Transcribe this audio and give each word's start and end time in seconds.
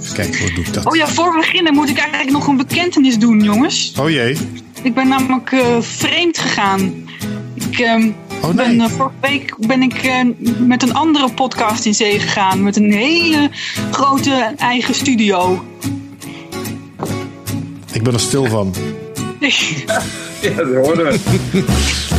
Even 0.00 0.14
kijken, 0.14 0.40
hoe 0.40 0.52
doe 0.52 0.64
ik 0.64 0.72
dat? 0.72 0.86
Oh 0.86 0.96
ja, 0.96 1.08
voor 1.08 1.32
we 1.32 1.38
beginnen 1.38 1.74
moet 1.74 1.88
ik 1.88 1.98
eigenlijk 1.98 2.30
nog 2.30 2.46
een 2.46 2.56
bekentenis 2.56 3.18
doen, 3.18 3.42
jongens. 3.42 3.92
Oh 4.00 4.10
jee. 4.10 4.36
Ik 4.82 4.94
ben 4.94 5.08
namelijk 5.08 5.52
eh, 5.52 5.76
vreemd 5.80 6.38
gegaan. 6.38 7.08
Ik 7.54 7.78
ehm, 7.78 8.10
Oh 8.42 8.54
nee. 8.54 8.66
ben, 8.66 8.80
eh, 8.80 8.90
vorige 8.90 9.14
week 9.20 9.54
ben 9.66 9.82
ik 9.82 9.94
eh, 9.94 10.20
met 10.58 10.82
een 10.82 10.94
andere 10.94 11.32
podcast 11.32 11.84
in 11.84 11.94
zee 11.94 12.18
gegaan. 12.18 12.62
Met 12.62 12.76
een 12.76 12.92
hele 12.92 13.50
grote 13.90 14.54
eigen 14.56 14.94
studio. 14.94 15.64
Ik 17.92 18.02
ben 18.02 18.12
er 18.12 18.20
stil 18.20 18.44
van. 18.46 18.74
Ja, 20.42 20.54
dat 20.54 20.66
hoorden 20.84 21.04
we. 21.06 22.11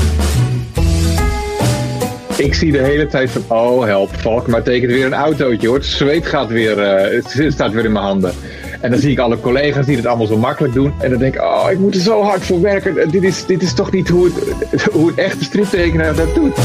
Ik 2.37 2.53
zie 2.53 2.71
de 2.71 2.77
hele 2.77 3.07
tijd 3.07 3.29
van, 3.31 3.57
oh 3.57 3.83
help, 3.85 4.09
Valkmaar 4.15 4.63
tekent 4.63 4.91
weer 4.91 5.05
een 5.05 5.13
autootje 5.13 5.67
hoor. 5.67 5.75
Het 5.77 5.85
zweet 5.85 6.25
gaat 6.25 6.47
weer, 6.49 6.79
eh, 6.79 7.21
het 7.23 7.53
staat 7.53 7.71
weer 7.71 7.85
in 7.85 7.91
mijn 7.91 8.05
handen. 8.05 8.33
En 8.81 8.91
dan 8.91 8.99
zie 8.99 9.11
ik 9.11 9.19
alle 9.19 9.39
collega's 9.39 9.85
die 9.85 9.95
het 9.95 10.05
allemaal 10.05 10.27
zo 10.27 10.37
makkelijk 10.37 10.73
doen. 10.73 10.93
En 10.99 11.09
dan 11.09 11.19
denk 11.19 11.35
ik, 11.35 11.41
oh, 11.41 11.67
ik 11.71 11.79
moet 11.79 11.95
er 11.95 12.01
zo 12.01 12.21
hard 12.21 12.45
voor 12.45 12.61
werken. 12.61 13.09
Dit 13.11 13.23
is, 13.23 13.45
dit 13.45 13.61
is 13.61 13.73
toch 13.73 13.91
niet 13.91 14.09
hoe 14.09 14.29
het, 14.69 14.83
hoe 14.93 15.07
het 15.07 15.17
echte 15.17 15.43
striptekenaar 15.43 16.15
dat 16.15 16.35
doet. 16.35 16.57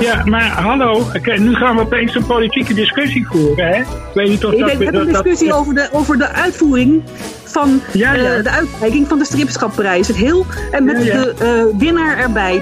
Ja, 0.00 0.24
maar 0.24 0.48
hallo, 0.50 1.00
Oké, 1.16 1.32
nu 1.38 1.54
gaan 1.54 1.76
we 1.76 1.82
opeens 1.82 2.14
een 2.14 2.26
politieke 2.26 2.74
discussie 2.74 3.26
voeren, 3.26 3.66
hè? 3.66 3.80
Ik 3.80 3.86
weet 4.14 4.28
niet 4.28 4.44
of 4.44 4.52
Ik 4.52 4.58
dat... 4.58 4.68
denk 4.68 4.78
net 4.80 4.92
dat- 4.92 5.06
een 5.06 5.12
dat- 5.12 5.22
discussie 5.24 5.52
over 5.54 5.74
de, 5.74 5.88
over 5.92 6.18
de 6.18 6.28
uitvoering 6.28 7.02
van 7.44 7.80
Ja, 7.92 8.14
ja. 8.14 8.36
eh, 8.36 8.42
de 8.42 8.50
uitreiking 8.50 9.08
van 9.08 9.18
de 9.18 9.24
stripschapprijs. 9.24 10.06
Het 10.08 10.16
heel 10.16 10.46
en 10.70 10.84
met 10.84 11.04
Ja, 11.04 11.14
ja. 11.14 11.22
de 11.24 11.34
eh, 11.72 11.78
winnaar 11.78 12.18
erbij. 12.18 12.60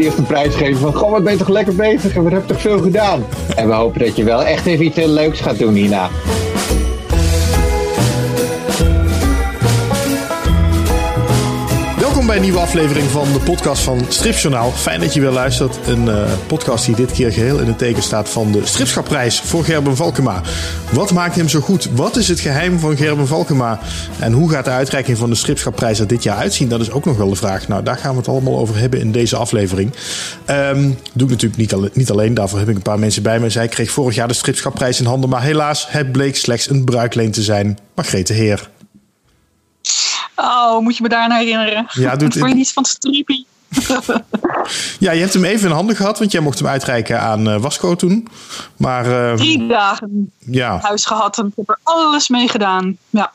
Eerst 0.00 0.18
een 0.18 0.26
prijs 0.26 0.54
geven 0.54 0.80
van, 0.80 0.94
goh, 0.94 1.10
wat 1.10 1.24
ben 1.24 1.32
je 1.32 1.38
toch 1.38 1.48
lekker 1.48 1.74
bezig 1.74 2.14
en 2.16 2.22
wat 2.22 2.32
heb 2.32 2.40
je 2.40 2.52
toch 2.52 2.60
veel 2.60 2.78
gedaan. 2.78 3.24
En 3.56 3.68
we 3.68 3.74
hopen 3.74 4.00
dat 4.00 4.16
je 4.16 4.24
wel 4.24 4.44
echt 4.44 4.66
even 4.66 4.84
iets 4.84 4.96
heel 4.96 5.08
leuks 5.08 5.40
gaat 5.40 5.58
doen 5.58 5.74
hierna. 5.74 6.08
Bij 12.30 12.38
een 12.38 12.44
nieuwe 12.44 12.60
aflevering 12.60 13.06
van 13.06 13.32
de 13.32 13.38
podcast 13.38 13.82
van 13.82 14.00
Stripjournaal. 14.08 14.70
Fijn 14.70 15.00
dat 15.00 15.14
je 15.14 15.20
weer 15.20 15.30
luistert. 15.30 15.78
Een 15.86 16.08
eh, 16.08 16.32
podcast 16.46 16.86
die 16.86 16.96
dit 16.96 17.12
keer 17.12 17.32
geheel 17.32 17.58
in 17.58 17.66
het 17.66 17.78
teken 17.78 18.02
staat 18.02 18.28
van 18.28 18.52
de 18.52 18.66
Stripschapprijs 18.66 19.40
voor 19.40 19.64
Gerben 19.64 19.96
Valkema. 19.96 20.42
Wat 20.92 21.12
maakt 21.12 21.36
hem 21.36 21.48
zo 21.48 21.60
goed? 21.60 21.88
Wat 21.94 22.16
is 22.16 22.28
het 22.28 22.40
geheim 22.40 22.78
van 22.78 22.96
Gerben 22.96 23.26
Valkema? 23.26 23.78
En 24.18 24.32
hoe 24.32 24.50
gaat 24.50 24.64
de 24.64 24.70
uitreiking 24.70 25.18
van 25.18 25.30
de 25.30 25.36
Stripschapprijs 25.36 25.98
er 25.98 26.06
dit 26.06 26.22
jaar 26.22 26.36
uitzien? 26.36 26.68
Dat 26.68 26.80
is 26.80 26.90
ook 26.90 27.04
nog 27.04 27.16
wel 27.16 27.28
de 27.28 27.36
vraag. 27.36 27.68
Nou, 27.68 27.82
daar 27.82 27.96
gaan 27.96 28.12
we 28.12 28.18
het 28.18 28.28
allemaal 28.28 28.58
over 28.58 28.78
hebben 28.78 29.00
in 29.00 29.12
deze 29.12 29.36
aflevering. 29.36 29.92
Ehm 30.44 30.90
doe 31.12 31.30
ik 31.30 31.40
natuurlijk 31.40 31.56
niet, 31.56 31.94
niet 31.94 32.10
alleen. 32.10 32.34
Daarvoor 32.34 32.58
heb 32.58 32.68
ik 32.68 32.76
een 32.76 32.82
paar 32.82 32.98
mensen 32.98 33.22
bij 33.22 33.40
me. 33.40 33.50
Zij 33.50 33.68
kreeg 33.68 33.90
vorig 33.90 34.14
jaar 34.14 34.28
de 34.28 34.34
Stripschapprijs 34.34 35.00
in 35.00 35.06
handen. 35.06 35.30
Maar 35.30 35.42
helaas, 35.42 35.86
het 35.88 36.12
bleek 36.12 36.36
slechts 36.36 36.70
een 36.70 36.84
bruikleen 36.84 37.30
te 37.30 37.42
zijn. 37.42 37.78
Margrethe 37.94 38.32
Heer. 38.32 38.68
Oh, 40.40 40.78
moet 40.80 40.96
je 40.96 41.02
me 41.02 41.08
daaraan 41.08 41.38
herinneren? 41.38 41.86
Ja, 41.92 42.16
doe 42.16 42.28
het- 42.28 42.54
niets 42.54 42.72
van 42.72 42.84
strippie. 42.84 43.46
Ja, 44.98 45.12
je 45.12 45.20
hebt 45.20 45.32
hem 45.32 45.44
even 45.44 45.68
in 45.68 45.74
handen 45.74 45.96
gehad, 45.96 46.18
want 46.18 46.32
jij 46.32 46.40
mocht 46.40 46.58
hem 46.58 46.68
uitreiken 46.68 47.20
aan 47.20 47.48
eh, 47.48 47.60
Wasco 47.60 47.94
toen. 47.96 48.28
Maar 48.76 49.30
eh, 49.30 49.34
Drie 49.36 49.66
dagen 49.66 50.32
ja, 50.38 50.78
huis 50.82 51.06
gehad 51.06 51.38
en 51.38 51.46
ik 51.46 51.52
heb 51.56 51.68
er 51.68 51.78
alles 51.82 52.28
mee 52.28 52.48
gedaan. 52.48 52.96
Ja. 53.10 53.32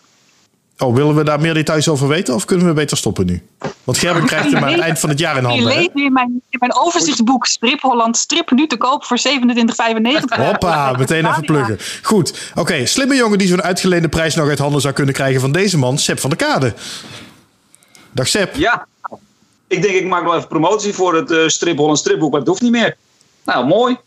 Oh, 0.77 0.95
willen 0.95 1.15
we 1.15 1.23
daar 1.23 1.39
meer 1.39 1.53
details 1.53 1.87
over 1.87 2.07
weten 2.07 2.33
of 2.35 2.45
kunnen 2.45 2.67
we 2.67 2.73
beter 2.73 2.97
stoppen 2.97 3.25
nu? 3.25 3.41
Want 3.83 3.97
Gerben 3.97 4.25
krijgt 4.25 4.51
hem 4.51 4.63
aan 4.63 4.71
het 4.71 4.81
eind 4.81 4.99
van 4.99 5.09
het 5.09 5.19
jaar 5.19 5.37
in 5.37 5.43
handen. 5.43 5.65
leest 5.65 5.89
in 5.93 6.13
mijn, 6.13 6.41
in 6.49 6.59
mijn 6.59 6.75
overzichtsboek 6.75 7.45
Strip 7.45 7.81
Holland 7.81 8.17
Strip 8.17 8.51
nu 8.51 8.67
te 8.67 8.77
koop 8.77 9.05
voor 9.05 9.19
27,95. 9.27 9.33
Hoppa, 10.27 10.91
meteen 10.97 11.25
even 11.25 11.45
pluggen. 11.45 11.77
Goed, 12.01 12.51
oké, 12.55 12.85
slimme 12.85 13.15
jongen 13.15 13.37
die 13.37 13.47
zo'n 13.47 13.61
uitgeleende 13.61 14.09
prijs 14.09 14.35
nog 14.35 14.49
uit 14.49 14.59
handen 14.59 14.81
zou 14.81 14.93
kunnen 14.93 15.13
krijgen 15.13 15.41
van 15.41 15.51
deze 15.51 15.77
man, 15.77 15.97
Sep 15.97 16.19
van 16.19 16.29
der 16.29 16.39
Kade. 16.39 16.73
Dag 18.11 18.27
Sep. 18.27 18.55
Ja, 18.55 18.87
ik 19.67 19.81
denk 19.81 19.93
ik 19.95 20.05
maak 20.05 20.23
wel 20.23 20.35
even 20.35 20.47
promotie 20.47 20.93
voor 20.93 21.15
het 21.15 21.31
eh 21.31 21.47
strip 21.47 21.77
Holland 21.77 21.97
stripboek, 21.97 22.31
maar 22.31 22.39
het 22.39 22.49
hoeft 22.49 22.61
niet 22.61 22.71
meer. 22.71 22.97
Nou, 23.45 23.65
mooi. 23.65 23.97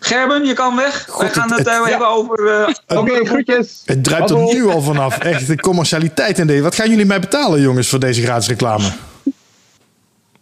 Gerben, 0.00 0.44
je 0.46 0.52
kan 0.52 0.76
weg. 0.76 1.06
Wij 1.18 1.28
gaan 1.30 1.48
het- 1.50 1.58
het, 1.58 1.66
eh, 1.68 1.80
het- 1.80 1.88
hebben 1.90 2.08
over... 2.08 2.46
eh, 2.86 2.98
Oké, 2.98 3.24
groetjes. 3.26 3.82
Het 3.84 4.04
druipt 4.04 4.30
er 4.30 4.36
nu 4.54 4.66
al 4.68 4.82
vanaf. 4.82 5.18
Echt 5.18 5.46
de 5.46 5.56
commercialiteit 5.60 6.38
in 6.38 6.46
deze. 6.46 6.62
Wat 6.62 6.74
gaan 6.74 6.90
jullie 6.90 7.04
mij 7.06 7.20
betalen, 7.20 7.60
jongens, 7.60 7.88
voor 7.88 7.98
deze 8.00 8.22
gratis 8.22 8.48
reclame? 8.48 8.84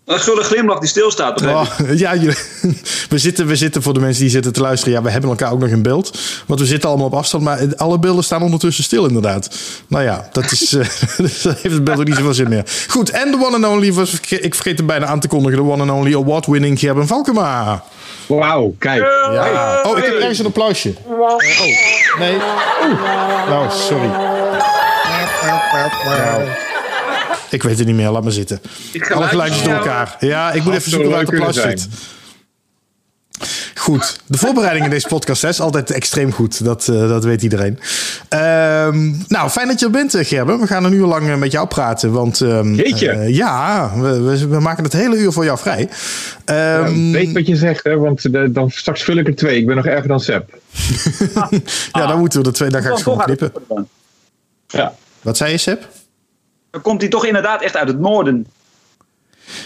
een 0.04 0.18
gulle 0.20 0.42
glimlach 0.42 0.78
die 0.78 0.88
stilstaat. 0.88 1.42
Oh, 1.42 1.66
ja, 1.94 2.14
jullie- 2.14 2.36
we 3.10 3.18
zitten, 3.18 3.46
we 3.46 3.56
zitten 3.56 3.82
voor 3.82 3.94
de 3.94 4.00
mensen 4.00 4.22
die 4.22 4.30
zitten 4.30 4.52
te 4.52 4.60
luisteren. 4.60 4.94
Ja, 4.94 5.02
we 5.02 5.10
hebben 5.10 5.30
elkaar 5.30 5.52
ook 5.52 5.60
nog 5.60 5.68
in 5.68 5.82
beeld. 5.82 6.18
Want 6.46 6.60
we 6.60 6.66
zitten 6.66 6.88
allemaal 6.88 7.06
op 7.06 7.14
afstand. 7.14 7.42
Maar 7.44 7.60
alle 7.76 7.98
beelden 7.98 8.24
staan 8.24 8.42
ondertussen 8.42 8.84
stil, 8.84 9.06
inderdaad. 9.06 9.58
Nou 9.88 10.04
ja, 10.04 10.28
dat, 10.32 10.52
is, 10.52 10.72
eh, 10.72 10.86
dat 11.42 11.58
heeft 11.60 11.74
het 11.74 11.84
beeld 11.84 11.98
ook 11.98 12.06
niet 12.06 12.16
zoveel 12.16 12.34
zin 12.34 12.48
meer. 12.48 12.64
Goed, 12.88 13.10
en 13.10 13.30
de 13.30 13.36
one 13.36 13.54
and 13.56 13.66
only, 13.74 13.92
was, 13.92 14.20
ik 14.28 14.54
vergeet 14.54 14.78
hem 14.78 14.86
bijna 14.86 15.06
aan 15.06 15.20
te 15.20 15.28
kondigen. 15.28 15.56
De 15.64 15.70
one 15.72 15.82
and 15.82 15.90
only 15.90 16.14
award-winning 16.14 16.78
Gerben 16.78 17.06
Valkema. 17.06 17.84
Wauw, 18.28 18.74
kijk. 18.78 19.00
Ja. 19.32 19.80
Oh, 19.82 19.98
ik 19.98 20.04
heb 20.04 20.14
ergens 20.14 20.38
een 20.38 20.46
applausje. 20.46 20.92
Oh, 21.04 21.36
nee. 22.18 22.34
Oeh. 22.82 23.02
Nou, 23.48 23.70
sorry. 23.70 24.06
Nou, 26.06 26.42
ik 27.50 27.62
weet 27.62 27.78
het 27.78 27.86
niet 27.86 27.96
meer, 27.96 28.08
laat 28.08 28.22
maar 28.22 28.32
zitten. 28.32 28.60
Alle 29.14 29.26
geluidjes 29.26 29.62
door 29.62 29.72
elkaar. 29.74 30.16
Ja, 30.20 30.52
ik 30.52 30.64
moet 30.64 30.74
even 30.74 30.90
zoeken 30.90 31.10
waar 31.10 31.20
het 31.20 31.28
applaus 31.28 31.56
zit. 31.60 31.88
Goed, 33.74 34.20
de 34.26 34.38
voorbereiding 34.38 34.84
in 34.84 34.90
deze 34.90 35.06
podcast 35.08 35.42
hè, 35.42 35.48
is 35.48 35.60
altijd 35.60 35.90
extreem 35.90 36.32
goed. 36.32 36.64
Dat, 36.64 36.88
eh, 36.88 37.08
dat 37.08 37.24
weet 37.24 37.42
iedereen. 37.42 37.78
Ehm, 38.28 39.12
nou, 39.28 39.48
fijn 39.50 39.68
dat 39.68 39.78
je 39.80 39.84
er 39.86 39.92
bent, 39.92 40.14
eh, 40.14 40.24
Gerben. 40.26 40.60
We 40.60 40.66
gaan 40.66 40.84
een 40.84 40.92
uur 40.92 41.06
lang 41.06 41.28
eh, 41.28 41.36
met 41.36 41.52
jou 41.52 41.66
praten. 41.68 42.12
Want 42.12 42.40
ehm, 42.40 42.74
Jeetje. 42.74 43.10
eh, 43.10 43.34
ja, 43.34 43.90
we, 44.00 44.20
we, 44.20 44.46
we 44.48 44.60
maken 44.60 44.84
het 44.84 44.92
hele 44.92 45.16
uur 45.16 45.32
voor 45.32 45.44
jou 45.44 45.58
vrij. 45.58 45.88
Ehm, 46.44 47.10
Weet 47.10 47.32
wat 47.32 47.46
je 47.46 47.56
zegt, 47.56 47.84
hè, 47.84 47.96
want 47.96 48.32
de- 48.32 48.52
dan 48.52 48.70
straks 48.70 49.02
vul 49.02 49.16
ik 49.16 49.26
er 49.26 49.34
twee. 49.36 49.58
Ik 49.58 49.66
ben 49.66 49.76
nog 49.76 49.86
erger 49.86 50.08
dan 50.08 50.20
Seb. 50.20 50.58
ja, 51.92 52.06
dan 52.06 52.18
moeten 52.18 52.40
we 52.40 52.46
er 52.46 52.52
twee. 52.52 52.70
Dan 52.70 52.82
ga 52.82 52.90
ik 52.90 52.96
ze 52.96 53.02
gewoon 53.02 53.18
knippen. 53.24 53.52
Ja. 54.66 54.94
Wat 55.22 55.36
zei 55.36 55.50
je, 55.50 55.58
Seb? 55.58 55.88
Dan 56.70 56.82
komt 56.82 57.00
hij 57.00 57.10
toch 57.10 57.26
inderdaad 57.26 57.62
echt 57.62 57.76
uit 57.76 57.88
het 57.88 57.98
noorden. 58.00 58.46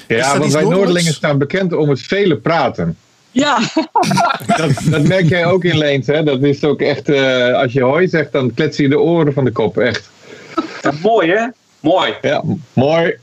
Ja, 0.08 0.16
want 0.16 0.28
wij 0.28 0.38
Noordelijks? 0.38 0.68
Noorderlingen 0.76 1.12
staan 1.14 1.38
bekend 1.38 1.72
om 1.72 1.88
het 1.88 2.00
vele 2.00 2.36
praten. 2.36 2.96
Ja, 3.32 3.58
Dat, 4.56 4.70
dat 4.90 5.02
merk 5.02 5.28
jij 5.28 5.46
ook 5.46 5.64
in 5.64 5.78
Leens, 5.78 6.06
hè? 6.06 6.22
Dat 6.22 6.42
is 6.42 6.64
ook 6.64 6.80
echt, 6.80 7.08
eh, 7.08 7.54
als 7.54 7.72
je 7.72 7.82
hoi 7.82 8.08
zegt, 8.08 8.32
dan 8.32 8.54
klets 8.54 8.76
je 8.76 8.88
de 8.88 9.00
oren 9.00 9.32
van 9.32 9.44
de 9.44 9.52
kop, 9.52 9.78
echt. 9.78 10.10
Ja, 10.82 10.92
mooi 11.02 11.30
hè? 11.30 11.46
Mooi. 11.82 12.14
Ja, 12.20 12.42
mooi. 12.72 13.14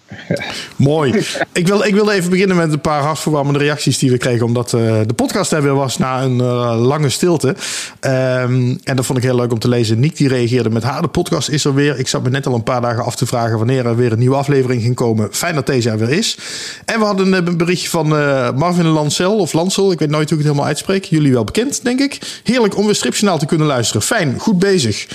Mooi. 0.76 1.26
Ik 1.54 1.68
wil, 1.68 1.84
ik 1.84 1.94
wil 1.94 2.10
even 2.10 2.30
beginnen 2.30 2.58
met 2.58 2.72
een 2.72 2.82
paar 2.82 3.02
hartverwarmende 3.02 3.60
reacties 3.60 3.98
die 3.98 4.12
we 4.12 4.18
kregen. 4.18 4.46
Omdat 4.46 4.74
eh, 4.74 5.00
de 5.06 5.14
podcast 5.14 5.52
er 5.52 5.62
weer 5.62 5.76
was 5.76 5.98
na 5.98 6.22
een 6.22 6.40
eh, 6.40 6.76
lange 6.86 7.10
stilte. 7.10 7.56
Ehm, 8.00 8.76
en 8.84 8.96
dat 8.96 9.06
vond 9.06 9.18
ik 9.18 9.24
heel 9.24 9.36
leuk 9.36 9.52
om 9.52 9.60
te 9.60 9.68
lezen. 9.68 10.00
Niek 10.00 10.18
die 10.18 10.28
reageerde 10.28 10.70
met 10.70 10.84
haar. 10.84 11.02
De 11.02 11.08
podcast 11.08 11.50
is 11.50 11.66
er 11.66 11.74
weer. 11.74 12.00
Ik 12.00 12.08
zat 12.08 12.24
me 12.24 12.30
net 12.30 12.48
al 12.48 12.54
een 12.54 12.64
paar 12.64 12.82
dagen 12.82 13.04
af 13.04 13.16
te 13.16 13.26
vragen 13.26 13.58
wanneer 13.58 13.86
er 13.86 13.96
weer 13.96 14.12
een 14.12 14.20
nieuwe 14.20 14.36
aflevering 14.36 14.82
ging 14.82 14.96
komen. 14.96 15.28
Fijn 15.32 15.56
dat 15.56 15.66
deze 15.66 15.90
er 15.90 15.98
weer 15.98 16.12
is. 16.12 16.38
En 16.86 17.00
we 17.00 17.06
hadden 17.06 17.34
een 17.34 17.58
berichtje 17.58 17.90
van 17.90 18.18
eh, 18.18 18.52
Marvin 18.56 18.88
Lancel 18.88 19.38
of 19.38 19.54
Lancel. 19.54 19.92
Ik 19.92 20.00
weet 20.00 20.10
nooit 20.10 20.30
hoe 20.30 20.38
ik 20.38 20.44
het 20.44 20.52
helemaal 20.52 20.66
uitspreek. 20.66 21.04
Jullie 21.04 21.34
wel 21.34 21.44
bekend, 21.44 21.84
denk 21.84 22.00
ik. 22.00 22.42
Heerlijk 22.44 22.78
om 22.78 22.86
weer 22.86 22.96
Stripjournaal 22.96 23.40
te 23.40 23.46
kunnen 23.46 23.68
luisteren. 23.68 24.02
Fijn, 24.02 24.40
goed 24.40 24.60
bezig. 24.60 25.08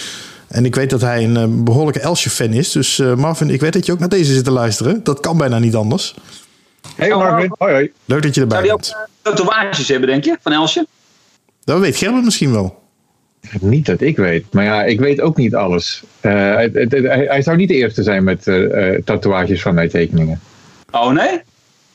En 0.54 0.65
ik 0.65 0.75
weet 0.75 0.91
dat 0.91 1.00
hij 1.00 1.25
een 1.25 1.37
eh, 1.37 1.44
behoorlijke 1.48 2.00
Elsje-fan 2.00 2.53
is. 2.53 2.72
Dus 2.72 2.98
eh, 2.98 3.15
Marvin, 3.15 3.50
ik 3.50 3.60
weet 3.60 3.72
dat 3.72 3.87
je 3.87 3.92
ook 3.92 3.98
naar 3.98 4.09
deze 4.09 4.34
zit 4.34 4.44
te 4.44 4.50
luisteren. 4.50 5.00
Dat 5.04 5.20
kan 5.20 5.38
bijna 5.38 5.59
niet 5.59 5.75
anders. 5.75 6.15
Hey 6.97 7.09
Marvin, 7.09 7.54
hoi 7.59 7.72
hoi. 7.72 7.92
Leuk 8.04 8.22
dat 8.22 8.34
je 8.34 8.41
erbij 8.41 8.56
Zou 8.64 8.69
die 8.69 8.72
ook 8.72 8.97
bent. 8.97 9.09
eh, 9.22 9.32
tatoeages 9.32 9.88
hebben, 9.88 10.09
denk 10.09 10.25
je? 10.25 10.37
Van 10.43 10.53
Elsje? 10.53 10.87
Dat 11.64 11.81
weet 11.81 11.97
Gerben 11.97 12.25
misschien 12.25 12.53
wel. 12.53 12.82
Niet 13.61 13.87
dat 13.87 14.00
ik 14.00 14.17
weet, 14.17 14.44
maar 14.52 14.64
ja, 14.64 14.84
ik 14.84 15.00
weet 15.00 15.20
ook 15.20 15.37
niet 15.37 15.55
alles. 15.55 16.02
Eh, 16.20 16.56
het- 16.56 16.75
het- 16.75 16.93
het- 16.93 17.05
hij, 17.05 17.25
hij 17.29 17.43
zou 17.43 17.56
niet 17.56 17.69
de 17.69 17.75
eerste 17.75 18.02
zijn 18.02 18.25
met 18.25 18.46
eh, 18.46 18.94
eh, 18.94 19.02
tatoeages 19.05 19.62
van 19.62 19.75
mijn 19.75 19.88
tekeningen. 19.88 20.40
Oh 20.90 21.11
nee? 21.12 21.40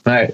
Nee. 0.03 0.29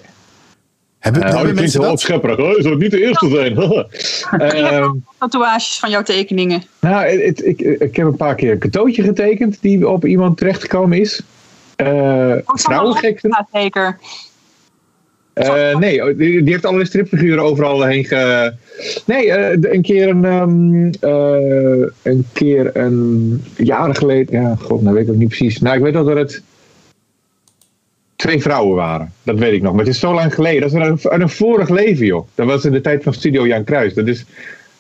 Hebben, 1.05 1.21
Eh, 1.23 1.27
hebben 1.27 1.41
oh, 1.49 1.53
dat 1.55 1.61
mensen 1.61 1.81
wel 1.81 1.89
dat? 1.89 1.99
schepperig. 1.99 2.37
Oh, 2.39 2.51
hij 2.51 2.61
zou 2.61 2.77
niet 2.77 2.91
de 2.91 3.01
eerste 3.05 3.29
zijn. 3.29 3.57
Ehm, 4.53 4.91
tatoeages 5.19 5.79
van 5.79 5.89
jouw 5.89 6.03
tekeningen. 6.03 6.63
nou, 6.79 7.05
het- 7.05 7.21
het- 7.25 7.45
ik, 7.45 7.59
ik 7.61 7.95
heb 7.95 8.05
een 8.07 8.15
paar 8.15 8.35
keer 8.35 8.51
een 8.51 8.59
cadeautje 8.59 9.03
getekend 9.03 9.57
die 9.61 9.89
op 9.89 10.05
iemand 10.05 10.37
terechtgekomen 10.37 10.99
is. 10.99 11.21
Eh 11.75 12.33
vrouwengeksen. 12.45 13.29
Ja, 13.29 13.47
zeker. 13.59 13.97
Eh, 15.33 15.75
nee, 15.77 16.03
oh, 16.03 16.17
die, 16.17 16.43
die 16.43 16.51
heeft 16.51 16.63
allerlei 16.65 16.89
stripfiguren 16.89 17.43
overal 17.43 17.83
heen 17.83 18.05
ge... 18.05 18.53
Nee, 19.05 19.31
eh, 19.31 19.57
de- 19.59 19.73
een 19.73 19.81
keer 19.81 20.07
een... 20.09 20.25
ehm, 20.25 20.85
eh, 21.11 21.87
een 22.01 22.25
keer 22.33 22.69
een... 22.77 23.43
Jaren 23.57 23.95
geleden... 23.95 24.41
Ja, 24.41 24.55
god, 24.59 24.81
nou 24.81 24.95
weet 24.95 25.03
ik 25.07 25.09
ook 25.13 25.17
niet 25.19 25.27
precies. 25.27 25.59
Nou, 25.59 25.75
ik 25.77 25.81
weet 25.83 25.93
dat 25.93 26.07
er 26.07 26.17
het... 26.17 26.41
Twee 28.25 28.42
vrouwen 28.42 28.75
waren. 28.75 29.13
Dat 29.24 29.39
weet 29.39 29.54
ik 29.54 29.62
nog. 29.62 29.72
Maar 29.72 29.86
het 29.86 29.94
is 29.94 30.00
zo 30.00 30.13
lang 30.13 30.33
geleden. 30.33 30.62
Dat 30.62 30.72
is 30.72 30.77
uit 30.77 31.04
een, 31.06 31.22
een 31.22 31.30
vorig 31.30 31.69
leven, 31.69 32.06
joh. 32.06 32.27
Dat 32.36 32.48
was 32.48 32.66
in 32.66 32.72
de 32.72 32.81
tijd 32.81 33.04
van 33.04 33.13
Studio 33.13 33.48
Jan 33.48 33.63
Kruis. 33.63 33.94
Dat 33.94 34.07
is 34.07 34.25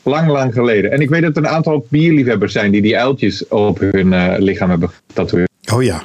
Lang, 0.05 0.27
lang 0.27 0.53
geleden. 0.53 0.91
En 0.91 1.01
ik 1.01 1.09
weet 1.09 1.21
dat 1.21 1.37
er 1.37 1.43
een 1.43 1.49
aantal 1.49 1.85
bierliefhebbers 1.89 2.53
zijn 2.53 2.71
die 2.71 2.81
die 2.81 2.97
uiltjes 2.97 3.47
op 3.47 3.79
hun 3.79 4.13
eh, 4.13 4.33
lichaam 4.37 4.69
hebben 4.69 4.91
getatoeëerd. 5.07 5.49
Oh 5.73 5.83
ja. 5.83 6.03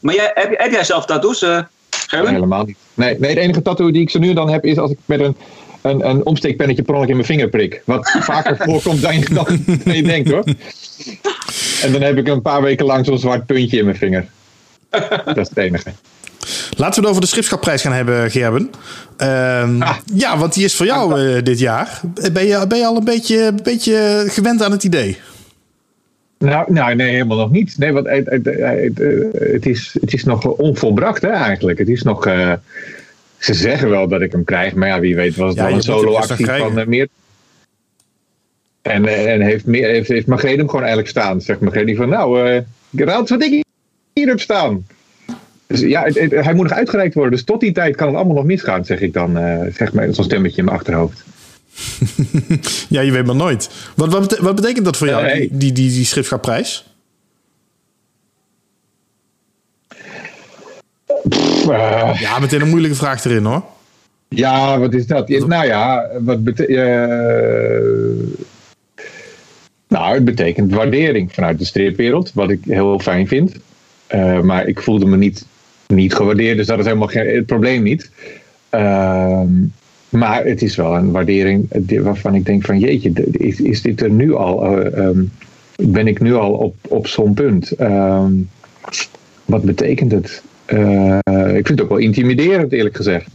Maar 0.00 0.14
jij, 0.14 0.30
heb, 0.34 0.58
heb 0.58 0.72
jij 0.72 0.84
zelf 0.84 1.04
tattoos, 1.04 1.42
eh 1.42 1.62
Gerben? 1.90 2.32
Helemaal 2.32 2.64
niet. 2.64 2.76
Nee, 2.94 3.18
nee, 3.18 3.30
het 3.30 3.38
enige 3.38 3.62
tattoo 3.62 3.90
die 3.90 4.02
ik 4.02 4.10
zo 4.10 4.18
nu 4.18 4.28
en 4.28 4.34
dan 4.34 4.50
heb 4.50 4.64
is 4.64 4.78
als 4.78 4.90
ik 4.90 4.98
met 5.04 5.20
een, 5.20 5.36
een, 5.82 6.08
een 6.08 6.26
omsteekpennetje 6.26 6.82
per 6.82 6.94
ongeluk 6.94 7.10
in 7.10 7.16
mijn 7.16 7.28
vinger 7.28 7.48
prik. 7.48 7.82
Wat 7.84 8.10
vaker 8.20 8.56
voorkomt 8.68 9.02
dan 9.02 9.18
je, 9.18 9.34
dan, 9.34 9.46
dan 9.84 9.96
je 9.96 10.02
denkt 10.02 10.30
hoor. 10.30 10.44
En 11.82 11.92
dan 11.92 12.02
heb 12.02 12.16
ik 12.16 12.28
een 12.28 12.42
paar 12.42 12.62
weken 12.62 12.86
lang 12.86 13.06
zo'n 13.06 13.18
zwart 13.18 13.46
puntje 13.46 13.78
in 13.78 13.84
mijn 13.84 13.96
vinger. 13.96 14.26
Dat 15.24 15.36
is 15.36 15.48
het 15.48 15.58
enige. 15.58 15.92
Laten 16.76 16.94
we 16.94 17.00
het 17.00 17.06
over 17.08 17.20
de 17.20 17.26
schipschapprijs 17.26 17.82
gaan 17.82 17.92
hebben, 17.92 18.30
Gerben. 18.30 18.70
Ehm, 19.16 19.82
Ah. 19.82 19.96
Ja, 20.14 20.38
want 20.38 20.54
die 20.54 20.64
is 20.64 20.74
voor 20.76 20.86
jou 20.86 21.20
eh, 21.36 21.42
dit 21.42 21.58
jaar. 21.58 22.00
Ben 22.32 22.46
je, 22.46 22.64
ben 22.68 22.78
je 22.78 22.86
al 22.86 22.96
een 22.96 23.04
beetje, 23.04 23.42
een 23.46 23.60
beetje 23.62 24.24
gewend 24.28 24.62
aan 24.62 24.70
het 24.72 24.84
idee? 24.84 25.18
Nou, 26.38 26.72
nou, 26.72 26.94
nee, 26.94 27.10
helemaal 27.10 27.36
nog 27.36 27.50
niet. 27.50 27.78
Nee, 27.78 27.92
want 27.92 28.06
het, 28.08 28.26
het, 28.30 28.44
het, 28.44 29.00
eh, 29.00 29.52
het 29.52 29.66
is, 29.66 29.96
het 30.00 30.12
is 30.12 30.24
nog 30.24 30.44
onvolbracht 30.44 31.22
hè, 31.22 31.28
eigenlijk. 31.28 31.78
Het 31.78 31.88
is 31.88 32.02
nog... 32.02 32.26
eh, 32.26 32.52
ze 33.38 33.54
zeggen 33.54 33.88
wel 33.90 34.08
dat 34.08 34.20
ik 34.20 34.32
hem 34.32 34.44
krijg, 34.44 34.74
maar 34.74 34.88
ja, 34.88 35.00
wie 35.00 35.16
weet 35.16 35.36
was 35.36 35.48
het 35.48 35.58
Ja, 35.58 35.64
wel 35.64 35.74
een 35.74 35.82
solo-actie 35.82 36.46
van 36.46 36.82
meer... 36.86 37.08
En, 38.82 39.06
en 39.06 39.40
heeft, 39.40 39.66
meer, 39.66 39.88
heeft, 39.88 40.08
heeft 40.08 40.26
hem 40.26 40.38
gewoon 40.68 40.78
eigenlijk 40.78 41.08
staan. 41.08 41.40
Zegt 41.40 41.60
Margreet 41.60 41.86
die 41.86 41.96
van, 41.96 42.08
nou, 42.08 42.48
eh 42.50 42.60
raad 42.96 43.28
wat 43.28 43.42
ik 43.42 43.64
hier 44.12 44.28
heb 44.28 44.40
staan. 44.40 44.86
Dus 45.66 45.80
ja, 45.80 46.02
het- 46.02 46.18
het- 46.18 46.30
hij 46.44 46.54
moet 46.54 46.68
nog 46.68 46.76
uitgereikt 46.78 47.14
worden. 47.14 47.32
Dus 47.32 47.44
tot 47.44 47.60
die 47.60 47.72
tijd 47.72 47.96
kan 47.96 48.06
het 48.06 48.16
allemaal 48.16 48.34
nog 48.36 48.44
misgaan, 48.44 48.84
zeg 48.84 49.00
ik 49.00 49.12
dan. 49.12 49.36
eh 49.38 49.60
zeg 49.74 49.92
maar, 49.92 50.14
zo'n 50.14 50.24
stemmetje 50.24 50.58
in 50.58 50.64
mijn 50.64 50.76
achterhoofd. 50.76 51.24
Ja, 52.88 53.00
je 53.00 53.10
weet 53.12 53.26
maar 53.26 53.36
nooit. 53.36 53.70
Wat, 53.96 54.12
wat, 54.12 54.20
bete- 54.28 54.42
wat 54.42 54.54
betekent 54.54 54.84
dat 54.84 54.96
voor 54.96 55.06
jou, 55.06 55.32
die, 55.32 55.48
die, 55.52 55.72
die, 55.72 55.90
die? 55.90 56.06
Eh, 61.70 62.20
Ja, 62.20 62.38
meteen 62.38 62.60
een 62.60 62.68
moeilijke 62.68 62.96
vraag 62.96 63.24
erin 63.24 63.44
hoor. 63.44 63.62
Ja, 64.28 64.78
wat 64.78 64.94
is 64.94 65.06
dat? 65.06 65.28
Nou 65.28 65.66
ja, 65.66 66.08
wat 66.20 66.44
betekent. 66.44 66.78
nou, 69.88 70.14
het 70.14 70.24
betekent 70.24 70.74
waardering 70.74 71.32
vanuit 71.32 71.58
de 71.58 71.64
stripwereld, 71.64 72.30
wat 72.34 72.50
ik 72.50 72.60
heel 72.68 72.98
fijn 72.98 73.28
vind. 73.28 73.52
Eh, 74.06 74.40
maar 74.40 74.66
ik 74.66 74.80
voelde 74.82 75.06
me 75.06 75.16
niet, 75.16 75.46
niet 75.86 76.14
gewaardeerd, 76.14 76.56
dus 76.56 76.66
dat 76.66 76.78
is 76.78 76.84
helemaal 76.84 77.08
geen, 77.08 77.26
het 77.26 77.46
probleem 77.46 77.82
niet. 77.82 78.10
Ehm, 78.70 79.48
maar 80.08 80.44
het 80.44 80.62
is 80.62 80.76
wel 80.76 80.94
een 80.96 81.10
waardering 81.10 81.68
waarvan 82.02 82.34
ik 82.34 82.44
denk 82.44 82.64
van 82.64 82.78
jeetje, 82.78 83.12
is, 83.62 83.82
dit 83.82 84.00
er 84.00 84.10
nu 84.10 84.34
al? 84.34 84.64
eh, 84.64 84.98
ehm, 84.98 85.24
ben 85.76 86.06
ik 86.06 86.20
nu 86.20 86.34
al 86.34 86.52
op, 86.52 86.74
op 86.88 87.06
zo'n 87.06 87.34
punt? 87.34 87.70
Ehm, 87.70 88.32
wat 89.44 89.62
betekent 89.62 90.12
het? 90.12 90.42
Eh, 90.64 91.18
ik 91.46 91.66
vind 91.66 91.68
het 91.68 91.82
ook 91.82 91.88
wel 91.88 91.98
intimiderend, 91.98 92.72
eerlijk 92.72 92.96
gezegd. 92.96 93.28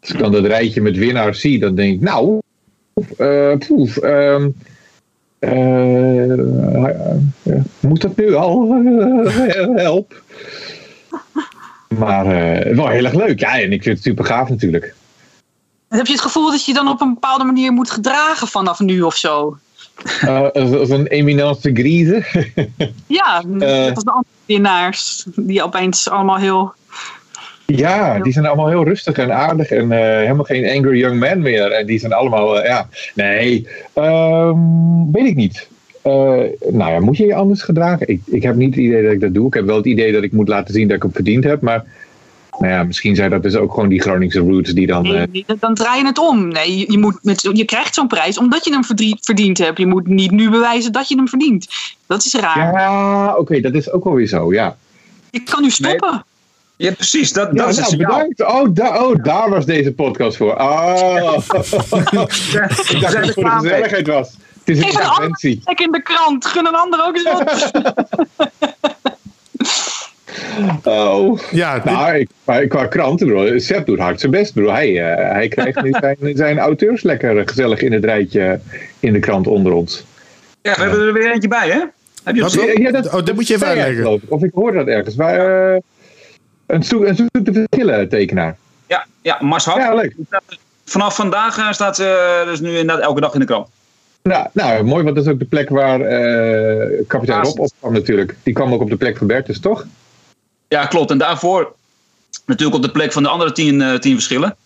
Als 0.00 0.10
ik 0.10 0.18
dan 0.18 0.32
dat 0.32 0.46
rijtje 0.46 0.80
met 0.80 0.96
winnaars 0.96 1.40
zie, 1.40 1.58
dan 1.58 1.74
denk 1.74 1.94
ik, 1.94 2.00
nou, 2.00 2.38
eh, 3.16 3.56
poef, 3.66 3.98
moet 7.80 8.00
dat 8.00 8.16
nu 8.16 8.34
al? 8.34 8.82
Help. 9.74 10.22
Maar 11.98 12.26
eh, 12.26 12.74
wel 12.76 12.88
heel 12.88 13.04
erg 13.04 13.14
leuk. 13.14 13.40
Ja, 13.40 13.60
en 13.60 13.72
ik 13.72 13.82
vind 13.82 13.94
het 13.96 14.04
super 14.04 14.24
gaaf 14.24 14.48
natuurlijk. 14.48 14.94
Heb 15.88 16.06
je 16.06 16.12
het 16.12 16.22
gevoel 16.22 16.50
dat 16.50 16.64
je 16.64 16.72
dan 16.72 16.88
op 16.88 17.00
een 17.00 17.14
bepaalde 17.14 17.44
manier 17.44 17.72
moet 17.72 17.90
gedragen 17.90 18.48
vanaf 18.48 18.80
nu 18.80 19.02
of 19.02 19.16
zo? 19.16 19.56
Eh, 20.20 20.50
als, 20.50 20.90
een 20.90 21.06
eminence 21.06 21.70
grise. 21.74 22.22
Ja, 23.06 23.42
Eh. 23.42 23.48
net 23.58 23.94
als 23.94 24.04
de 24.04 24.10
andere 24.10 24.34
winnaars. 24.46 25.24
Die 25.34 25.62
opeens 25.62 26.10
allemaal 26.10 26.36
heel... 26.36 26.72
ja, 27.66 28.18
die 28.18 28.32
zijn 28.32 28.46
allemaal 28.46 28.68
heel 28.68 28.84
rustig 28.84 29.16
en 29.16 29.34
aardig 29.34 29.70
en 29.70 29.90
helemaal 29.90 30.44
geen 30.44 30.76
angry 30.76 30.98
young 30.98 31.20
man 31.20 31.40
meer. 31.40 31.72
En 31.72 31.86
die 31.86 31.98
zijn 31.98 32.12
allemaal, 32.12 32.64
ja, 32.64 32.88
nee, 33.14 33.68
ehm, 33.92 34.56
weet 35.12 35.26
ik 35.26 35.36
niet. 35.36 35.68
Eh, 36.04 36.12
nou 36.72 36.92
ja, 36.92 37.00
moet 37.00 37.16
je 37.16 37.26
je 37.26 37.34
anders 37.34 37.62
gedragen? 37.62 38.08
Ik, 38.08 38.20
ik 38.24 38.42
heb 38.42 38.54
niet 38.54 38.74
het 38.74 38.84
idee 38.84 39.02
dat 39.02 39.12
ik 39.12 39.20
dat 39.20 39.34
doe. 39.34 39.46
Ik 39.46 39.54
heb 39.54 39.64
wel 39.64 39.76
het 39.76 39.86
idee 39.86 40.12
dat 40.12 40.22
ik 40.22 40.32
moet 40.32 40.48
laten 40.48 40.74
zien 40.74 40.88
dat 40.88 40.96
ik 40.96 41.02
hem 41.02 41.12
verdiend 41.12 41.44
heb. 41.44 41.60
Maar 41.60 41.84
nou 42.58 42.72
ja, 42.72 42.82
misschien 42.84 43.14
zijn 43.16 43.30
dat 43.30 43.42
dus 43.42 43.54
ook 43.56 43.72
gewoon 43.74 43.88
die 43.88 44.00
Groningse 44.00 44.38
roots 44.38 44.72
die 44.72 44.86
dan... 44.86 45.04
eh, 45.06 45.22
Nee, 45.32 45.44
dan 45.58 45.74
draai 45.74 46.00
je 46.00 46.06
het 46.06 46.18
om. 46.18 46.48
Nee, 46.48 46.78
je, 46.78 46.92
je 46.92 46.98
moet 46.98 47.18
met, 47.22 47.48
je 47.52 47.64
krijgt 47.64 47.94
zo'n 47.94 48.06
prijs 48.06 48.38
omdat 48.38 48.64
je 48.64 48.72
hem 48.72 48.84
verdiend 49.20 49.58
hebt. 49.58 49.78
Je 49.78 49.86
moet 49.86 50.06
niet 50.06 50.30
nu 50.30 50.50
bewijzen 50.50 50.92
dat 50.92 51.08
je 51.08 51.16
hem 51.16 51.28
verdient. 51.28 51.66
Dat 52.06 52.24
is 52.24 52.34
raar. 52.34 52.72
ja, 52.80 53.34
oké, 53.36 53.60
dat 53.60 53.74
is 53.74 53.90
ook 53.90 54.04
wel 54.04 54.14
weer 54.14 54.26
zo, 54.26 54.52
ja. 54.52 54.76
Je 55.30 55.42
kan 55.42 55.62
nu 55.62 55.70
stoppen. 55.70 56.24
Ja, 56.76 56.92
precies. 56.92 57.32
Dat, 57.32 57.48
Ja, 57.52 57.54
dat 57.54 57.68
is 57.68 57.76
het 57.76 57.86
nou, 57.86 57.96
bedankt. 57.96 58.42
Oh, 58.42 58.74
da- 58.74 59.04
oh, 59.04 59.22
daar 59.24 59.50
was 59.50 59.66
deze 59.66 59.92
podcast 59.92 60.36
voor. 60.36 60.54
Oh. 60.54 61.34
ik 62.90 63.00
dacht 63.00 63.12
dat 63.12 63.24
het 63.26 63.32
voor 63.32 63.44
de 63.44 63.50
gezelligheid 63.50 64.06
was. 64.06 64.36
Het 64.64 64.76
is 64.76 64.78
een 64.78 64.84
een 64.88 64.90
interventie. 65.00 65.60
plek 65.64 65.80
in 65.80 65.92
de 65.92 66.02
krant. 66.02 66.46
Gun 66.46 66.66
een 66.66 66.74
ander 66.74 67.04
ook 67.06 67.14
eens 67.16 67.22
wat. 67.32 67.70
Oh. 70.84 71.38
Ja, 71.50 71.74
dit- 71.74 71.84
Nou, 71.84 72.14
ik, 72.16 72.28
maar 72.44 72.66
qua 72.66 72.86
kranten, 72.86 73.26
bro. 73.26 73.58
Sepp 73.58 73.86
doet 73.86 73.98
hard 73.98 74.20
zijn 74.20 74.32
best, 74.32 74.52
bro. 74.54 74.70
Hij, 74.70 75.12
eh, 75.12 75.32
hij 75.32 75.48
krijgt 75.48 75.82
nu 75.82 75.90
zijn, 76.00 76.16
zijn 76.36 76.58
auteurs 76.58 77.02
lekker 77.02 77.48
gezellig 77.48 77.80
in 77.80 77.92
het 77.92 78.04
rijtje 78.04 78.60
in 79.00 79.12
de 79.12 79.18
krant 79.18 79.46
onder 79.46 79.72
ons. 79.72 80.04
Ja, 80.62 80.74
we 80.74 80.80
hebben 80.80 81.00
er 81.06 81.12
weer 81.12 81.32
eentje 81.32 81.48
bij, 81.48 81.68
hè? 81.70 81.78
Heb 82.24 82.34
je? 82.36 82.74
Ja, 82.82 82.90
dat- 82.90 83.06
oh, 83.06 83.24
dat 83.24 83.34
moet 83.34 83.46
je 83.46 83.54
even 83.54 83.66
uitleggen. 83.66 84.12
ik. 84.12 84.20
Of 84.28 84.42
ik 84.42 84.50
hoorde 84.54 84.78
dat 84.78 84.86
ergens. 84.86 85.14
Maar, 85.14 85.72
eh, 85.74 85.80
een, 86.66 86.82
zoek, 86.82 87.04
een 87.04 87.16
zoete 87.16 87.52
verschillen 87.52 88.08
tekenaar. 88.08 88.56
Ja, 88.86 89.06
ja 89.22 89.38
Mars. 89.40 89.64
Ja, 89.64 89.94
leuk. 89.94 90.14
Vanaf 90.84 91.14
vandaag 91.14 91.58
eh, 91.58 91.72
staat 91.72 91.96
ze 91.96 92.42
dus 92.44 92.60
nu 92.60 92.68
inderdaad 92.78 93.04
elke 93.04 93.20
dag 93.20 93.34
in 93.34 93.40
de 93.40 93.46
krant. 93.46 93.68
Nou, 94.28 94.48
nou, 94.52 94.84
mooi, 94.84 95.04
want 95.04 95.16
dat 95.16 95.24
is 95.24 95.32
ook 95.32 95.38
de 95.38 95.44
plek 95.44 95.68
waar 95.68 96.00
eh, 96.00 97.04
kapitein. 97.06 97.42
Rob 97.42 97.60
op 97.60 97.70
kwam 97.78 97.92
natuurlijk. 97.92 98.36
Die 98.42 98.54
kwam 98.54 98.72
ook 98.72 98.80
op 98.80 98.90
de 98.90 98.96
plek 98.96 99.16
van 99.16 99.26
Bertus, 99.26 99.60
toch? 99.60 99.86
Ja, 100.68 100.86
klopt. 100.86 101.10
En 101.10 101.18
daarvoor 101.18 101.74
natuurlijk 102.46 102.76
op 102.76 102.82
de 102.82 102.90
plek 102.90 103.12
van 103.12 103.22
de 103.22 103.28
andere 103.28 103.52
tien, 103.52 103.82
eh, 103.82 103.94
tien 103.94 104.12
verschillen. 104.12 104.56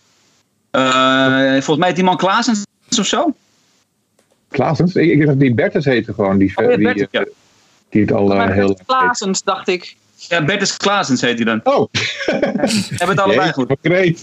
Eh, 0.71 1.51
volgens 1.51 1.77
mij 1.77 1.93
die 1.93 2.03
man 2.03 2.17
Klaasens 2.17 2.65
of 2.97 3.05
zo. 3.05 3.33
Klaasens? 4.47 4.95
Ik, 4.95 5.09
ik 5.09 5.17
dacht 5.17 5.29
dat 5.29 5.39
die 5.39 5.53
Bertus 5.53 5.85
heette 5.85 6.13
gewoon. 6.13 6.37
Die, 6.37 6.51
Oh, 6.55 6.71
ja, 6.71 6.93
die, 6.93 7.07
ja. 7.11 7.25
die 7.89 8.01
het 8.01 8.11
al 8.11 8.41
heel 8.41 8.79
Klaasens, 8.85 9.43
dacht 9.43 9.67
ik. 9.67 9.95
Ja, 10.27 10.45
Bertus 10.45 10.77
Klaasens 10.77 11.21
heet 11.21 11.35
hij 11.35 11.45
dan. 11.45 11.59
Oh, 11.63 11.87
Hebben 12.89 13.09
het 13.09 13.19
allebei 13.19 13.45
Jeetje, 13.47 13.53
goed. 13.53 13.75
great. 13.81 14.17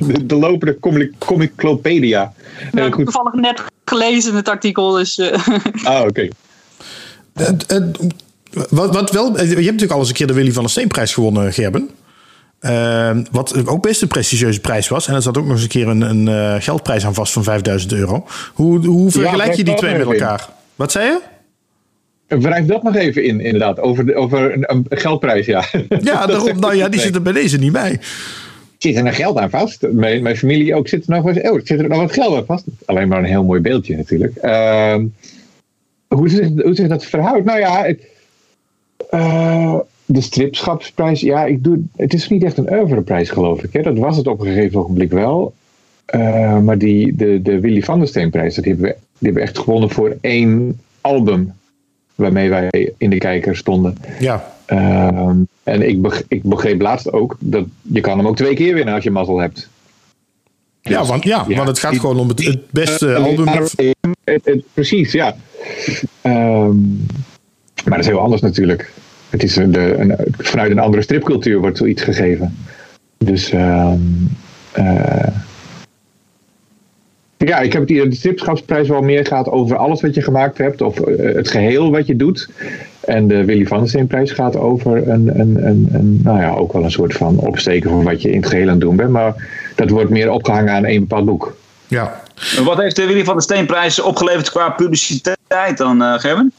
De, 0.00 0.26
de 0.26 0.34
lopende 0.34 0.78
comic, 0.80 1.12
comiclopedia. 1.18 2.32
Ik 2.58 2.66
Heel 2.72 2.82
heb 2.84 2.92
goed. 2.92 3.04
toevallig 3.04 3.32
net 3.32 3.62
gelezen 3.84 4.34
het 4.34 4.48
artikel. 4.48 4.90
Dus, 4.90 5.18
eh, 5.18 5.38
Ah, 5.84 6.00
oké. 6.06 6.28
Het- 7.34 7.64
het- 7.72 7.98
wat, 8.70 8.94
wat 8.94 9.10
wel, 9.10 9.26
je 9.40 9.46
hebt 9.46 9.56
natuurlijk 9.56 9.92
al 9.92 9.98
eens 9.98 10.08
een 10.08 10.14
keer 10.14 10.26
de 10.26 10.32
Willy 10.32 10.52
van 10.52 10.62
der 10.62 10.70
Steenprijs 10.70 11.14
gewonnen, 11.14 11.52
Gerben. 11.52 11.90
Ehm, 12.60 13.24
wat 13.30 13.66
ook 13.66 13.82
best 13.82 14.02
een 14.02 14.08
prestigieuze 14.08 14.60
prijs 14.60 14.88
was. 14.88 15.06
En 15.08 15.14
er 15.14 15.22
zat 15.22 15.38
ook 15.38 15.44
nog 15.44 15.52
eens 15.52 15.62
een 15.62 15.68
keer 15.68 15.88
een, 15.88 16.00
een 16.00 16.28
eh, 16.28 16.54
geldprijs 16.64 17.04
aan 17.06 17.14
vast 17.14 17.32
van 17.32 17.42
5000 17.44 17.92
euro. 17.92 18.26
Hoe, 18.54 18.86
hoe 18.86 19.10
vergelijk 19.10 19.54
je 19.54 19.64
die 19.64 19.74
twee 19.74 19.96
met 19.96 20.06
elkaar? 20.06 20.48
Wat 20.74 20.92
zei 20.92 21.06
je? 21.06 21.20
Wrijf 22.40 22.66
dat 22.66 22.82
nog 22.82 22.96
even 22.96 23.24
in, 23.24 23.40
inderdaad. 23.40 23.80
Over, 23.80 24.06
de, 24.06 24.14
over 24.14 24.52
een, 24.54 24.64
een 24.68 24.86
geldprijs, 24.88 25.46
ja. 25.46 25.64
Ja, 25.88 26.26
daarom, 26.26 26.58
nou 26.60 26.74
ja, 26.74 26.88
die 26.88 27.00
zit 27.00 27.14
er 27.14 27.22
bij 27.22 27.32
deze 27.32 27.58
niet 27.58 27.72
bij. 27.72 28.00
Zit 28.78 28.96
er 28.96 29.02
nog 29.02 29.16
geld 29.16 29.36
aan 29.38 29.50
vast? 29.50 29.86
Mijn, 29.92 30.22
mijn 30.22 30.36
familie 30.36 30.74
ook. 30.74 30.88
Zit 30.88 31.06
er 31.06 31.14
nog, 31.14 31.22
wat- 31.22 31.50
oh, 31.50 31.60
zit 31.64 31.80
er 31.80 31.88
nog 31.88 31.98
wat 31.98 32.12
geld 32.12 32.36
aan 32.36 32.44
vast? 32.44 32.64
Alleen 32.84 33.08
maar 33.08 33.18
een 33.18 33.24
heel 33.24 33.44
mooi 33.44 33.60
beeldje 33.60 33.96
natuurlijk. 33.96 34.36
Ehm, 34.36 35.06
hoe, 36.08 36.28
zich, 36.28 36.48
hoe 36.62 36.74
zich 36.74 36.88
dat 36.88 37.04
verhoudt? 37.04 37.44
Nou 37.44 37.58
ja, 37.58 37.84
het, 37.84 38.00
eh, 39.10 39.78
de 40.04 40.20
stripschapsprijs. 40.20 41.20
Ja, 41.20 41.44
ik 41.44 41.64
doe, 41.64 41.78
het 41.96 42.14
is 42.14 42.28
niet 42.28 42.44
echt 42.44 42.56
een 42.58 42.72
oeuvreprijs 42.72 43.30
geloof 43.30 43.62
ik. 43.62 43.72
Hè? 43.72 43.82
Dat 43.82 43.98
was 43.98 44.16
het 44.16 44.26
op 44.26 44.40
een 44.40 44.46
gegeven 44.46 44.80
ogenblik 44.80 45.10
wel. 45.10 45.54
Eh, 46.04 46.58
maar 46.58 46.78
die, 46.78 47.16
de, 47.16 47.42
de 47.42 47.60
Willy 47.60 47.82
van 47.82 47.98
der 47.98 48.08
Steenprijs, 48.08 48.54
dat 48.54 48.64
die 48.64 48.72
hebben, 48.72 48.90
we, 48.90 48.96
die 48.96 49.08
hebben 49.28 49.42
we 49.42 49.48
echt 49.48 49.58
gewonnen 49.58 49.90
voor 49.90 50.16
één 50.20 50.80
album. 51.00 51.52
Waarmee 52.14 52.48
wij 52.50 52.92
in 52.98 53.10
de 53.10 53.18
kijker 53.18 53.56
stonden. 53.56 53.96
Ja, 54.18 54.50
Ehm, 54.66 55.36
en 55.62 55.88
ik, 55.88 56.02
beg- 56.02 56.22
ik 56.28 56.42
begreep 56.42 56.80
laatst 56.80 57.12
ook 57.12 57.36
dat 57.40 57.64
je 57.82 58.00
kan 58.00 58.18
hem 58.18 58.26
ook 58.26 58.36
twee 58.36 58.54
keer 58.54 58.74
winnen 58.74 58.94
als 58.94 59.04
je 59.04 59.10
mazzel 59.10 59.38
hebt. 59.38 59.68
ja, 60.80 61.04
want, 61.04 61.24
ja, 61.24 61.44
Ja, 61.48 61.56
want 61.56 61.68
het 61.68 61.78
gaat 61.78 61.98
gewoon 61.98 62.18
om 62.18 62.28
het, 62.28 62.44
het 62.44 62.70
beste 62.70 63.12
Eh, 63.14 63.24
album. 63.24 63.46
precies, 64.74 65.12
ja. 65.12 65.36
Ehm, 66.20 66.76
maar 67.84 67.96
dat 67.96 67.98
is 67.98 68.06
heel 68.06 68.20
anders 68.20 68.42
natuurlijk. 68.42 68.92
Het 69.30 69.42
is 69.42 69.56
een, 69.56 69.72
de, 69.72 69.94
een, 69.98 70.16
vanuit 70.38 70.70
een 70.70 70.78
andere 70.78 71.02
stripcultuur 71.02 71.60
wordt 71.60 71.78
zoiets 71.78 72.02
gegeven. 72.02 72.56
Dus 73.18 73.50
ehm, 73.50 73.98
eh, 74.72 75.26
Ja, 77.46 77.58
ik 77.58 77.72
heb 77.72 77.80
het 77.80 77.90
idee 77.90 78.02
dat 78.02 78.12
de 78.12 78.18
stripschapsprijs 78.18 78.88
wel 78.88 79.02
meer 79.02 79.26
gaat 79.26 79.48
over 79.48 79.76
alles 79.76 80.00
wat 80.00 80.14
je 80.14 80.22
gemaakt 80.22 80.58
hebt. 80.58 80.80
Of 80.80 81.00
eh, 81.00 81.34
het 81.34 81.50
geheel 81.50 81.90
wat 81.90 82.06
je 82.06 82.16
doet. 82.16 82.48
En 83.00 83.28
de 83.28 83.44
Willy 83.44 83.66
van 83.66 83.78
der 83.78 83.88
Steenprijs 83.88 84.30
gaat 84.30 84.56
over 84.56 85.08
een, 85.08 85.40
een, 85.40 85.66
een, 85.66 85.88
een, 85.92 86.20
nou 86.22 86.40
ja, 86.40 86.50
ook 86.50 86.72
wel 86.72 86.84
een 86.84 86.90
soort 86.90 87.12
van 87.12 87.38
opsteken 87.38 87.90
van 87.90 88.04
wat 88.04 88.22
je 88.22 88.30
in 88.30 88.40
het 88.40 88.48
geheel 88.48 88.66
aan 88.66 88.70
het 88.70 88.80
doen 88.80 88.96
bent. 88.96 89.10
Maar 89.10 89.48
dat 89.74 89.90
wordt 89.90 90.10
meer 90.10 90.30
opgehangen 90.30 90.72
aan 90.72 90.84
één 90.84 91.00
bepaald 91.00 91.24
boek. 91.24 91.56
Ja. 91.86 92.22
En 92.56 92.64
Wat 92.64 92.78
heeft 92.78 92.96
de 92.96 93.06
Willy 93.06 93.24
van 93.24 93.34
der 93.34 93.42
Steenprijs 93.42 94.00
opgeleverd 94.00 94.50
qua 94.50 94.70
publiciteit 94.70 95.76
dan, 95.76 96.02
eh 96.02 96.18
Gerben? 96.18 96.52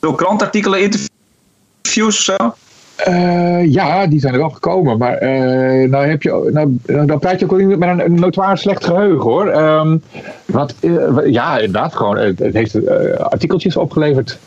Veel 0.00 0.14
krantartikelen, 0.14 0.80
interviews 0.80 2.28
of 2.28 2.36
zo? 2.36 2.54
Eh, 2.96 3.72
ja, 3.72 4.06
die 4.06 4.20
zijn 4.20 4.32
er 4.32 4.38
wel 4.38 4.50
gekomen. 4.50 4.98
Maar 4.98 5.16
eh, 5.16 5.88
nou 5.88 6.06
heb 6.06 6.22
je, 6.22 6.50
nou, 6.52 6.78
nou, 6.86 7.06
dan 7.06 7.18
praat 7.18 7.40
je 7.40 7.44
ook 7.44 7.62
met 7.62 7.88
een, 7.88 8.04
een 8.04 8.14
notoire 8.14 8.56
slecht 8.56 8.84
geheugen 8.84 9.30
hoor. 9.30 9.48
Ehm, 9.48 9.98
wat, 10.44 10.74
eh, 10.80 11.16
ja, 11.24 11.54
inderdaad, 11.56 11.94
gewoon, 11.94 12.16
het, 12.16 12.38
het 12.38 12.54
heeft 12.54 12.88
artikeltjes 13.18 13.76
opgeleverd. 13.76 14.38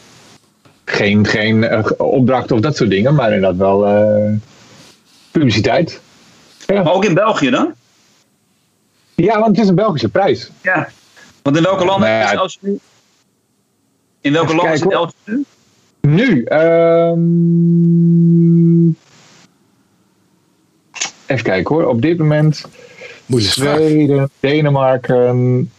Geen, 0.85 1.25
geen 1.25 1.85
opdrachten 1.97 2.55
of 2.55 2.61
dat 2.61 2.75
soort 2.75 2.89
dingen, 2.89 3.15
maar 3.15 3.33
inderdaad 3.33 3.57
wel 3.57 3.85
publiciteit. 5.31 6.01
Maar 6.67 6.93
ook 6.93 7.05
in 7.05 7.13
België 7.13 7.49
dan? 7.49 7.73
Ja, 9.15 9.39
want 9.39 9.47
het 9.47 9.59
is 9.59 9.67
een 9.67 9.75
Belgische 9.75 10.09
prijs. 10.09 10.51
Ja. 10.61 10.89
Want 11.41 11.57
in 11.57 11.63
welke 11.63 11.85
landen 11.85 12.09
Nou 12.09 12.37
ja, 12.37 12.43
is? 12.43 12.59
In 14.21 14.33
welke 14.33 14.55
landen 14.55 14.73
is 14.73 14.79
het 14.79 14.93
nu? 16.15 16.43
Ehm, 16.43 17.17
even 21.25 21.43
kijken 21.43 21.75
hoor. 21.75 21.85
Op 21.85 22.01
dit 22.01 22.17
moment 22.17 22.65
Moeilijk 23.25 23.53
vraag. 23.53 23.75
Zweden, 23.77 24.29
Denemarken, 24.39 25.71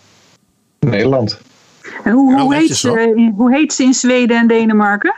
Nederland. 0.80 1.38
En 2.04 2.12
hoe, 2.12 2.40
hoe, 2.40 2.54
heet 2.54 2.76
ze, 2.76 3.30
hoe 3.36 3.54
heet 3.54 3.72
ze 3.72 3.82
in 3.82 3.94
Zweden 3.94 4.36
en 4.36 4.46
Denemarken? 4.46 5.14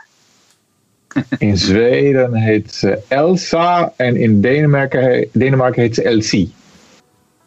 In 1.38 1.56
Zweden 1.56 2.34
heet 2.34 2.74
ze 2.74 2.98
Elsa 3.08 3.92
en 3.96 4.16
in 4.16 4.40
Denemarken, 4.40 5.28
Denemarken 5.32 5.82
heet 5.82 5.94
ze 5.94 6.02
Elsie. 6.02 6.52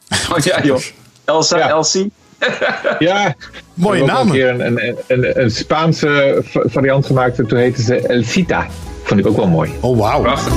Oh 0.32 0.38
ja 0.38 0.64
joh. 0.64 0.80
Elsa, 1.26 1.58
Ja. 1.58 1.70
Elsie. 1.70 2.12
Ja, 3.00 3.36
Mooie 3.74 4.06
we 4.06 4.12
hebben 4.12 4.18
ook 4.22 4.26
namen. 4.26 4.26
een 4.28 4.32
keer 4.32 4.50
een, 4.66 4.88
een, 4.88 4.96
een, 5.08 5.42
een 5.44 5.52
Spaanse 5.52 6.40
va- 6.44 6.64
variant 6.66 7.06
gemaakt 7.06 7.40
en 7.40 7.48
toen 7.48 7.58
heette 7.58 7.82
ze 7.82 8.08
Elcita. 8.08 8.68
Vond 9.04 9.20
ik 9.20 9.28
ook 9.28 9.36
wel 9.36 9.48
mooi. 9.48 9.72
Oh, 9.82 9.98
wauw. 9.98 10.22
Prachtig. 10.22 10.54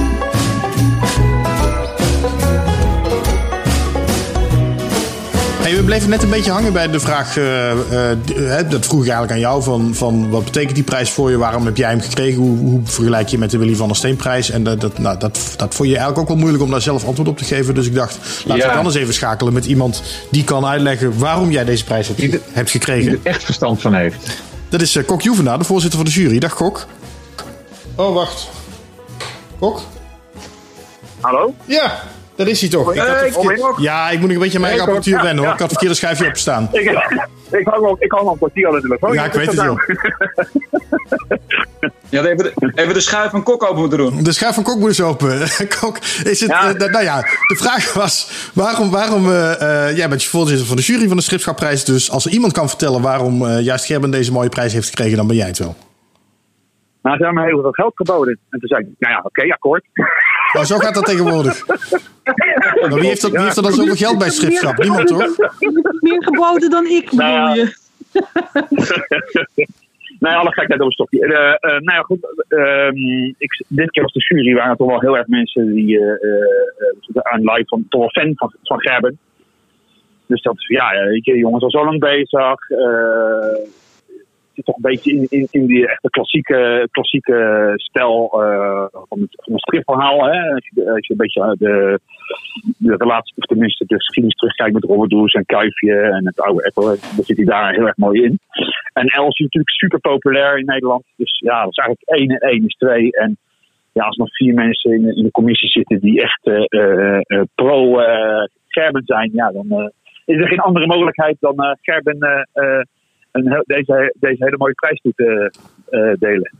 Hey, 5.66 5.76
we 5.76 5.82
bleven 5.82 6.10
net 6.10 6.22
een 6.22 6.30
beetje 6.30 6.50
hangen 6.50 6.72
bij 6.72 6.90
de 6.90 7.00
vraag. 7.00 7.36
eh, 7.36 7.70
eh, 7.70 7.78
hè, 8.34 8.66
dat 8.68 8.86
vroeg 8.86 9.00
ik 9.00 9.08
eigenlijk 9.08 9.32
aan 9.32 9.38
jou. 9.38 9.62
Van, 9.62 9.94
van 9.94 10.30
wat 10.30 10.44
betekent 10.44 10.74
die 10.74 10.84
prijs 10.84 11.10
voor 11.10 11.30
je? 11.30 11.36
Waarom 11.36 11.64
heb 11.66 11.76
jij 11.76 11.88
hem 11.90 12.00
gekregen? 12.00 12.40
Hoe, 12.42 12.58
hoe 12.58 12.80
vergelijk 12.84 13.28
je 13.28 13.38
met 13.38 13.50
de 13.50 13.58
Willy 13.58 13.74
van 13.74 13.86
der 13.86 13.96
Steenprijs? 13.96 14.50
En 14.50 14.62
dat, 14.64 14.80
dat, 14.80 14.98
nou, 14.98 15.18
dat, 15.18 15.54
dat 15.56 15.74
vond 15.74 15.88
je 15.88 15.94
eigenlijk 15.96 16.18
ook 16.18 16.28
wel 16.28 16.36
moeilijk 16.36 16.62
om 16.62 16.70
daar 16.70 16.80
zelf 16.80 17.04
antwoord 17.06 17.28
op 17.28 17.38
te 17.38 17.44
geven. 17.44 17.74
Dus 17.74 17.86
ik 17.86 17.94
dacht, 17.94 18.18
laten 18.44 18.62
Ja. 18.62 18.68
we 18.68 18.74
dan 18.74 18.84
eens 18.84 18.94
even 18.94 19.14
schakelen 19.14 19.52
met 19.52 19.64
iemand 19.64 20.02
die 20.30 20.44
kan 20.44 20.66
uitleggen 20.66 21.18
waarom 21.18 21.50
jij 21.50 21.64
deze 21.64 21.84
prijs 21.84 22.06
hebt, 22.06 22.18
Die 22.20 22.30
hebt 22.52 22.72
Die 22.72 22.80
gekregen. 22.80 23.12
er 23.12 23.18
echt 23.22 23.44
verstand 23.44 23.80
van 23.80 23.94
heeft. 23.94 24.16
Dat 24.68 24.80
is 24.80 24.96
eh, 24.96 25.04
Kok 25.06 25.22
Juvenaar, 25.22 25.58
de 25.58 25.64
voorzitter 25.64 25.98
van 25.98 26.08
de 26.08 26.14
jury. 26.14 26.38
Dag 26.38 26.54
Kok. 26.54 26.86
Oh, 27.94 28.14
wacht. 28.14 28.48
Kok? 29.58 29.80
Hallo? 31.20 31.54
Ja, 31.64 32.02
dat 32.36 32.46
is 32.46 32.60
hij 32.60 32.70
toch. 32.70 32.92
Ik 32.94 32.98
had 32.98 33.06
Eh, 33.08 33.64
ook. 33.66 33.78
ja, 33.78 34.10
ik 34.10 34.18
moet 34.18 34.26
nog 34.28 34.36
een 34.36 34.42
beetje 34.42 34.56
aan 34.58 34.64
mijn 34.64 34.80
apparatuur 34.80 35.16
ja, 35.16 35.22
wennen 35.22 35.44
hoor. 35.44 35.52
Ik 35.52 35.58
had 35.60 35.70
het 35.70 35.78
verkeerde 35.78 35.94
schuifje 35.94 36.26
opstaan. 36.26 36.68
Ik, 36.72 36.90
ik 37.50 37.66
hang 37.66 37.84
al, 37.84 37.96
ik 37.98 38.10
hang 38.12 38.26
al 38.26 38.32
een 38.32 38.38
kwartier 38.38 38.66
aan 38.68 38.74
de 38.74 38.80
telefoon. 38.80 39.12
Ja, 39.12 39.24
ik 39.24 39.32
weet 39.32 39.46
het 39.46 39.54
wel. 39.54 39.78
Je 42.08 42.16
had 42.16 42.26
even 42.26 42.36
de, 42.44 42.72
even 42.74 42.94
de 42.94 43.00
schuif 43.00 43.30
van 43.30 43.42
kok 43.42 43.62
open 43.62 43.78
moeten 43.78 43.98
doen. 43.98 44.22
De 44.22 44.32
schuif 44.32 44.54
van 44.54 44.62
Kok 44.64 44.78
moet 44.78 44.88
eens 44.88 45.00
open. 45.02 45.38
Kok, 45.80 45.98
is 46.24 46.40
het, 46.40 46.50
Ja. 46.50 46.74
eh, 46.74 46.90
nou 46.90 47.04
ja, 47.04 47.20
de 47.20 47.56
vraag 47.56 47.94
was, 47.94 48.30
waarom, 48.54 48.90
waarom 48.90 49.30
eh, 49.30 49.88
eh, 49.88 49.96
jij 49.96 50.08
bent 50.08 50.22
je 50.22 50.28
voorzitter 50.28 50.66
van 50.66 50.76
de 50.76 50.82
jury 50.82 51.08
van 51.08 51.16
de 51.16 51.22
Schipschapprijs, 51.22 51.84
dus 51.84 52.10
als 52.10 52.24
er 52.24 52.30
iemand 52.32 52.52
kan 52.52 52.68
vertellen 52.68 53.02
waarom 53.02 53.46
eh, 53.46 53.60
juist 53.60 53.84
Gerben 53.84 54.10
deze 54.10 54.32
mooie 54.32 54.48
prijs 54.48 54.72
heeft 54.72 54.88
gekregen, 54.88 55.16
dan 55.16 55.26
ben 55.26 55.36
jij 55.36 55.46
het 55.46 55.58
wel. 55.58 55.76
Nou, 57.02 57.16
ze 57.18 57.24
hebben 57.24 57.42
me 57.42 57.48
heel 57.50 57.60
veel 57.60 57.70
geld 57.70 57.92
geboden. 57.94 58.38
En 58.50 58.58
toen 58.58 58.68
zei 58.68 58.80
ik, 58.80 58.86
nou 58.98 59.12
ja, 59.14 59.20
oké, 59.22 59.52
akkoord. 59.52 59.84
Oh, 60.56 60.62
zo 60.64 60.78
gaat 60.78 60.94
dat 60.94 61.04
tegenwoordig. 61.04 61.66
Maar 62.80 62.94
wie 62.94 63.06
heeft, 63.06 63.22
er, 63.22 63.30
wie 63.30 63.40
heeft 63.40 63.56
er 63.56 63.62
dan 63.62 63.72
zoveel 63.72 63.94
geld 63.94 64.18
bij 64.18 64.26
het 64.26 64.36
schipschap? 64.36 64.78
Niemand 64.78 65.06
toch? 65.06 65.36
Meer 66.00 66.22
geboden 66.24 66.70
dan 66.70 66.86
ik, 66.86 67.04
bedoel 67.04 67.26
Nou 67.26 67.32
ja. 67.32 67.54
je? 67.54 67.74
Nou 70.18 70.34
ja, 70.34 70.40
alle 70.40 70.52
gekheid 70.52 70.80
op 70.80 70.86
een 70.86 70.92
stokje. 70.92 71.26
Eh, 71.26 71.50
eh, 71.50 71.80
nou 71.80 71.96
ja, 71.96 72.00
goed. 72.00 72.44
ehm, 72.48 73.24
ik, 73.38 73.64
dit 73.68 73.90
keer 73.90 74.02
was 74.02 74.12
de 74.12 74.24
jury, 74.28 74.54
waren 74.54 74.70
er 74.70 74.76
toch 74.76 74.88
wel 74.88 75.00
heel 75.00 75.16
erg 75.16 75.26
mensen 75.26 75.74
die 75.74 75.98
eh, 75.98 77.22
aan 77.22 77.40
live 77.40 77.64
van, 77.66 77.86
toch 77.88 78.00
wel 78.00 78.24
fan 78.24 78.32
van, 78.36 78.52
van 78.62 78.80
Gerben. 78.80 79.18
Dus 80.26 80.42
dat, 80.42 80.64
ja, 80.68 80.92
je, 80.92 81.36
jongens 81.38 81.62
al 81.62 81.70
zo 81.70 81.84
lang 81.84 82.00
bezig. 82.00 82.68
Eh 84.56 84.64
zit 84.64 84.64
toch 84.64 84.76
een 84.76 84.90
beetje 84.90 85.12
in, 85.12 85.26
in, 85.40 85.48
in 85.50 85.66
die 85.66 85.88
echte 85.88 86.10
klassieke, 86.10 86.88
klassieke 86.90 87.72
stijl 87.76 88.42
eh, 88.42 88.86
van, 88.90 89.20
het, 89.20 89.42
van 89.44 89.58
stripverhaal. 89.58 90.24
Hè? 90.24 90.52
Als, 90.52 90.68
je, 90.74 91.10
een 91.10 91.16
beetje 91.16 91.54
de, 91.58 92.00
de 92.78 92.94
relatie, 92.96 93.34
of 93.36 93.44
tenminste 93.44 93.84
de 93.86 93.94
geschiedenis 93.94 94.36
terugkijkt 94.36 94.74
met 94.74 94.84
Robert 94.84 95.34
en 95.34 95.46
Kuifje 95.46 96.00
en 96.00 96.26
het 96.26 96.40
oude 96.40 96.64
Apple, 96.64 96.84
dan 97.16 97.24
zit 97.24 97.36
hij 97.36 97.46
daar 97.46 97.72
heel 97.74 97.86
erg 97.86 97.96
mooi 97.96 98.22
in. 98.22 98.38
En 98.92 99.06
Els 99.06 99.38
is 99.38 99.44
natuurlijk 99.44 99.70
super 99.70 100.00
populair 100.00 100.58
in 100.58 100.64
Nederland. 100.64 101.04
Dus 101.16 101.38
ja, 101.44 101.62
dat 101.62 101.70
is 101.70 101.76
eigenlijk 101.76 102.20
één 102.20 102.30
en 102.30 102.48
één 102.50 102.64
is 102.66 102.74
twee. 102.74 103.12
En 103.12 103.36
ja, 103.92 104.04
als 104.04 104.16
nog 104.16 104.36
vier 104.36 104.54
mensen 104.54 104.92
in, 104.92 105.02
de- 105.02 105.30
commissie 105.30 105.68
zitten 105.68 106.00
die 106.00 106.22
echt 106.22 106.46
eh, 106.46 106.64
eh, 106.68 107.20
eh, 107.22 107.42
pro 107.54 107.98
eh, 107.98 108.44
Gerben 108.68 109.02
zijn, 109.04 109.30
ja, 109.32 109.52
dan 109.52 109.70
eh, 109.70 109.88
is 110.24 110.40
er 110.40 110.48
geen 110.48 110.60
andere 110.60 110.86
mogelijkheid 110.86 111.36
dan 111.40 111.58
eh, 111.58 111.70
Gerben 111.80 112.20
eh, 112.20 112.40
eh, 112.52 112.84
een 113.36 113.62
deze, 113.66 114.14
deze 114.18 114.44
hele 114.44 114.56
mooie 114.56 114.74
prijs 114.74 115.00
toe 115.00 115.12
te 115.16 115.52
eh, 115.90 116.12
delen. 116.18 116.52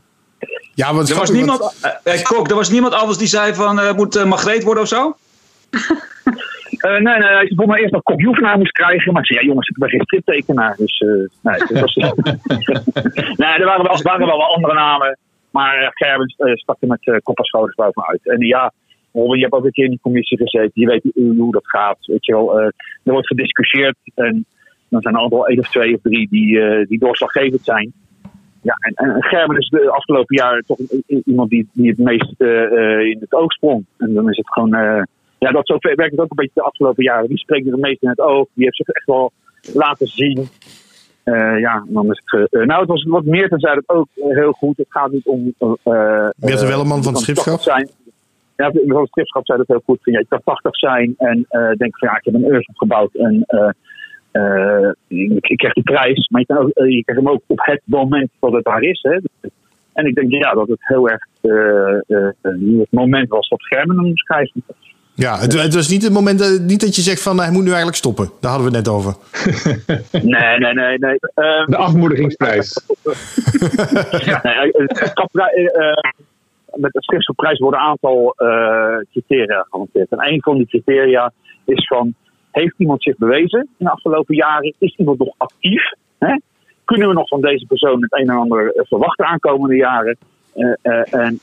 Ja, 0.73 0.93
want 0.93 1.09
Er 1.09 1.15
was 1.15 1.31
niemand, 1.31 1.77
eh, 1.81 2.13
eh, 2.13 2.23
kok, 2.23 2.49
er 2.49 2.55
was 2.55 2.69
niemand 2.69 2.93
anders 2.93 3.17
die 3.17 3.27
zei 3.27 3.53
van, 3.53 3.79
eh, 3.79 3.93
moet 3.93 4.15
eh, 4.15 4.25
Margreet 4.25 4.63
worden 4.63 4.83
of 4.83 4.89
zo? 4.89 5.15
Eh, 6.77 6.91
nee, 6.91 7.17
nee, 7.17 7.29
nee, 7.29 7.43
ik 7.43 7.53
vond 7.55 7.69
me 7.69 7.79
eerst 7.79 7.93
nog 7.93 8.03
Kop 8.03 8.19
Joevenaar 8.19 8.57
moest 8.57 8.71
krijgen. 8.71 9.13
Maar 9.13 9.21
ik 9.21 9.27
zei, 9.27 9.39
ja 9.39 9.45
jongens, 9.45 9.67
ik 9.67 9.77
ben 9.77 9.89
geen 9.89 10.01
striptekenaar. 10.01 10.75
Dus 10.77 10.97
eh, 10.97 11.07
nee, 11.41 11.59
dat 11.59 11.79
was 11.79 11.95
Nee, 13.41 13.49
er 13.49 13.65
waren 13.65 13.83
wel, 13.83 14.01
waren 14.01 14.27
wel 14.27 14.37
wat 14.37 14.55
andere 14.55 14.73
namen. 14.73 15.17
Maar 15.49 15.81
uh, 15.81 15.87
Gerben 15.91 16.33
eh, 16.37 16.55
stak 16.55 16.77
er 16.79 16.87
met 16.87 17.05
uh, 17.07 17.17
kop 17.23 17.37
en 17.37 17.43
schouders 17.43 17.75
bovenuit. 17.75 18.19
En 18.23 18.39
ja, 18.39 18.73
Robin, 19.13 19.35
je 19.35 19.41
hebt 19.41 19.53
ook 19.53 19.65
een 19.65 19.71
keer 19.71 19.83
in 19.83 19.89
die 19.89 19.99
commissie 20.01 20.37
gezeten. 20.37 20.71
Je 20.73 20.87
weet 20.87 21.03
hoe, 21.13 21.35
hoe 21.37 21.51
dat 21.51 21.67
gaat. 21.67 21.97
Weet 22.01 22.25
je 22.25 22.33
wel, 22.33 22.59
eh, 22.59 22.65
er 23.03 23.11
wordt 23.11 23.27
gediscussieerd. 23.27 23.95
En 24.15 24.45
dan 24.89 25.01
zijn 25.01 25.13
er 25.13 25.19
altijd 25.19 25.41
wel 25.41 25.49
één 25.49 25.59
of 25.59 25.69
twee 25.69 25.95
of 25.95 26.01
drie 26.01 26.27
die, 26.29 26.59
eh, 26.59 26.87
die 26.87 26.99
doorslaggevend 26.99 27.63
zijn. 27.63 27.93
Ja, 28.61 28.73
en, 28.79 28.93
en 28.93 29.23
Gerben 29.23 29.57
is 29.57 29.69
de 29.69 29.91
afgelopen 29.91 30.35
jaren 30.35 30.63
toch 30.65 30.77
iemand 31.25 31.49
die, 31.49 31.67
die 31.73 31.89
het 31.89 31.97
meest 31.97 32.33
eh, 32.37 32.63
eh, 32.63 32.99
in 32.99 33.17
het 33.19 33.33
oog 33.33 33.51
sprong. 33.51 33.85
En 33.97 34.13
dan 34.13 34.29
is 34.29 34.37
het 34.37 34.51
gewoon... 34.51 34.69
ja, 35.39 35.51
dat 35.51 35.67
zo 35.67 35.77
werkt 35.79 36.11
het 36.11 36.19
ook 36.19 36.29
een 36.29 36.35
beetje 36.35 36.51
de 36.53 36.61
afgelopen 36.61 37.03
jaren. 37.03 37.27
Die 37.27 37.37
spreekt 37.37 37.65
er 37.65 37.71
het 37.71 37.81
meest 37.81 38.01
in 38.01 38.09
het 38.09 38.19
oog. 38.19 38.47
Die 38.53 38.63
heeft 38.63 38.75
zich 38.75 38.87
echt 38.87 39.05
wel 39.05 39.31
laten 39.73 40.07
zien. 40.07 40.47
Ja, 41.59 41.85
dan 41.87 42.11
is 42.11 42.21
het. 42.25 42.51
nou, 42.51 42.79
het 42.79 42.89
was 42.89 43.03
wat 43.03 43.25
meer 43.25 43.53
zei 43.55 43.75
het 43.75 43.89
ook 43.89 44.07
heel 44.13 44.51
goed. 44.51 44.77
Het 44.77 44.87
gaat 44.89 45.11
niet 45.11 45.25
om. 45.25 45.43
Meerte 45.43 46.63
eh, 46.63 46.67
Welleman 46.67 47.03
van 47.03 47.13
het 47.13 47.21
Schipschap? 47.21 47.59
80 47.59 47.73
Zijn. 47.73 47.89
Ja, 48.55 48.71
van 48.71 49.01
het 49.01 49.09
schipschap 49.09 49.45
zei 49.45 49.57
dat 49.57 49.67
heel 49.67 49.81
goed. 49.85 49.99
Van, 50.01 50.13
ja, 50.13 50.19
je 50.19 50.25
kan 50.29 50.41
80 50.43 50.75
zijn 50.75 51.13
en 51.17 51.45
denk 51.77 51.97
van 51.97 52.09
ja, 52.09 52.17
ik 52.17 52.25
heb 52.25 52.33
een 52.33 52.51
earth 52.51 52.67
opgebouwd 52.67 53.15
en 53.15 53.45
eh, 54.37 54.83
eh, 54.83 54.91
ik, 55.07 55.47
ik 55.47 55.57
krijg 55.57 55.73
die 55.73 55.83
prijs. 55.83 56.27
Maar 56.27 56.41
je, 56.41 56.47
kan 56.47 56.57
ook, 56.57 56.69
eh, 56.69 56.91
je 56.91 57.03
krijgt 57.03 57.23
hem 57.23 57.31
ook 57.33 57.41
op 57.47 57.59
het 57.65 57.81
moment 57.85 58.29
dat 58.39 58.53
het 58.53 58.63
daar 58.63 58.81
is. 58.81 58.99
Hè. 59.01 59.19
En 59.93 60.05
ik 60.05 60.15
denk 60.15 60.31
ja, 60.31 60.53
dat 60.53 60.67
het 60.67 60.79
heel 60.79 61.09
erg 61.09 61.25
eh, 61.41 62.17
eh, 62.17 62.33
het 62.79 62.91
moment 62.91 63.29
was 63.29 63.49
dat 63.49 63.65
Germen 63.65 63.97
hem 63.97 64.05
moest 64.05 64.23
krijgen. 64.23 64.63
Ja, 65.13 65.37
het, 65.37 65.61
het 65.61 65.73
was 65.73 65.89
niet 65.89 66.03
het 66.03 66.13
moment 66.13 66.39
dat, 66.39 66.59
niet 66.59 66.81
dat 66.81 66.95
je 66.95 67.01
zegt 67.01 67.21
van 67.21 67.39
hij 67.39 67.51
moet 67.51 67.63
nu 67.63 67.67
eigenlijk 67.67 67.97
stoppen. 67.97 68.29
Daar 68.39 68.51
hadden 68.51 68.71
we 68.71 68.77
het 68.77 68.85
net 68.85 68.95
over. 68.95 69.13
Nee, 70.11 70.57
nee, 70.59 70.73
nee. 70.73 70.97
nee. 70.97 71.17
Eh, 71.33 71.65
De 71.65 71.77
afmoedigingsprijs. 71.77 72.79
Ja, 74.29 74.39
nee, 74.43 74.71
met 76.73 76.91
de 76.93 77.01
schipsprijs 77.01 77.59
worden 77.59 77.79
een 77.79 77.85
aantal 77.85 78.33
eh, 78.37 78.97
criteria 79.11 79.65
gehanteerd. 79.69 80.09
En 80.09 80.33
een 80.33 80.41
van 80.41 80.57
die 80.57 80.67
criteria 80.67 81.31
is 81.65 81.87
van, 81.87 82.15
heeft 82.57 82.75
iemand 82.77 83.03
zich 83.03 83.17
bewezen 83.17 83.59
in 83.59 83.85
de 83.85 83.91
afgelopen 83.91 84.35
jaren? 84.35 84.73
Is 84.79 84.95
iemand 84.95 85.19
nog 85.19 85.33
actief? 85.37 85.93
Hè? 86.19 86.35
Kunnen 86.85 87.07
we 87.07 87.13
nog 87.13 87.27
van 87.27 87.41
deze 87.41 87.65
persoon 87.65 88.01
het 88.01 88.13
een 88.13 88.29
en 88.29 88.35
ander 88.35 88.73
eh, 88.73 88.85
verwachten 88.85 89.25
aankomende 89.25 89.75
jaren? 89.75 90.17
Eh, 90.53 90.73
eh, 90.81 91.13
en 91.13 91.33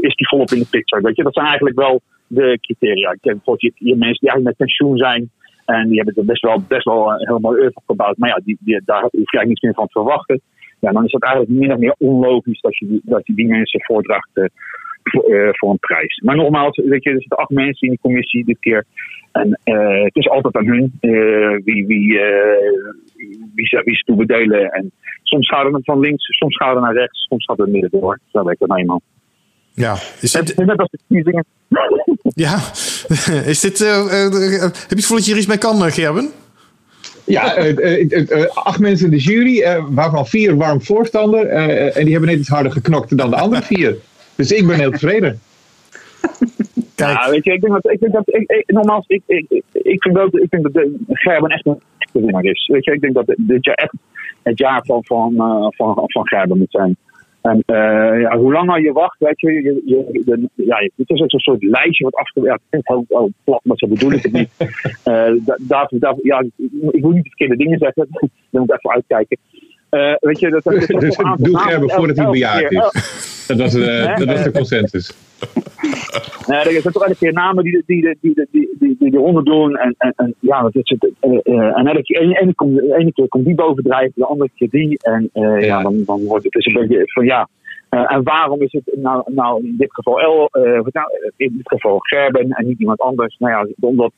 is 0.00 0.14
die 0.14 0.28
volop 0.28 0.50
in 0.50 0.58
de 0.58 0.66
picture? 0.70 1.02
Weet 1.02 1.16
je? 1.16 1.22
Dat 1.22 1.34
zijn 1.34 1.46
eigenlijk 1.46 1.76
wel 1.76 2.00
de 2.26 2.58
criteria. 2.60 3.10
Ik 3.10 3.18
ken 3.20 3.32
bijvoorbeeld 3.32 3.72
je, 3.78 3.96
mensen 3.96 4.20
die 4.20 4.30
eigenlijk 4.30 4.44
met 4.44 4.56
pensioen 4.56 4.96
zijn. 4.96 5.30
En 5.64 5.88
die 5.88 5.96
hebben 5.96 6.14
er 6.14 6.24
best 6.24 6.42
wel, 6.42 6.62
best 6.68 6.84
wel 6.84 7.12
een 7.12 7.26
heel 7.26 7.38
mooi 7.38 7.70
gebouwd. 7.86 8.16
Maar 8.16 8.28
ja, 8.28 8.40
die, 8.44 8.82
daar 8.84 9.00
hoef 9.00 9.10
je 9.12 9.18
eigenlijk 9.18 9.48
niets 9.48 9.60
meer 9.60 9.74
van 9.74 9.86
te 9.86 9.92
verwachten. 9.92 10.40
Ja, 10.80 10.92
dan 10.92 11.04
is 11.04 11.12
het 11.12 11.22
eigenlijk 11.22 11.60
min 11.60 11.72
of 11.72 11.78
meer 11.78 11.94
onlogisch 11.98 12.60
dat 12.60 12.76
je 12.78 13.00
dat 13.02 13.22
die 13.24 13.46
mensen 13.46 13.84
voordraagt 13.84 14.30
voor, 15.02 15.48
voor 15.52 15.70
een 15.70 15.78
prijs. 15.78 16.20
Maar 16.24 16.36
nogmaals, 16.36 16.76
weet 16.76 17.02
je, 17.02 17.10
er 17.10 17.20
zitten 17.20 17.38
acht 17.38 17.50
mensen 17.50 17.86
in 17.86 17.88
die 17.88 18.00
commissie 18.02 18.44
dit 18.44 18.58
keer. 18.60 18.84
En 19.34 19.58
eh, 19.64 20.04
het 20.04 20.16
is 20.16 20.28
altijd 20.28 20.56
aan 20.56 20.66
hun 20.66 20.92
eh, 21.00 21.64
wie, 21.64 21.86
wie, 21.86 22.18
eh, 22.18 22.60
wie, 23.54 23.66
ze, 23.66 23.82
wie 23.84 23.96
ze 23.96 24.02
toe 24.04 24.16
bedelen. 24.16 24.70
En 24.70 24.92
soms 25.22 25.48
gaat 25.48 25.72
het 25.72 25.84
van 25.84 26.00
links, 26.00 26.24
soms 26.24 26.56
gaat 26.56 26.74
het 26.74 26.84
naar 26.84 26.94
rechts, 26.94 27.26
soms 27.28 27.44
gaat 27.44 27.58
het 27.58 27.68
midden 27.68 27.90
door. 27.90 28.20
Zo 28.32 28.44
werkt 28.44 28.60
het 28.60 28.68
nou 28.68 28.80
eenmaal. 28.80 29.02
Ja, 29.72 29.96
is 30.20 30.32
dit, 30.32 30.56
Net 30.56 30.78
als 30.78 30.90
de 30.90 30.98
verkiezingen. 31.06 31.44
ja. 32.46 32.56
is 33.52 33.60
dit, 33.60 33.78
heb 33.78 34.32
je 34.32 34.70
het 34.88 34.88
gevoel 34.88 35.16
dat 35.16 35.26
je 35.26 35.32
er 35.32 35.38
iets 35.38 35.46
mee 35.46 35.58
kan, 35.58 35.90
Gerben? 35.90 36.32
Ja, 37.24 37.72
acht 38.54 38.78
mensen 38.78 39.04
in 39.06 39.10
de 39.10 39.18
jury, 39.18 39.60
eh, 39.60 39.84
waarvan 39.88 40.26
vier 40.26 40.56
warm 40.56 40.82
voorstander. 40.82 41.46
eh, 41.46 41.96
en 41.96 42.02
die 42.04 42.12
hebben 42.12 42.30
net 42.30 42.38
iets 42.38 42.48
harder 42.48 42.72
geknokt 42.72 43.16
dan 43.16 43.30
de 43.30 43.36
andere 43.36 43.62
vier. 43.62 43.96
Dus 44.34 44.52
ik 44.52 44.66
ben 44.66 44.78
heel 44.78 44.90
tevreden. 44.90 45.40
Kijk, 46.94 47.18
Ja, 47.18 47.30
weet 47.30 47.44
je, 47.44 47.52
ik 47.52 47.60
denk 47.60 47.72
dat, 47.72 47.92
ik 47.92 48.00
denk 48.00 48.12
dat, 48.12 48.22
ik, 48.34 48.50
ik, 48.50 48.64
nogmaals, 48.72 49.04
ik, 49.06 49.22
ik, 49.26 49.62
ik, 49.72 50.02
vind 50.02 50.14
dat, 50.14 50.34
ik 50.38 50.50
denk 50.50 50.62
dat 50.62 50.72
de 50.72 50.98
Gerben 51.08 51.50
echt 51.50 51.66
een 51.66 51.80
echte 51.98 52.20
winnaar 52.20 52.44
is. 52.44 52.66
Weet 52.72 52.84
je, 52.84 52.92
ik 52.92 53.00
denk 53.00 53.14
dat 53.14 53.34
dit 53.36 53.64
jaar 53.64 53.74
echt 53.74 53.94
het 54.42 54.58
jaar 54.58 54.82
van, 54.84 55.04
van, 55.04 55.34
eh, 55.36 55.66
van, 55.68 56.02
van 56.06 56.26
Gerben 56.28 56.58
moet 56.58 56.70
zijn. 56.70 56.96
En 57.42 57.62
eh, 57.66 58.20
ja, 58.20 58.36
hoe 58.38 58.52
langer 58.52 58.80
je 58.80 58.92
wacht, 58.92 59.16
weet 59.18 59.40
je, 59.40 59.52
je, 59.52 59.82
je, 59.84 60.22
de- 60.24 60.48
ja, 60.54 60.76
het 60.96 61.08
is 61.10 61.20
ook 61.20 61.30
zo'n 61.30 61.40
soort 61.40 61.62
lijstje 61.62 62.04
wat 62.04 62.14
afgewerkt. 62.14 62.60
Ja, 62.60 62.62
het 62.70 62.84
klinkt 62.84 63.08
heel, 63.08 63.18
heel 63.18 63.32
plat, 63.44 63.60
maar 63.64 63.76
zo 63.76 63.86
bedoel 63.88 64.12
ik 64.12 64.22
het 64.22 64.32
niet. 64.32 64.50
Da- 65.46 65.58
daar, 65.60 65.88
daar, 65.90 66.14
ja, 66.22 66.40
ik 66.90 67.00
wil 67.02 67.10
niet 67.10 67.22
de 67.22 67.28
verkeerde 67.28 67.56
dingen 67.56 67.78
zeggen, 67.78 68.06
daar 68.10 68.28
moet 68.50 68.70
ik 68.70 68.76
even 68.76 68.90
uitkijken. 68.90 69.38
Eh, 69.90 70.14
weet 70.20 70.38
je, 70.40 70.50
dat, 70.50 70.62
dat 70.64 70.74
is 70.74 70.86
toch 70.86 71.00
Dus 71.00 71.18
een 71.18 71.34
doe 71.38 71.58
Gerben 71.58 71.90
voordat 71.90 72.16
hij 72.16 72.26
bejaard 72.30 72.72
is. 72.72 73.33
Dat 73.46 73.58
was, 73.58 73.74
eh, 73.74 74.16
dat 74.16 74.26
was 74.26 74.42
de 74.42 74.52
consensus. 74.52 75.12
Nee, 76.46 76.58
er 76.58 76.70
zijn 76.70 76.92
toch 76.92 77.02
elke 77.04 77.16
keer 77.18 77.32
namen 77.32 77.64
die, 77.64 77.82
die, 77.86 78.02
die, 78.20 78.34
die, 78.34 78.48
die, 78.50 78.68
die, 78.78 78.96
die 78.98 79.16
ronde 79.16 79.42
doen. 79.42 79.76
En, 79.76 79.94
en, 79.98 80.12
en 80.16 80.34
ja, 80.40 80.62
dat 80.62 80.74
is 80.74 80.88
het. 80.98 81.10
eh, 81.20 81.30
eh, 81.42 81.78
en 81.78 81.86
elke 81.86 82.02
keer, 82.02 82.54
komt- 82.54 82.74
de 82.76 82.96
ene 82.98 83.12
keer 83.12 83.28
komt 83.28 83.44
die 83.44 83.54
bovendrijven, 83.54 84.12
de 84.14 84.26
andere 84.26 84.50
keer 84.54 84.68
die. 84.70 84.98
En 85.02 85.30
ja. 85.32 85.56
Ja. 85.56 85.82
dan, 85.82 86.02
dan 86.06 86.24
wordt 86.24 86.44
het 86.44 86.52
dus 86.52 86.66
een 86.66 86.72
beetje 86.72 87.02
van 87.04 87.24
ja. 87.24 87.48
en 87.88 88.22
waarom 88.22 88.60
is 88.60 88.72
het 88.72 88.96
nou, 88.96 89.22
nou 89.26 89.64
in 89.64 89.74
dit 89.78 89.92
geval 89.92 90.20
El, 90.20 90.48
nou, 90.52 91.32
in 91.36 91.52
dit 91.56 91.68
geval 91.68 91.98
Gerben 91.98 92.50
en 92.50 92.66
niet 92.66 92.78
iemand 92.78 93.00
anders? 93.00 93.36
Nou 93.38 93.52
ja, 93.52 93.88
omdat, 93.88 94.12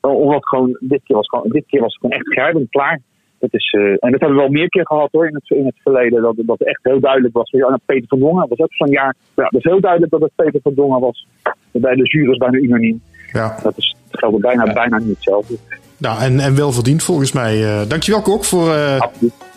omdat 0.00 0.46
gewoon 0.48 0.76
dit 0.80 1.00
keer 1.04 1.16
was 1.16 1.28
gewoon, 1.28 1.48
dit 1.48 1.64
keer 1.66 1.80
was 1.80 1.96
gewoon 1.96 2.16
echt 2.16 2.32
Gerben 2.32 2.68
klaar. 2.70 3.00
Dat 3.38 3.54
is, 3.54 3.70
eh, 3.70 3.80
en 3.82 4.10
dat 4.10 4.20
hebben 4.20 4.36
we 4.36 4.42
wel 4.42 4.48
meer 4.50 4.68
keer 4.68 4.86
gehad 4.86 5.08
hoor 5.12 5.26
in 5.26 5.34
het, 5.34 5.50
in 5.50 5.66
het 5.66 5.74
verleden. 5.82 6.22
Dat, 6.22 6.34
dat 6.36 6.60
echt 6.60 6.80
heel 6.82 7.00
duidelijk 7.00 7.34
was. 7.34 7.50
Ja, 7.50 7.68
nou, 7.68 7.78
Peter 7.86 8.08
van 8.08 8.18
Dongen 8.18 8.48
was 8.48 8.58
ook 8.58 8.72
zo'n 8.74 8.90
jaar. 8.90 9.14
Ja, 9.36 9.42
dat 9.42 9.60
is 9.64 9.70
heel 9.70 9.80
duidelijk 9.80 10.12
dat 10.12 10.20
het 10.20 10.32
Peter 10.34 10.60
van 10.62 10.74
Dongen 10.74 11.00
was. 11.00 11.26
Bij 11.72 11.94
de 11.94 12.02
jury 12.02 12.30
is 12.30 12.36
bijna 12.36 12.58
unaniem. 12.58 13.02
ja. 13.32 13.56
Dat 13.62 13.76
is, 13.76 13.96
geldt 14.10 14.40
bijna, 14.40 14.72
bijna 14.72 14.98
niet 14.98 15.08
hetzelfde. 15.08 15.54
Nou, 15.98 16.20
en, 16.20 16.40
en 16.40 16.56
wel 16.56 16.72
verdiend 16.72 17.02
volgens 17.02 17.32
mij. 17.32 17.64
Eh, 17.64 17.88
dankjewel, 17.88 18.22
Kok, 18.22 18.44
voor 18.44 18.72
eh, 18.74 19.02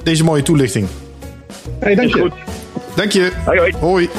deze 0.03 0.23
mooie 0.23 0.41
toelichting. 0.41 0.88
Hey, 1.79 1.95
dank 1.95 2.07
Is 2.07 2.13
je. 2.13 2.21
goed. 2.21 2.33
Dank 2.95 3.11
je. 3.11 3.31
Hoi 3.45 3.59
hoi. 3.59 3.73
Hoi. 3.79 4.09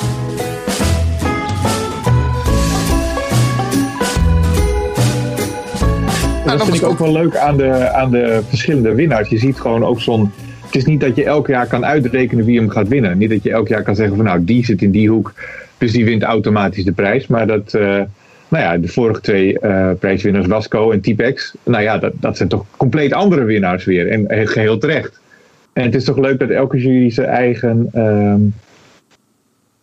Dat 6.44 6.58
dat 6.58 6.66
vind 6.68 6.76
ik 6.82 6.88
ook 6.88 6.98
wel 6.98 7.12
leuk 7.12 7.36
aan 7.36 7.56
de, 7.56 7.90
aan 7.92 8.10
de 8.10 8.40
verschillende 8.48 8.94
winnaars. 8.94 9.28
Je 9.28 9.38
ziet 9.38 9.60
gewoon 9.60 9.84
ook 9.84 10.00
zo'n. 10.00 10.32
Het 10.64 10.74
is 10.76 10.84
niet 10.84 11.00
dat 11.00 11.16
je 11.16 11.24
elk 11.24 11.46
jaar 11.46 11.66
kan 11.66 11.84
uitrekenen 11.84 12.44
wie 12.44 12.58
hem 12.58 12.68
gaat 12.68 12.88
winnen. 12.88 13.18
Niet 13.18 13.30
dat 13.30 13.42
je 13.42 13.50
elk 13.50 13.68
jaar 13.68 13.82
kan 13.82 13.96
zeggen 13.96 14.16
van 14.16 14.24
nou, 14.24 14.44
die 14.44 14.64
zit 14.64 14.82
in 14.82 14.90
die 14.90 15.08
hoek. 15.10 15.32
Dus 15.78 15.92
die 15.92 16.04
wint 16.04 16.22
automatisch 16.22 16.84
de 16.84 16.92
prijs. 16.92 17.26
Maar 17.26 17.46
dat. 17.46 17.74
eh, 17.74 18.00
nou 18.48 18.64
ja, 18.64 18.78
de 18.78 18.88
vorige 18.88 19.20
twee 19.20 19.58
eh, 19.58 19.90
prijswinnaars, 19.98 20.46
Wasco 20.46 20.90
en 20.90 21.00
Typex. 21.00 21.54
Nou 21.64 21.82
ja, 21.82 21.98
dat, 21.98 22.12
dat 22.14 22.36
zijn 22.36 22.48
toch 22.48 22.64
compleet 22.76 23.12
andere 23.12 23.44
winnaars 23.44 23.84
weer. 23.84 24.08
En 24.10 24.28
eh, 24.28 24.46
geheel 24.46 24.78
terecht. 24.78 25.20
En 25.72 25.84
het 25.84 25.94
is 25.94 26.04
toch 26.04 26.18
leuk 26.18 26.38
dat 26.38 26.48
elke 26.50 26.78
jury 26.78 27.10
zijn 27.10 27.28
eigen. 27.28 27.88
ehm, 27.92 28.40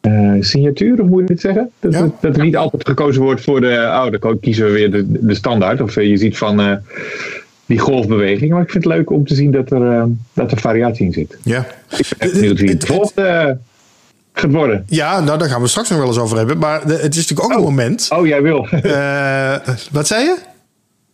eh, 0.02 0.34
signatuur, 0.40 1.02
of 1.02 1.08
moet 1.08 1.20
je 1.20 1.26
dit 1.26 1.42
zeggen? 1.42 1.70
Dat, 1.80 1.94
Ja. 1.94 2.10
dat, 2.22 2.36
er 2.38 2.44
niet 2.44 2.56
altijd 2.58 2.88
gekozen 2.88 3.22
wordt 3.22 3.42
voor 3.42 3.62
de. 3.62 3.68
Oh, 3.68 4.06
dan 4.20 4.40
kiezen 4.40 4.66
we 4.66 4.72
weer 4.72 4.92
de, 4.92 5.06
de 5.26 5.36
standaard. 5.36 5.82
Of 5.82 5.96
eh, 5.98 6.10
je 6.10 6.18
ziet 6.18 6.38
van 6.38 6.60
eh, 6.60 6.74
die 7.66 7.80
golfbeweging. 7.80 8.52
Maar 8.52 8.62
ik 8.62 8.70
vind 8.72 8.84
het 8.84 8.94
leuk 8.94 9.10
om 9.10 9.26
te 9.28 9.36
zien 9.36 9.52
dat 9.52 9.72
er, 9.72 10.08
dat 10.34 10.52
er 10.52 10.60
variatie 10.60 11.06
in 11.06 11.14
zit. 11.14 11.38
Ja. 11.44 11.66
Ik 11.98 12.08
ben 12.18 12.32
benieuwd 12.32 12.60
wie 12.60 12.70
het 12.70 12.86
volgende 12.86 13.58
gaat 14.34 14.52
worden. 14.52 14.84
Ja, 14.88 15.20
nou, 15.20 15.38
daar 15.38 15.50
gaan 15.50 15.62
we 15.62 15.68
straks 15.68 15.90
nog 15.90 15.98
wel 15.98 16.08
eens 16.08 16.18
over 16.20 16.38
hebben. 16.38 16.58
Maar 16.58 16.88
de- 16.88 16.94
het 16.94 17.16
is 17.16 17.28
natuurlijk 17.28 17.52
ook 17.52 17.58
een 17.58 17.64
moment. 17.64 18.08
Oh, 18.16 18.28
jij 18.28 18.42
wil. 18.42 18.68
Wat 19.92 20.08
zei 20.08 20.24
je? 20.24 20.38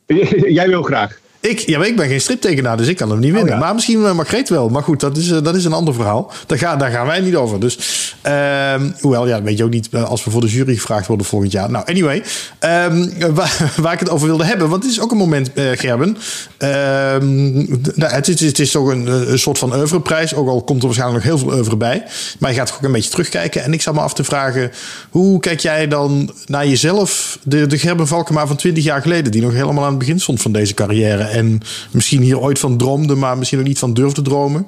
jij 0.59 0.67
wil 0.67 0.83
graag. 0.83 1.19
Ik, 1.49 1.60
ja, 1.60 1.77
maar 1.77 1.88
ik 1.88 1.95
ben 1.95 2.08
geen 2.08 2.21
striptekenaar, 2.21 2.77
dus 2.77 2.88
ik 2.88 2.97
kan 2.97 3.10
hem 3.10 3.19
niet 3.19 3.34
winnen. 3.34 3.53
ja. 3.53 3.60
Maar 3.60 3.73
misschien 3.73 3.99
uh, 3.99 4.13
Margreet 4.13 4.49
wel. 4.49 4.69
Maar 4.69 4.84
goed, 4.84 4.99
dat 4.99 5.17
is, 5.17 5.31
eh, 5.31 5.41
dat 5.41 5.55
is 5.55 5.65
een 5.65 5.73
ander 5.73 5.93
verhaal. 5.93 6.31
Daar, 6.45 6.58
gaan 6.58 6.79
daar 6.79 6.91
gaan 6.91 7.08
wij 7.08 7.19
niet 7.19 7.36
over. 7.36 7.60
Dus, 7.60 7.77
ehm, 8.21 8.91
hoewel, 8.99 9.27
ja, 9.27 9.36
dat 9.36 9.43
weet 9.43 9.58
je 9.58 9.63
ook 9.63 9.69
niet 9.69 9.89
eh, 9.91 10.03
als 10.03 10.23
we 10.23 10.31
voor 10.31 10.41
de 10.41 10.47
jury 10.47 10.75
gevraagd 10.75 11.08
worden 11.08 11.25
volgend 11.25 11.51
jaar. 11.51 11.71
Nou, 11.71 11.86
anyway. 11.86 12.23
ehm, 12.60 13.10
waar, 13.34 13.73
waar 13.81 13.93
ik 13.93 13.99
het 13.99 14.10
over 14.10 14.27
wilde 14.27 14.43
hebben. 14.43 14.69
Want 14.69 14.84
het 14.84 14.91
is 14.91 14.99
ook 14.99 15.12
een 15.12 15.17
moment, 15.17 15.53
eh, 15.53 15.65
Gerben. 15.73 16.17
Ehm, 16.58 17.53
nou, 17.95 18.13
het, 18.13 18.27
is, 18.27 18.39
het 18.39 18.60
is 18.60 18.71
toch 18.71 18.88
een, 18.88 19.08
eh, 19.08 19.29
een 19.29 19.39
soort 19.39 19.58
van 19.58 19.73
oeuvreprijs. 19.73 20.36
Ook 20.36 20.47
al 20.47 20.63
komt 20.63 20.79
er 20.79 20.86
waarschijnlijk 20.86 21.23
nog 21.23 21.34
heel 21.34 21.45
veel 21.45 21.58
oeuvre 21.58 21.77
bij. 21.77 22.03
Maar 22.39 22.49
je 22.49 22.58
gaat 22.58 22.67
toch 22.67 22.75
ook 22.75 22.84
een 22.84 22.91
beetje 22.91 23.10
terugkijken. 23.10 23.63
En 23.63 23.73
ik 23.73 23.81
zat 23.81 23.93
me 23.93 23.99
af 23.99 24.13
te 24.13 24.23
vragen. 24.23 24.71
Hoe 25.10 25.39
kijk 25.39 25.60
jij 25.60 25.88
dan 25.88 26.31
naar 26.45 26.67
jezelf? 26.67 27.38
De, 27.43 27.67
de 27.67 27.77
Gerben 27.77 28.08
Valkema 28.08 28.47
van 28.47 28.55
20 28.55 28.84
jaar 28.84 29.01
geleden. 29.01 29.31
Die 29.31 29.41
nog 29.41 29.53
helemaal 29.53 29.84
aan 29.84 29.89
het 29.89 29.99
begin 29.99 30.19
stond 30.19 30.41
van 30.41 30.51
deze 30.51 30.73
carrière. 30.73 31.23
En 31.35 31.61
misschien 31.91 32.21
hier 32.21 32.39
ooit 32.39 32.59
van 32.59 32.77
droomde. 32.77 33.15
Maar 33.15 33.37
misschien 33.37 33.59
ook 33.59 33.65
niet 33.65 33.79
van 33.79 33.93
durfde 33.93 34.21
dromen. 34.21 34.65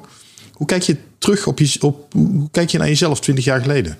Hoe 0.53 0.67
kijk 0.67 0.81
je 0.81 0.97
terug 1.17 1.47
op, 1.47 1.59
je, 1.59 1.77
op 1.81 2.13
hoe 2.13 2.47
kijk 2.51 2.69
je 2.69 2.77
naar 2.77 2.87
jezelf 2.87 3.19
20 3.19 3.45
jaar 3.45 3.61
geleden? 3.61 3.97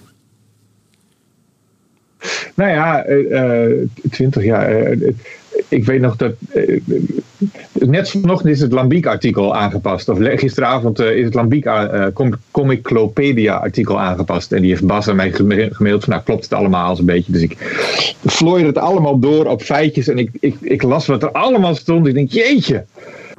Nou 2.54 2.72
ja, 2.72 3.04
eh, 3.04 3.70
eh, 3.72 3.88
20 4.12 4.44
jaar. 4.44 4.70
eh, 4.70 5.14
ik 5.68 5.86
weet 5.86 6.02
nog 6.02 6.16
dat. 6.16 6.34
eh, 6.54 6.80
net 7.74 8.10
vanochtend 8.10 8.54
is 8.54 8.60
het 8.60 8.72
Lambiek-artikel 8.72 9.56
aangepast. 9.56 10.10
Of 10.10 10.18
gisteravond 10.22 11.00
eh, 11.00 11.18
is 11.18 11.26
het 11.26 11.34
Lambiek-Comiclopedia-artikel 11.34 14.00
aangepast. 14.00 14.52
En 14.52 14.62
die 14.62 14.70
heeft 14.70 14.86
Bas 14.86 15.08
aan 15.08 15.16
mij 15.16 15.32
gemaild 15.32 16.04
van. 16.04 16.14
Nou, 16.14 16.22
klopt 16.24 16.44
het 16.44 16.54
allemaal 16.54 16.98
een 17.00 17.06
beetje. 17.06 17.32
Dus 17.32 17.42
ik 17.42 17.56
vlooide 18.26 18.68
het 18.68 18.78
allemaal 18.78 19.20
door 19.20 19.46
op 19.46 19.62
feitjes. 19.62 20.08
En 20.08 20.18
ik, 20.18 20.30
ik, 20.40 20.56
ik 20.62 20.82
las 20.82 21.06
wat 21.06 21.24
er 21.24 21.32
allemaal 21.32 21.76
stond. 21.76 22.08
Ik 22.08 22.14
denk, 22.14 22.32
jeetje. 22.32 22.86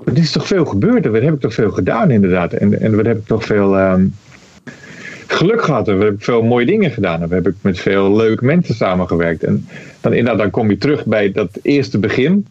Er 0.04 0.18
is 0.18 0.32
toch 0.32 0.46
veel 0.46 0.64
gebeurd. 0.64 1.04
En 1.04 1.12
wat 1.12 1.22
heb 1.22 1.34
ik 1.34 1.40
toch 1.40 1.54
veel 1.54 1.70
gedaan, 1.70 2.10
inderdaad. 2.10 2.52
En, 2.52 2.80
en 2.80 2.96
wat 2.96 3.06
heb 3.06 3.18
ik 3.18 3.26
toch 3.26 3.44
veel. 3.44 3.78
ehm, 3.78 4.04
geluk 5.28 5.62
gehad. 5.62 5.88
En 5.88 5.98
we 5.98 6.04
hebben 6.04 6.22
veel 6.22 6.42
mooie 6.42 6.66
dingen 6.66 6.90
gedaan. 6.90 7.22
En 7.22 7.28
we 7.28 7.34
hebben 7.34 7.56
met 7.60 7.78
veel 7.78 8.16
leuke 8.16 8.44
mensen 8.44 8.74
samengewerkt. 8.74 9.44
En 9.44 9.68
dan, 10.00 10.12
inderdaad, 10.12 10.38
dan 10.42 10.50
kom 10.50 10.70
je 10.70 10.78
terug 10.78 11.04
bij 11.06 11.32
dat 11.32 11.48
eerste 11.62 11.98
begin. 11.98 12.46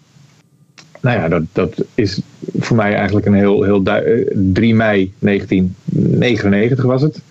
Nou 1.02 1.20
ja, 1.20 1.28
dat, 1.30 1.44
dat 1.54 1.86
is 1.96 2.20
voor 2.60 2.76
mij 2.76 2.94
eigenlijk 2.96 3.26
een 3.26 3.34
heel, 3.34 3.64
heel 3.64 3.84
du- 3.84 3.92
eh, 3.92 4.28
3 4.34 4.76
mei 4.76 5.14
1999 5.20 6.84
was 6.86 7.02
het. 7.02 7.22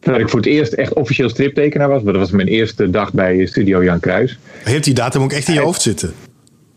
Dat 0.00 0.18
ik 0.18 0.28
voor 0.28 0.38
het 0.38 0.48
eerst 0.48 0.72
echt 0.72 0.92
officieel 0.92 1.28
striptekenaar 1.28 1.88
was. 1.88 2.02
Maar 2.02 2.12
dat 2.12 2.22
was 2.22 2.30
mijn 2.30 2.48
eerste 2.48 2.90
dag 2.90 3.12
bij 3.12 3.46
Studio 3.46 3.84
Jan 3.84 4.00
Kruis. 4.00 4.38
Heeft 4.64 4.84
die 4.84 4.94
datum 4.94 5.22
ook 5.22 5.32
echt 5.32 5.48
in 5.48 5.54
je 5.54 5.60
hoofd 5.60 5.82
zitten? 5.82 6.12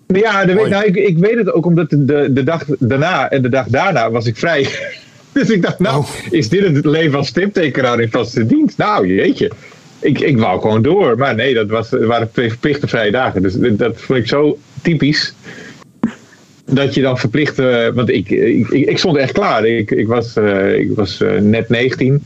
Ja, 0.07 0.45
weet, 0.45 0.55
Mooi. 0.55 0.69
nou, 0.69 0.85
ik, 0.85 0.95
ik 0.95 1.17
weet 1.17 1.35
het 1.35 1.51
ook 1.53 1.65
omdat 1.65 1.89
de, 1.89 2.05
de, 2.05 2.33
de 2.33 2.43
dag 2.43 2.65
daarna 2.79 3.29
en 3.29 3.41
de 3.41 3.49
dag 3.49 3.67
daarna 3.67 4.11
was 4.11 4.25
ik 4.25 4.37
vrij. 4.37 4.67
Dus 5.39 5.49
ik 5.49 5.61
dacht, 5.61 5.79
nou, 5.79 5.97
Oh. 5.97 6.09
is 6.29 6.49
dit 6.49 6.75
het 6.75 6.85
leven 6.85 7.17
als 7.17 7.27
striptekenaar 7.27 7.99
in 7.99 8.09
vaste 8.09 8.45
dienst? 8.45 8.77
Nou, 8.77 9.07
jeetje. 9.07 9.51
Ik, 9.99 10.19
ik 10.19 10.37
wou 10.37 10.61
gewoon 10.61 10.81
door. 10.81 11.17
Maar 11.17 11.35
nee, 11.35 11.53
dat 11.53 11.69
was, 11.69 11.89
waren 11.89 12.31
twee 12.31 12.49
verplichte 12.49 12.87
vrije 12.87 13.11
dagen. 13.11 13.41
Dus 13.41 13.53
dat 13.59 14.01
vond 14.01 14.19
ik 14.19 14.27
zo 14.27 14.57
typisch. 14.81 15.33
Dat 16.65 16.93
je 16.93 17.01
dan 17.01 17.17
verplicht... 17.17 17.55
want 17.93 18.09
ik, 18.09 18.29
ik, 18.29 18.69
ik, 18.69 18.87
ik 18.89 18.97
stond 18.97 19.17
echt 19.17 19.31
klaar. 19.31 19.65
Ik, 19.65 19.91
ik 19.91 20.07
was, 20.07 20.35
eh, 20.35 20.79
ik 20.79 20.91
was 20.95 21.21
eh, 21.21 21.39
net 21.39 21.69
19. 21.69 22.23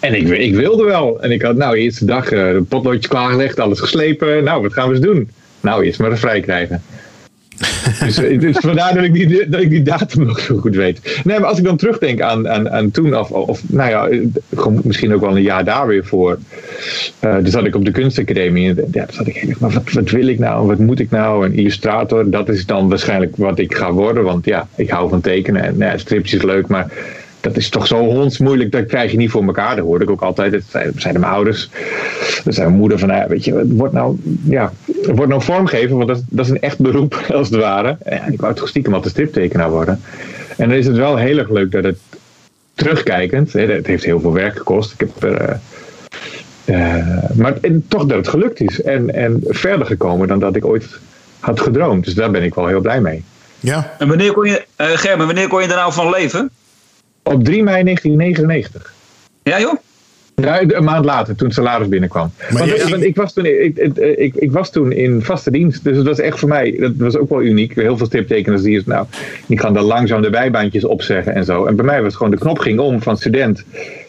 En 0.00 0.14
ik, 0.14 0.28
ik 0.28 0.54
wilde 0.54 0.84
wel. 0.84 1.22
En 1.22 1.30
ik 1.30 1.42
had 1.42 1.56
nou, 1.56 1.76
eerste 1.76 2.04
dag 2.04 2.32
eh, 2.32 2.48
een 2.48 2.66
potloodje 2.66 3.08
klaargelegd, 3.08 3.60
alles 3.60 3.80
geslepen. 3.80 4.44
Nou, 4.44 4.62
wat 4.62 4.72
gaan 4.72 4.88
we 4.88 4.94
eens 4.94 5.04
doen? 5.04 5.30
Nou, 5.60 5.84
eerst 5.84 5.98
maar 5.98 6.10
een 6.10 6.18
vrij 6.18 6.40
krijgen. 6.40 6.82
Dus, 8.04 8.18
eh, 8.18 8.40
dus 8.40 8.56
vandaar 8.58 8.94
dat 8.94 9.04
ik, 9.04 9.12
die, 9.12 9.48
dat 9.48 9.60
ik 9.60 9.70
die 9.70 9.82
datum 9.82 10.26
nog 10.26 10.40
zo 10.40 10.56
goed 10.56 10.76
weet. 10.76 11.20
Nee, 11.24 11.38
maar 11.38 11.48
als 11.48 11.58
ik 11.58 11.64
dan 11.64 11.76
terugdenk 11.76 12.20
aan, 12.20 12.48
aan, 12.48 12.70
aan 12.70 12.90
toen, 12.90 13.16
of, 13.16 13.30
of 13.30 13.62
nou 13.68 13.90
ja, 13.90 14.28
misschien 14.82 15.14
ook 15.14 15.20
wel 15.20 15.36
een 15.36 15.42
jaar 15.42 15.64
daar 15.64 15.86
weer 15.86 16.04
voor. 16.04 16.38
Dus 17.42 17.50
zat 17.50 17.64
ik 17.64 17.74
op 17.74 17.84
de 17.84 17.90
kunstacademie. 17.90 18.68
En 18.68 18.88
ja, 18.92 19.06
zat 19.10 19.26
ik 19.26 19.36
heel 19.36 19.54
maar 19.58 19.70
wat, 19.70 19.92
wat 19.92 20.10
wil 20.10 20.26
ik 20.26 20.38
nou? 20.38 20.66
Wat 20.66 20.78
moet 20.78 21.00
ik 21.00 21.10
nou? 21.10 21.44
Een 21.44 21.54
illustrator, 21.54 22.30
dat 22.30 22.48
is 22.48 22.66
dan 22.66 22.88
waarschijnlijk 22.88 23.36
wat 23.36 23.58
ik 23.58 23.74
ga 23.74 23.92
worden. 23.92 24.24
Want 24.24 24.44
ja, 24.44 24.68
ik 24.74 24.90
hou 24.90 25.08
van 25.08 25.20
tekenen. 25.20 25.62
En 25.62 25.78
nou 25.78 25.92
ja, 25.92 25.98
strips 25.98 26.34
is 26.34 26.42
leuk, 26.42 26.66
maar 26.66 26.92
dat 27.42 27.56
is 27.56 27.68
toch 27.68 27.86
zo 27.86 27.96
hondsmoeilijk, 27.98 28.72
dat 28.72 28.86
krijg 28.86 29.10
je 29.10 29.16
niet 29.16 29.30
voor 29.30 29.44
elkaar. 29.44 29.76
Dat 29.76 29.84
hoorde 29.84 30.04
ik 30.04 30.10
ook 30.10 30.20
altijd. 30.22 30.52
Dat 30.52 30.62
zeiden 30.96 31.20
mijn 31.20 31.32
ouders. 31.32 31.68
Dat 32.44 32.54
zei 32.54 32.66
mijn 32.66 32.78
moeder 32.78 32.98
van, 32.98 33.08
nou, 33.08 33.28
weet 33.28 33.44
je, 33.44 33.54
het 33.54 33.66
wordt 33.72 33.92
nou, 33.94 34.16
ja, 34.44 34.72
het 34.86 35.16
wordt 35.16 35.28
nou 35.30 35.42
vormgeven, 35.42 35.96
want 35.96 36.08
dat, 36.08 36.16
is- 36.16 36.22
dat 36.28 36.44
is 36.44 36.50
een 36.50 36.60
echt 36.60 36.78
beroep, 36.78 37.14
als 37.34 37.48
het 37.50 37.60
ware. 37.60 37.96
En 38.02 38.32
ik 38.32 38.40
wou 38.40 38.54
toch 38.54 38.68
stiekem 38.68 38.94
altijd 38.94 39.12
striptekenaar 39.12 39.70
worden. 39.70 40.00
En 40.56 40.68
dan 40.68 40.78
is 40.78 40.86
het 40.86 40.96
wel 40.96 41.16
heel 41.16 41.38
erg 41.38 41.50
leuk 41.50 41.70
dat 41.70 41.84
het 41.84 41.98
terugkijkend, 42.74 43.52
hè, 43.52 43.66
het 43.66 43.86
heeft 43.86 44.04
heel 44.04 44.20
veel 44.20 44.32
werk 44.32 44.56
gekost. 44.56 44.92
Ik 44.92 45.00
heb 45.00 45.22
er, 45.22 45.40
eh, 46.64 46.98
eh, 46.98 47.06
maar 47.34 47.54
en 47.60 47.84
toch 47.88 48.04
dat 48.06 48.16
het 48.16 48.28
gelukt 48.28 48.60
is. 48.60 48.82
En, 48.82 49.14
en 49.14 49.40
verder 49.46 49.86
gekomen 49.86 50.28
dan 50.28 50.38
dat 50.38 50.56
ik 50.56 50.64
ooit 50.64 50.86
had 51.40 51.60
gedroomd. 51.60 52.04
Dus 52.04 52.14
daar 52.14 52.30
ben 52.30 52.42
ik 52.42 52.54
wel 52.54 52.66
heel 52.66 52.80
blij 52.80 53.00
mee. 53.00 53.24
Ja, 53.60 53.94
En 53.98 54.08
wanneer 54.08 54.32
kon 54.32 54.46
je, 54.48 54.64
eh 54.76 54.86
Gerben, 54.86 55.26
wanneer 55.26 55.48
kon 55.48 55.62
je 55.62 55.68
er 55.68 55.74
nou 55.76 55.92
van 55.92 56.10
leven? 56.10 56.50
Op 57.22 57.44
3 57.44 57.62
mei 57.62 57.82
1999. 57.84 58.94
Ja 59.42 59.60
joh? 59.60 59.74
Ja, 60.34 60.60
een 60.62 60.84
maand 60.84 61.04
later, 61.04 61.34
toen 61.36 61.46
het 61.46 61.56
salaris 61.56 61.88
binnenkwam. 61.88 62.30
Maar 62.50 62.58
Want, 62.66 62.70
je- 62.80 62.88
want 62.90 63.02
ik, 63.02 63.16
was 63.16 63.32
toen, 63.32 63.44
ik, 63.46 63.76
ik, 63.76 63.96
ik, 63.96 64.34
ik 64.34 64.52
was 64.52 64.70
toen 64.70 64.92
in 64.92 65.22
vaste 65.22 65.50
dienst, 65.50 65.84
dus 65.84 65.96
het 65.96 66.06
was 66.06 66.18
echt 66.18 66.38
voor 66.38 66.48
mij, 66.48 66.76
dat 66.78 66.92
was 66.96 67.16
ook 67.16 67.28
wel 67.28 67.42
uniek. 67.42 67.74
Heel 67.74 67.96
veel 67.96 68.06
striptekeners 68.06 68.62
die, 68.62 68.76
is, 68.76 68.84
nou, 68.84 69.06
die 69.46 69.58
gaan 69.58 69.74
dan 69.74 69.84
langzaam 69.84 70.22
de 70.22 70.30
bijbaantjes 70.30 70.84
opzeggen 70.84 71.34
en 71.34 71.44
zo. 71.44 71.64
En 71.66 71.76
bij 71.76 71.84
mij 71.84 71.96
was 71.96 72.06
het 72.06 72.16
gewoon, 72.16 72.30
de 72.30 72.38
knop 72.38 72.58
ging 72.58 72.78
om 72.78 73.02
van 73.02 73.16
student. 73.16 73.64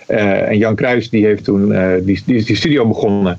Eh, 0.08 0.50
en 0.50 0.58
Jan 0.58 0.76
Kruis 0.76 1.10
die 1.10 1.26
heeft 1.26 1.44
toen 1.44 1.74
eh, 1.74 1.90
die, 2.02 2.22
die, 2.26 2.36
is 2.36 2.46
die 2.46 2.56
studio 2.56 2.88
begonnen. 2.88 3.38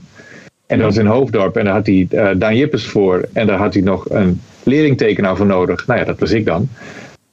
En 0.67 0.79
dat 0.79 0.87
was 0.87 0.97
in 0.97 1.07
Hoofddorp. 1.07 1.57
En 1.57 1.65
daar 1.65 1.75
had 1.75 1.87
hij 1.87 2.07
eh, 2.11 2.29
Daan 2.37 2.57
Jippes 2.57 2.85
voor. 2.87 3.29
En 3.33 3.47
daar 3.47 3.59
had 3.59 3.75
hij 3.75 3.83
nog 3.83 4.11
een 4.11 4.41
leerlingtekenaar 4.63 5.37
voor 5.37 5.47
nodig. 5.47 5.87
Nou 5.87 5.99
ja, 6.01 6.05
dat 6.07 6.19
was 6.19 6.31
ik 6.31 6.45
dan. 6.45 6.69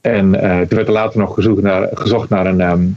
En 0.02 0.36
eh, 0.36 0.58
toen 0.58 0.78
werd 0.78 0.88
er 0.88 0.94
later 0.94 1.20
nog 1.20 1.34
gezocht 1.34 1.62
naar, 1.62 1.90
gezocht 1.94 2.30
naar 2.30 2.46
een, 2.46 2.62
ehm, 2.62 2.88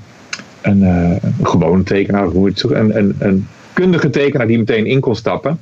een, 0.63 0.83
eh, 0.83 1.17
een 1.23 1.47
gewone 1.47 1.83
tekenaar. 1.83 2.27
Hoe 2.27 2.47
het 2.47 2.63
een, 2.63 2.99
een, 2.99 3.17
een 3.19 3.47
kundige 3.73 4.11
tekenaar 4.11 4.47
die 4.47 4.59
meteen 4.59 4.87
in 4.87 5.01
kon 5.01 5.17
stappen. 5.17 5.61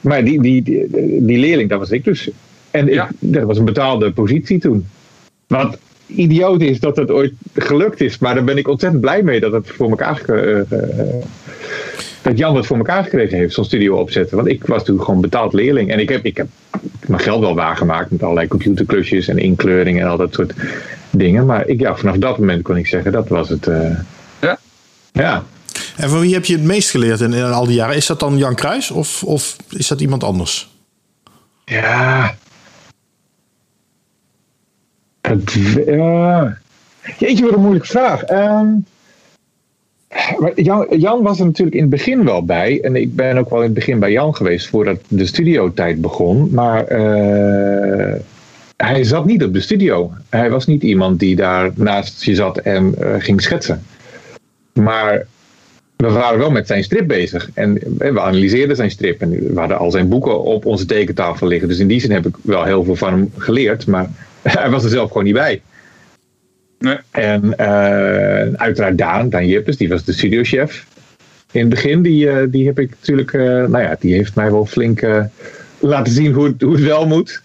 Maar 0.00 0.24
die, 0.24 0.42
die, 0.42 0.62
die, 0.62 0.86
die 1.24 1.38
leerling, 1.38 1.68
dat 1.68 1.78
was 1.78 1.90
ik 1.90 2.04
dus. 2.04 2.30
En 2.70 2.92
ik, 2.92 3.06
dat 3.18 3.42
was 3.42 3.58
een 3.58 3.64
betaalde 3.64 4.12
positie 4.12 4.58
toen. 4.58 4.86
Wat 5.46 5.78
idioot 6.06 6.60
is 6.60 6.80
dat 6.80 6.96
het 6.96 7.10
ooit 7.10 7.32
gelukt 7.54 8.00
is. 8.00 8.18
Maar 8.18 8.34
daar 8.34 8.44
ben 8.44 8.56
ik 8.56 8.68
ontzettend 8.68 9.02
blij 9.02 9.22
mee 9.22 9.40
dat 9.40 9.52
het 9.52 9.70
voor 9.70 9.90
elkaar 9.90 10.20
eh, 10.28 10.60
dat 12.26 12.38
Jan 12.38 12.56
het 12.56 12.66
voor 12.66 12.76
elkaar 12.76 13.02
gekregen 13.04 13.38
heeft, 13.38 13.54
zo'n 13.54 13.64
studio 13.64 13.96
opzetten. 13.96 14.36
Want 14.36 14.48
ik 14.48 14.66
was 14.66 14.84
toen 14.84 15.02
gewoon 15.02 15.20
betaald 15.20 15.52
leerling. 15.52 15.90
En 15.90 15.98
ik 15.98 16.08
heb, 16.08 16.24
ik 16.24 16.36
heb 16.36 16.46
mijn 17.06 17.20
geld 17.20 17.40
wel 17.40 17.54
waargemaakt 17.54 18.10
met 18.10 18.22
allerlei 18.22 18.48
computerklusjes 18.48 19.28
en 19.28 19.38
inkleuring 19.38 20.00
en 20.00 20.06
al 20.06 20.16
dat 20.16 20.34
soort 20.34 20.52
dingen. 21.10 21.46
Maar 21.46 21.66
ik, 21.66 21.80
ja, 21.80 21.96
vanaf 21.96 22.16
dat 22.16 22.38
moment 22.38 22.62
kon 22.62 22.76
ik 22.76 22.86
zeggen, 22.86 23.12
dat 23.12 23.28
was 23.28 23.48
het. 23.48 23.66
eh, 23.66 23.90
Ja. 24.40 24.58
Ja. 25.12 25.44
en 25.96 26.08
van 26.08 26.20
wie 26.20 26.34
heb 26.34 26.44
je 26.44 26.52
het 26.52 26.62
meest 26.64 26.90
geleerd 26.90 27.20
in, 27.20 27.32
in 27.32 27.44
al 27.44 27.66
die 27.66 27.74
jaren? 27.74 27.96
Is 27.96 28.06
dat 28.06 28.20
dan 28.20 28.36
Jan 28.38 28.54
Kruis 28.54 28.90
of, 28.90 29.22
of 29.22 29.56
is 29.68 29.88
dat 29.88 30.00
iemand 30.00 30.24
anders? 30.24 30.68
Ja. 31.64 32.34
Het, 35.20 35.52
ja. 35.86 36.58
Jeetje, 37.18 37.44
wat 37.44 37.52
een 37.54 37.60
moeilijke 37.60 37.88
vraag. 37.88 38.22
Ehm, 38.22 38.66
Jan, 40.54 40.86
Jan 40.90 41.22
was 41.22 41.38
er 41.38 41.44
natuurlijk 41.44 41.76
in 41.76 41.82
het 41.82 41.90
begin 41.90 42.24
wel 42.24 42.44
bij. 42.44 42.80
En 42.82 42.96
ik 42.96 43.14
ben 43.14 43.38
ook 43.38 43.50
wel 43.50 43.58
in 43.58 43.64
het 43.64 43.74
begin 43.74 43.98
bij 43.98 44.12
Jan 44.12 44.34
geweest 44.34 44.68
voordat 44.68 45.00
de 45.08 45.26
studiotijd 45.26 46.00
begon. 46.00 46.48
Maar 46.52 46.84
eh, 46.84 48.20
hij 48.76 49.04
zat 49.04 49.26
niet 49.26 49.44
op 49.44 49.52
de 49.52 49.60
studio. 49.60 50.12
Hij 50.28 50.50
was 50.50 50.66
niet 50.66 50.82
iemand 50.82 51.18
die 51.18 51.36
daar 51.36 51.70
naast 51.74 52.24
je 52.24 52.34
zat 52.34 52.58
en 52.58 52.94
eh, 52.98 53.14
ging 53.18 53.42
schetsen. 53.42 53.82
Maar 54.72 55.26
we 55.96 56.10
waren 56.10 56.38
wel 56.38 56.50
met 56.50 56.66
zijn 56.66 56.84
strip 56.84 57.08
bezig. 57.08 57.50
En 57.54 57.74
we 57.98 58.20
analyseerden 58.20 58.76
zijn 58.76 58.90
strip. 58.90 59.20
En 59.20 59.54
we 59.54 59.74
al 59.74 59.90
zijn 59.90 60.08
boeken 60.08 60.42
op 60.42 60.66
onze 60.66 60.86
tekentafel 60.86 61.46
liggen. 61.46 61.68
Dus 61.68 61.78
in 61.78 61.86
die 61.86 62.00
zin 62.00 62.10
heb 62.10 62.26
ik 62.26 62.34
wel 62.42 62.64
heel 62.64 62.84
veel 62.84 62.96
van 62.96 63.12
hem 63.12 63.32
geleerd. 63.36 63.86
Maar 63.86 64.10
hij 64.42 64.70
was 64.70 64.84
er 64.84 64.90
zelf 64.90 65.08
gewoon 65.08 65.24
niet 65.24 65.34
bij. 65.34 65.62
Nee. 66.78 66.96
En 67.10 67.56
eh, 67.58 68.52
uiteraard 68.54 68.98
Daan, 68.98 69.28
Daan 69.28 69.46
Jippes, 69.46 69.76
die 69.76 69.88
was 69.88 70.04
de 70.04 70.12
studiochef. 70.12 70.86
In 71.52 71.60
het 71.60 71.68
begin, 71.68 72.02
die, 72.02 72.30
eh, 72.30 72.46
die 72.50 72.66
heb 72.66 72.78
ik 72.78 72.90
natuurlijk, 72.90 73.32
eh, 73.32 73.42
nou 73.42 73.78
ja, 73.78 73.96
die 74.00 74.14
heeft 74.14 74.34
mij 74.34 74.50
wel 74.50 74.66
flink 74.66 75.06
laten 75.78 76.12
zien 76.12 76.32
hoe 76.32 76.44
het, 76.44 76.62
hoe 76.62 76.72
het 76.72 76.84
wel 76.84 77.06
moet. 77.06 77.42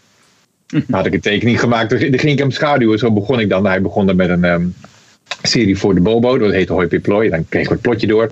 Dan 0.68 0.84
had 0.98 1.06
ik 1.06 1.14
een 1.14 1.20
tekening 1.20 1.60
gemaakt, 1.60 1.90
dan 1.90 2.00
ging 2.00 2.34
ik 2.34 2.40
hem 2.40 2.52
schaduwen. 2.52 3.00
Zo 3.00 3.12
begon 3.12 3.40
ik 3.40 3.50
dan. 3.50 3.66
Hij 3.66 3.82
begon 3.82 4.06
dan 4.06 4.16
met 4.16 4.30
een 4.30 4.44
ehm, 4.44 4.66
serie 5.42 5.78
voor 5.78 5.96
de 5.96 6.02
Bobo, 6.02 6.38
dat 6.38 6.52
heette 6.52 6.74
Hoi 6.74 6.88
Piplooi. 6.88 7.30
Dan 7.30 7.46
kregen 7.50 7.68
we 7.68 7.74
het 7.74 7.82
plotje 7.82 8.08
door. 8.08 8.32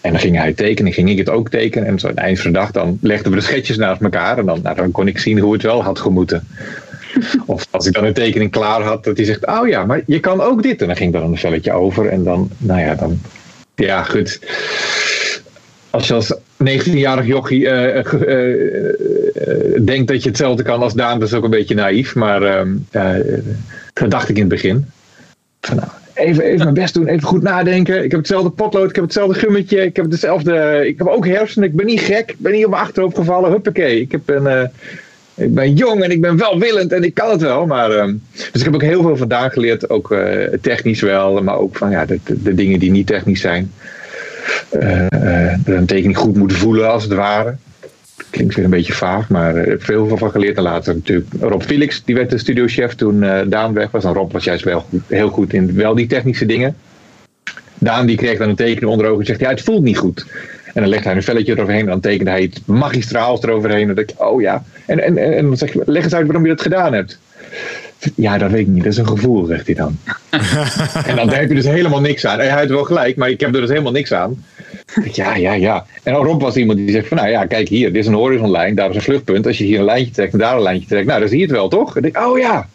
En 0.00 0.10
dan 0.10 0.20
ging 0.20 0.36
hij 0.36 0.52
tekenen, 0.52 0.92
ging 0.92 1.10
ik 1.10 1.18
het 1.18 1.28
ook 1.28 1.50
tekenen. 1.50 1.88
En 1.88 1.98
zo 1.98 2.06
aan 2.06 2.14
het 2.14 2.22
eind 2.22 2.40
van 2.40 2.52
de 2.52 2.58
dag, 2.58 2.70
dan 2.70 2.98
legden 3.00 3.30
we 3.30 3.38
de 3.38 3.44
schetsjes 3.44 3.76
naast 3.76 4.00
elkaar. 4.00 4.38
En 4.38 4.46
dan, 4.46 4.60
nou, 4.62 4.76
dan 4.76 4.90
kon 4.90 5.08
ik 5.08 5.18
zien 5.18 5.38
hoe 5.38 5.52
het 5.52 5.62
wel 5.62 5.82
had 5.82 5.98
gemoeten. 5.98 6.46
Of 7.46 7.66
als 7.70 7.86
ik 7.86 7.92
dan 7.92 8.04
een 8.04 8.12
tekening 8.12 8.50
klaar 8.50 8.82
had, 8.82 9.04
dat 9.04 9.16
hij 9.16 9.26
zegt, 9.26 9.46
oh 9.46 9.68
ja, 9.68 9.84
maar 9.84 10.02
je 10.06 10.20
kan 10.20 10.40
ook 10.40 10.62
dit. 10.62 10.80
En 10.80 10.86
dan 10.86 10.96
ging 10.96 11.12
dan 11.12 11.22
een 11.22 11.36
velletje 11.36 11.72
over. 11.72 12.06
En 12.06 12.24
dan, 12.24 12.50
nou 12.58 12.80
ja, 12.80 12.94
dan, 12.94 13.20
ja, 13.74 14.02
goed. 14.02 14.40
Als 15.90 16.08
je 16.08 16.14
als 16.14 16.34
19-jarig 16.64 17.26
jochie 17.26 17.68
eh, 17.68 17.98
eh, 17.98 18.90
eh, 19.34 19.84
denkt 19.84 20.08
dat 20.08 20.22
je 20.22 20.28
hetzelfde 20.28 20.62
kan 20.62 20.82
als 20.82 20.94
Daan, 20.94 21.18
dat 21.18 21.28
is 21.28 21.34
ook 21.34 21.44
een 21.44 21.50
beetje 21.50 21.74
naïef. 21.74 22.14
Maar 22.14 22.42
ehm, 22.42 22.76
eh, 22.90 23.14
dat 23.92 24.10
dacht 24.10 24.28
ik 24.28 24.34
in 24.34 24.42
het 24.42 24.50
begin. 24.50 24.86
Nou, 25.74 25.88
even, 26.14 26.44
even 26.44 26.62
mijn 26.62 26.74
best 26.74 26.94
doen, 26.94 27.06
even 27.06 27.28
goed 27.28 27.42
nadenken. 27.42 28.04
Ik 28.04 28.10
heb 28.10 28.20
hetzelfde 28.20 28.50
potlood, 28.50 28.88
ik 28.88 28.94
heb 28.94 29.04
hetzelfde 29.04 29.38
gummetje, 29.38 29.84
ik 29.84 29.96
heb 29.96 30.10
dezelfde. 30.10 30.82
Ik 30.86 30.98
heb 30.98 31.06
ook 31.06 31.26
hersenen, 31.26 31.68
ik 31.68 31.76
ben 31.76 31.86
niet 31.86 32.00
gek, 32.00 32.30
ik 32.30 32.38
ben 32.38 32.52
niet 32.52 32.64
op 32.64 32.70
mijn 32.70 32.82
achterhoofd 32.82 33.16
gevallen. 33.16 33.50
Huppakee. 33.50 34.00
Ik, 34.00 34.12
heb 34.12 34.28
een, 34.28 34.70
ik 35.38 35.54
ben 35.54 35.74
jong 35.74 36.02
en 36.02 36.10
ik 36.10 36.20
ben 36.20 36.36
welwillend 36.36 36.92
en 36.92 37.02
ik 37.02 37.14
kan 37.14 37.30
het 37.30 37.40
wel. 37.40 37.66
Maar, 37.66 37.90
ehm, 37.90 38.14
dus 38.32 38.48
ik 38.52 38.64
heb 38.64 38.74
ook 38.74 38.82
heel 38.82 39.02
veel 39.02 39.16
vandaan 39.16 39.50
geleerd, 39.50 39.90
ook 39.90 40.12
eh, 40.12 40.52
technisch 40.60 41.00
wel, 41.00 41.42
maar 41.42 41.58
ook 41.58 41.76
van 41.76 41.90
ja, 41.90 42.06
de, 42.06 42.20
de, 42.24 42.54
dingen 42.54 42.78
die 42.78 42.90
niet 42.90 43.06
technisch 43.06 43.40
zijn. 43.40 43.72
Eh, 44.68 45.06
eh, 45.06 45.58
een 45.64 45.86
tekening 45.86 46.16
goed 46.16 46.36
moeten 46.36 46.56
voelen 46.56 46.90
als 46.90 47.02
het 47.02 47.12
ware. 47.12 47.56
Klinkt 48.30 48.54
weer 48.54 48.64
een 48.64 48.70
beetje 48.70 48.92
vaag, 48.92 49.28
maar 49.28 49.56
ik 49.56 49.68
heb 49.68 49.84
veel 49.84 50.16
van 50.16 50.30
geleerd. 50.30 50.56
En 50.56 50.62
later 50.62 50.94
natuurlijk 50.94 51.26
Rob 51.40 51.62
Felix, 51.62 52.02
die 52.04 52.14
werd 52.14 52.30
de 52.30 52.38
studiochef 52.38 52.94
toen 52.94 53.20
Daan 53.48 53.72
weg 53.72 53.90
was. 53.90 54.04
En 54.04 54.12
Rob 54.12 54.32
was 54.32 54.44
juist 54.44 54.64
wel 54.64 54.86
heel 55.06 55.28
goed 55.28 55.52
in 55.52 55.74
wel 55.74 55.94
die 55.94 56.06
technische 56.06 56.46
dingen. 56.46 56.76
Daan 57.78 58.06
die 58.06 58.16
kreeg 58.16 58.38
dan 58.38 58.48
een 58.48 58.56
tekening 58.56 58.92
onder 58.92 59.06
ogen 59.06 59.20
en 59.20 59.26
zegt, 59.26 59.40
ja, 59.40 59.48
het 59.48 59.62
voelt 59.62 59.82
niet 59.82 59.98
goed. 59.98 60.26
En 60.78 60.84
dan 60.84 60.92
legt 60.92 61.04
hij 61.04 61.16
een 61.16 61.22
velletje 61.22 61.52
eroverheen 61.52 61.80
en 61.80 61.86
dan 61.86 62.00
tekende 62.00 62.30
hij 62.30 62.42
het 62.42 62.60
magistraals 62.64 63.42
eroverheen. 63.42 63.80
En 63.80 63.86
dan 63.86 63.96
denk 63.96 64.10
ik, 64.10 64.22
oh 64.22 64.40
ja. 64.40 64.64
En, 64.86 65.00
en, 65.00 65.18
en 65.18 65.46
dan 65.46 65.56
zeg 65.56 65.72
je, 65.72 65.82
leg 65.86 66.04
eens 66.04 66.14
uit 66.14 66.26
waarom 66.26 66.42
je 66.42 66.48
dat 66.48 66.62
gedaan 66.62 66.92
hebt. 66.92 67.18
Ja, 68.14 68.38
dat 68.38 68.50
weet 68.50 68.60
ik 68.60 68.66
niet. 68.66 68.82
Dat 68.82 68.92
is 68.92 68.98
een 68.98 69.06
gevoel, 69.06 69.44
zegt 69.44 69.66
hij 69.66 69.74
dan. 69.74 69.98
en 71.10 71.16
dan 71.16 71.28
heb 71.28 71.48
je 71.48 71.54
dus 71.54 71.64
helemaal 71.64 72.00
niks 72.00 72.26
aan. 72.26 72.40
En 72.40 72.50
hij 72.50 72.58
had 72.58 72.68
wel 72.68 72.84
gelijk, 72.84 73.16
maar 73.16 73.30
ik 73.30 73.40
heb 73.40 73.54
er 73.54 73.60
dus 73.60 73.70
helemaal 73.70 73.92
niks 73.92 74.12
aan. 74.12 74.44
Ja, 75.12 75.36
ja, 75.36 75.52
ja. 75.52 75.86
En 76.02 76.14
Rob 76.14 76.42
was 76.42 76.56
iemand 76.56 76.78
die 76.78 76.90
zegt 76.90 77.08
van, 77.08 77.16
nou 77.16 77.28
ja, 77.28 77.46
kijk 77.46 77.68
hier, 77.68 77.92
dit 77.92 78.02
is 78.02 78.06
een 78.06 78.14
horizonlijn, 78.14 78.74
daar 78.74 78.90
is 78.90 78.96
een 78.96 79.02
vluchtpunt. 79.02 79.46
Als 79.46 79.58
je 79.58 79.64
hier 79.64 79.78
een 79.78 79.84
lijntje 79.84 80.12
trekt 80.12 80.32
en 80.32 80.38
daar 80.38 80.56
een 80.56 80.62
lijntje 80.62 80.88
trekt, 80.88 81.06
nou, 81.06 81.20
dan 81.20 81.28
zie 81.28 81.38
je 81.38 81.44
het 81.44 81.52
wel, 81.52 81.68
toch? 81.68 81.96
En 81.96 82.04
ik 82.04 82.18
oh 82.18 82.38
ja. 82.38 82.68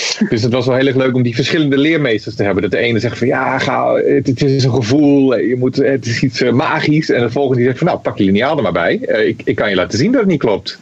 Dus 0.30 0.42
het 0.42 0.52
was 0.52 0.66
wel 0.66 0.76
heel 0.76 0.86
erg 0.86 0.96
leuk 0.96 1.14
om 1.14 1.22
die 1.22 1.34
verschillende 1.34 1.78
leermeesters 1.78 2.34
te 2.34 2.42
hebben. 2.42 2.62
Dat 2.62 2.70
de 2.70 2.78
ene 2.78 2.98
zegt 2.98 3.18
van, 3.18 3.26
ja, 3.26 3.58
ga, 3.58 3.94
het, 3.94 4.26
het 4.26 4.42
is 4.42 4.64
een 4.64 4.72
gevoel, 4.74 5.36
je 5.38 5.56
moet, 5.58 5.76
het 5.76 6.06
is 6.06 6.20
iets 6.22 6.40
eh, 6.40 6.52
magisch. 6.52 7.10
En 7.10 7.20
de 7.20 7.30
volgende 7.30 7.56
die 7.56 7.66
zegt 7.66 7.78
van, 7.78 7.86
nou, 7.86 7.98
pak 7.98 8.18
je 8.18 8.24
lineaal 8.24 8.56
er 8.56 8.62
maar 8.62 8.72
bij. 8.72 8.98
Eh, 9.02 9.26
ik, 9.28 9.40
ik 9.44 9.54
kan 9.56 9.68
je 9.70 9.74
laten 9.76 9.98
zien 9.98 10.12
dat 10.12 10.20
het 10.20 10.30
niet 10.30 10.40
klopt. 10.40 10.78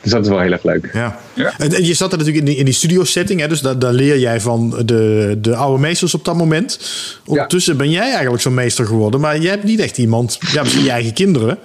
Dus 0.00 0.10
dat 0.10 0.22
is 0.22 0.28
wel 0.28 0.40
heel 0.40 0.52
erg 0.52 0.64
leuk. 0.64 0.90
Ja. 0.92 1.18
Ja. 1.34 1.52
En, 1.58 1.84
je 1.84 1.94
zat 1.94 2.12
er 2.12 2.18
natuurlijk 2.18 2.44
in 2.46 2.50
die, 2.50 2.58
in 2.60 2.64
die 2.64 2.74
studio 2.74 3.04
setting, 3.04 3.40
hè, 3.40 3.48
dus 3.48 3.60
daar, 3.60 3.78
daar 3.78 3.92
leer 3.92 4.18
jij 4.18 4.40
van 4.40 4.82
de, 4.84 5.34
de 5.40 5.56
oude 5.56 5.80
meesters 5.80 6.14
op 6.14 6.24
dat 6.24 6.36
moment. 6.36 6.80
Ondertussen 7.26 7.76
ben 7.76 7.90
jij 7.90 8.10
eigenlijk 8.12 8.42
zo'n 8.42 8.54
meester 8.54 8.86
geworden, 8.86 9.20
maar 9.20 9.38
jij 9.38 9.50
hebt 9.50 9.64
niet 9.64 9.80
echt 9.80 9.98
iemand, 9.98 10.38
ja, 10.52 10.62
misschien 10.62 10.84
je 10.84 10.90
eigen 10.90 11.12
kinderen, 11.12 11.58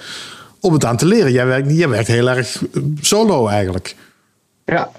om 0.60 0.74
het 0.74 0.86
aan 0.86 0.98
te 0.98 1.06
leren. 1.06 1.32
Jij 1.32 1.46
werkt, 1.46 1.68
niet- 1.68 1.78
jij 1.78 1.90
werkt 1.90 2.08
heel 2.08 2.30
erg 2.30 2.63
eh, 2.74 2.82
solo 3.02 3.48
eigenlijk. 3.48 3.96
Ja. 4.66 4.92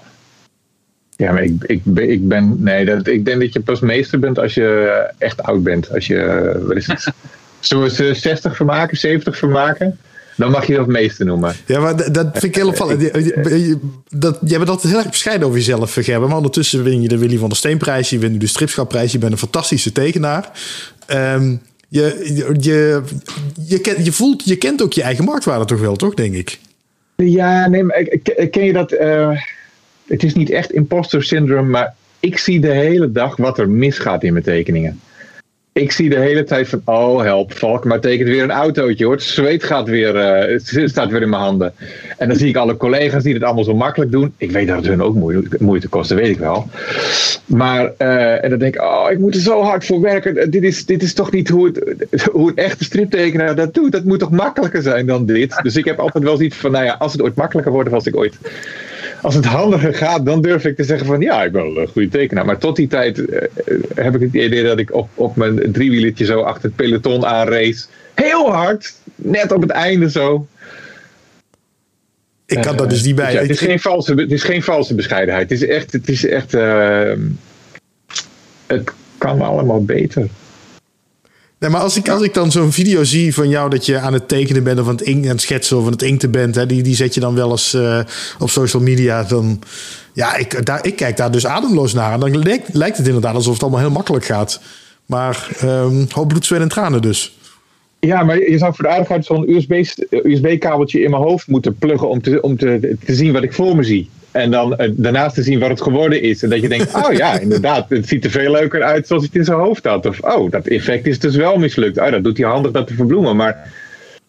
Ja, 1.19 1.31
maar 1.31 1.43
ik, 1.43 1.53
ik, 1.65 1.81
ben- 1.83 2.09
ik 2.09 2.27
ben. 2.27 2.55
Nee, 2.63 2.85
dat, 2.85 3.07
ik 3.07 3.25
denk 3.25 3.39
dat 3.39 3.53
je 3.53 3.59
pas 3.59 3.79
meester 3.79 4.19
bent 4.19 4.39
als 4.39 4.53
je 4.53 5.09
echt 5.17 5.43
oud 5.43 5.63
bent. 5.63 5.93
Als 5.93 6.07
je. 6.07 6.51
Wat 6.67 6.75
is 6.77 6.87
het? 6.87 7.07
Zullen 7.59 7.83
we 7.83 7.89
ze 7.89 8.13
60 8.13 8.55
vermaken, 8.55 8.97
70 8.97 9.37
vermaken? 9.37 9.97
dan 10.35 10.51
mag 10.51 10.65
je 10.67 10.73
dat 10.73 10.81
het 10.85 10.91
meeste 10.95 11.23
noemen. 11.23 11.53
Ja, 11.65 11.79
maar 11.79 12.11
dat 12.11 12.27
vind 12.31 12.43
ik 12.43 12.55
heel 12.55 12.67
opvallend. 12.67 13.01
Je- 13.01 13.11
je- 13.43 13.67
je- 13.67 13.77
Dat, 14.09 14.39
jij 14.45 14.57
bent 14.57 14.69
altijd 14.69 14.87
heel 14.93 15.01
erg 15.01 15.09
bescheiden 15.09 15.47
over 15.47 15.59
jezelf, 15.59 15.93
Gerben. 15.93 16.27
Maar 16.27 16.37
ondertussen 16.37 16.83
win 16.83 17.01
je 17.01 17.07
de 17.07 17.17
Willy 17.17 17.37
van 17.37 17.47
der 17.49 17.57
Steenprijs. 17.57 18.09
Je 18.09 18.19
wint 18.19 18.31
nu 18.31 18.37
de 18.37 18.47
Stripschapprijs. 18.47 19.11
Je 19.11 19.17
bent 19.17 19.31
een 19.31 19.37
fantastische 19.37 19.91
tekenaar. 19.91 20.49
Ehm, 21.07 21.55
je, 21.87 22.31
je, 22.35 22.55
je, 22.59 23.01
je, 23.67 23.79
kent, 23.79 24.05
je 24.05 24.11
voelt, 24.11 24.45
je 24.45 24.55
kent 24.55 24.81
ook 24.81 24.93
je 24.93 25.01
eigen 25.03 25.25
marktwaarde 25.25 25.65
toch 25.65 25.79
wel, 25.79 25.95
toch, 25.95 26.13
denk 26.13 26.33
ik? 26.35 26.59
Ja, 27.15 27.67
nee, 27.67 27.83
maar 27.83 28.03
ken 28.51 28.63
je 28.65 28.73
dat? 28.73 28.91
eh, 28.91 29.29
het 30.09 30.23
is 30.23 30.33
niet 30.33 30.49
echt 30.49 30.71
imposter 30.71 31.23
syndrome, 31.23 31.69
maar 31.69 31.95
ik 32.19 32.37
zie 32.37 32.59
de 32.59 32.71
hele 32.71 33.11
dag 33.11 33.35
wat 33.35 33.59
er 33.59 33.69
misgaat 33.69 34.23
in 34.23 34.33
mijn 34.33 34.45
tekeningen. 34.45 34.99
Ik 35.73 35.91
zie 35.91 36.09
de 36.09 36.19
hele 36.19 36.43
tijd 36.43 36.67
van, 36.67 36.81
oh 36.85 37.21
help, 37.21 37.53
Valkmaar 37.53 37.99
tekent 37.99 38.29
weer 38.29 38.43
een 38.43 38.51
autootje 38.51 39.05
hoor. 39.05 39.13
Het 39.13 39.23
zweet 39.23 39.63
gaat 39.63 39.87
weer, 39.87 40.15
eh, 40.15 40.51
het 40.51 40.89
staat 40.89 41.11
weer 41.11 41.21
in 41.21 41.29
mijn 41.29 41.41
handen. 41.41 41.73
En 42.17 42.27
dan 42.27 42.37
zie 42.37 42.49
ik 42.49 42.55
alle 42.55 42.77
collega's 42.77 43.23
die 43.23 43.33
het 43.33 43.43
allemaal 43.43 43.63
zo 43.63 43.75
makkelijk 43.75 44.11
doen. 44.11 44.33
Ik 44.37 44.51
weet 44.51 44.67
dat 44.67 44.75
het 44.75 44.85
hun 44.85 45.01
ook 45.01 45.15
moeite, 45.59 45.87
kost, 45.87 46.09
dat 46.09 46.17
weet 46.17 46.29
ik 46.29 46.39
wel. 46.39 46.69
Maar, 47.45 47.93
eh, 47.97 48.43
en 48.43 48.49
dan 48.49 48.59
denk 48.59 48.75
ik, 48.75 48.81
oh, 48.81 49.11
ik 49.11 49.19
moet 49.19 49.35
er 49.35 49.41
zo 49.41 49.61
hard 49.61 49.85
voor 49.85 50.01
werken. 50.01 50.51
Dit 50.51 50.63
is, 50.63 50.85
dit 50.85 51.03
is 51.03 51.13
toch 51.13 51.31
niet 51.31 51.49
hoe, 51.49 51.65
het, 51.65 52.23
hoe 52.31 52.49
een 52.49 52.55
echte 52.55 52.83
striptekenaar 52.83 53.55
dat 53.55 53.73
doet. 53.73 53.91
Dat 53.91 54.03
moet 54.03 54.19
toch 54.19 54.31
makkelijker 54.31 54.81
zijn 54.81 55.05
dan 55.05 55.25
dit. 55.25 55.59
Dus 55.61 55.75
ik 55.75 55.85
heb 55.85 55.99
altijd 55.99 56.23
wel 56.23 56.37
zoiets 56.37 56.55
van, 56.55 56.71
nou 56.71 56.85
ja, 56.85 56.95
als 56.99 57.11
het 57.11 57.21
ooit 57.21 57.35
makkelijker 57.35 57.71
wordt, 57.71 57.89
of 57.89 57.95
als 57.95 58.07
ik 58.07 58.15
ooit 58.15 58.37
als 59.21 59.35
het 59.35 59.45
handiger 59.45 59.93
gaat, 59.93 60.25
dan 60.25 60.41
durf 60.41 60.65
ik 60.65 60.75
te 60.75 60.83
zeggen 60.83 61.07
van 61.07 61.21
ja, 61.21 61.43
ik 61.43 61.51
ben 61.51 61.73
wel 61.73 61.81
een 61.81 61.87
goede 61.87 62.07
tekenaar. 62.07 62.45
Maar 62.45 62.57
tot 62.57 62.75
die 62.75 62.87
tijd 62.87 63.29
eh, 63.29 63.47
heb 63.95 64.15
ik 64.15 64.21
het 64.21 64.33
idee 64.33 64.63
dat 64.63 64.79
ik 64.79 64.93
op, 64.93 65.09
op 65.15 65.35
mijn 65.35 65.71
driewielertje 65.71 66.25
zo 66.25 66.41
achter 66.41 66.63
het 66.63 66.75
peloton 66.75 67.25
aanrace. 67.25 67.85
Heel 68.13 68.51
hard, 68.51 68.93
net 69.15 69.51
op 69.51 69.61
het 69.61 69.71
einde 69.71 70.09
zo. 70.09 70.47
Ik 72.45 72.61
kan 72.61 72.71
Eh, 72.73 72.77
dat 72.77 72.89
dus 72.89 73.03
niet 73.03 73.15
bij. 73.15 73.33
ja, 73.33 73.39
het, 73.39 73.49
is 73.49 73.59
geen 73.59 73.79
valse, 73.79 74.13
het 74.13 74.31
is 74.31 74.43
geen 74.43 74.63
valse 74.63 74.95
bescheidenheid. 74.95 75.49
Het 75.49 75.61
is 75.61 75.67
echt, 75.67 75.91
het 75.91 76.09
is 76.09 76.25
echt 76.25 76.53
eh, 76.53 77.11
het 78.67 78.91
kan 79.17 79.41
allemaal 79.41 79.85
beter. 79.85 80.27
Nee, 81.59 81.69
maar 81.69 81.81
als 81.81 81.97
ik, 81.97 82.09
als 82.09 82.21
ik 82.21 82.33
dan 82.33 82.51
zo'n 82.51 82.71
video 82.71 83.03
zie 83.03 83.33
van 83.33 83.49
jou 83.49 83.69
dat 83.69 83.85
je 83.85 83.99
aan 83.99 84.13
het 84.13 84.27
tekenen 84.27 84.63
bent 84.63 84.79
of 84.79 84.87
aan 84.87 84.95
het, 84.95 85.01
ink, 85.01 85.23
aan 85.23 85.31
het 85.31 85.41
schetsen 85.41 85.77
of 85.77 85.85
aan 85.85 85.91
het 85.91 86.01
inkten 86.01 86.31
bent, 86.31 86.55
hè, 86.55 86.65
die, 86.65 86.83
die 86.83 86.95
zet 86.95 87.13
je 87.13 87.19
dan 87.19 87.35
wel 87.35 87.51
eens 87.51 87.73
eh, 87.73 87.99
op 88.39 88.49
social 88.49 88.81
media. 88.81 89.23
Dan, 89.23 89.61
ja, 90.13 90.35
ik, 90.35 90.65
daar, 90.65 90.85
ik 90.85 90.95
kijk 90.95 91.17
daar 91.17 91.31
dus 91.31 91.45
ademloos 91.45 91.93
naar. 91.93 92.13
En 92.13 92.19
dan 92.19 92.37
lijkt, 92.37 92.73
lijkt 92.73 92.97
het 92.97 93.07
inderdaad 93.07 93.35
alsof 93.35 93.53
het 93.53 93.61
allemaal 93.61 93.79
heel 93.79 93.89
makkelijk 93.91 94.25
gaat. 94.25 94.61
Maar 95.05 95.47
ehm 95.59 96.05
hoop 96.09 96.27
bloed, 96.27 96.45
zweet 96.45 96.61
en 96.61 96.67
tranen 96.67 97.01
dus. 97.01 97.37
Ja, 97.99 98.23
maar 98.23 98.49
je 98.49 98.57
zou 98.57 98.75
voor 98.75 98.85
de 98.85 98.91
aardigheid 98.91 99.25
zo'n 99.25 99.49
USB-kabeltje 100.09 101.01
in 101.01 101.09
mijn 101.09 101.23
hoofd 101.23 101.47
moeten 101.47 101.75
pluggen 101.75 102.09
om, 102.09 102.21
te, 102.21 102.41
om 102.41 102.57
te, 102.57 102.97
te 103.05 103.15
zien 103.15 103.33
wat 103.33 103.43
ik 103.43 103.53
voor 103.53 103.75
me 103.75 103.83
zie. 103.83 104.09
En 104.31 104.51
dan 104.51 104.75
eh, 104.75 104.89
daarnaast 104.93 105.35
te 105.35 105.43
zien 105.43 105.59
wat 105.59 105.69
het 105.69 105.81
geworden 105.81 106.21
is. 106.21 106.43
En 106.43 106.49
dat 106.49 106.61
je 106.61 106.69
denkt, 106.69 106.95
oh 107.05 107.11
ja, 107.11 107.39
inderdaad, 107.39 107.89
het 107.89 108.07
ziet 108.07 108.25
er 108.25 108.31
veel 108.31 108.51
leuker 108.51 108.83
uit 108.83 109.07
zoals 109.07 109.21
hij 109.21 109.31
het 109.31 109.41
in 109.41 109.53
zijn 109.53 109.65
hoofd 109.65 109.85
had. 109.85 110.05
Of, 110.05 110.19
oh, 110.19 110.51
dat 110.51 110.67
effect 110.67 111.07
is 111.07 111.19
dus 111.19 111.35
wel 111.35 111.57
mislukt. 111.57 111.99
Oh, 111.99 112.11
dat 112.11 112.23
doet 112.23 112.37
hij 112.37 112.47
handig 112.47 112.71
dat 112.71 112.87
te 112.87 112.93
verbloemen. 112.93 113.35
Maar 113.35 113.71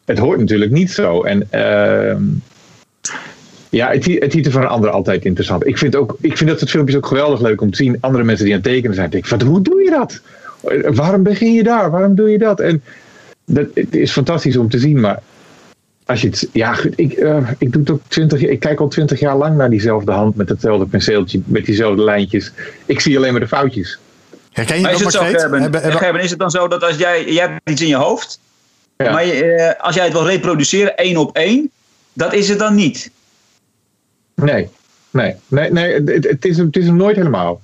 het 0.05 0.19
hoort 0.19 0.39
natuurlijk 0.39 0.71
niet 0.71 0.91
zo. 0.91 1.23
En 1.23 1.47
ehm, 1.51 2.23
ja, 3.71 3.91
het, 3.91 4.05
het 4.05 4.33
ziet 4.33 4.47
er 4.47 4.53
van 4.53 4.63
een 4.63 4.69
ander 4.69 4.91
altijd 4.91 5.25
interessant. 5.25 5.67
Ik 5.67 5.79
vind, 5.79 5.97
ook, 5.97 6.17
ik 6.21 6.37
vind 6.37 6.51
dat 6.51 6.59
soort 6.59 6.71
filmpjes 6.71 6.97
ook 6.97 7.07
geweldig 7.07 7.41
leuk 7.41 7.61
om 7.61 7.71
te 7.71 7.77
zien. 7.77 7.97
Andere 8.01 8.25
mensen 8.25 8.45
die 8.45 8.55
aan 8.55 8.61
het 8.61 8.71
tekenen 8.71 8.95
zijn. 8.95 9.11
Denk 9.11 9.23
ik, 9.23 9.29
van, 9.29 9.43
hoe 9.43 9.63
doe 9.63 9.83
je 9.83 9.91
dat? 9.91 10.21
Waarom 10.95 11.23
begin 11.23 11.53
je 11.53 11.63
daar? 11.63 11.91
Waarom 11.91 12.15
doe 12.15 12.31
je 12.31 12.39
dat? 12.39 12.61
En 12.61 12.83
dat, 13.45 13.67
het 13.75 13.95
is 13.95 14.13
fantastisch 14.13 14.57
om 14.57 14.69
te 14.69 14.79
zien, 14.79 15.01
maar 15.01 15.23
als 16.11 16.21
je 16.21 16.29
het, 16.29 16.49
ja, 16.53 16.75
goed, 16.75 16.93
ik, 16.97 17.13
eh, 17.13 17.51
ik 17.59 17.73
doe 17.73 17.81
het 17.81 17.91
ook 17.91 18.01
20 18.09 18.41
jaar, 18.41 18.51
ik 18.51 18.61
kijk 18.61 18.81
al 18.81 18.89
twintig 18.89 19.21
jaar 19.21 19.37
lang 19.37 19.57
naar 19.57 19.71
diezelfde 19.71 20.13
hand 20.13 20.37
met 20.37 20.49
hetzelfde 20.49 20.87
penseeltje, 20.87 21.41
met 21.45 21.65
diezelfde 21.65 22.03
lijntjes. 22.03 22.53
Ik 22.87 23.01
zie 23.01 23.17
alleen 23.17 23.31
maar 23.33 23.41
de 23.41 23.49
foutjes. 23.49 23.99
Herken 24.53 24.77
je 24.77 24.83
Maar 24.83 24.93
is 24.93 24.99
dat 24.99 25.13
het 25.13 25.23
zo? 25.23 25.29
Gerben, 25.39 25.61
Hebben- 25.61 25.81
hebben- 25.83 26.01
Gerben, 26.01 26.23
is 26.23 26.31
het 26.31 26.39
dan 26.39 26.51
zo 26.51 26.69
dat 26.69 26.83
als 26.83 26.97
jij, 26.97 27.33
jij 27.33 27.49
hebt 27.49 27.71
iets 27.71 27.81
in 27.81 27.89
je 27.89 27.97
hoofd, 27.97 28.41
Ja. 28.97 29.13
maar 29.13 29.27
je, 29.27 29.45
eh, 29.45 29.85
als 29.85 29.95
jij 29.95 30.05
het 30.05 30.13
wil 30.13 30.27
reproduceren 30.27 30.97
één 30.97 31.17
op 31.17 31.37
één, 31.37 31.71
dat 32.13 32.33
is 32.33 32.49
het 32.49 32.59
dan 32.59 32.75
niet? 32.75 33.11
Nee, 34.35 34.69
nee, 35.11 35.35
nee, 35.47 35.71
nee 35.73 35.93
het, 35.95 36.25
het, 36.25 36.45
is, 36.45 36.57
hem- 36.57 36.67
het 36.67 36.77
is 36.77 36.87
hem 36.87 36.97
nooit 36.97 37.17
helemaal. 37.17 37.61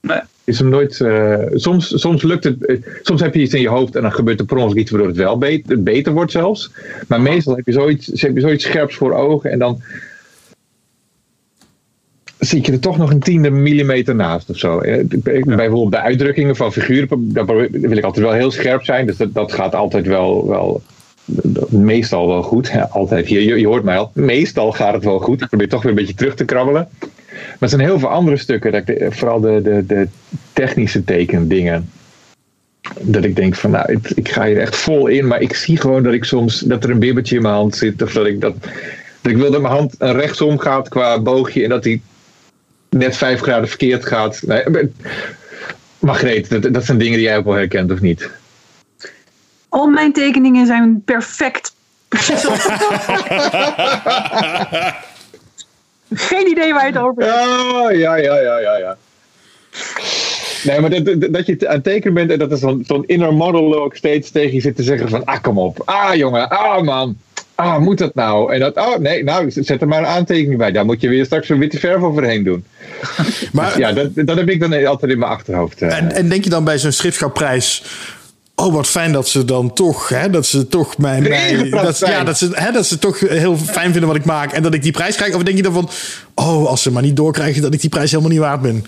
Nee. 0.00 0.20
Is 0.44 0.58
hem 0.58 0.68
nooit, 0.68 1.00
eh, 1.00 1.36
soms, 1.54 2.00
soms 2.00 2.22
lukt 2.22 2.44
het, 2.44 2.66
eh, 2.66 2.76
soms 3.02 3.20
heb 3.20 3.34
je 3.34 3.40
iets 3.40 3.54
in 3.54 3.60
je 3.60 3.68
hoofd 3.68 3.96
en 3.96 4.02
dan 4.02 4.12
gebeurt 4.12 4.40
er 4.40 4.46
per 4.46 4.56
ongeluk 4.56 4.78
iets 4.78 4.90
waardoor 4.90 5.08
het 5.08 5.16
wel 5.16 5.38
beter, 5.38 5.82
beter 5.82 6.12
wordt 6.12 6.32
zelfs. 6.32 6.70
Maar 7.08 7.20
meestal 7.20 7.56
heb 7.56 7.66
je, 7.66 7.72
zoiets, 7.72 8.20
heb 8.20 8.34
je 8.34 8.40
zoiets 8.40 8.64
scherps 8.64 8.96
voor 8.96 9.12
ogen 9.12 9.50
en 9.50 9.58
dan 9.58 9.82
zit 12.38 12.66
je 12.66 12.72
er 12.72 12.80
toch 12.80 12.96
nog 12.96 13.10
een 13.10 13.20
tiende 13.20 13.50
millimeter 13.50 14.14
naast 14.14 14.50
of 14.50 14.58
zo. 14.58 14.78
Eh, 14.78 15.04
Bijvoorbeeld 15.44 15.90
bij 15.90 16.00
uitdrukkingen 16.00 16.56
van 16.56 16.72
figuren, 16.72 17.32
daar 17.32 17.46
wil 17.70 17.96
ik 17.96 18.04
altijd 18.04 18.24
wel 18.24 18.34
heel 18.34 18.50
scherp 18.50 18.84
zijn. 18.84 19.06
Dus 19.06 19.16
dat, 19.16 19.34
dat 19.34 19.52
gaat 19.52 19.74
altijd 19.74 20.06
wel, 20.06 20.48
wel 20.48 20.82
meestal 21.68 22.28
wel 22.28 22.42
goed. 22.42 22.68
Ja, 22.68 22.88
altijd 22.92 23.26
hier, 23.26 23.40
je, 23.40 23.58
je 23.58 23.66
hoort 23.66 23.84
mij 23.84 23.98
al. 23.98 24.10
Meestal 24.14 24.72
gaat 24.72 24.94
het 24.94 25.04
wel 25.04 25.18
goed. 25.18 25.40
Ik 25.40 25.48
probeer 25.48 25.68
toch 25.68 25.82
weer 25.82 25.90
een 25.90 25.98
beetje 25.98 26.14
terug 26.14 26.34
te 26.34 26.44
krabbelen. 26.44 26.88
Maar 27.60 27.68
er 27.68 27.76
zijn 27.76 27.88
heel 27.88 27.98
veel 27.98 28.08
andere 28.08 28.36
stukken, 28.36 28.72
dat 28.72 28.88
ik, 28.88 28.98
de- 28.98 29.12
vooral 29.12 29.40
de, 29.40 29.60
de, 29.62 29.86
de 29.86 30.08
technische 30.52 31.04
tekendingen. 31.04 31.90
Dat 33.00 33.24
ik 33.24 33.36
denk 33.36 33.54
van, 33.54 33.70
nou, 33.70 33.92
ik, 33.92 34.10
ik 34.10 34.28
ga 34.28 34.44
hier 34.46 34.60
echt 34.60 34.76
vol 34.76 35.06
in, 35.06 35.26
maar 35.26 35.40
ik 35.40 35.54
zie 35.54 35.76
gewoon 35.76 36.02
dat 36.02 36.12
ik 36.12 36.24
soms 36.24 36.58
dat 36.58 36.84
er 36.84 36.90
een 36.90 36.98
bibbertje 36.98 37.36
in 37.36 37.42
mijn 37.42 37.54
hand 37.54 37.76
zit. 37.76 38.02
Of 38.02 38.12
dat 38.12 38.26
ik 38.26 38.40
dat, 38.40 38.54
dat 39.20 39.32
ik 39.32 39.36
wil 39.36 39.50
dat 39.50 39.60
mijn 39.60 39.74
hand 39.74 39.94
een 39.98 40.12
rechtsom 40.12 40.58
gaat 40.58 40.88
qua 40.88 41.20
boogje 41.20 41.62
en 41.62 41.68
dat 41.68 41.82
die 41.82 42.02
net 42.90 43.16
vijf 43.16 43.40
graden 43.40 43.68
verkeerd 43.68 44.06
gaat. 44.06 44.42
Nee, 44.46 44.68
maar- 44.68 44.84
Margreet, 45.98 46.50
dat, 46.50 46.74
dat 46.74 46.84
zijn 46.84 46.98
dingen 46.98 47.14
die 47.18 47.26
jij 47.26 47.36
ook 47.36 47.44
wel 47.44 47.54
herkent, 47.54 47.92
of 47.92 48.00
niet? 48.00 48.30
Al 49.68 49.86
mijn 49.88 50.12
tekeningen 50.12 50.66
zijn 50.66 51.02
perfect. 51.04 51.74
Geen 56.14 56.46
idee 56.50 56.72
waar 56.72 56.86
je 56.86 56.92
het 56.92 57.02
over 57.02 57.22
hebt. 57.22 57.34
Ja, 57.34 57.90
ja, 57.90 58.16
ja, 58.16 58.40
ja, 58.40 58.58
ja. 58.58 58.76
ja. 58.78 58.96
Nee, 60.64 60.80
maar 60.80 60.90
dat, 60.90 61.32
dat, 61.32 61.46
je 61.46 61.68
aan 61.68 61.74
het 61.74 61.84
tekenen 61.84 62.14
bent 62.14 62.30
en 62.30 62.38
dat 62.38 62.50
er 62.50 62.58
zo'n 62.58 62.84
zo'n 62.86 63.04
inner 63.06 63.34
monologue 63.34 63.96
steeds 63.96 64.30
tegen 64.30 64.54
je 64.54 64.60
zit 64.60 64.76
te 64.76 64.82
zeggen 64.82 65.08
van, 65.08 65.24
ah, 65.24 65.42
kom 65.42 65.58
op. 65.58 65.82
Ah, 65.84 66.14
jongen. 66.14 66.48
Ah, 66.48 66.82
man. 66.82 67.16
Ah, 67.54 67.78
moet 67.78 67.98
dat 67.98 68.14
nou? 68.14 68.52
En 68.52 68.60
dat, 68.60 68.76
oh, 68.76 68.96
nee, 68.96 69.24
nou, 69.24 69.50
zet 69.50 69.80
er 69.80 69.88
maar 69.88 69.98
een 69.98 70.06
aantekening 70.06 70.58
bij. 70.58 70.72
Daar 70.72 70.84
moet 70.84 71.00
je 71.00 71.08
weer 71.08 71.24
straks 71.24 71.48
een 71.48 71.58
witte 71.58 71.78
verf 71.78 72.02
overheen 72.02 72.42
doen. 72.44 72.64
maar, 73.52 73.78
Ja, 73.78 73.92
dat, 73.92 74.08
dat 74.14 74.36
heb 74.36 74.48
ik 74.48 74.60
dan 74.60 74.86
altijd 74.86 75.12
in 75.12 75.18
mijn 75.18 75.30
achterhoofd. 75.30 75.82
eh. 75.82 75.96
en, 75.96 76.12
en 76.12 76.28
denk 76.28 76.44
je 76.44 76.50
dan 76.50 76.64
bij 76.64 76.78
zo'n 76.78 76.92
schriftschapprijs... 76.92 77.82
Oh, 78.60 78.74
wat 78.74 78.86
fijn 78.86 79.12
dat 79.12 79.28
ze 79.28 79.44
dan 79.44 79.72
toch, 79.72 80.08
hè, 80.08 80.30
dat 80.30 80.46
ze 80.46 80.66
toch 80.66 80.98
mij, 80.98 81.20
mij 81.20 81.50
Ingepraat 81.50 81.84
dat, 81.84 81.96
zijn. 81.96 82.12
ja, 82.12 82.24
dat, 82.24 82.38
ze, 82.38 82.48
hè, 82.52 82.72
dat 82.72 82.86
ze 82.86 82.98
toch 82.98 83.20
heel 83.20 83.56
fijn 83.56 83.90
vinden 83.90 84.06
wat 84.06 84.16
ik 84.16 84.24
maak 84.24 84.52
en 84.52 84.62
dat 84.62 84.74
ik 84.74 84.82
die 84.82 84.92
prijs 84.92 85.16
krijg? 85.16 85.34
Of 85.34 85.42
denk 85.42 85.56
je 85.56 85.62
dan 85.62 85.72
van, 85.72 85.88
oh, 86.34 86.66
als 86.66 86.82
ze 86.82 86.92
maar 86.92 87.02
niet 87.02 87.16
doorkrijgen 87.16 87.62
dat 87.62 87.74
ik 87.74 87.80
die 87.80 87.90
prijs 87.90 88.10
helemaal 88.10 88.32
niet 88.32 88.40
waard 88.40 88.60
ben? 88.60 88.84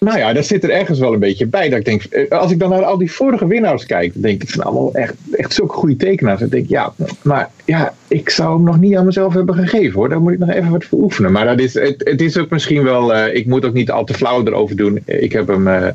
Nou 0.00 0.18
ja, 0.18 0.32
dat 0.32 0.46
zit 0.46 0.64
er 0.64 0.70
ergens 0.70 0.98
wel 0.98 1.12
een 1.12 1.18
beetje 1.18 1.46
bij. 1.46 1.68
Dat 1.68 1.78
ik 1.78 1.84
denk, 1.84 2.02
eh, 2.02 2.30
als 2.30 2.50
ik 2.50 2.58
dan 2.58 2.70
naar 2.70 2.84
al 2.84 2.98
die 2.98 3.12
vorige 3.12 3.46
winnaars 3.46 3.86
kijk, 3.86 4.12
dan 4.12 4.22
denk 4.22 4.42
ik, 4.42 4.50
zijn 4.50 4.66
allemaal 4.66 4.94
echt, 4.94 5.14
echt 5.32 5.52
zulke 5.52 5.74
goede 5.74 5.96
tekenaars. 5.96 6.40
Dan 6.40 6.48
denk 6.48 6.64
ik, 6.64 6.70
ja, 6.70 6.92
maar 7.22 7.50
ja, 7.64 7.94
ik 8.08 8.30
zou 8.30 8.54
hem 8.54 8.64
nog 8.64 8.80
niet 8.80 8.96
aan 8.96 9.04
mezelf 9.04 9.34
hebben 9.34 9.54
gegeven 9.54 9.92
hoor. 9.92 10.08
Daar 10.08 10.20
moet 10.20 10.32
ik 10.32 10.38
nog 10.38 10.50
even 10.50 10.70
wat 10.70 10.84
voor 10.84 10.98
oefenen. 10.98 11.32
Maar 11.32 11.44
dat 11.44 11.60
is, 11.60 11.74
het, 11.74 11.96
het 12.04 12.20
is 12.20 12.36
ook 12.36 12.50
misschien 12.50 12.84
wel, 12.84 13.14
eh, 13.14 13.34
ik 13.34 13.46
moet 13.46 13.64
ook 13.64 13.74
niet 13.74 13.90
al 13.90 14.04
te 14.04 14.14
flauw 14.14 14.44
erover 14.44 14.76
doen. 14.76 15.02
Ik 15.04 15.32
heb 15.32 15.48
hem 15.48 15.68
eh, 15.68 15.88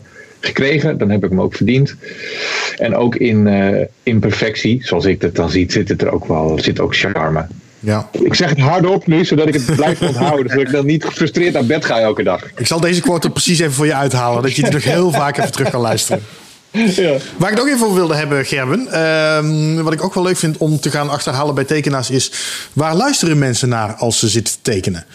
gekregen, 0.45 0.97
dan 0.97 1.09
heb 1.09 1.23
ik 1.23 1.29
hem 1.29 1.41
ook 1.41 1.55
verdiend. 1.55 1.95
En 2.77 2.95
ook 2.95 3.15
in 3.15 3.47
eh, 3.47 3.85
imperfectie, 4.03 4.85
zoals 4.85 5.05
ik 5.05 5.21
het 5.21 5.35
dan 5.35 5.49
zie, 5.49 5.71
zit 5.71 5.89
het 5.89 6.01
er 6.01 6.11
ook 6.11 6.25
wel, 6.27 6.59
zit 6.59 6.79
ook 6.79 6.95
charme. 6.95 7.47
Ja. 7.79 8.09
Ik 8.11 8.33
zeg 8.33 8.49
het 8.49 8.59
hardop 8.59 9.07
nu, 9.07 9.25
zodat 9.25 9.47
ik 9.47 9.53
het 9.53 9.75
blijf 9.75 10.01
onthouden. 10.01 10.49
zodat 10.49 10.65
ik 10.65 10.71
dan 10.71 10.85
niet 10.85 11.05
gefrustreerd 11.05 11.53
naar 11.53 11.65
bed 11.65 11.85
ga 11.85 11.99
elke 11.99 12.23
dag. 12.23 12.43
Ik 12.55 12.67
zal 12.67 12.79
deze 12.79 13.01
quote 13.01 13.29
precies 13.29 13.59
even 13.59 13.73
voor 13.73 13.85
je 13.85 13.95
uithalen, 13.95 14.41
dat 14.41 14.55
je 14.55 14.63
die 14.63 14.71
nog 14.71 14.83
heel 14.83 15.11
vaak 15.11 15.37
even 15.37 15.51
terug 15.51 15.69
kan 15.69 15.81
luisteren. 15.81 16.23
Ja. 16.71 17.17
Waar 17.37 17.51
ik 17.51 17.57
het 17.57 17.59
ook 17.59 17.67
even 17.73 17.83
over 17.83 17.95
wilde 17.95 18.15
hebben, 18.15 18.45
Gerben. 18.45 18.87
ehm, 18.91 19.83
wat 19.83 19.93
ik 19.93 20.03
ook 20.03 20.13
wel 20.13 20.23
leuk 20.23 20.37
vind 20.37 20.57
om 20.57 20.79
te 20.79 20.89
gaan 20.91 21.09
achterhalen 21.09 21.55
bij 21.55 21.63
tekenaars 21.63 22.09
is... 22.09 22.31
waar 22.73 22.95
luisteren 22.95 23.37
mensen 23.37 23.69
naar 23.69 23.93
als 23.93 24.19
ze 24.19 24.27
zitten 24.27 24.53
te 24.53 24.59
tekenen? 24.71 25.05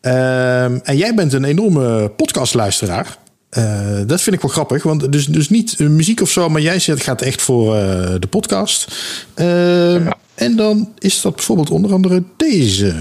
Ehm, 0.00 0.78
en 0.82 0.96
jij 0.96 1.14
bent 1.14 1.32
een 1.32 1.44
enorme 1.44 2.08
podcastluisteraar. 2.08 3.16
Eh, 3.50 4.00
dat 4.06 4.20
vind 4.20 4.36
ik 4.36 4.42
wel 4.42 4.50
grappig. 4.50 4.82
Want 4.82 5.12
dus, 5.12 5.26
dus 5.26 5.48
niet 5.48 5.78
muziek 5.78 6.20
of 6.20 6.30
zo, 6.30 6.48
maar 6.48 6.60
jij 6.60 6.78
zegt, 6.78 7.02
gaat 7.02 7.22
echt 7.22 7.42
voor 7.42 7.76
eh, 7.76 8.14
de 8.18 8.26
podcast. 8.30 8.86
Ehm, 9.34 10.06
En 10.34 10.56
dan 10.56 10.92
is 10.98 11.20
dat 11.20 11.34
bijvoorbeeld 11.34 11.70
onder 11.70 11.92
andere 11.92 12.22
deze. 12.36 12.94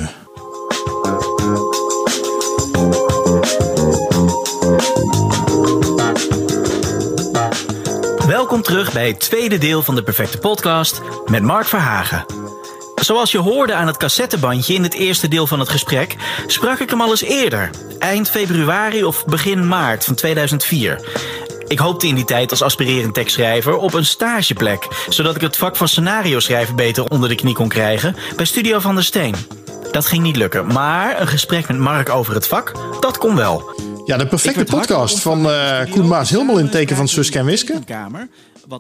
Welkom 8.28 8.62
terug 8.62 8.94
bij 8.94 9.08
het 9.08 9.20
tweede 9.20 9.58
deel 9.58 9.84
van 9.84 9.96
de 9.96 10.04
Perfecte 10.04 10.38
Podcast 10.38 11.02
met 11.26 11.44
Mark 11.44 11.66
Verhagen. 11.66 12.26
Zoals 13.02 13.32
je 13.32 13.38
hoorde 13.38 13.74
aan 13.74 13.88
het 13.88 13.98
cassettebandje 13.98 14.74
in 14.74 14.84
het 14.84 14.94
eerste 14.94 15.28
deel 15.28 15.48
van 15.48 15.60
het 15.60 15.70
gesprek, 15.70 16.16
sprak 16.48 16.80
ik 16.80 16.90
hem 16.90 17.02
al 17.02 17.10
eens 17.10 17.22
eerder, 17.22 17.70
eind 18.00 18.30
februari 18.30 19.04
of 19.04 19.26
begin 19.26 19.68
maart 19.68 20.06
van 20.06 20.16
2004. 20.16 21.02
Ik 21.68 21.80
hoopte 21.80 22.08
in 22.08 22.16
die 22.16 22.26
tijd 22.26 22.52
als 22.52 22.62
aspirerend 22.62 23.14
tekstschrijver 23.14 23.78
op 23.78 23.94
een 23.94 24.06
stageplek, 24.06 24.88
zodat 25.10 25.36
ik 25.36 25.42
het 25.42 25.58
vak 25.58 25.76
van 25.76 25.88
scenario 25.88 26.40
schrijven 26.40 26.76
beter 26.76 27.06
onder 27.06 27.30
de 27.30 27.36
knie 27.36 27.54
kon 27.54 27.68
krijgen 27.68 28.16
bij 28.36 28.46
Studio 28.46 28.80
van 28.80 28.96
der 28.96 29.04
Steen. 29.04 29.36
Dat 29.92 30.06
ging 30.06 30.24
niet 30.24 30.36
lukken, 30.36 30.68
maar 30.68 31.22
een 31.22 31.28
gesprek 31.28 31.68
met 31.68 31.78
Mark 31.78 32.10
over 32.10 32.34
het 32.34 32.48
vak, 32.48 32.72
dat 33.00 33.18
kon 33.18 33.36
wel. 33.36 33.76
Ja, 34.06 34.18
de 34.18 34.28
perfecte 34.28 34.64
podcast 34.64 35.20
van 35.20 35.46
uh, 35.46 35.80
Koen 35.92 36.08
Maas 36.08 36.30
helemaal 36.30 36.58
in 36.58 36.64
het 36.64 36.72
teken 36.72 36.96
van 36.96 37.08
Suske 37.08 37.40
en 37.40 37.46
Wiske. 37.46 37.80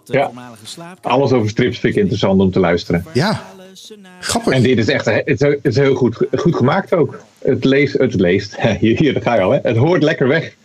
Ja, 0.04 0.32
alles 1.02 1.32
over 1.32 1.50
strips 1.50 1.80
vind 1.80 1.96
ik 1.96 2.00
interessant 2.00 2.42
om 2.42 2.52
te 2.52 2.60
luisteren. 2.60 3.06
Ja, 3.14 3.44
grappig. 4.20 4.54
En 4.54 4.64
dit 4.64 4.78
is 4.78 4.88
echt 4.88 5.06
het 5.06 5.26
is, 5.26 5.40
het 5.40 5.60
is 5.62 5.76
heel 5.76 5.96
goed, 5.96 6.18
goed 6.32 6.56
gemaakt 6.56 6.94
ook. 6.94 7.20
Het 7.40 7.64
leest, 7.64 7.98
het 7.98 8.14
leest. 8.14 8.62
Hier, 8.80 8.98
hier 8.98 9.22
ga 9.22 9.36
je 9.36 9.42
al, 9.42 9.52
hè. 9.52 9.60
Het 9.62 9.78
hoort 9.78 10.04
lekker 10.04 10.28
weg. 10.28 10.56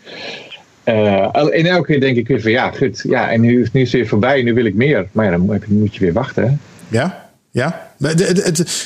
Uh, 0.84 1.28
en 1.34 1.66
elke 1.66 1.86
keer 1.86 2.00
denk 2.00 2.16
ik 2.16 2.28
weer 2.28 2.40
van 2.40 2.50
ja, 2.50 2.70
goed, 2.70 3.04
ja, 3.08 3.30
en 3.30 3.40
nu, 3.40 3.68
nu 3.72 3.80
is 3.80 3.92
het 3.92 4.00
weer 4.00 4.06
voorbij, 4.06 4.42
nu 4.42 4.54
wil 4.54 4.64
ik 4.64 4.74
meer. 4.74 5.08
Maar 5.12 5.24
ja, 5.24 5.30
dan 5.30 5.60
moet 5.68 5.94
je 5.94 6.00
weer 6.00 6.12
wachten. 6.12 6.44
Hè? 6.44 6.54
Ja, 6.98 7.30
ja. 7.50 7.94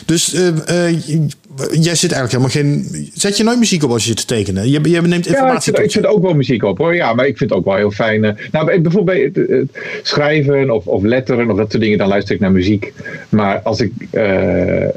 Dus 0.06 0.34
uh, 0.34 0.48
uh, 0.70 1.28
jij 1.70 1.94
zit 1.94 2.12
eigenlijk 2.12 2.30
helemaal 2.30 2.48
geen. 2.48 3.10
Zet 3.14 3.36
je 3.36 3.44
nooit 3.44 3.58
muziek 3.58 3.84
op 3.84 3.90
als 3.90 4.02
je 4.02 4.08
zit 4.08 4.16
te 4.16 4.24
tekenen? 4.34 4.70
Je, 4.70 4.90
je 4.90 5.00
neemt 5.00 5.26
informatie 5.26 5.72
ja, 5.76 5.82
ik, 5.82 5.90
zet, 5.90 6.06
ook 6.06 6.22
wel 6.22 6.34
muziek 6.34 6.62
op 6.62 6.78
hoor. 6.78 6.94
Ja, 6.94 7.14
maar 7.14 7.26
ik 7.26 7.36
vind 7.36 7.50
het 7.50 7.58
ook 7.58 7.64
wel 7.64 7.76
heel 7.76 7.90
fijn. 7.90 8.24
Uh, 8.24 8.30
nou, 8.52 8.80
bijvoorbeeld 8.80 9.32
bij 9.32 9.42
het, 9.44 9.68
schrijven 10.02 10.70
of, 10.70 10.86
of 10.86 11.02
letteren 11.02 11.50
of 11.50 11.56
dat 11.56 11.70
soort 11.70 11.82
dingen, 11.82 11.98
dan 11.98 12.08
luister 12.08 12.34
ik 12.34 12.40
naar 12.40 12.52
muziek. 12.52 12.92
Maar 13.28 13.60
als 13.60 13.80
ik. 13.80 13.92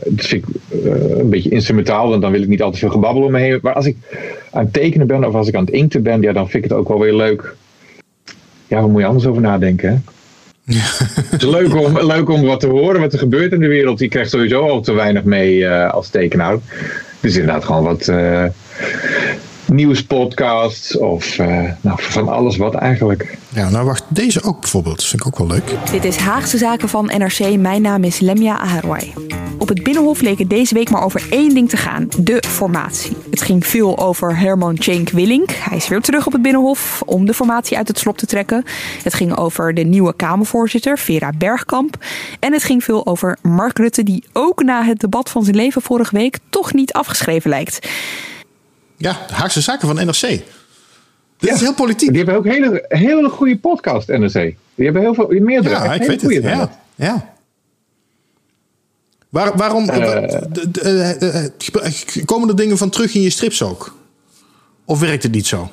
dat 0.06 0.26
vind 0.26 0.44
ik 0.44 0.46
een 1.20 1.30
beetje 1.30 1.50
instrumentaal, 1.50 2.10
dan, 2.10 2.22
dan 2.22 2.32
wil 2.32 2.42
ik 2.42 2.48
niet 2.48 2.62
altijd 2.62 2.82
veel 2.82 2.92
gebabbel 2.92 3.24
om 3.24 3.32
me 3.32 3.40
heen. 3.40 3.60
Maar 3.62 3.74
als 3.74 3.86
ik 3.86 3.98
aan 4.52 4.64
het 4.64 4.74
tekenen 4.74 5.08
ben 5.08 5.26
of 5.26 5.34
als 5.34 5.48
ik 5.48 5.56
aan 5.56 5.66
het 5.66 5.74
inkten 5.74 6.04
ben, 6.04 6.22
ja, 6.22 6.34
dan 6.34 6.50
vind 6.50 6.64
ik 6.64 6.70
het 6.70 6.80
ook 6.80 6.88
wel 6.88 7.00
weer 7.00 7.16
leuk. 7.16 7.56
Ja, 8.68 8.80
waar 8.80 8.90
moet 8.90 9.02
je 9.02 9.08
anders 9.08 9.26
over 9.26 9.42
nadenken? 9.42 9.90
Hè? 9.90 9.96
Het 10.76 11.42
is 11.42 11.50
leuk 11.50 11.76
om, 11.76 12.06
leuk 12.06 12.30
om 12.30 12.46
wat 12.46 12.60
te 12.60 12.68
horen 12.68 13.02
wat 13.02 13.14
er 13.14 13.20
gebeurt 13.20 13.52
in 13.52 13.60
de 13.60 13.68
wereld. 13.68 14.00
Je 14.00 14.08
krijgt 14.08 14.30
sowieso 14.30 14.68
al 14.68 14.82
te 14.82 14.94
weinig 14.94 15.24
mee 15.24 15.58
uh, 15.58 15.94
als 15.94 16.10
tekenaar. 16.10 16.58
Dus 17.20 17.36
inderdaad 17.36 17.66
gewoon 17.66 17.84
wat 17.84 18.08
uh, 18.08 18.46
nieuwspodcasts 19.70 20.98
of 20.98 21.38
uh, 21.38 21.48
nou, 21.82 22.02
van 22.02 22.28
alles 22.28 22.58
wat 22.58 22.74
eigenlijk. 22.74 23.38
Ja, 23.50 23.70
nou 23.70 23.86
wacht, 23.86 24.04
deze 24.08 24.44
ook 24.44 24.60
bijvoorbeeld. 24.60 24.96
Dat 24.96 25.06
vind 25.06 25.22
ik 25.22 25.28
ook 25.28 25.38
wel 25.38 25.48
leuk. 25.48 25.92
Dit 25.92 26.04
is 26.04 26.16
Haagse 26.16 26.58
Zaken 26.58 26.90
van 26.90 27.06
NRC. 27.06 27.58
Mijn 27.58 27.82
naam 27.82 28.04
is 28.04 28.20
Lemja 28.20 28.60
Aharwai. 28.60 29.14
Op 29.58 29.68
het 29.68 29.84
Binnenhof 29.84 30.22
leek 30.22 30.40
het 30.40 30.50
deze 30.50 30.74
week 30.74 30.90
maar 30.90 31.04
over 31.04 31.24
één 31.30 31.54
ding 31.54 31.70
te 31.70 31.78
gaan: 31.78 32.08
de 32.18 32.44
formatie. 32.48 33.18
Het 33.30 33.42
ging 33.42 33.66
veel 33.66 33.98
over 33.98 34.38
Herman 34.38 34.78
Cenk 34.80 35.10
Willink. 35.10 35.52
Hij 35.52 35.78
is 35.78 35.88
weer 35.88 36.02
terug 36.02 36.26
op 36.26 36.32
het 36.34 36.42
Binnenhof 36.42 37.02
om 37.06 37.26
de 37.26 37.34
formatie 37.34 37.78
uit 37.78 37.88
het 37.88 38.00
slop 38.00 38.18
te 38.18 38.26
trekken. 38.26 38.64
Het 39.04 39.14
ging 39.14 39.38
over 39.38 39.74
de 39.74 39.84
nieuwe 39.84 40.14
Kamervoorzitter, 40.16 40.98
Vera 40.98 41.32
Bergkamp. 41.38 41.98
En 42.40 42.54
het 42.54 42.64
ging 42.64 42.84
veel 42.84 43.06
over 43.06 43.38
Mark 43.42 43.78
Rutte, 43.78 44.04
die 44.04 44.24
ook 44.34 44.64
na 44.64 44.84
het 44.84 45.00
debat 45.00 45.30
van 45.30 45.44
zijn 45.44 45.56
leven 45.56 45.82
vorige 45.82 46.16
week 46.16 46.38
toch 46.50 46.74
niet 46.74 46.94
afgeschreven 46.94 47.50
lijkt. 47.50 47.88
Ja, 49.00 49.18
de 49.28 49.34
Haagse 49.34 49.62
Zaken 49.62 49.88
van 49.88 50.06
NRC. 50.06 50.42
Dit 51.38 51.54
is 51.54 51.60
heel 51.60 51.74
politiek. 51.74 52.10
Die 52.10 52.18
hebben 52.18 52.36
ook 52.36 52.46
hele, 52.46 52.86
hele 52.88 53.30
goede 53.30 53.58
podcast, 53.58 54.08
NRC. 54.08 54.34
Die 54.76 54.86
hebben 54.86 55.02
heel 55.02 55.14
veel, 55.14 55.28
meerdere. 55.28 55.76
Ja, 55.76 55.94
ik 55.94 56.04
weet 56.04 56.22
het. 56.22 56.44
Ja, 56.44 56.80
ja. 56.96 57.34
Waar, 59.30 59.58
waarom 59.58 59.90
uh, 59.90 60.26
komen 62.26 62.50
er 62.50 62.56
dingen 62.56 62.78
van 62.78 62.90
terug 62.90 63.16
in 63.16 63.22
je 63.22 63.30
strips 63.30 63.62
ook? 63.62 63.98
Of 64.86 65.00
werkt 65.00 65.24
het 65.24 65.32
niet 65.32 65.48
zo? 65.48 65.70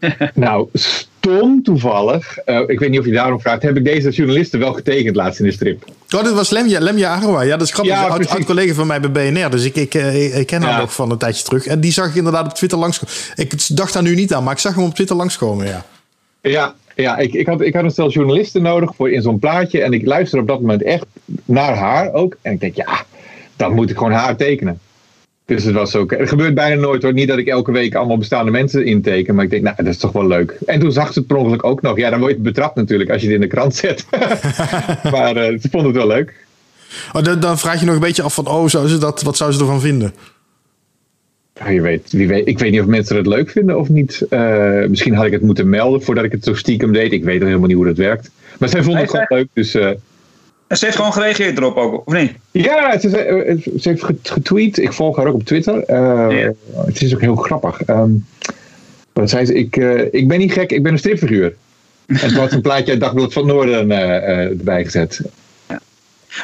nou, 0.34 0.68
stom 0.72 1.62
toevallig. 1.62 2.38
Uh, 2.46 2.60
ik 2.66 2.78
weet 2.78 2.90
niet 2.90 2.98
of 2.98 3.04
je 3.04 3.12
daarom 3.12 3.40
vraagt. 3.40 3.62
Heb 3.62 3.76
ik 3.76 3.84
deze 3.84 4.10
journalisten 4.10 4.58
wel 4.58 4.72
getekend 4.72 5.16
laatst 5.16 5.40
in 5.40 5.46
de 5.46 5.52
strip? 5.52 5.84
Oh, 6.16 6.24
dit 6.24 6.32
was 6.32 6.50
Lemja, 6.50 6.80
Lemja. 6.80 7.42
Ja, 7.42 7.56
dat 7.56 7.66
is 7.66 7.72
grappig. 7.72 7.94
Ja, 7.94 8.04
een 8.04 8.28
oud, 8.28 8.44
collega 8.44 8.74
van 8.74 8.86
mij 8.86 9.00
bij 9.00 9.32
BNR. 9.32 9.50
Dus 9.50 9.64
ik, 9.64 9.76
ik, 9.76 9.94
ik, 9.94 10.46
ken 10.46 10.62
hem 10.62 10.78
nog 10.78 10.94
van 10.94 11.10
een 11.10 11.18
tijdje 11.18 11.44
terug. 11.44 11.66
En 11.66 11.80
die 11.80 11.92
zag 11.92 12.08
ik 12.08 12.14
inderdaad 12.14 12.46
op 12.46 12.54
Twitter 12.54 12.78
langskomen. 12.78 13.14
Ik 13.34 13.76
dacht 13.76 13.92
daar 13.92 14.02
nu 14.02 14.14
niet 14.14 14.34
aan, 14.34 14.44
maar 14.44 14.52
ik 14.52 14.58
zag 14.58 14.74
hem 14.74 14.84
op 14.84 14.94
Twitter 14.94 15.16
langskomen, 15.16 15.66
ja. 15.66 15.84
Ja, 16.40 16.74
ja 16.94 17.16
ik, 17.16 17.32
ik, 17.32 17.46
had, 17.46 17.60
ik 17.60 17.74
had 17.74 17.84
een 17.84 17.90
stel 17.90 18.10
journalisten 18.10 18.62
nodig 18.62 18.94
voor 18.96 19.10
in 19.10 19.22
zo'n 19.22 19.38
plaatje. 19.38 19.82
En 19.82 19.92
ik 19.92 20.06
luisterde 20.06 20.42
op 20.42 20.48
dat 20.48 20.60
moment 20.60 20.82
echt 20.82 21.06
naar 21.44 21.76
haar 21.76 22.12
ook. 22.12 22.36
En 22.42 22.52
ik 22.52 22.60
denk, 22.60 22.76
ja, 22.76 23.04
dan 23.56 23.74
moet 23.74 23.90
ik 23.90 23.96
gewoon 23.96 24.12
haar 24.12 24.36
tekenen. 24.36 24.80
Dus 25.50 25.64
het 25.64 25.74
was 25.74 25.96
ook. 25.96 26.10
Het 26.10 26.28
gebeurt 26.28 26.54
bijna 26.54 26.80
nooit 26.80 27.02
hoor. 27.02 27.12
Niet 27.12 27.28
dat 27.28 27.38
ik 27.38 27.46
elke 27.46 27.72
week 27.72 27.94
allemaal 27.94 28.18
bestaande 28.18 28.50
mensen 28.50 28.84
inteken. 28.84 29.34
Maar 29.34 29.44
ik 29.44 29.50
denk, 29.50 29.62
nou, 29.62 29.76
dat 29.76 29.86
is 29.86 29.96
toch 29.96 30.12
wel 30.12 30.26
leuk. 30.26 30.58
En 30.66 30.80
toen 30.80 30.92
zag 30.92 31.12
ze 31.12 31.18
het 31.18 31.28
per 31.28 31.36
ongeluk 31.36 31.64
ook 31.64 31.82
nog. 31.82 31.96
Ja, 31.96 32.10
dan 32.10 32.20
word 32.20 32.32
je 32.32 32.38
betrapt 32.38 32.74
natuurlijk 32.74 33.10
als 33.10 33.20
je 33.20 33.26
het 33.26 33.34
in 33.34 33.40
de 33.40 33.46
krant 33.46 33.74
zet. 33.74 34.06
maar 35.14 35.36
uh, 35.36 35.60
ze 35.60 35.68
vond 35.70 35.86
het 35.86 35.94
wel 35.94 36.06
leuk. 36.06 36.34
Oh, 37.12 37.22
dan, 37.22 37.40
dan, 37.40 37.58
vraag 37.58 37.80
je 37.80 37.86
nog 37.86 37.94
een 37.94 38.00
beetje 38.00 38.22
af 38.22 38.34
van, 38.34 38.46
oh, 38.46 38.68
zou 38.68 38.88
ze 38.88 38.98
dat, 38.98 39.22
wat 39.22 39.36
zou 39.36 39.52
ze 39.52 39.60
ervan 39.60 39.80
vinden? 39.80 40.14
Ja, 41.54 41.68
je 41.68 41.80
weet, 41.80 42.12
wie 42.12 42.28
weet, 42.28 42.46
ik 42.46 42.58
weet 42.58 42.70
niet 42.70 42.80
of 42.80 42.86
mensen 42.86 43.16
het 43.16 43.26
leuk 43.26 43.50
vinden 43.50 43.78
of 43.78 43.88
niet. 43.88 44.26
Uh, 44.30 44.86
misschien 44.86 45.14
had 45.14 45.26
ik 45.26 45.32
het 45.32 45.42
moeten 45.42 45.68
melden 45.68 46.02
voordat 46.02 46.24
ik 46.24 46.32
het 46.32 46.44
zo 46.44 46.54
stiekem 46.54 46.92
deed. 46.92 47.12
Ik 47.12 47.24
weet 47.24 47.42
helemaal 47.42 47.66
niet 47.66 47.76
hoe 47.76 47.86
dat 47.86 47.96
werkt. 47.96 48.30
Maar 48.58 48.68
zij 48.68 48.82
vonden 48.82 49.02
het 49.02 49.10
gewoon 49.10 49.26
leuk. 49.28 49.48
Dus, 49.52 49.74
uh, 49.74 49.90
en 50.70 50.76
ze 50.76 50.84
heeft 50.84 50.96
gewoon 50.96 51.12
gereageerd 51.12 51.58
erop 51.58 51.76
ook, 51.76 52.02
of 52.06 52.12
niet? 52.12 52.32
Ja, 52.50 52.98
ze, 52.98 53.08
ze 53.80 53.88
heeft 53.88 54.04
getweet. 54.22 54.78
Ik 54.78 54.92
volg 54.92 55.16
haar 55.16 55.26
ook 55.26 55.34
op 55.34 55.44
Twitter. 55.44 55.84
Uh, 55.90 56.48
Het 56.86 57.02
is 57.02 57.14
ook 57.14 57.20
heel 57.20 57.36
grappig. 57.36 57.88
Um, 57.88 58.26
wat 59.12 59.30
zei 59.30 59.46
ze? 59.46 59.54
Ik, 59.54 59.76
uh, 59.76 60.00
ik 60.10 60.28
ben 60.28 60.38
niet 60.38 60.52
gek, 60.52 60.70
ik 60.70 60.82
ben 60.82 60.92
een 60.92 60.98
stripfiguur. 60.98 61.54
en 62.06 62.18
toen 62.28 62.34
had 62.34 62.52
een 62.52 62.60
plaatje 62.60 62.90
uit 62.90 63.00
Dagblad 63.00 63.32
van 63.32 63.46
Noorden 63.46 63.90
uh, 63.90 64.44
erbij 64.48 64.84
gezet. 64.84 65.20
Ja. 65.68 65.80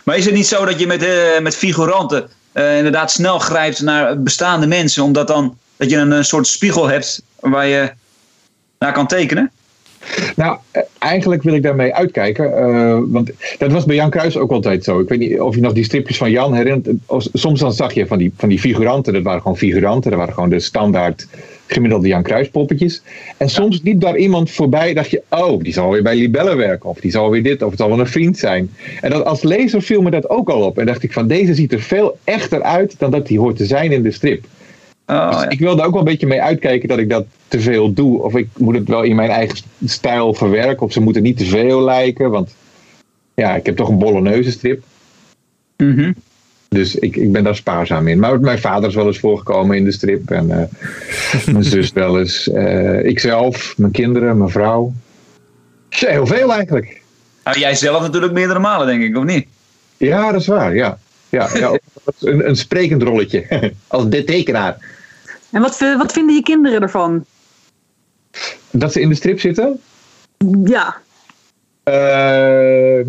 Maar 0.04 0.16
is 0.16 0.24
het 0.24 0.34
niet 0.34 0.46
zo 0.46 0.64
dat 0.64 0.80
je 0.80 0.86
met, 0.86 1.06
met 1.42 1.56
figuranten 1.56 2.28
inderdaad 2.52 3.10
snel 3.10 3.38
grijpt 3.38 3.80
naar 3.82 4.22
bestaande 4.22 4.66
mensen, 4.66 5.02
omdat 5.02 5.26
dan 5.26 5.58
dat 5.76 5.90
je 5.90 5.96
een, 5.96 6.10
een 6.10 6.24
soort 6.24 6.46
spiegel 6.46 6.88
hebt 6.88 7.22
waar 7.40 7.66
je 7.66 7.92
naar 8.78 8.92
kan 8.92 9.06
tekenen? 9.06 9.50
Nou, 10.36 10.58
eh, 10.70 10.82
eigenlijk 10.98 11.42
wil 11.42 11.54
ik 11.54 11.62
daarmee 11.62 11.94
uitkijken. 11.94 12.50
Uh, 12.50 12.98
want 13.06 13.30
dat 13.58 13.72
was 13.72 13.84
bij 13.84 13.96
Jan 13.96 14.10
Kruis 14.10 14.36
ook 14.36 14.50
altijd 14.50 14.84
zo. 14.84 15.00
Ik 15.00 15.08
weet 15.08 15.18
niet 15.18 15.40
of 15.40 15.54
je 15.54 15.60
nog 15.60 15.72
die 15.72 15.84
stripjes 15.84 16.16
van 16.16 16.30
Jan 16.30 16.54
herinnert. 16.54 16.88
Soms 17.32 17.60
dan 17.60 17.72
zag 17.72 17.92
je 17.92 18.06
van 18.06 18.18
die, 18.18 18.32
van 18.36 18.48
die 18.48 18.58
figuranten. 18.58 19.12
Dat 19.12 19.22
waren 19.22 19.42
gewoon 19.42 19.56
figuranten. 19.56 20.10
Dat 20.10 20.18
waren 20.18 20.34
gewoon 20.34 20.50
de 20.50 20.60
standaard 20.60 21.26
gemiddelde 21.66 22.08
Jan 22.08 22.22
Kruis 22.22 22.48
poppetjes. 22.48 23.02
En 23.36 23.48
soms 23.48 23.80
liep 23.82 24.00
daar 24.00 24.16
iemand 24.16 24.50
voorbij. 24.50 24.94
Dacht 24.94 25.10
je, 25.10 25.22
oh, 25.30 25.62
die 25.62 25.72
zal 25.72 25.90
weer 25.90 26.02
bij 26.02 26.16
Libelle 26.16 26.54
werken. 26.54 26.90
Of 26.90 27.00
die 27.00 27.10
zal 27.10 27.30
weer 27.30 27.42
dit. 27.42 27.62
Of 27.62 27.70
het 27.70 27.78
zal 27.78 27.88
wel 27.88 28.00
een 28.00 28.06
vriend 28.06 28.38
zijn. 28.38 28.70
En 29.00 29.10
dat, 29.10 29.24
als 29.24 29.42
lezer 29.42 29.82
viel 29.82 30.02
me 30.02 30.10
dat 30.10 30.28
ook 30.28 30.48
al 30.48 30.60
op. 30.60 30.78
En 30.78 30.86
dacht 30.86 31.02
ik 31.02 31.12
van, 31.12 31.26
deze 31.26 31.54
ziet 31.54 31.72
er 31.72 31.80
veel 31.80 32.18
echter 32.24 32.62
uit 32.62 32.94
dan 32.98 33.10
dat 33.10 33.28
hij 33.28 33.36
hoort 33.36 33.56
te 33.56 33.66
zijn 33.66 33.92
in 33.92 34.02
de 34.02 34.10
strip. 34.10 34.44
Oh, 35.06 35.30
dus 35.30 35.44
ik 35.48 35.58
wilde 35.58 35.82
ook 35.82 35.90
wel 35.90 35.98
een 35.98 36.04
beetje 36.04 36.26
mee 36.26 36.42
uitkijken 36.42 36.88
dat 36.88 36.98
ik 36.98 37.08
dat 37.08 37.26
te 37.48 37.60
veel 37.60 37.92
doe. 37.92 38.22
Of 38.22 38.34
ik 38.34 38.48
moet 38.56 38.74
het 38.74 38.88
wel 38.88 39.02
in 39.02 39.16
mijn 39.16 39.30
eigen 39.30 39.58
stijl 39.84 40.34
verwerken. 40.34 40.86
Of 40.86 40.92
ze 40.92 41.00
moeten 41.00 41.22
niet 41.22 41.38
te 41.38 41.44
veel 41.44 41.82
lijken. 41.82 42.30
Want 42.30 42.54
ja, 43.34 43.56
ik 43.56 43.66
heb 43.66 43.76
toch 43.76 43.88
een 43.88 43.98
bolognese 43.98 44.50
strip. 44.50 44.82
Mm 45.76 46.14
Dus 46.68 46.94
ik, 46.94 47.16
ik 47.16 47.32
ben 47.32 47.44
daar 47.44 47.56
spaarzaam 47.56 48.08
in. 48.08 48.18
Maar 48.18 48.40
mijn 48.40 48.58
vader 48.58 48.88
is 48.88 48.94
wel 48.94 49.06
eens 49.06 49.18
voorgekomen 49.18 49.76
in 49.76 49.84
de 49.84 49.92
strip. 49.92 50.30
En 50.30 50.48
uh, 50.48 51.46
mijn 51.52 51.64
zus 51.64 51.92
wel 51.92 52.18
eens. 52.18 52.48
Uh, 52.48 53.04
ikzelf, 53.04 53.74
mijn 53.76 53.92
kinderen, 53.92 54.38
mijn 54.38 54.50
vrouw. 54.50 54.92
Heel 55.88 56.26
veel 56.26 56.52
eigenlijk. 56.52 57.02
Nou, 57.44 57.58
jij 57.58 57.74
zelf 57.74 58.00
natuurlijk 58.00 58.32
meerdere 58.32 58.58
malen, 58.58 58.86
denk 58.86 59.02
ik, 59.02 59.16
of 59.16 59.24
niet? 59.24 59.46
Ja, 59.96 60.32
dat 60.32 60.40
is 60.40 60.46
waar, 60.46 60.74
ja. 60.74 60.98
Ja, 61.28 61.48
ja 61.54 61.70
een, 62.20 62.48
een 62.48 62.56
sprekend 62.56 63.02
rolletje. 63.02 63.72
Als 63.86 64.08
de 64.08 64.24
tekenaar. 64.24 64.94
En 65.56 65.62
wat, 65.62 65.78
wat 65.78 66.12
vinden 66.12 66.34
je 66.34 66.42
kinderen 66.42 66.82
ervan? 66.82 67.24
Dat 68.70 68.92
ze 68.92 69.00
in 69.00 69.08
de 69.08 69.14
strip 69.14 69.40
zitten? 69.40 69.80
Ja. 70.64 70.96
Uh, 71.84 73.06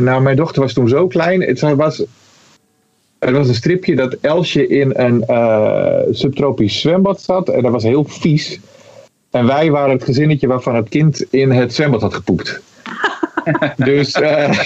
nou, 0.00 0.22
mijn 0.22 0.36
dochter 0.36 0.62
was 0.62 0.72
toen 0.72 0.88
zo 0.88 1.06
klein. 1.06 1.40
Het 1.40 1.60
was, 1.60 2.04
er 3.18 3.32
was 3.32 3.48
een 3.48 3.54
stripje 3.54 3.96
dat 3.96 4.16
Elsje 4.20 4.66
in 4.66 4.90
een 4.94 5.24
uh, 5.28 5.98
subtropisch 6.10 6.80
zwembad 6.80 7.22
zat. 7.22 7.48
En 7.48 7.62
dat 7.62 7.72
was 7.72 7.82
heel 7.82 8.04
vies. 8.04 8.60
En 9.30 9.46
wij 9.46 9.70
waren 9.70 9.94
het 9.94 10.04
gezinnetje 10.04 10.46
waarvan 10.46 10.74
het 10.74 10.88
kind 10.88 11.24
in 11.30 11.50
het 11.50 11.74
zwembad 11.74 12.00
had 12.00 12.14
gepoept. 12.14 12.60
dus 13.76 14.16
uh, 14.16 14.58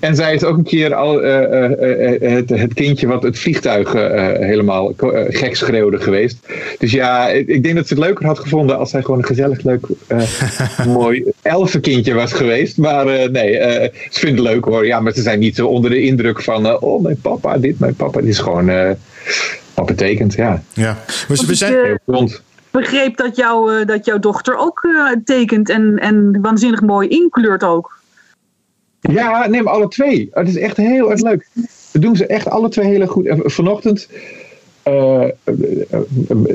En 0.00 0.16
zij 0.16 0.34
is 0.34 0.44
ook 0.44 0.56
een 0.56 0.64
keer 0.64 0.94
al, 0.94 1.22
eh, 1.22 1.44
eh, 1.44 2.22
eh, 2.22 2.32
het, 2.32 2.48
het 2.50 2.74
kindje 2.74 3.06
wat 3.06 3.22
het 3.22 3.38
vliegtuig 3.38 3.94
eh, 3.94 4.32
helemaal 4.46 4.92
gek 5.28 5.56
schreeuwde 5.56 5.98
geweest. 5.98 6.38
Dus 6.78 6.92
ja, 6.92 7.28
ik 7.28 7.54
ik 7.56 7.62
denk 7.62 7.76
dat 7.76 7.86
ze 7.88 7.94
het 7.94 8.02
leuker 8.02 8.26
had 8.26 8.38
gevonden 8.38 8.78
als 8.78 8.90
zij 8.90 9.02
gewoon 9.02 9.18
een 9.18 9.24
gezellig, 9.24 9.62
leuk, 9.62 9.86
eh, 10.06 10.86
mooi 10.86 11.24
elfenkindje 11.42 12.14
was 12.14 12.32
geweest. 12.32 12.76
Maar 12.78 13.06
eh, 13.06 13.28
nee, 13.30 13.58
eh, 13.58 13.92
ze 14.10 14.18
vindt 14.20 14.38
het 14.38 14.48
leuk 14.48 14.64
hoor. 14.64 14.86
Ja, 14.86 15.00
maar 15.00 15.12
ze 15.12 15.22
zijn 15.22 15.38
niet 15.38 15.56
zo 15.56 15.66
onder 15.66 15.90
de 15.90 16.00
indruk 16.02 16.42
van, 16.42 16.66
eh, 16.66 16.82
oh 16.82 17.02
mijn 17.02 17.20
papa, 17.20 17.58
dit, 17.58 17.78
mijn 17.78 17.94
papa. 17.94 18.18
Het 18.18 18.28
is 18.28 18.38
gewoon 18.38 18.68
eh, 18.68 18.90
wat 19.74 19.86
betekent, 19.86 20.34
ja. 20.34 20.62
Ja. 20.72 20.98
We, 21.28 21.44
we 21.46 21.54
zijn, 21.54 21.72
Heel 21.72 21.98
rond. 22.04 22.42
begreep 22.70 23.16
dat, 23.16 23.36
jou, 23.36 23.80
eh, 23.80 23.86
dat 23.86 24.04
jouw 24.04 24.18
dochter 24.18 24.56
ook 24.56 24.84
eh, 24.84 25.16
tekent 25.24 25.70
en, 25.70 25.98
en 25.98 26.38
waanzinnig 26.42 26.80
mooi 26.80 27.08
inkleurt 27.08 27.64
ook. 27.64 27.98
Ja, 29.10 29.46
neem 29.46 29.66
alle 29.66 29.88
twee. 29.88 30.28
Het 30.32 30.48
is 30.48 30.56
echt 30.56 30.76
heel 30.76 31.10
erg 31.10 31.20
leuk. 31.20 31.48
Dat 31.92 32.02
doen 32.02 32.16
ze 32.16 32.26
echt 32.26 32.48
alle 32.48 32.68
twee 32.68 32.86
heel 32.86 33.06
goed. 33.06 33.26
En 33.26 33.40
Vanochtend, 33.44 34.08
eh, 34.82 35.22
eh, 35.22 35.30
eh, 35.90 36.00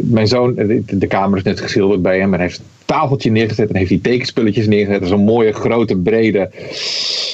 mijn 0.04 0.28
zoon, 0.28 0.58
eh, 0.58 0.80
de, 0.86 1.08
kamer 1.08 1.38
is 1.38 1.44
net 1.44 1.60
geschilderd 1.62 2.02
bij 2.02 2.20
hem. 2.20 2.34
En 2.34 2.40
hij 2.40 2.48
heeft 2.48 2.60
een 2.60 2.66
tafeltje 2.86 3.32
neergezet 3.32 3.70
en 3.70 3.76
heeft 3.76 3.90
die 3.90 4.02
tekenspulletjes 4.02 4.68
neergezet. 4.68 5.00
Dat 5.00 5.10
is 5.10 5.16
een 5.16 5.24
mooie, 5.24 5.52
grote, 5.52 5.98
brede 5.98 6.50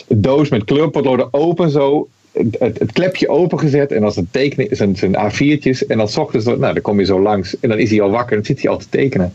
doos 0.07 0.49
met 0.49 0.63
kleurpotloden 0.63 1.33
open 1.33 1.69
zo. 1.69 2.07
Het, 2.31 2.57
het, 2.59 2.91
klepje 2.91 3.29
opengezet 3.29 3.91
en 3.91 4.03
als 4.03 4.15
het 4.15 4.25
tekenen 4.31 4.75
zijn, 4.75 4.95
zijn 4.95 5.15
A4'tjes. 5.15 5.87
En 5.87 5.97
dan 5.97 6.07
's 6.07 6.17
ochtends, 6.17 6.45
nou, 6.45 6.59
dan 6.59 6.81
kom 6.81 6.99
je 6.99 7.05
zo 7.05 7.21
langs 7.21 7.59
en 7.59 7.69
dan 7.69 7.79
is 7.79 7.89
hij 7.89 8.01
al 8.01 8.09
wakker 8.09 8.31
en 8.31 8.35
dan 8.37 8.45
zit 8.45 8.61
hij 8.61 8.71
al 8.71 8.77
te 8.77 8.89
tekenen. 8.89 9.33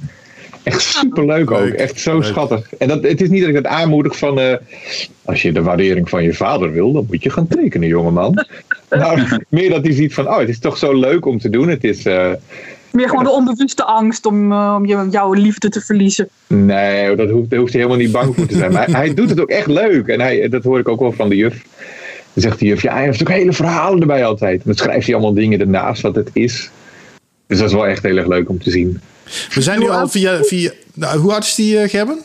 Echt 0.62 0.80
superleuk 0.82 1.50
ook. 1.50 1.58
Leuk. 1.58 1.72
Echt 1.74 2.00
zo 2.00 2.14
Leuk. 2.14 2.24
schattig. 2.24 2.74
En 2.78 2.88
dat, 2.88 3.02
het 3.02 3.20
is 3.20 3.28
niet 3.28 3.40
dat 3.40 3.48
ik 3.48 3.54
het 3.54 3.66
aanmoedig 3.66 4.18
van. 4.18 4.40
eh, 4.40 4.54
als 5.24 5.42
je 5.42 5.52
de 5.52 5.62
waardering 5.62 6.08
van 6.08 6.22
je 6.22 6.34
vader 6.34 6.72
wil, 6.72 6.92
dan 6.92 7.06
moet 7.10 7.22
je 7.22 7.30
gaan 7.30 7.48
tekenen, 7.48 7.88
jongeman. 7.88 8.46
nou, 8.90 9.20
meer 9.48 9.70
dat 9.70 9.84
hij 9.84 9.92
ziet 9.92 10.14
van, 10.14 10.28
oh, 10.28 10.38
het 10.38 10.48
is 10.48 10.58
toch 10.58 10.78
zo 10.78 10.92
leuk 10.94 11.26
om 11.26 11.38
te 11.38 11.48
doen. 11.50 11.68
Het 11.68 11.84
is, 11.84 12.04
eh, 12.06 12.30
Meer 12.90 13.08
gewoon 13.08 13.24
de 13.24 13.30
onbewuste 13.30 13.84
angst 13.84 14.26
om, 14.26 14.52
eh, 14.52 14.74
om 14.78 14.86
je, 14.86 15.06
jouw 15.10 15.32
liefde 15.32 15.68
te 15.68 15.80
verliezen. 15.80 16.28
nee, 16.46 17.16
dat 17.16 17.30
hoeft, 17.30 17.50
daar 17.50 17.58
hoeft 17.58 17.72
hij 17.72 17.82
helemaal 17.82 18.02
niet 18.04 18.12
bang 18.12 18.34
voor 18.34 18.46
te 18.46 18.56
zijn. 18.56 18.72
Maar 18.72 18.84
hij, 18.86 18.94
hij 18.94 19.14
doet 19.14 19.30
het 19.30 19.40
ook 19.40 19.50
echt 19.50 19.66
leuk. 19.66 20.06
En 20.06 20.20
hij, 20.20 20.48
dat 20.48 20.64
hoor 20.64 20.78
ik 20.78 20.88
ook 20.88 21.00
wel 21.00 21.12
van 21.12 21.28
de 21.28 21.36
juf. 21.36 21.62
Dan 22.32 22.42
zegt 22.42 22.58
de 22.58 22.66
juf, 22.66 22.82
ja, 22.82 22.92
hij 22.94 23.04
heeft 23.04 23.20
ook 23.20 23.28
hele 23.28 23.52
verhalen 23.52 24.00
erbij 24.00 24.24
altijd. 24.24 24.56
En 24.56 24.62
dan 24.64 24.74
schrijft 24.74 25.06
hij 25.06 25.14
allemaal 25.14 25.34
dingen 25.34 25.60
ernaast 25.60 26.02
wat 26.02 26.14
het 26.14 26.30
is. 26.32 26.70
Dus 27.46 27.58
dat 27.58 27.68
is 27.68 27.74
wel 27.74 27.86
echt 27.86 28.02
heel 28.02 28.16
erg 28.16 28.26
leuk 28.26 28.48
om 28.48 28.58
te 28.62 28.70
zien. 28.70 29.00
We 29.54 29.62
zijn 29.62 29.78
nu 29.80 29.88
al 29.90 30.08
via... 30.08 30.44
via 30.44 30.70
nou, 30.94 31.18
hoe 31.18 31.32
oud 31.32 31.44
is 31.44 31.54
die, 31.54 31.78
eh, 31.78 31.88
Gerben? 31.90 32.18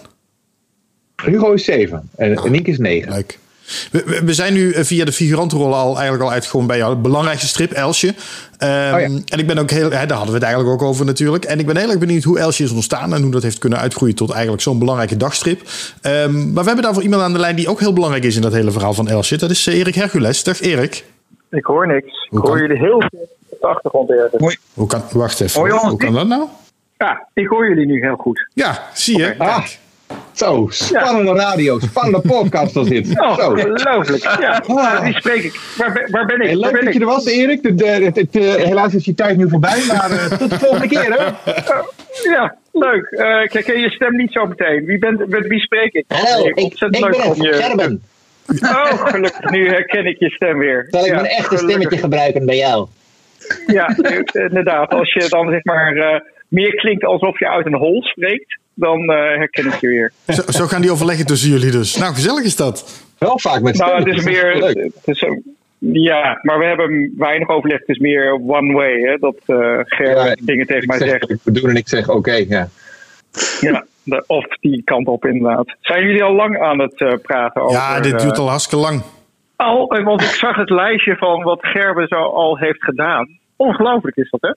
Hugo 1.23 1.51
is 1.53 1.63
zeven 1.65 2.09
en, 2.15 2.35
en 2.35 2.51
Nienke 2.51 2.69
is 2.71 2.77
negen. 2.77 3.11
Leuk. 3.11 3.39
We, 3.91 4.03
we- 4.05 4.21
we 4.23 4.33
zijn 4.33 4.53
nu 4.53 4.71
eh, 4.71 4.83
via 4.83 5.05
de 5.05 5.11
figurantenrollen 5.11 5.77
al 5.77 5.93
eigenlijk 5.95 6.23
al 6.23 6.31
uitgekomen 6.31 6.67
bij 6.67 6.77
jou. 6.77 6.95
De 6.95 7.01
belangrijkste 7.01 7.47
strip, 7.47 7.71
Elsje. 7.71 8.13
Ehm, 8.57 8.93
Oh 8.93 8.99
ja. 8.99 9.05
En 9.25 9.39
ik 9.39 9.47
ben 9.47 9.57
ook 9.57 9.69
heel... 9.69 9.83
Hè, 9.91 10.05
daar 10.05 10.17
hadden 10.17 10.27
we 10.27 10.33
het 10.33 10.43
eigenlijk 10.43 10.73
ook 10.81 10.87
over 10.89 11.05
natuurlijk. 11.05 11.45
En 11.45 11.59
ik 11.59 11.65
ben 11.65 11.77
heel 11.77 11.89
erg 11.89 11.99
benieuwd 11.99 12.23
hoe 12.23 12.39
Elsje 12.39 12.63
is 12.63 12.71
ontstaan... 12.71 13.13
en 13.13 13.21
hoe 13.21 13.31
dat 13.31 13.43
heeft 13.43 13.57
kunnen 13.57 13.79
uitgroeien 13.79 14.15
tot 14.15 14.31
eigenlijk 14.31 14.61
zo'n 14.61 14.79
belangrijke 14.79 15.17
dagstrip. 15.17 15.61
Ehm, 16.01 16.33
maar 16.53 16.61
we 16.63 16.67
hebben 16.67 16.83
daarvoor 16.83 17.03
iemand 17.03 17.21
aan 17.21 17.33
de 17.33 17.39
lijn 17.39 17.55
die 17.55 17.69
ook 17.69 17.79
heel 17.79 17.93
belangrijk 17.93 18.23
is... 18.23 18.35
in 18.35 18.41
dat 18.41 18.53
hele 18.53 18.71
verhaal 18.71 18.93
van 18.93 19.07
Elsje. 19.07 19.37
Dat 19.37 19.49
is 19.49 19.67
eh, 19.67 19.77
Erik 19.77 19.95
Hercules. 19.95 20.43
Dag 20.43 20.61
Erik. 20.61 21.05
Ik 21.51 21.65
hoor 21.65 21.87
niks. 21.87 22.27
Hoe 22.29 22.39
ik 22.39 22.45
hoor 22.45 22.57
kan- 22.57 22.67
jullie 22.67 22.77
heel 22.83 23.03
veel 23.09 23.69
achtergrond 23.69 24.09
ergens. 24.09 24.57
Hoe 24.73 24.87
kan... 24.87 25.03
Wacht 25.11 25.39
even. 25.41 25.59
Hoi, 25.59 25.71
hoe 25.73 25.97
kan 25.97 26.13
dat 26.13 26.27
nou? 26.27 26.47
Ja, 26.97 27.27
ik 27.33 27.47
hoor 27.47 27.67
jullie 27.67 27.85
nu 27.85 27.99
heel 28.01 28.15
goed. 28.15 28.47
Ja, 28.53 28.79
zie 28.93 29.17
je. 29.17 29.25
Oké. 29.33 29.43
Ah, 29.43 29.65
zo, 30.31 30.67
spannende 30.69 31.33
radio, 31.33 31.79
spannende 31.79 32.27
podcast 32.27 32.73
was 32.73 32.87
dit. 32.87 33.07
Oh, 33.19 33.35
Zo. 33.39 33.49
ongelooflijk. 33.49 34.23
Ja, 34.39 34.63
Ah. 34.67 35.03
die 35.03 35.13
spreek 35.15 35.43
ik. 35.43 35.59
Waar, 35.77 35.93
ben- 35.93 36.11
waar 36.11 36.25
ben 36.25 36.41
ik? 36.41 36.47
Hey, 36.47 36.55
waar 36.57 36.71
leuk 36.71 36.71
ben 36.71 36.79
dat 36.85 36.87
ik? 36.87 36.93
je 36.93 36.99
er 36.99 37.05
was, 37.05 37.25
Erik. 37.25 37.63
De, 37.63 37.75
de, 37.75 37.85
het- 37.85 38.15
het, 38.15 38.35
eh, 38.35 38.53
helaas 38.53 38.93
is 38.93 39.05
je 39.05 39.13
tijd 39.15 39.37
nu 39.37 39.49
voorbij, 39.49 39.83
maar 39.87 40.11
eh, 40.11 40.25
tot 40.37 40.49
de 40.49 40.59
volgende 40.59 40.87
keer, 40.87 41.13
hè? 41.13 41.51
Ja, 42.31 42.55
leuk. 42.71 43.05
Eh, 43.05 43.41
ik 43.43 43.53
herken 43.53 43.79
je 43.79 43.89
stem 43.89 44.15
niet 44.15 44.31
zo 44.31 44.45
meteen. 44.45 44.85
Wie, 44.85 44.97
bent, 44.97 45.27
met 45.27 45.47
wie 45.47 45.59
spreek 45.59 45.93
ik? 45.93 46.05
Hallo, 46.07 46.45
ik, 46.47 46.55
ik 46.57 46.63
ontzettend 46.63 47.01
ben 47.03 47.11
leuk 47.11 47.23
het, 47.23 47.35
om 47.35 47.41
je- 47.43 47.53
Gerben. 47.53 48.01
Oh, 48.61 49.05
gelukkig. 49.07 49.49
Nu 49.49 49.67
herken 49.69 50.05
ik 50.05 50.19
je 50.19 50.29
stem 50.29 50.57
weer. 50.57 50.85
Zal 50.89 51.01
ik 51.01 51.07
Ja, 51.07 51.13
mijn 51.15 51.25
echte 51.27 51.43
gelukkig. 51.43 51.69
stemmetje 51.69 51.97
gebruiken 51.97 52.45
bij 52.45 52.57
jou? 52.57 52.87
Ja, 53.67 53.95
inderdaad. 54.31 54.89
Als 54.91 55.13
je 55.13 55.25
dan 55.29 55.49
zeg 55.49 55.63
maar 55.63 55.95
eh, 55.95 56.19
meer 56.47 56.75
klinkt 56.75 57.05
alsof 57.05 57.39
je 57.39 57.49
uit 57.49 57.65
een 57.65 57.75
hol 57.75 58.03
spreekt, 58.03 58.59
dan 58.73 58.99
eh, 58.99 59.15
herken 59.17 59.65
ik 59.65 59.73
je 59.81 59.87
weer. 59.87 60.11
Zo, 60.27 60.41
zo 60.51 60.65
gaan 60.65 60.81
die 60.81 60.91
overleggen 60.91 61.25
tussen 61.25 61.49
jullie 61.49 61.71
dus. 61.71 61.95
Nou, 61.97 62.13
gezellig 62.13 62.43
is 62.43 62.55
dat. 62.55 63.05
Wel 63.17 63.39
vaak 63.39 63.61
met 63.61 63.77
Nou, 63.77 63.97
het 63.97 64.07
is 64.07 64.15
dat 64.15 64.25
meer. 64.25 64.55
Het 64.55 64.91
is 65.03 65.25
ja, 65.79 66.39
maar 66.41 66.59
we 66.59 66.65
hebben 66.65 67.13
weinig 67.17 67.49
overleg. 67.49 67.79
Het 67.79 67.89
is 67.89 67.97
meer 67.97 68.33
one 68.33 68.73
way, 68.73 68.99
hè? 68.99 69.17
Dat 69.17 69.35
eh 69.45 69.79
Ger 69.83 70.09
Ja, 70.27 70.35
dingen 70.41 70.65
tegen 70.67 70.87
mij 70.87 70.97
zeg 70.97 71.09
zegt. 71.09 71.27
moet 71.45 71.55
doen 71.61 71.69
en 71.69 71.75
ik 71.75 71.87
zeg 71.87 72.09
oké, 72.09 72.33
ja. 72.47 72.67
Ja, 73.61 73.85
de- 74.03 74.23
of 74.27 74.45
die 74.59 74.81
kant 74.83 75.07
op, 75.07 75.25
inderdaad. 75.25 75.75
Zijn 75.81 76.05
jullie 76.05 76.23
al 76.23 76.33
lang 76.33 76.59
aan 76.61 76.79
het 76.79 77.01
eh, 77.01 77.13
praten 77.21 77.61
over. 77.61 77.75
Ja, 77.75 77.99
dit 77.99 78.19
duurt 78.19 78.37
al 78.37 78.49
hartstikke 78.49 78.83
lang. 78.85 79.01
al, 79.55 79.91
eh, 79.91 80.03
want 80.05 80.21
ik 80.21 80.27
zag 80.27 80.55
het 80.55 80.69
lijstje 80.69 81.15
van 81.15 81.43
wat 81.43 81.59
Gerben 81.61 82.07
zo 82.07 82.15
al 82.15 82.57
heeft 82.57 82.83
gedaan. 82.83 83.27
Ongelooflijk 83.55 84.15
is 84.15 84.29
dat, 84.29 84.41
hè? 84.41 84.49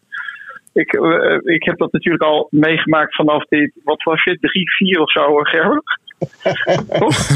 Ik, 0.73 0.93
eh, 0.93 1.55
ik 1.55 1.65
heb 1.65 1.79
dat 1.79 1.93
natuurlijk 1.93 2.25
al 2.25 2.47
meegemaakt 2.51 3.15
vanaf 3.15 3.45
dit, 3.45 3.73
wat 3.85 4.03
was 4.03 4.23
je, 4.25 4.39
drie, 4.41 4.71
vier 4.71 5.01
of 5.01 5.11
zo? 5.11 5.43
Toch? 6.99 7.29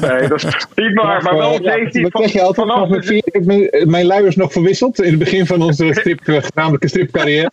Nee, 0.00 0.28
dat 0.28 0.44
is 0.44 0.66
niet 0.74 0.94
waar, 0.94 1.22
maar 1.22 1.36
wel 1.36 1.52
Eh, 1.54 1.60
ja, 1.60 1.72
17 1.72 2.02
dat 2.02 2.12
van, 2.12 2.22
je 2.32 2.42
altijd 2.42 2.68
vanaf 2.68 3.04
vier- 3.04 3.22
ik 3.24 3.44
mijn, 3.44 3.90
mijn 3.90 4.06
luiers 4.06 4.36
nog 4.36 4.52
verwisseld 4.52 5.00
in 5.00 5.10
het 5.10 5.18
begin 5.18 5.46
van 5.46 5.62
onze 5.62 5.88
strip, 5.98 6.20
eh, 6.28 6.42
gezamenlijke 6.42 6.88
stripcarrière. 6.88 7.52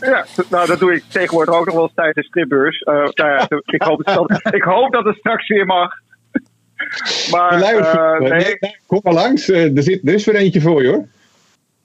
Ja, 0.00 0.24
nou 0.50 0.66
dat 0.66 0.78
doe 0.78 0.94
ik 0.94 1.02
tegenwoordig 1.08 1.54
ook 1.54 1.66
nog 1.66 1.74
wel 1.74 1.82
eens 1.82 1.94
tijdens 1.94 2.16
de 2.16 2.22
stripbeurs. 2.22 2.80
Eh, 2.80 2.94
nou 2.94 3.30
ja, 3.30 3.46
ik, 3.64 3.82
hoop 3.82 4.04
dat, 4.04 4.54
ik 4.54 4.62
hoop 4.62 4.92
dat 4.92 5.04
het 5.04 5.16
straks 5.16 5.48
weer 5.48 5.66
mag. 5.66 5.92
Maar 7.30 7.58
nee, 7.58 8.30
nee, 8.30 8.56
kom 8.86 9.00
maar 9.02 9.12
langs, 9.12 9.48
er, 9.48 9.82
zit, 9.82 10.08
er 10.08 10.14
is 10.14 10.24
weer 10.24 10.36
eentje 10.36 10.60
voor 10.60 10.82
je 10.82 10.88
hoor. 10.88 11.04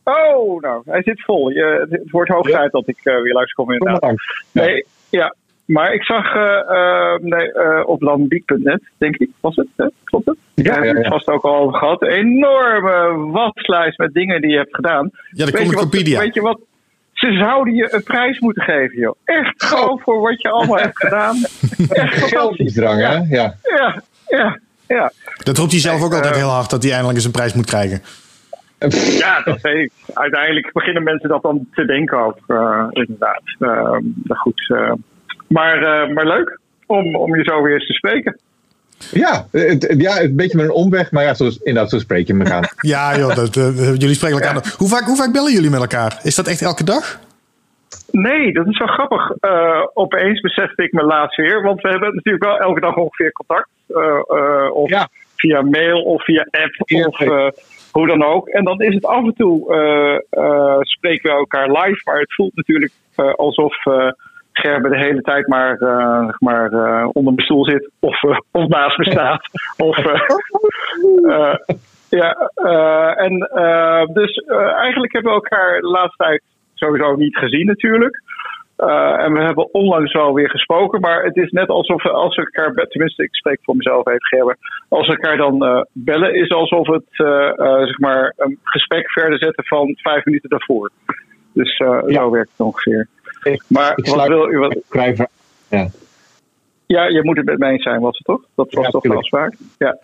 Oh, 0.04 0.62
nou, 0.62 0.82
hij 0.86 1.02
zit 1.04 1.22
vol. 1.24 1.50
Je, 1.50 1.88
het 1.90 2.12
wordt 2.12 2.30
hoog 2.30 2.48
Ja. 2.50 2.58
tijd 2.58 2.72
dat 2.72 2.88
ik 2.88 2.98
eh, 3.04 3.22
weer 3.22 3.34
langskom 3.34 3.66
Kom 3.66 3.78
maar 3.78 3.88
inderdaad. 3.88 4.02
langs. 4.10 4.44
Ja. 4.52 4.62
Nee, 4.64 4.86
ja. 5.10 5.36
Maar 5.66 5.94
ik 5.94 6.04
zag 6.04 6.36
eh, 6.36 6.60
eh, 6.70 7.20
nee, 7.22 7.86
op 7.88 8.02
landbiek.net, 8.02 8.82
denk 8.98 9.16
ik, 9.18 9.30
was 9.40 9.56
het? 9.56 9.68
Hè? 9.76 9.86
Klopt 10.04 10.26
het? 10.26 10.38
Ja, 10.54 10.64
Daar 10.64 10.74
ja, 10.74 10.82
hebben 10.82 10.92
we 10.92 10.98
ja. 11.10 11.14
het 11.16 11.24
vast 11.24 11.28
ook 11.38 11.44
al 11.44 11.56
over 11.56 11.78
gehad. 11.78 12.02
Een 12.02 12.10
enorme 12.10 13.16
waslijst 13.32 13.98
met 13.98 14.14
dingen 14.14 14.42
die 14.42 14.52
je 14.52 14.58
hebt 14.58 14.76
gedaan. 14.76 15.10
Ja, 15.32 15.46
de 15.46 15.52
Comicopedia. 15.52 16.20
weet 16.20 16.34
je 16.34 16.42
wat? 16.42 16.60
Ze 17.14 17.32
zouden 17.34 17.74
je 17.76 17.94
een 17.94 18.04
prijs 18.04 18.40
moeten 18.40 18.64
geven, 18.64 19.00
joh. 19.00 19.16
Echt 19.24 19.64
gewoon 19.64 20.00
voor 20.00 20.20
wat 20.22 20.42
je 20.42 20.50
allemaal 20.50 20.78
hebt 20.78 20.98
gedaan. 21.00 21.36
Echt 21.44 21.90
fantastisch. 21.90 22.30
Geldingsdrang, 22.30 23.00
hè? 23.02 23.14
Ja. 23.36 23.56
Ja, 23.78 24.02
ja, 24.28 24.60
ja. 24.88 25.12
Dat 25.44 25.58
roept 25.58 25.72
hij 25.72 25.80
zelf 25.80 26.04
ook 26.04 26.14
altijd 26.14 26.36
heel 26.36 26.50
hard, 26.50 26.70
dat 26.70 26.82
hij 26.82 26.92
eindelijk 26.92 27.18
eens 27.18 27.26
een 27.28 27.32
prijs 27.32 27.54
moet 27.54 27.66
krijgen. 27.66 28.02
Ja, 29.18 29.42
dat 29.46 29.62
weet 29.62 29.78
ik. 29.86 29.92
Uiteindelijk 30.14 30.74
beginnen 30.74 31.04
mensen 31.04 31.30
dat 31.30 31.42
dan 31.42 31.68
te 31.74 31.86
denken 31.86 32.18
ook, 32.18 32.38
eh, 32.48 32.86
inderdaad. 32.92 33.42
Maar 33.60 34.38
goed. 34.38 34.66
eh, 34.76 34.92
maar, 35.48 35.82
eh, 35.84 36.14
maar 36.14 36.26
leuk 36.28 36.60
om, 36.86 37.16
om 37.16 37.36
je 37.36 37.44
zo 37.44 37.62
weer 37.62 37.74
eens 37.74 37.88
te 37.88 37.94
spreken. 37.94 38.40
Ja, 39.12 39.46
het, 39.52 39.88
het- 39.88 40.02
ja, 40.02 40.22
een 40.22 40.36
beetje 40.36 40.58
met 40.58 40.66
een 40.66 40.72
omweg, 40.72 41.12
maar 41.12 41.24
ja, 41.24 41.34
zo, 41.34 41.50
inderdaad, 41.64 41.90
zo 41.90 42.00
spreek 42.00 42.28
je 42.28 42.38
elkaar. 42.38 42.74
Ja, 42.94 43.18
joh, 43.18 43.36
dat, 43.36 43.54
jullie 43.56 44.14
spreken 44.14 44.42
elkaar. 44.42 44.74
Hoe, 44.78 44.88
vaak, 44.88 45.04
hoe 45.04 45.16
vaak 45.16 45.32
bellen 45.32 45.52
jullie 45.54 45.70
met 45.70 45.80
elkaar? 45.80 46.20
Is 46.24 46.36
dat 46.36 46.48
echt 46.48 46.62
elke 46.62 46.84
dag? 46.84 47.20
Nee, 48.12 48.54
dat 48.54 48.68
is 48.68 48.78
wel 48.78 48.88
grappig. 48.88 49.32
Eh, 49.40 49.82
opeens 49.94 50.40
besefte 50.42 50.84
ik 50.84 50.92
me 50.92 51.04
laatst 51.04 51.38
weer. 51.38 51.62
Want 51.62 51.82
we 51.82 51.90
hebben 51.90 52.16
natuurlijk 52.16 52.44
wel 52.44 52.58
elke 52.60 52.80
dag 52.80 52.96
ongeveer 52.96 53.32
contact. 53.32 53.70
Eh, 53.88 54.20
eh, 54.38 54.74
of 54.76 54.90
Ja. 54.90 55.10
via 55.36 55.62
mail 55.62 56.02
of 56.04 56.24
via 56.24 56.42
app 56.52 56.74
Ja, 56.90 57.06
of 57.06 57.20
eh, 57.20 57.48
hoe 57.92 58.08
dan 58.08 58.24
ook. 58.24 58.48
En 58.48 58.64
dan 58.64 58.82
is 58.82 58.94
het 58.94 59.06
af 59.06 59.24
en 59.24 59.34
toe 59.34 59.74
eh, 59.74 60.44
eh, 60.44 60.80
spreken 60.82 61.32
we 61.32 61.38
elkaar 61.38 61.72
live. 61.72 62.02
Maar 62.04 62.20
het 62.20 62.34
voelt 62.34 62.56
natuurlijk 62.56 62.92
eh, 63.16 63.34
alsof 63.34 63.76
Gerben 64.54 64.92
de 64.92 64.98
hele 64.98 65.22
tijd 65.22 65.48
maar, 65.48 65.78
maar 66.40 66.70
onder 67.06 67.34
mijn 67.34 67.46
stoel 67.46 67.66
zit. 67.66 67.90
Of, 68.00 68.24
eh, 68.24 68.38
of 68.52 68.68
naast 68.68 68.98
me 68.98 69.06
staat. 69.06 69.42
of, 69.88 69.98
ja, 72.10 72.52
en 73.16 73.38
dus 74.14 74.36
eigenlijk 74.76 75.14
hebben 75.14 75.32
we 75.32 75.38
elkaar 75.42 75.82
de 75.82 75.88
laatste 75.88 76.24
tijd 76.24 76.42
sowieso 76.74 77.16
niet 77.16 77.38
gezien 77.38 77.66
natuurlijk. 77.66 78.22
Eh, 78.82 79.24
en 79.24 79.34
we 79.34 79.42
hebben 79.42 79.74
onlangs 79.74 80.14
wel 80.14 80.34
weer 80.34 80.50
gesproken, 80.50 81.00
maar 81.00 81.24
het 81.24 81.36
is 81.38 81.52
net 81.52 81.68
alsof 81.70 82.04
we, 82.04 82.10
als 82.10 82.36
we 82.36 82.42
elkaar, 82.52 82.74
tenminste 82.88 83.24
ik 83.24 83.36
spreek 83.36 83.60
voor 83.62 83.76
mezelf 83.76 84.08
even 84.08 84.26
Gerber, 84.26 84.58
als 84.90 85.08
we 85.08 85.14
elkaar 85.14 85.38
dan 85.38 85.66
eh, 85.66 85.82
bellen 85.92 86.36
is 86.36 86.50
alsof 86.50 86.88
het 86.88 87.04
eh, 87.10 87.84
zeg 87.86 88.00
maar 88.00 88.34
een 88.38 88.60
gesprek 88.64 89.12
verder 89.12 89.38
zetten 89.40 89.66
van 89.66 89.96
vijf 90.02 90.26
minuten 90.26 90.50
daarvoor. 90.50 90.90
Dus 91.54 91.78
Ja. 91.78 92.04
zo 92.08 92.30
werkt 92.32 92.52
het 92.52 92.60
ongeveer. 92.68 93.08
Ik- 93.44 93.64
Maar 93.68 93.94
ik 93.96 94.08
wat 94.08 94.28
wil 94.28 94.52
u? 94.52 94.58
Wat, 94.60 94.78
ja. 95.70 95.88
ja, 96.86 97.04
je 97.08 97.24
moet 97.24 97.38
het 97.38 97.46
met 97.46 97.58
mij 97.60 97.72
eens 97.72 97.84
zijn, 97.84 98.00
was 98.02 98.18
het 98.18 98.26
toch? 98.28 98.42
Dat 98.56 98.74
was 98.74 98.86
Ja, 98.86 98.90
toch 98.92 99.02
de 99.02 99.16
afspraak? 99.16 99.54
Ja. 99.78 99.98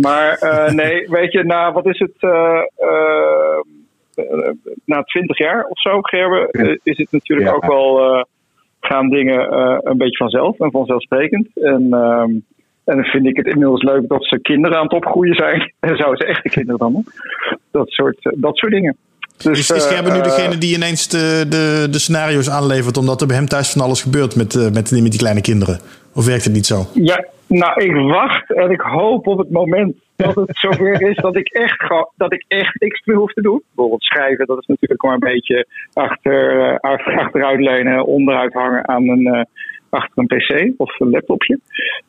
Maar 0.00 0.38
nee, 0.74 1.08
weet 1.10 1.32
je, 1.32 1.44
na 1.44 1.72
wat 1.72 1.86
is 1.86 1.98
het? 1.98 2.14
eh, 2.18 2.60
na 4.84 5.02
twintig 5.02 5.38
jaar 5.38 5.64
of 5.64 5.80
zo, 5.80 6.00
Gerben, 6.00 6.48
eh, 6.50 6.76
is 6.82 6.96
het 6.98 7.12
natuurlijk 7.12 7.48
Ja. 7.48 7.54
ook 7.54 7.66
wel. 7.66 8.14
eh, 8.14 8.22
gaan 8.80 9.08
dingen 9.08 9.50
eh, 9.50 9.76
een 9.80 9.96
beetje 9.98 10.16
vanzelf 10.16 10.58
en 10.58 10.70
vanzelfsprekend. 10.70 11.48
En, 11.54 11.86
ehm, 11.90 12.30
en 12.84 12.96
dan 12.96 13.04
vind 13.04 13.26
ik 13.26 13.36
het 13.36 13.46
inmiddels 13.46 13.82
leuk 13.82 14.08
dat 14.08 14.24
ze 14.24 14.38
kinderen 14.40 14.76
aan 14.76 14.82
het 14.82 14.92
opgroeien 14.92 15.34
zijn. 15.34 15.72
En 15.80 15.96
zouden 15.96 16.18
ze 16.18 16.24
echte 16.26 16.48
kinderen 16.48 16.78
dan? 16.78 17.04
Dat 17.70 17.88
soort, 17.90 18.24
eh, 18.24 18.32
dat 18.36 18.56
soort 18.56 18.72
dingen. 18.72 18.96
Dus, 19.36 19.58
Is, 19.58 19.70
is 19.70 19.84
eh, 19.86 19.92
Gerben 19.92 20.12
nu 20.12 20.18
eh, 20.18 20.24
degene 20.24 20.58
die 20.58 20.74
ineens 20.76 21.08
de, 21.08 21.46
de, 21.48 21.86
de 21.90 21.98
scenario's 21.98 22.50
aanlevert... 22.50 22.96
omdat 22.96 23.20
er 23.20 23.26
bij 23.26 23.36
hem 23.36 23.46
thuis 23.48 23.70
van 23.72 23.82
alles 23.82 24.02
gebeurt 24.02 24.36
met, 24.36 24.54
eh, 24.54 24.70
met, 24.70 24.88
die- 24.88 25.02
met 25.02 25.10
die 25.10 25.20
kleine 25.20 25.40
kinderen? 25.40 25.78
Of 26.14 26.26
werkt 26.26 26.44
het 26.44 26.52
niet 26.52 26.66
zo? 26.66 26.86
Ja, 26.94 27.24
nou, 27.46 27.84
ik 27.84 27.94
wacht 27.96 28.52
en 28.54 28.70
ik 28.70 28.80
hoop 28.80 29.26
op 29.26 29.38
het 29.38 29.50
moment 29.50 29.96
dat 30.18 30.34
het 30.34 30.56
zover 30.58 31.02
is 31.02 31.16
dat 31.16 31.36
ik 31.36 31.48
echt, 31.48 31.92
dat 32.16 32.32
ik 32.32 32.44
echt 32.48 32.80
niks 32.80 33.04
meer 33.04 33.16
hoef 33.16 33.32
te 33.32 33.42
doen. 33.42 33.62
Bijvoorbeeld 33.66 34.02
schrijven, 34.02 34.46
dat 34.46 34.58
is 34.58 34.66
natuurlijk 34.66 35.02
maar 35.02 35.12
een 35.12 35.32
beetje 35.34 35.66
achter, 35.92 36.60
eh, 36.60 36.76
achter- 36.76 37.18
achteruit 37.18 37.60
lenen, 37.60 38.06
onderuit 38.06 38.52
hangen 38.52 38.88
aan 38.88 39.08
een, 39.08 39.26
eh, 39.26 39.42
achter 39.90 40.12
een 40.14 40.26
pc 40.26 40.80
of 40.80 41.00
een 41.00 41.10
laptopje. 41.10 41.58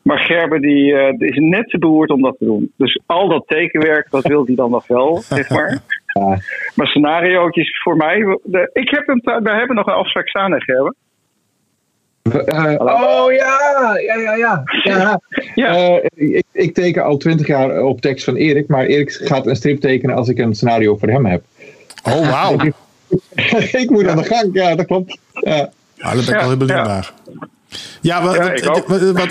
Maar 0.02 0.18
Gerben 0.18 0.60
die, 0.60 0.96
eh, 0.96 1.16
die 1.18 1.28
is 1.28 1.36
net 1.38 1.68
te 1.68 1.78
beroerd 1.78 2.10
om 2.10 2.22
dat 2.22 2.38
te 2.38 2.44
doen. 2.44 2.72
Dus 2.76 3.00
al 3.06 3.28
dat 3.28 3.44
tekenwerk, 3.46 4.10
dat 4.10 4.26
wil 4.26 4.44
hij 4.46 4.54
dan 4.54 4.70
nog 4.70 4.86
wel, 4.86 5.16
zeg 5.16 5.48
maar. 5.50 5.78
Maar 6.74 6.86
scenariootjes 6.86 7.80
voor 7.82 7.96
mij, 7.96 8.38
ik 8.72 8.90
heb 8.90 9.06
hem, 9.06 9.20
we 9.42 9.50
hebben 9.50 9.76
nog 9.76 9.86
een 9.86 9.92
afspraak 9.92 10.28
staan, 10.28 10.62
Gerben. 10.62 10.94
Eh, 12.34 12.74
oh 12.78 13.32
ja, 13.32 13.58
ja, 14.06 14.14
ja, 14.14 14.34
ja. 14.34 14.64
ja. 15.54 15.74
Eh, 15.74 16.04
ik, 16.14 16.44
ik 16.52 16.74
teken 16.74 17.04
al 17.04 17.16
twintig 17.16 17.46
jaar 17.46 17.82
op 17.82 18.00
tekst 18.00 18.24
van 18.24 18.36
Erik, 18.36 18.68
maar 18.68 18.86
Erik 18.86 19.10
gaat 19.12 19.46
een 19.46 19.56
strip 19.56 19.80
tekenen 19.80 20.16
als 20.16 20.28
ik 20.28 20.38
een 20.38 20.54
scenario 20.54 20.96
voor 20.96 21.08
hem 21.08 21.26
heb. 21.26 21.42
Oh, 22.02 22.30
wauw. 22.30 22.56
ik 23.82 23.90
moet 23.90 24.06
aan 24.06 24.16
de 24.16 24.24
gang, 24.24 24.50
ja, 24.52 24.74
dat 24.74 24.86
klopt. 24.86 25.18
Ja. 25.32 25.70
Ah, 25.98 26.14
dat 26.14 26.24
ben 26.24 26.34
ik 26.34 26.40
wel 26.40 26.48
heel 26.48 26.56
benieuwd 26.56 26.86
naar. 26.86 27.12
Ja, 28.00 28.22
wat, 28.22 28.34
Ja, 28.34 28.52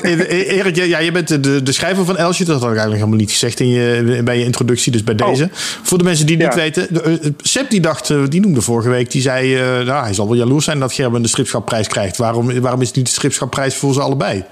eh, 0.01 0.57
Erik, 0.57 0.75
ja, 0.75 0.83
ja, 0.83 0.99
je 0.99 1.11
bent 1.11 1.43
de, 1.43 1.63
de 1.63 1.71
schrijver 1.71 2.05
van 2.05 2.17
Elsje. 2.17 2.45
Dat 2.45 2.53
had 2.53 2.63
ik 2.63 2.77
eigenlijk 2.77 2.97
helemaal 2.99 3.19
niet 3.19 3.31
gezegd 3.31 3.59
in 3.59 3.67
je, 3.69 4.21
bij 4.23 4.37
je 4.37 4.43
introductie, 4.43 4.91
dus 4.91 5.03
bij 5.03 5.15
deze. 5.15 5.47
Voor 5.51 5.97
de 5.97 6.03
mensen 6.03 6.25
die 6.25 6.37
het 6.37 6.47
Oh. 6.49 6.55
Ja. 6.55 6.63
niet 6.63 6.75
weten. 6.75 6.93
de, 6.93 7.19
eh, 7.19 7.29
Sepp 7.37 7.69
die 7.69 7.81
dacht, 7.81 8.09
eh, 8.09 8.23
die 8.29 8.41
noemde 8.41 8.61
vorige 8.61 8.89
week, 8.89 9.11
die 9.11 9.21
zei... 9.21 9.55
eh, 9.55 9.61
nou, 9.85 10.03
hij 10.03 10.13
zal 10.13 10.27
wel 10.27 10.37
jaloers 10.37 10.65
zijn 10.65 10.79
dat 10.79 10.93
Gerben 10.93 11.21
de 11.21 11.27
stripschapprijs 11.27 11.87
krijgt. 11.87 12.17
Waarom, 12.17 12.61
waarom 12.61 12.81
is 12.81 12.87
het 12.87 12.95
niet 12.97 13.05
de 13.05 13.11
stripschapprijs 13.11 13.75
voor 13.77 13.93
ze 13.93 14.01
allebei? 14.01 14.43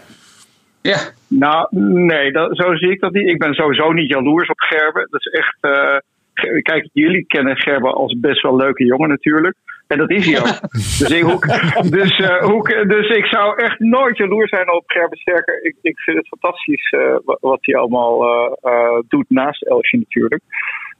Ja, 0.81 0.99
Nou, 1.27 1.67
nee, 2.11 2.31
dat, 2.31 2.57
zo 2.57 2.75
zie 2.75 2.91
ik 2.91 2.99
dat 2.99 3.13
niet. 3.13 3.27
Ik 3.27 3.37
ben 3.39 3.53
sowieso 3.53 3.91
niet 3.91 4.09
jaloers 4.09 4.49
op 4.49 4.59
Gerben. 4.59 5.07
Dat 5.09 5.19
is 5.19 5.31
echt. 5.31 5.57
eh, 5.61 6.61
kijk, 6.61 6.89
jullie 6.93 7.25
kennen 7.27 7.57
Gerben 7.57 7.93
als 7.93 8.15
best 8.19 8.41
wel 8.41 8.55
leuke 8.55 8.85
jongen 8.85 9.09
natuurlijk. 9.09 9.55
En 9.87 9.97
dat 9.97 10.09
is 10.11 10.25
hij 10.25 10.39
ook. 10.41 10.59
dus, 10.73 11.09
ik, 11.09 11.91
dus, 11.91 12.19
eh, 12.19 12.87
dus 12.87 13.09
ik 13.09 13.25
zou 13.25 13.61
echt 13.63 13.79
nooit 13.79 14.17
jaloers 14.17 14.49
zijn 14.49 14.71
op 14.71 14.83
Gerben. 14.85 15.17
Sterker, 15.17 15.63
ik, 15.63 15.75
ik 15.81 15.99
vind 15.99 16.17
het 16.17 16.27
fantastisch 16.27 16.89
eh, 16.89 17.15
wa- 17.25 17.37
wat 17.39 17.59
hij 17.61 17.75
allemaal 17.75 18.25
eh, 18.61 18.99
doet 19.07 19.29
naast 19.29 19.63
Elsje 19.63 19.97
natuurlijk. 19.97 20.41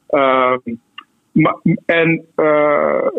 Ehm, 0.08 0.58
maar, 1.32 1.56
en 1.86 2.26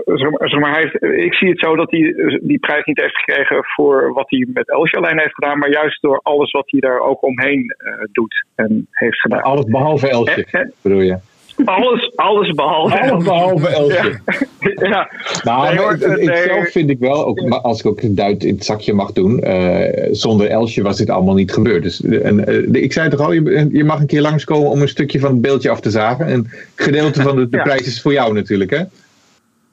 zeg 0.04 0.30
maar, 0.30 0.48
zeg 0.48 0.60
maar, 0.60 0.72
hij 0.72 0.80
heeft, 0.82 1.02
ik 1.24 1.34
zie 1.34 1.48
het 1.48 1.58
zo 1.58 1.76
dat 1.76 1.90
hij 1.90 2.14
die 2.42 2.58
prijs 2.58 2.84
niet 2.84 3.00
heeft 3.00 3.16
gekregen 3.16 3.64
voor 3.64 4.12
wat 4.12 4.30
hij 4.30 4.46
met 4.52 4.68
Elsje 4.68 4.96
alleen 4.96 5.18
heeft 5.18 5.34
gedaan, 5.34 5.58
maar 5.58 5.70
juist 5.70 6.02
door 6.02 6.20
alles 6.22 6.50
wat 6.50 6.70
hij 6.70 6.80
daar 6.80 7.00
ook 7.00 7.22
omheen 7.22 7.76
doet 8.12 8.46
en 8.54 8.86
heeft 8.90 9.20
gedaan. 9.20 9.42
Alles 9.42 9.64
behalve 9.64 10.08
Elsje, 10.08 10.72
bedoel 10.82 11.00
je? 11.00 11.18
Alles, 11.64 12.12
alles 12.14 12.50
behalve. 12.54 13.00
Alles 13.00 13.24
behalve 13.24 13.68
Elsje. 13.68 14.20
Ja. 14.60 14.88
ja. 14.88 15.10
Nou, 15.42 15.68
Nee, 15.68 15.78
hoor, 15.78 15.92
ik 16.18 16.36
zelf 16.36 16.70
vind 16.70 16.90
ik 16.90 16.98
wel, 16.98 17.26
ook, 17.26 17.40
als 17.40 17.80
ik 17.80 17.86
ook 17.86 18.00
een 18.00 18.14
duit 18.14 18.44
in 18.44 18.54
het 18.54 18.64
zakje 18.64 18.92
mag 18.92 19.12
doen, 19.12 19.40
eh, 19.40 20.08
zonder 20.10 20.46
Elsje 20.46 20.82
was 20.82 20.96
dit 20.96 21.10
allemaal 21.10 21.34
niet 21.34 21.52
gebeurd. 21.52 21.82
Dus, 21.82 22.04
eh, 22.04 22.26
en, 22.26 22.46
eh, 22.46 22.82
ik 22.82 22.92
zei 22.92 23.08
toch 23.08 23.20
al, 23.20 23.32
je, 23.32 23.68
je 23.72 23.84
mag 23.84 24.00
een 24.00 24.06
keer 24.06 24.20
langskomen 24.20 24.70
om 24.70 24.80
een 24.80 24.88
stukje 24.88 25.20
van 25.20 25.30
het 25.30 25.40
beeldje 25.40 25.70
af 25.70 25.80
te 25.80 25.90
zagen. 25.90 26.32
Een 26.32 26.46
gedeelte 26.74 27.22
van 27.22 27.36
de, 27.36 27.48
de 27.48 27.56
Ja. 27.56 27.62
prijs 27.62 27.86
is 27.86 28.02
voor 28.02 28.12
jou 28.12 28.34
natuurlijk, 28.34 28.70
hè? 28.70 28.82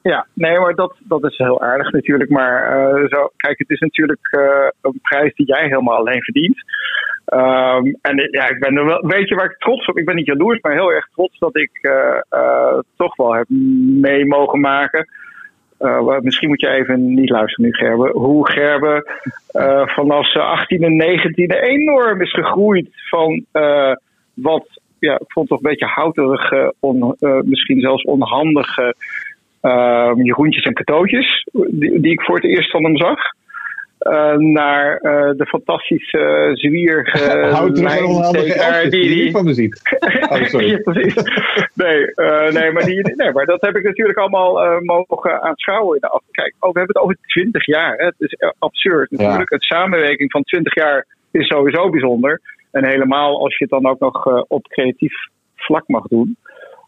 Ja, 0.02 0.26
nee, 0.32 0.58
maar 0.58 0.74
dat, 0.74 0.94
dat 0.98 1.24
is 1.24 1.36
heel 1.36 1.60
aardig 1.62 1.92
natuurlijk. 1.92 2.30
Maar 2.30 3.08
zo, 3.08 3.30
kijk, 3.36 3.58
het 3.58 3.70
is 3.70 3.80
natuurlijk 3.80 4.28
een 4.80 4.98
prijs 5.02 5.34
die 5.34 5.46
jij 5.46 5.62
helemaal 5.62 5.96
alleen 5.96 6.22
verdient. 6.22 6.64
Ehm, 7.26 7.92
en 8.00 8.28
ja, 8.30 8.48
ik 8.48 8.58
ben 8.58 8.76
er 8.76 8.84
wel, 8.84 9.06
weet 9.06 9.28
je 9.28 9.34
waar 9.34 9.50
ik 9.50 9.58
trots 9.58 9.86
op? 9.86 9.98
Ik 9.98 10.04
ben 10.04 10.14
niet 10.14 10.26
jaloers, 10.26 10.60
maar 10.60 10.72
heel 10.72 10.92
erg 10.92 11.08
trots 11.14 11.38
dat 11.38 11.56
ik 11.56 11.70
eh, 11.80 12.20
eh, 12.28 12.78
toch 12.96 13.16
wel 13.16 13.34
heb 13.34 13.46
mee 14.00 14.26
mogen 14.26 14.60
maken. 14.60 15.08
Eh, 15.78 16.18
misschien 16.20 16.48
moet 16.48 16.60
je 16.60 16.68
even 16.68 17.14
niet 17.14 17.30
luisteren 17.30 17.64
nu, 17.64 17.76
Gerben. 17.76 18.10
Hoe 18.10 18.50
Gerben 18.50 19.04
vanaf 19.86 20.30
zijn 20.30 20.44
18 20.44 20.82
en 20.82 20.96
19 20.96 21.50
enorm 21.50 22.20
is 22.20 22.32
gegroeid 22.32 22.88
van 23.08 23.44
wat, 24.34 24.66
ja, 24.98 25.14
ik 25.14 25.32
vond 25.32 25.48
toch 25.48 25.58
een 25.58 25.70
beetje 25.70 25.86
houterige, 25.86 26.74
misschien 27.44 27.80
zelfs 27.80 28.04
onhandige 28.04 28.94
ehm 29.60 30.20
Jeroentjes 30.20 30.64
en 30.64 30.74
die, 31.52 32.00
die 32.00 32.12
ik 32.12 32.22
voor 32.22 32.34
het 32.34 32.44
eerst 32.44 32.70
van 32.70 32.84
hem 32.84 32.96
zag. 32.96 33.18
Eh, 34.06 34.36
naar 34.36 34.96
eh, 34.96 35.30
de 35.36 35.46
fantastische 35.46 36.50
zwierige 36.52 37.38
onhandige 37.44 37.82
lijntekenaar 37.82 38.72
Elsje, 38.72 38.88
die 38.88 39.22
niet 39.24 39.32
van 39.32 39.44
me 39.44 39.54
ziet. 39.54 39.80
Oh, 40.30 40.44
sorry. 40.44 40.70
ja. 40.70 41.22
Nee, 41.74 42.14
eh, 42.14 42.52
nee, 42.52 42.72
maar 42.72 42.84
die, 42.84 43.14
nee, 43.16 43.32
maar 43.32 43.44
dat 43.46 43.60
heb 43.60 43.76
ik 43.76 43.84
natuurlijk 43.84 44.18
allemaal 44.18 44.62
eh, 44.64 44.80
mogen 44.80 45.42
aanschouwen. 45.42 45.94
in 45.94 46.00
de 46.00 46.08
af- 46.08 46.22
Kijk, 46.30 46.54
oh, 46.60 46.72
we 46.72 46.78
hebben 46.78 46.94
het 46.96 47.04
over 47.04 47.16
20 47.26 47.66
jaar. 47.66 47.96
Hè. 47.96 48.04
Het 48.04 48.14
is 48.18 48.32
eh, 48.32 48.50
absurd. 48.58 49.10
Natuurlijk, 49.10 49.50
het 49.50 49.62
samenwerking 49.62 50.30
van 50.30 50.42
20 50.42 50.74
jaar 50.74 51.06
is 51.30 51.46
sowieso 51.46 51.90
bijzonder. 51.90 52.40
En 52.70 52.86
helemaal 52.88 53.40
als 53.42 53.56
je 53.58 53.64
het 53.64 53.82
dan 53.82 53.90
ook 53.92 54.00
nog 54.00 54.26
eh, 54.26 54.42
op 54.48 54.66
creatief 54.68 55.14
vlak 55.54 55.88
mag 55.88 56.06
doen. 56.06 56.36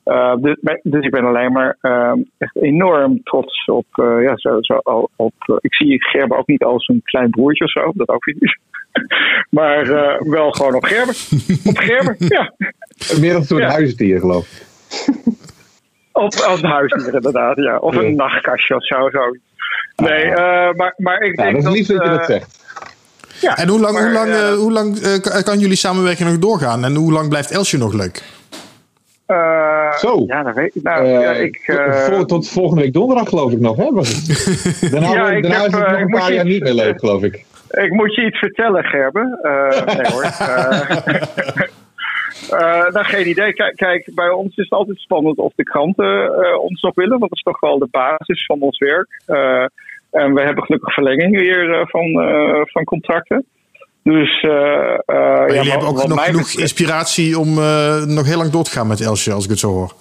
Uh, 0.09 0.35
dus, 0.37 0.57
dus, 0.83 1.05
ik 1.05 1.11
ben 1.11 1.25
alleen 1.25 1.53
maar 1.53 1.77
uh, 1.83 2.13
echt 2.39 2.57
enorm 2.57 3.23
trots 3.23 3.65
op. 3.65 3.87
Uh, 3.97 4.23
ja, 4.23 4.37
zo, 4.37 4.57
zo, 4.61 4.81
op 5.17 5.35
uh, 5.47 5.57
ik 5.61 5.75
zie 5.75 6.05
Gerben 6.05 6.39
ook 6.39 6.47
niet 6.47 6.65
als 6.65 6.89
een 6.89 7.01
klein 7.05 7.31
broertje 7.31 7.65
of 7.65 7.71
zo, 7.71 7.93
dat 7.95 8.09
ook 8.09 8.27
niet. 8.27 8.59
maar 9.59 9.87
uh, 9.87 10.21
wel 10.21 10.51
gewoon 10.51 10.75
op 10.75 10.85
Gerben. 10.85 11.15
op 11.65 11.77
Gerben, 11.77 12.17
ja. 12.37 12.53
Meer 13.21 13.35
als 13.35 13.41
een 13.41 13.45
soort 13.45 13.63
ja. 13.63 13.71
huisdier, 13.71 14.21
geloof 14.21 14.47
ik. 14.47 14.67
Op, 16.13 16.35
als 16.35 16.63
een 16.63 16.71
huisdier, 16.71 17.15
inderdaad, 17.15 17.57
ja. 17.57 17.79
Of 17.79 17.95
ja. 17.95 18.01
een 18.01 18.17
nachtkastje 18.17 18.75
of 18.75 18.87
zo. 18.87 19.11
zo. 19.11 19.37
Nee, 19.97 20.25
uh, 20.25 20.35
maar, 20.73 20.95
maar 20.97 21.21
ik 21.21 21.37
ja, 21.37 21.45
denk 21.45 21.63
dat 21.63 21.75
is 21.75 21.79
lief 21.79 21.87
dat, 21.87 22.07
uh, 22.07 22.13
je 22.13 22.19
dat 22.19 22.27
zegt. 22.27 22.67
Ja, 23.41 23.57
en 23.57 23.69
hoe 23.69 23.81
lang, 23.81 23.93
maar, 23.95 24.03
hoe 24.03 24.13
lang, 24.13 24.29
uh, 24.31 24.55
hoe 24.55 24.73
lang 24.73 24.97
uh, 24.99 25.43
kan 25.43 25.59
jullie 25.59 25.77
samenwerking 25.77 26.29
nog 26.29 26.39
doorgaan? 26.39 26.85
En 26.85 26.95
hoe 26.95 27.13
lang 27.13 27.29
blijft 27.29 27.51
Elsje 27.51 27.79
nog 27.79 27.93
leuk? 27.93 28.23
Uh, 29.29 29.93
Zo. 29.93 30.25
Ja, 30.27 30.43
dat 30.43 30.55
weet 30.55 30.75
ik. 30.75 30.83
Nou, 30.83 31.07
ja, 31.07 31.33
ik 31.33 31.61
Voor, 31.91 32.27
tot 32.27 32.49
volgende 32.49 32.83
week 32.83 32.93
donderdag, 32.93 33.29
geloof 33.29 33.53
ik 33.53 33.61
nog. 33.61 33.77
Hè? 33.77 33.91
Was 33.91 34.09
het? 34.09 34.91
Daarna, 34.93 35.13
ja, 35.13 35.31
ik 35.31 35.43
daarna 35.43 35.61
heb, 35.61 35.69
is 35.69 35.79
het 35.79 35.89
nog 35.89 36.01
een 36.01 36.09
paar 36.09 36.33
jaar 36.33 36.45
niet 36.45 36.63
meer 36.63 36.73
leuk, 36.73 36.99
geloof 36.99 37.23
ik. 37.23 37.45
Ik 37.85 37.93
moet 37.93 38.15
je 38.15 38.27
iets 38.27 38.39
vertellen, 38.39 38.85
Gerben. 38.85 39.39
nee 39.87 40.13
hoor. 40.13 40.25
Uh, 42.53 42.91
nou, 42.95 43.05
geen 43.05 43.29
idee. 43.29 43.53
Kijk, 43.53 43.77
kijk, 43.77 44.11
bij 44.15 44.29
ons 44.29 44.57
is 44.57 44.65
het 44.65 44.73
altijd 44.73 44.99
spannend 44.99 45.39
of 45.39 45.53
de 45.57 45.63
kranten 45.63 46.25
uh, 46.25 46.59
ons 46.59 46.83
nog 46.83 46.95
willen. 46.95 47.19
Want 47.19 47.31
dat 47.31 47.33
is 47.33 47.43
toch 47.43 47.61
wel 47.61 47.79
de 47.79 47.89
basis 47.91 48.47
van 48.47 48.61
ons 48.61 48.79
werk. 48.79 49.23
Uh, 49.27 49.67
en 50.11 50.35
we 50.35 50.41
hebben 50.41 50.65
gelukkig 50.65 50.95
verlenging 50.95 51.37
weer 51.37 51.87
van, 51.89 52.13
van 52.65 52.85
contracten. 52.85 53.47
Dus, 54.11 54.43
maar 54.43 55.49
ja, 55.49 55.55
jullie 55.55 55.71
hebben 55.71 55.89
ook 55.89 56.07
nog 56.07 56.25
genoeg 56.25 56.51
inspiratie 56.51 57.39
om 57.39 57.55
nog 58.15 58.27
heel 58.27 58.37
lang 58.37 58.51
door 58.51 58.65
te 58.65 58.71
gaan 58.71 58.87
met 58.87 59.01
Elsje, 59.01 59.33
als 59.33 59.45
ik 59.45 59.51
het 59.51 59.59
zo 59.59 59.69
hoor. 59.69 59.93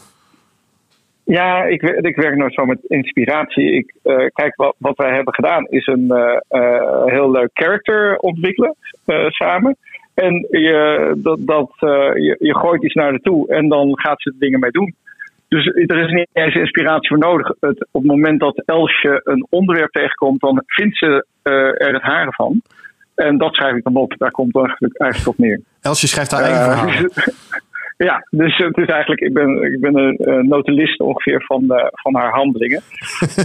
Ja, 1.24 1.64
ik, 1.64 1.82
ik 1.82 2.16
werk 2.16 2.36
nou 2.36 2.52
zo 2.52 2.66
met 2.66 2.80
inspiratie. 2.88 3.72
Ik, 3.72 3.94
kijk, 4.34 4.56
wat, 4.56 4.76
wat 4.78 4.98
wij 4.98 5.14
hebben 5.16 5.34
gedaan 5.34 5.66
is 5.66 5.86
een 5.88 6.14
heel 7.06 7.32
leuk 7.32 7.50
character 7.54 8.18
ontwikkelen 8.18 8.76
samen. 9.28 9.78
En 10.14 10.48
je, 10.50 11.14
dat, 11.18 11.38
dat, 11.40 11.72
uh, 11.80 11.90
je, 12.14 12.36
je 12.40 12.56
gooit 12.56 12.84
iets 12.84 12.94
naar 12.94 13.10
haar 13.10 13.20
toe 13.20 13.50
en 13.50 13.68
dan 13.68 14.00
gaat 14.00 14.22
ze 14.22 14.30
er 14.30 14.36
dingen 14.40 14.60
mee 14.60 14.72
doen. 14.72 14.96
Dus 15.48 15.66
er 15.66 15.98
is 15.98 16.12
niet 16.12 16.30
eens 16.34 16.56
inspiratie 16.56 17.10
voor 17.10 17.18
nodig. 17.18 17.48
Het, 17.48 17.88
op 17.92 18.02
het 18.02 18.12
moment 18.12 18.40
dat 18.40 18.64
Elsje 18.66 19.22
een 19.24 19.48
onderwerp 19.50 19.92
tegenkomt, 19.92 20.40
dan 20.42 20.64
vindt 20.66 20.98
ze 20.98 21.26
uh, 21.44 21.54
er 21.88 21.94
het 21.94 22.02
haren 22.02 22.34
van. 22.34 22.62
En 23.18 23.38
dat 23.38 23.54
schrijf 23.54 23.76
ik 23.76 23.84
dan 23.84 23.96
op. 23.96 24.14
Daar 24.18 24.32
komt 24.32 24.56
eigenlijk, 24.56 24.98
eigenlijk 24.98 25.30
op 25.30 25.38
neer. 25.38 25.62
Elsje 25.82 26.08
schrijft 26.08 26.32
haar 26.32 26.42
eigen 26.42 26.64
verhaal. 26.64 26.88
Uh, 26.88 27.06
ja, 28.08 28.28
dus 28.30 28.58
het 28.58 28.78
is 28.78 28.88
eigenlijk, 28.88 29.22
ik 29.22 29.34
ben, 29.34 29.74
ik 29.74 29.80
ben 29.80 29.96
een 29.96 30.48
notulist 30.48 31.00
ongeveer 31.00 31.44
van, 31.46 31.68
de, 31.68 31.90
van 31.92 32.16
haar 32.16 32.32
handelingen. 32.32 32.82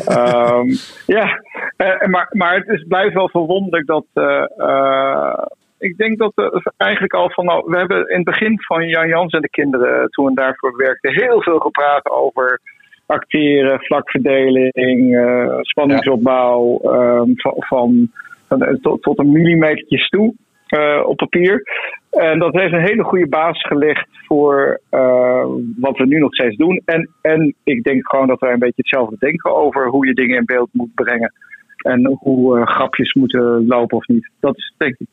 um, 0.09 0.77
ja, 1.17 1.43
uh, 1.77 2.09
maar, 2.09 2.29
maar 2.31 2.55
het 2.55 2.69
is, 2.69 2.85
blijft 2.89 3.15
wel 3.15 3.29
verwonderlijk 3.29 3.87
dat, 3.87 4.05
uh, 4.15 5.35
ik 5.79 5.97
denk 5.97 6.19
dat 6.19 6.33
we 6.35 6.73
eigenlijk 6.77 7.15
al 7.15 7.31
van. 7.31 7.45
Nou, 7.45 7.71
we 7.71 7.77
hebben 7.77 8.09
in 8.09 8.17
het 8.17 8.25
begin 8.25 8.61
van 8.61 8.89
Jan 8.89 9.09
Jans 9.09 9.33
en 9.33 9.41
de 9.41 9.51
kinderen, 9.51 10.11
toen 10.11 10.27
we 10.27 10.35
daarvoor 10.35 10.77
werkten, 10.77 11.13
heel 11.13 11.43
veel 11.43 11.59
gepraat 11.59 12.11
over 12.11 12.61
acteren, 13.07 13.81
vlakverdeling, 13.81 15.17
eh, 15.17 15.59
spanningsopbouw, 15.61 16.79
ehm, 16.83 17.31
van, 17.35 17.55
van, 17.57 17.63
van- 17.67 18.11
eh, 18.11 18.32
tot, 18.81 19.03
tot 19.03 19.19
een 19.19 19.33
millimetertjes 19.33 20.09
toe 20.09 20.35
eh, 20.67 21.03
op 21.05 21.17
papier. 21.17 21.63
En 22.11 22.39
dat 22.39 22.53
heeft 22.53 22.73
een 22.73 22.87
hele 22.87 23.05
goede 23.05 23.29
basis 23.29 23.63
gelegd 23.67 24.09
voor 24.27 24.81
eh, 24.89 25.47
wat 25.77 25.97
we 25.97 26.07
nu 26.07 26.19
nog 26.19 26.35
steeds 26.35 26.57
doen. 26.57 26.83
En, 26.85 27.11
en 27.23 27.55
ik 27.65 27.83
denk 27.83 28.09
gewoon 28.09 28.27
dat 28.27 28.41
wij 28.41 28.53
een 28.53 28.59
beetje 28.59 28.83
hetzelfde 28.83 29.17
denken 29.19 29.57
over 29.57 29.89
hoe 29.89 30.07
je 30.07 30.15
dingen 30.15 30.37
in 30.37 30.45
beeld 30.45 30.69
moet 30.73 30.95
brengen. 30.95 31.33
En 31.77 32.17
hoe 32.19 32.59
eh, 32.59 32.67
grapjes 32.67 33.15
moeten 33.15 33.67
lopen 33.67 33.97
of 33.97 34.07
niet. 34.07 34.31
Dat 34.41 34.57
is 34.57 34.75
denk 34.77 34.95
ik. 34.99 35.07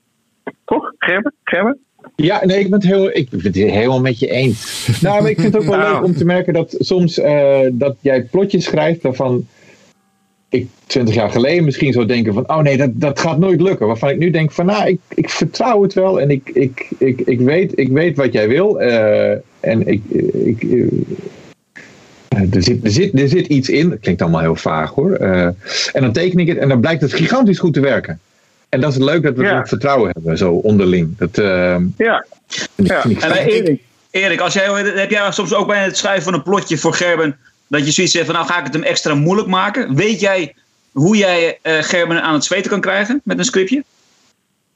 Toch, 0.65 0.93
Gerben? 0.97 1.33
Gerben? 1.43 1.79
Ja, 2.15 2.45
nee, 2.45 2.59
ik 2.59 2.69
ben 2.69 2.79
het, 2.79 2.89
heel, 2.89 3.09
ik 3.09 3.29
ben 3.29 3.41
het 3.41 3.55
helemaal 3.55 4.01
met 4.01 4.19
je 4.19 4.27
eens. 4.27 5.01
Nou, 5.01 5.21
maar 5.21 5.31
ik 5.31 5.39
vind 5.39 5.53
het 5.53 5.63
ook 5.63 5.69
wel 5.69 5.77
Nou. 5.83 5.93
leuk 5.93 6.03
om 6.03 6.13
te 6.13 6.25
merken 6.25 6.53
dat 6.53 6.75
soms 6.79 7.19
eh, 7.19 7.67
dat 7.71 7.97
jij 8.01 8.23
plotjes 8.23 8.63
schrijft 8.63 9.01
waarvan 9.01 9.45
ik 10.49 10.67
twintig 10.85 11.15
jaar 11.15 11.29
geleden 11.29 11.63
misschien 11.63 11.93
zou 11.93 12.05
denken 12.05 12.33
van, 12.33 12.49
oh 12.49 12.59
nee, 12.59 12.77
dat, 12.77 12.89
dat 12.93 13.19
gaat 13.19 13.39
nooit 13.39 13.61
lukken. 13.61 13.87
Waarvan 13.87 14.09
ik 14.09 14.17
nu 14.17 14.29
denk 14.29 14.51
van, 14.51 14.65
nou, 14.65 14.87
ik, 14.87 14.99
ik 15.13 15.29
vertrouw 15.29 15.81
het 15.83 15.93
wel 15.93 16.21
en 16.21 16.29
ik, 16.29 16.49
ik, 16.53 16.87
ik, 16.97 17.21
ik, 17.21 17.39
weet, 17.39 17.71
ik 17.79 17.89
weet 17.89 18.17
wat 18.17 18.33
jij 18.33 18.47
wil. 18.47 18.81
eh, 18.81 19.31
en 19.59 19.87
ik, 19.87 20.01
ik, 20.45 20.63
eh, 20.63 22.53
er, 22.53 22.63
zit, 22.63 22.83
er, 22.83 22.91
zit, 22.91 23.19
er 23.19 23.27
zit 23.29 23.47
iets 23.47 23.69
in, 23.69 23.89
dat 23.89 23.99
klinkt 23.99 24.21
allemaal 24.21 24.41
heel 24.41 24.55
vaag 24.55 24.91
hoor. 24.91 25.13
Eh, 25.13 25.41
en 25.93 26.01
dan 26.01 26.11
teken 26.11 26.39
ik 26.39 26.47
het 26.47 26.57
en 26.57 26.69
dan 26.69 26.79
blijkt 26.79 27.01
het 27.01 27.13
gigantisch 27.13 27.59
goed 27.59 27.73
te 27.73 27.79
werken. 27.79 28.19
En 28.69 28.81
dat 28.81 28.91
is 28.91 28.97
leuk 28.97 29.23
dat 29.23 29.35
we 29.35 29.43
Ja. 29.43 29.65
vertrouwen 29.65 30.11
hebben, 30.13 30.37
zo 30.37 30.51
onderling. 30.53 31.17
Dat, 31.17 31.37
eh, 31.37 31.75
Ja. 31.97 32.25
vind 32.47 32.69
ik- 32.75 32.87
Ja. 32.87 33.01
vind 33.01 33.17
ik 33.17 33.23
En 33.23 33.31
eh, 33.31 33.45
Erik, 33.45 33.81
Erik 34.11 34.39
als 34.39 34.53
jij, 34.53 34.65
heb 34.95 35.09
jij 35.09 35.31
soms 35.31 35.53
ook 35.53 35.67
bij 35.67 35.83
het 35.83 35.97
schrijven 35.97 36.23
van 36.23 36.33
een 36.33 36.43
plotje 36.43 36.77
voor 36.77 36.93
Gerben 36.93 37.37
dat 37.69 37.85
je 37.85 37.91
zoiets 37.91 38.13
zegt 38.13 38.25
van 38.25 38.35
nou 38.35 38.47
ga 38.47 38.57
ik 38.57 38.63
het 38.63 38.73
hem 38.73 38.83
extra 38.83 39.15
moeilijk 39.15 39.47
maken? 39.47 39.95
Weet 39.95 40.19
jij 40.19 40.55
hoe 40.91 41.17
jij 41.17 41.59
eh, 41.61 41.73
Gerben 41.81 42.21
aan 42.21 42.33
het 42.33 42.43
zweten 42.43 42.71
kan 42.71 42.81
krijgen 42.81 43.21
met 43.23 43.37
een 43.37 43.43
scriptje? 43.43 43.83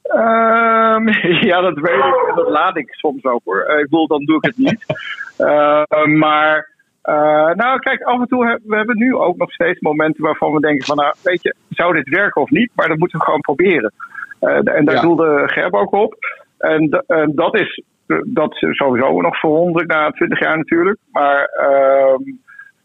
Ehm, 0.04 1.08
ja, 1.50 1.62
dat 1.62 1.80
weet 1.80 1.96
ik. 1.96 2.32
Dat 2.36 2.50
laat 2.50 2.78
ik 2.78 2.94
soms 2.94 3.24
ook 3.24 3.42
hoor. 3.44 3.62
Eh, 3.62 3.78
ik 3.80 3.84
bedoel, 3.90 4.08
dan 4.08 4.26
doe 4.26 4.36
ik 4.36 4.46
het 4.46 4.58
niet. 4.58 4.86
Eh, 5.38 6.06
maar, 6.06 6.70
eh, 7.02 7.50
nou 7.54 7.80
kijk, 7.80 8.02
af 8.02 8.20
en 8.20 8.28
toe 8.28 8.46
hebben 8.46 8.70
we 8.70 8.76
hebben 8.76 8.98
nu 8.98 9.16
ook 9.16 9.38
nog 9.38 9.52
steeds 9.52 9.80
momenten 9.80 10.24
waarvan 10.24 10.54
we 10.54 10.60
denken 10.60 10.86
van, 10.86 10.96
nou, 10.96 11.14
weet 11.22 11.42
je, 11.42 11.56
zou 11.70 11.94
dit 11.94 12.10
werken 12.10 12.42
of 12.42 12.50
niet? 12.50 12.72
Maar 12.76 12.88
dat 12.88 12.98
moeten 12.98 13.18
we 13.20 13.26
gewoon 13.26 13.40
proberen. 13.40 13.94
Eh, 14.40 14.56
en 14.56 14.86
daar 14.86 14.96
Ja. 14.96 15.02
doelde 15.02 15.44
Gerb 15.46 15.74
ook 15.74 15.92
op. 15.92 16.16
En, 16.58 17.04
en 17.08 17.32
dat 17.36 17.60
is, 17.60 17.84
dat 18.26 18.54
is 18.54 18.78
sowieso 18.78 19.22
nog 19.22 19.40
verwonderlijk 19.40 19.92
na 19.92 20.12
20 20.12 20.40
jaar 20.40 20.58
natuurlijk. 20.58 21.00
Maar 21.12 21.44
ehm, 21.46 22.22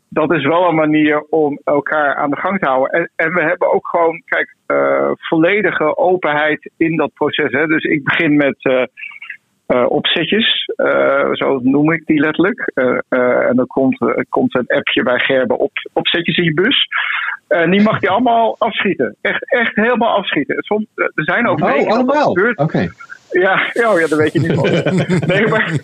dat 0.08 0.32
is 0.32 0.44
wel 0.44 0.68
een 0.68 0.74
manier 0.74 1.24
om 1.30 1.60
elkaar 1.64 2.14
aan 2.14 2.30
de 2.30 2.36
gang 2.36 2.58
te 2.58 2.68
houden. 2.68 2.90
En, 2.90 3.10
en 3.16 3.32
we 3.32 3.42
hebben 3.42 3.72
ook 3.72 3.88
gewoon, 3.88 4.22
kijk, 4.24 4.54
eh, 4.66 5.10
volledige 5.14 5.96
openheid 5.96 6.70
in 6.76 6.96
dat 6.96 7.12
proces. 7.14 7.52
Hè. 7.52 7.66
Dus 7.66 7.84
ik 7.84 8.04
begin 8.04 8.36
met 8.36 8.56
eh, 8.58 8.82
eh, 9.66 9.90
opzetjes, 9.90 10.64
zo 11.32 11.58
noem 11.62 11.92
ik 11.92 12.06
die 12.06 12.20
letterlijk. 12.20 12.72
En 13.08 13.56
dan 13.56 13.66
komt, 13.66 13.98
komt 14.28 14.54
een 14.54 14.66
appje 14.66 15.02
bij 15.02 15.18
Gerben 15.18 15.58
op, 15.58 15.70
opzetjes 15.92 16.36
in 16.36 16.44
je 16.44 16.54
bus. 16.54 16.86
En 17.48 17.70
die 17.70 17.82
mag 17.82 18.00
je 18.00 18.08
allemaal 18.08 18.56
afschieten. 18.58 19.16
Echt, 19.20 19.52
echt 19.52 19.74
helemaal 19.74 20.16
afschieten. 20.16 20.56
Soms, 20.58 20.86
er 20.94 21.10
zijn 21.14 21.48
ook 21.48 21.60
Oh, 21.60 21.86
allemaal? 21.86 22.30
Oké. 22.54 22.88
Ja, 23.30 23.70
ja, 23.72 23.92
oh 23.92 24.00
ja, 24.00 24.06
dat 24.06 24.18
weet 24.18 24.32
je 24.32 24.40
niet 24.40 24.54
van. 24.54 24.70
Nee 25.32 25.46
maar, 25.46 25.78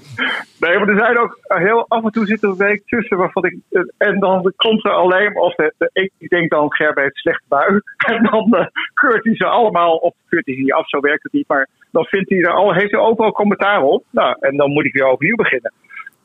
nee, 0.60 0.78
maar 0.78 0.88
er 0.88 0.98
zijn 0.98 1.18
ook 1.18 1.38
heel 1.48 1.84
af 1.88 2.04
en 2.04 2.10
toe 2.10 2.26
zit 2.26 2.42
er 2.42 2.48
een 2.48 2.56
week 2.56 2.82
tussen 2.86 3.16
waarvan 3.16 3.44
ik. 3.44 3.56
En 3.98 4.18
dan 4.18 4.52
komt 4.56 4.84
er 4.84 4.92
alleen. 4.92 5.36
Of 5.36 5.54
de, 5.54 5.74
de, 5.78 6.10
ik 6.18 6.28
denk 6.28 6.50
dan, 6.50 6.74
Gerben 6.74 7.02
heeft 7.02 7.16
slechte 7.16 7.44
bui. 7.48 7.80
En 8.14 8.22
dan 8.22 8.52
eh, 8.52 8.66
keurt 8.94 9.24
hij 9.24 9.36
ze 9.36 9.44
allemaal 9.44 9.96
op. 9.96 10.14
Keurt 10.28 10.46
hij 10.46 10.54
ze 10.54 10.60
niet 10.60 10.72
af, 10.72 10.88
zo 10.88 11.00
werkt 11.00 11.22
het 11.22 11.32
niet. 11.32 11.48
Maar 11.48 11.68
dan 11.90 12.04
vindt 12.04 12.30
hij 12.30 12.38
er 12.38 12.52
al, 12.52 12.74
heeft 12.74 12.90
hij 12.90 13.00
overal 13.00 13.32
commentaar 13.32 13.82
op. 13.82 14.04
Nou, 14.10 14.36
en 14.40 14.56
dan 14.56 14.70
moet 14.70 14.84
ik 14.84 14.92
weer 14.92 15.06
overnieuw 15.06 15.36
beginnen. 15.36 15.72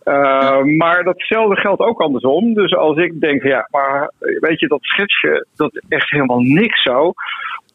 Uh, 0.05 0.63
maar 0.63 1.03
datzelfde 1.03 1.55
geldt 1.55 1.81
ook 1.81 2.01
andersom. 2.01 2.53
Dus 2.53 2.75
als 2.75 2.97
ik 2.97 3.19
denk, 3.19 3.43
ja, 3.43 3.67
maar 3.71 4.11
weet 4.19 4.59
je, 4.59 4.67
dat 4.67 4.83
schetsje, 4.83 5.45
dat 5.55 5.75
is 5.75 5.81
echt 5.87 6.09
helemaal 6.09 6.41
niks 6.41 6.81
zo. 6.81 7.13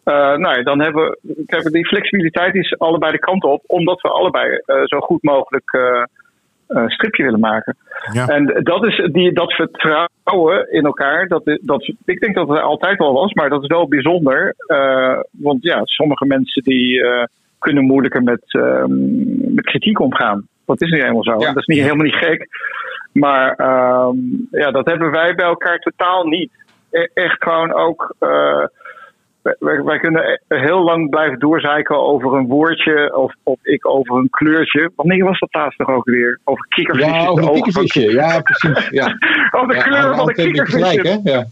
Uh, 0.05 0.37
nou, 0.37 0.63
dan 0.63 0.81
hebben 0.81 1.05
we, 1.05 1.45
kijk, 1.47 1.73
die 1.73 1.87
flexibiliteit 1.87 2.55
is 2.55 2.79
allebei 2.79 3.13
de 3.13 3.19
kant 3.19 3.45
op, 3.45 3.63
omdat 3.67 4.01
we 4.01 4.09
allebei 4.09 4.61
uh, 4.67 4.83
zo 4.85 4.99
goed 4.99 5.23
mogelijk 5.23 5.73
uh, 5.73 6.03
stripje 6.87 7.23
willen 7.23 7.41
maken. 7.41 7.77
Ja. 8.13 8.29
En 8.29 8.61
dat 8.63 8.85
is 8.85 9.09
die, 9.13 9.33
dat 9.33 9.53
vertrouwen 9.53 10.73
in 10.73 10.85
elkaar, 10.85 11.29
dat, 11.29 11.59
dat, 11.61 11.93
ik 12.05 12.21
denk 12.21 12.35
dat 12.35 12.49
het 12.49 12.61
altijd 12.61 12.99
al 12.99 13.13
was, 13.13 13.33
maar 13.33 13.49
dat 13.49 13.63
is 13.63 13.69
wel 13.69 13.89
bijzonder. 13.89 14.55
Want 15.31 15.63
ja, 15.63 15.81
sommige 15.85 16.27
mensen 16.27 16.63
die 16.63 17.03
kunnen 17.59 17.85
moeilijker 17.85 18.23
met, 18.23 18.59
met 19.55 19.65
kritiek 19.65 20.01
omgaan. 20.01 20.47
Dat 20.67 20.83
is 20.83 20.91
niet 20.91 21.01
helemaal 21.01 21.25
zo. 21.25 21.39
Ja. 21.39 21.47
Dat 21.47 21.57
is 21.57 21.67
niet, 21.67 21.83
helemaal 21.83 22.05
niet 22.05 22.15
gek. 22.15 22.49
Maar 23.13 23.51
um, 24.09 24.49
ja, 24.51 24.71
dat 24.71 24.87
hebben 24.87 25.11
wij 25.11 25.35
bij 25.35 25.47
elkaar 25.47 25.79
totaal 25.79 26.25
niet. 26.25 26.53
E 26.91 27.09
echt 27.15 27.43
gewoon 27.43 27.73
ook. 27.73 28.15
Wij, 29.59 29.83
wij, 29.83 29.99
kunnen 29.99 30.41
heel 30.49 30.83
lang 30.83 31.11
blijven 31.11 31.39
doorzeiken 31.39 31.99
over 31.99 32.35
een 32.35 32.47
woordje 32.47 33.17
of, 33.17 33.35
of 33.43 33.59
ik 33.63 33.89
over 33.89 34.17
een 34.17 34.31
kleurtje. 34.31 34.91
Wanneer 34.97 35.25
was 35.25 35.39
dat 35.39 35.55
laatst 35.55 35.79
nog 35.79 35.89
ook 35.89 36.05
weer? 36.05 36.41
Over 36.45 36.67
kikkervisje. 36.69 37.11
Ja, 37.11 37.27
over 37.27 37.45
een 37.45 37.53
kikkervisje. 37.53 38.13
Ja, 38.13 38.41
precies. 38.41 38.89
Ja. 38.91 39.17
over 39.57 39.69
de 39.69 39.75
ja, 39.75 39.83
kleur 39.83 40.15
van 40.17 40.27
de 40.27 40.33
kikkervisje. 40.33 40.79
Gelijk, 40.79 41.03
hè? 41.03 41.19
Ja. 41.23 41.47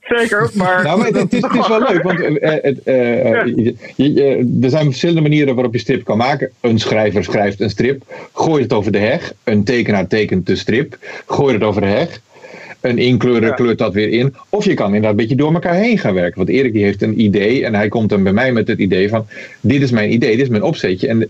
Zeker, 0.00 0.50
maar... 0.54 0.82
Nou, 0.82 0.98
maar 0.98 1.06
het, 1.06 1.16
het, 1.16 1.32
is, 1.32 1.42
het 1.42 1.54
is 1.54 1.68
wel 1.68 1.80
leuk, 1.88 2.02
want 2.02 2.18
uh, 2.18 2.30
uh, 2.84 3.24
ja. 3.24 3.44
je, 3.44 3.74
je, 4.12 4.58
er 4.62 4.70
zijn 4.70 4.84
verschillende 4.84 5.20
manieren 5.20 5.54
waarop 5.54 5.72
je 5.72 5.78
strip 5.78 6.04
kan 6.04 6.16
maken. 6.16 6.50
Een 6.60 6.78
schrijver 6.78 7.24
schrijft 7.24 7.60
een 7.60 7.70
strip, 7.70 8.02
gooit 8.32 8.62
het 8.62 8.72
over 8.72 8.92
de 8.92 8.98
heg. 8.98 9.32
Een 9.44 9.64
tekenaar 9.64 10.06
tekent 10.06 10.46
de 10.46 10.56
strip, 10.56 10.96
gooit 11.26 11.54
het 11.54 11.62
over 11.62 11.80
de 11.80 11.86
heg. 11.86 12.20
Een 12.82 12.98
inkleurer 12.98 13.48
ja. 13.48 13.54
kleurt 13.54 13.78
dat 13.78 13.92
weer 13.92 14.08
in. 14.08 14.34
Of 14.48 14.64
je 14.64 14.74
kan 14.74 14.86
inderdaad 14.86 15.10
een 15.10 15.16
beetje 15.16 15.36
door 15.36 15.52
elkaar 15.52 15.74
heen 15.74 15.98
gaan 15.98 16.14
werken. 16.14 16.36
Want 16.36 16.48
Erik 16.48 16.72
die 16.72 16.84
heeft 16.84 17.02
een 17.02 17.20
idee 17.20 17.64
en 17.64 17.74
hij 17.74 17.88
komt 17.88 18.08
dan 18.08 18.22
bij 18.22 18.32
mij 18.32 18.52
met 18.52 18.68
het 18.68 18.78
idee 18.78 19.08
van... 19.08 19.26
dit 19.60 19.82
is 19.82 19.90
mijn 19.90 20.12
idee, 20.12 20.30
dit 20.30 20.40
is 20.40 20.48
mijn 20.48 20.62
opzetje. 20.62 21.08
En 21.08 21.28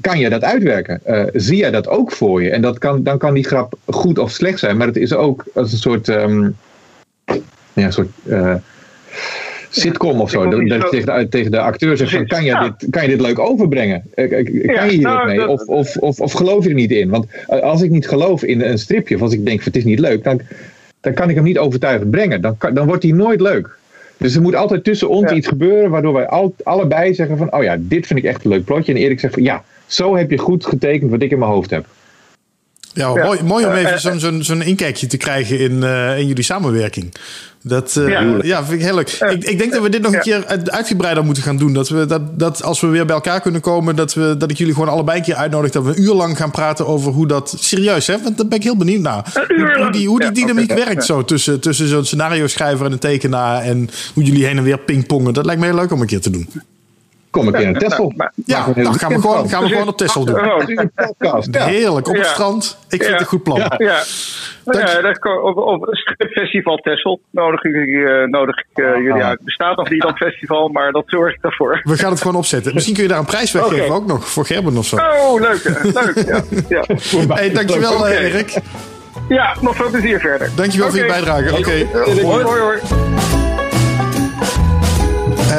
kan 0.00 0.18
je 0.18 0.28
dat 0.28 0.44
uitwerken? 0.44 1.00
Uh, 1.06 1.22
zie 1.32 1.56
jij 1.56 1.70
dat 1.70 1.88
ook 1.88 2.12
voor 2.12 2.42
je? 2.42 2.50
En 2.50 2.62
dat 2.62 2.78
kan, 2.78 3.02
dan 3.02 3.18
kan 3.18 3.34
die 3.34 3.44
grap 3.44 3.74
goed 3.86 4.18
of 4.18 4.30
slecht 4.30 4.58
zijn. 4.58 4.76
Maar 4.76 4.86
het 4.86 4.96
is 4.96 5.14
ook 5.14 5.44
als 5.54 5.72
een 5.72 5.78
soort... 5.78 6.08
Um, 6.08 6.56
ja, 7.72 7.86
een 7.86 7.92
soort 7.92 8.10
uh, 8.26 8.54
sitcom 9.70 10.20
of 10.20 10.30
zo. 10.30 10.48
Dat, 10.48 10.68
dat 10.68 10.82
je 10.82 10.88
tegen 10.88 11.18
de, 11.18 11.28
tegen 11.28 11.50
de 11.50 11.60
acteur 11.60 11.96
zegt: 11.96 12.10
van, 12.10 12.26
kan, 12.26 12.44
je 12.44 12.50
ja. 12.50 12.68
dit, 12.78 12.90
kan 12.90 13.02
je 13.02 13.08
dit 13.08 13.20
leuk 13.20 13.38
overbrengen? 13.38 14.02
Kan 14.14 14.28
ja, 14.28 14.84
je 14.84 14.90
hier 14.90 15.00
nou, 15.00 15.26
mee? 15.26 15.36
Dat... 15.36 15.48
Of, 15.48 15.66
of, 15.66 15.96
of, 15.96 16.20
of 16.20 16.32
geloof 16.32 16.62
je 16.62 16.68
er 16.68 16.74
niet 16.74 16.90
in? 16.90 17.08
Want 17.08 17.26
als 17.46 17.82
ik 17.82 17.90
niet 17.90 18.08
geloof 18.08 18.42
in 18.42 18.60
een 18.60 18.78
stripje, 18.78 19.14
of 19.14 19.22
als 19.22 19.32
ik 19.32 19.46
denk: 19.46 19.64
het 19.64 19.76
is 19.76 19.84
niet 19.84 19.98
leuk, 19.98 20.24
dan, 20.24 20.40
dan 21.00 21.14
kan 21.14 21.28
ik 21.28 21.34
hem 21.34 21.44
niet 21.44 21.58
overtuigend 21.58 22.10
brengen. 22.10 22.40
Dan, 22.40 22.56
kan, 22.56 22.74
dan 22.74 22.86
wordt 22.86 23.02
hij 23.02 23.12
nooit 23.12 23.40
leuk. 23.40 23.78
Dus 24.16 24.34
er 24.34 24.42
moet 24.42 24.54
altijd 24.54 24.84
tussen 24.84 25.08
ons 25.08 25.30
ja. 25.30 25.36
iets 25.36 25.46
gebeuren 25.46 25.90
waardoor 25.90 26.12
wij 26.12 26.28
al, 26.28 26.54
allebei 26.62 27.14
zeggen: 27.14 27.36
van, 27.36 27.52
Oh 27.54 27.62
ja, 27.62 27.76
dit 27.80 28.06
vind 28.06 28.18
ik 28.18 28.24
echt 28.24 28.44
een 28.44 28.50
leuk 28.50 28.64
plotje. 28.64 28.92
En 28.92 28.98
Erik 28.98 29.20
zegt: 29.20 29.34
van, 29.34 29.42
Ja, 29.42 29.64
zo 29.86 30.16
heb 30.16 30.30
je 30.30 30.38
goed 30.38 30.66
getekend 30.66 31.10
wat 31.10 31.22
ik 31.22 31.30
in 31.30 31.38
mijn 31.38 31.50
hoofd 31.50 31.70
heb. 31.70 31.86
Ja, 32.92 33.14
ja. 33.14 33.24
Mooi, 33.24 33.42
mooi 33.42 33.66
om 33.66 33.72
even 33.72 34.00
zo'n 34.00 34.20
zo'n 34.20 34.42
zo'n 34.42 34.62
inkijkje 34.62 35.06
te 35.06 35.16
krijgen 35.16 35.58
in, 35.58 35.72
uh, 35.72 36.18
in 36.18 36.26
jullie 36.26 36.44
samenwerking. 36.44 37.14
Dat 37.62 37.96
uh, 37.98 38.08
ja. 38.08 38.38
ja, 38.42 38.64
vind 38.64 38.80
ik 38.80 38.86
heel 38.86 38.94
leuk. 38.94 39.10
Ik, 39.10 39.44
ik 39.44 39.58
denk 39.58 39.72
dat 39.72 39.82
we 39.82 39.88
dit 39.88 40.02
nog 40.02 40.12
een 40.12 40.20
keer 40.20 40.46
uitgebreider 40.64 41.24
moeten 41.24 41.42
gaan 41.42 41.56
doen. 41.56 41.72
Dat, 41.72 41.88
we, 41.88 42.06
dat, 42.06 42.38
dat 42.38 42.62
als 42.62 42.80
we 42.80 42.86
weer 42.86 43.06
bij 43.06 43.14
elkaar 43.14 43.40
kunnen 43.40 43.60
komen, 43.60 43.96
dat, 43.96 44.14
we, 44.14 44.34
dat 44.38 44.50
ik 44.50 44.56
jullie 44.56 44.72
gewoon 44.72 44.88
allebei 44.88 45.18
een 45.18 45.24
keer 45.24 45.34
uitnodig. 45.34 45.70
Dat 45.70 45.84
we 45.84 45.90
een 45.90 46.02
uur 46.02 46.14
lang 46.14 46.36
gaan 46.36 46.50
praten 46.50 46.86
over 46.86 47.12
hoe 47.12 47.26
dat. 47.26 47.54
Serieus, 47.58 48.06
hè? 48.06 48.22
Want 48.22 48.36
daar 48.36 48.46
ben 48.46 48.58
ik 48.58 48.64
heel 48.64 48.76
benieuwd 48.76 49.02
naar. 49.02 49.32
Hoe, 49.48 49.76
hoe 49.82 49.92
die, 49.92 50.08
hoe 50.08 50.20
die 50.20 50.32
dynamiek 50.32 50.70
okay, 50.70 50.84
werkt 50.84 51.04
zo 51.04 51.24
tussen, 51.24 51.60
tussen 51.60 51.88
zo'n 51.88 52.04
scenario 52.04 52.46
schrijver 52.46 52.86
en 52.86 52.92
een 52.92 52.98
tekenaar. 52.98 53.62
En 53.62 53.90
hoe 54.14 54.24
jullie 54.24 54.46
heen 54.46 54.56
en 54.56 54.64
weer 54.64 54.78
pingpongen. 54.78 55.32
Dat 55.32 55.44
lijkt 55.44 55.60
me 55.60 55.66
heel 55.66 55.76
leuk 55.76 55.92
om 55.92 56.00
een 56.00 56.06
keer 56.06 56.20
te 56.20 56.30
doen. 56.30 56.48
Kom 57.30 57.48
ik 57.48 57.58
in 57.60 57.68
een 57.68 57.78
Texel. 57.78 58.12
Ja, 58.44 58.66
dan 58.74 58.94
gaan 58.94 59.12
we 59.12 59.20
gewoon, 59.20 59.48
gaan 59.48 59.62
we 59.62 59.68
gewoon 59.68 59.88
op 59.88 59.96
Texel 59.96 60.24
doen. 60.24 60.38
Heerlijk, 61.50 62.08
op 62.08 62.16
het 62.16 62.26
strand. 62.26 62.78
Ik 62.88 63.02
vind 63.02 63.12
het 63.12 63.20
een 63.20 63.26
goed 63.26 63.42
plan. 63.42 63.58
Ja, 63.76 64.02
op, 65.42 65.56
op 65.56 65.96
Festival 66.30 66.76
Texel 66.76 67.20
nodig 67.30 67.64
ik, 67.64 67.74
uh, 67.74 68.24
nodig 68.24 68.58
ik 68.58 68.66
uh, 68.84 68.96
jullie 68.96 69.22
uit. 69.22 69.40
Bestaat 69.44 69.76
nog 69.76 69.90
niet 69.90 70.02
dat 70.02 70.16
festival, 70.16 70.68
maar 70.68 70.92
dat 70.92 71.04
zorg 71.06 71.34
ik 71.34 71.42
daarvoor. 71.42 71.80
We 71.84 71.96
gaan 71.96 72.10
het 72.10 72.20
gewoon 72.20 72.36
opzetten. 72.36 72.74
Misschien 72.74 72.94
kun 72.94 73.02
je 73.02 73.08
daar 73.08 73.18
een 73.18 73.24
prijs 73.24 73.52
weggeven 73.52 73.84
okay. 73.84 73.96
ook 73.96 74.06
nog, 74.06 74.28
voor 74.28 74.46
Gerben 74.46 74.76
of 74.76 74.86
zo. 74.86 74.96
Oh, 74.96 75.40
leuk. 75.40 75.64
leuk 75.82 76.26
ja. 76.26 76.42
ja. 76.84 76.84
Hey, 77.34 77.50
dankjewel 77.50 77.94
okay. 77.94 78.16
Erik. 78.16 78.58
Ja, 79.28 79.56
nog 79.60 79.76
veel 79.76 79.90
plezier 79.90 80.20
verder. 80.20 80.50
Dankjewel 80.56 80.88
okay. 80.88 81.00
voor 81.00 81.08
je 81.08 81.12
bijdrage. 81.12 81.58
Oké. 81.58 81.86
Hoi, 82.22 82.60
hoi. 82.60 83.39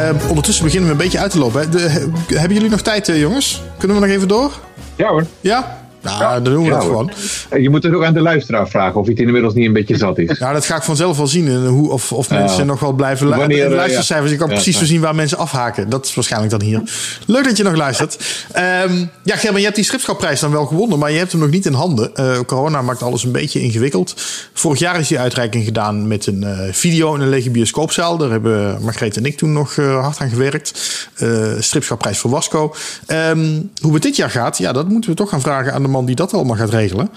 Uh, 0.01 0.09
Eh, 0.09 0.29
ondertussen 0.29 0.63
beginnen 0.63 0.87
we 0.89 0.95
een 0.95 1.01
beetje 1.01 1.19
uit 1.19 1.31
te 1.31 1.39
lopen. 1.39 1.61
hè. 1.61 1.69
De- 1.69 1.79
he- 1.79 2.05
hebben 2.37 2.53
jullie 2.53 2.69
nog 2.69 2.81
tijd, 2.81 3.09
eh, 3.09 3.19
jongens? 3.19 3.61
Kunnen 3.77 3.97
we 3.99 4.05
nog 4.05 4.15
even 4.15 4.27
door? 4.27 4.51
Ja 4.95 5.07
hoor. 5.09 5.25
Ja? 5.41 5.80
Nou, 6.01 6.43
dan 6.43 6.53
doen 6.53 6.63
we 6.63 6.69
Ja, 6.69 6.75
dat 6.79 6.83
hoor. 6.87 7.11
Eh, 7.49 7.61
Je 7.61 7.69
moet 7.69 7.83
het 7.83 7.93
ook 7.93 8.03
aan 8.03 8.13
de 8.13 8.21
luisteraar 8.21 8.69
vragen 8.69 8.99
of 8.99 9.05
hij 9.05 9.13
het 9.17 9.25
inmiddels 9.25 9.53
niet 9.53 9.65
een 9.65 9.73
beetje 9.73 9.97
zat 9.97 10.17
is. 10.17 10.37
Ja, 10.39 10.53
dat 10.53 10.65
ga 10.65 10.75
ik 10.75 10.81
vanzelf 10.83 11.17
wel 11.17 11.27
zien. 11.27 11.47
eh, 11.47 11.67
Hoe, 11.67 11.91
of 11.91 12.11
of 12.11 12.29
Ja. 12.29 12.35
mensen 12.39 12.65
nog 12.65 12.79
wel 12.79 12.91
blijven 12.93 13.27
lu- 13.29 13.35
Wanneer, 13.35 13.57
de 13.57 13.69
eh, 13.69 13.75
luistercijfers. 13.75 14.31
Ik 14.31 14.37
kan 14.37 14.47
ja. 14.47 14.53
precies 14.53 14.73
Ja. 14.73 14.79
zo 14.79 14.85
zien 14.85 15.01
waar 15.01 15.15
mensen 15.15 15.37
afhaken. 15.37 15.89
Dat 15.89 16.05
is 16.05 16.13
waarschijnlijk 16.15 16.51
dan 16.51 16.61
hier. 16.61 16.81
Leuk 17.25 17.43
dat 17.43 17.57
je 17.57 17.63
nog 17.63 17.75
luistert. 17.75 18.17
Ehm, 18.51 19.05
ja, 19.23 19.35
Gerben, 19.35 19.57
je 19.59 19.63
hebt 19.63 19.75
die 19.75 19.85
schipschapprijs 19.85 20.39
dan 20.39 20.51
wel 20.51 20.65
gewonnen, 20.65 20.99
maar 20.99 21.11
je 21.11 21.17
hebt 21.17 21.31
hem 21.31 21.41
nog 21.41 21.49
niet 21.49 21.65
in 21.65 21.73
handen. 21.73 22.15
Eh, 22.15 22.39
corona 22.45 22.81
maakt 22.81 23.03
alles 23.03 23.23
een 23.23 23.31
beetje 23.31 23.59
ingewikkeld. 23.61 24.13
Vorig 24.53 24.79
jaar 24.79 24.99
is 24.99 25.07
die 25.07 25.19
uitreiking 25.19 25.63
gedaan 25.65 26.07
met 26.07 26.25
een 26.27 26.43
eh, 26.43 26.59
video 26.71 27.15
in 27.15 27.21
een 27.21 27.29
lege 27.29 27.49
bioscoopzaal. 27.49 28.17
Daar 28.17 28.29
hebben 28.29 28.81
Margreet 28.81 29.17
en 29.17 29.25
ik 29.25 29.37
toen 29.37 29.53
nog 29.53 29.73
eh, 29.77 30.01
hard 30.01 30.19
aan 30.19 30.29
gewerkt. 30.29 30.79
Eh 31.15 31.29
stripschapprijs 31.59 32.17
voor 32.17 32.29
Wasco. 32.31 32.73
Ehm, 33.05 33.59
hoe 33.81 33.93
het 33.93 34.03
dit 34.03 34.15
jaar 34.15 34.29
gaat, 34.29 34.57
ja, 34.57 34.71
dat 34.71 34.87
moeten 34.89 35.09
we 35.09 35.15
toch 35.15 35.29
gaan 35.29 35.41
vragen 35.41 35.73
aan 35.73 35.81
de 35.81 35.87
man 35.91 36.05
die 36.05 36.15
dat 36.15 36.33
allemaal 36.33 36.55
gaat 36.55 36.69
regelen. 36.69 37.09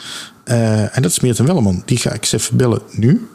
Eh, 0.44 0.96
en 0.96 1.02
dat 1.02 1.10
is 1.10 1.20
Meerten 1.20 1.46
Welleman. 1.46 1.82
Die 1.84 1.98
ga 1.98 2.10
ik 2.12 2.20
eens 2.20 2.32
even 2.32 2.56
bellen 2.56 2.82
nu. 2.90 3.28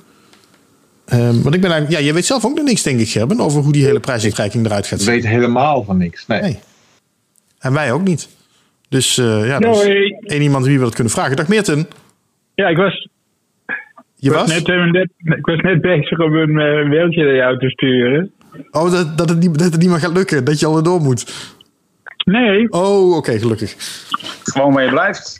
Ehm, 1.06 1.42
want 1.42 1.56
ik 1.56 1.62
ben 1.62 1.72
eigenlijk, 1.72 2.02
ja, 2.02 2.08
je 2.08 2.14
weet 2.14 2.26
zelf 2.26 2.46
ook 2.46 2.56
nog 2.56 2.66
niks, 2.66 2.84
denk 2.84 3.00
ik, 3.00 3.10
Gerben, 3.10 3.40
over 3.40 3.62
hoe 3.62 3.72
die 3.72 3.86
hele 3.86 4.00
prijsuitreiking 4.00 4.66
eruit 4.66 4.88
gaat 4.88 5.00
Ik 5.00 5.06
weet 5.06 5.28
helemaal 5.28 5.84
van 5.84 5.98
niks. 5.98 6.28
Nee. 6.28 6.42
Nee. 6.42 6.60
En 7.60 7.74
wij 7.74 7.92
ook 7.92 8.04
niet. 8.04 8.30
Dus 8.90 9.18
eh, 9.18 9.48
ja, 9.48 9.60
is 9.60 9.66
Hoi. 9.66 10.18
één 10.22 10.42
iemand 10.42 10.66
wie 10.66 10.78
we 10.78 10.84
dat 10.84 10.94
kunnen 10.94 11.14
vragen. 11.14 11.36
Dag 11.36 11.48
Meerten. 11.48 11.88
Ja, 12.56 12.68
ik 12.68 12.78
was, 12.78 13.10
Je 14.16 14.30
ik 14.30 14.32
was, 14.32 14.54
was? 14.54 14.64
net, 14.64 14.92
net, 14.92 15.38
ik 15.38 15.46
was 15.46 15.60
net 15.60 15.82
bezig 15.82 16.20
om 16.20 16.36
een 16.36 16.60
eh, 16.60 16.90
mailtje 16.90 17.24
naar 17.24 17.36
jou 17.36 17.58
te 17.58 17.70
sturen. 17.70 18.32
Oh, 18.72 18.92
dat, 18.92 19.18
dat, 19.18 19.30
het 19.30 19.40
niet, 19.40 19.60
dat 19.60 19.72
het 19.72 19.82
niet 19.82 19.90
meer 19.90 20.00
gaat 20.00 20.14
lukken. 20.14 20.44
Dat 20.44 20.60
je 20.60 20.66
al 20.66 20.84
door 20.84 21.02
moet. 21.02 21.54
Nee. 22.26 22.70
Oh, 22.72 23.16
oké, 23.16 23.40
gelukkig. 23.40 23.76
Gewoon 24.44 24.74
waar 24.74 24.84
je 24.84 24.90
blijft. 24.90 25.38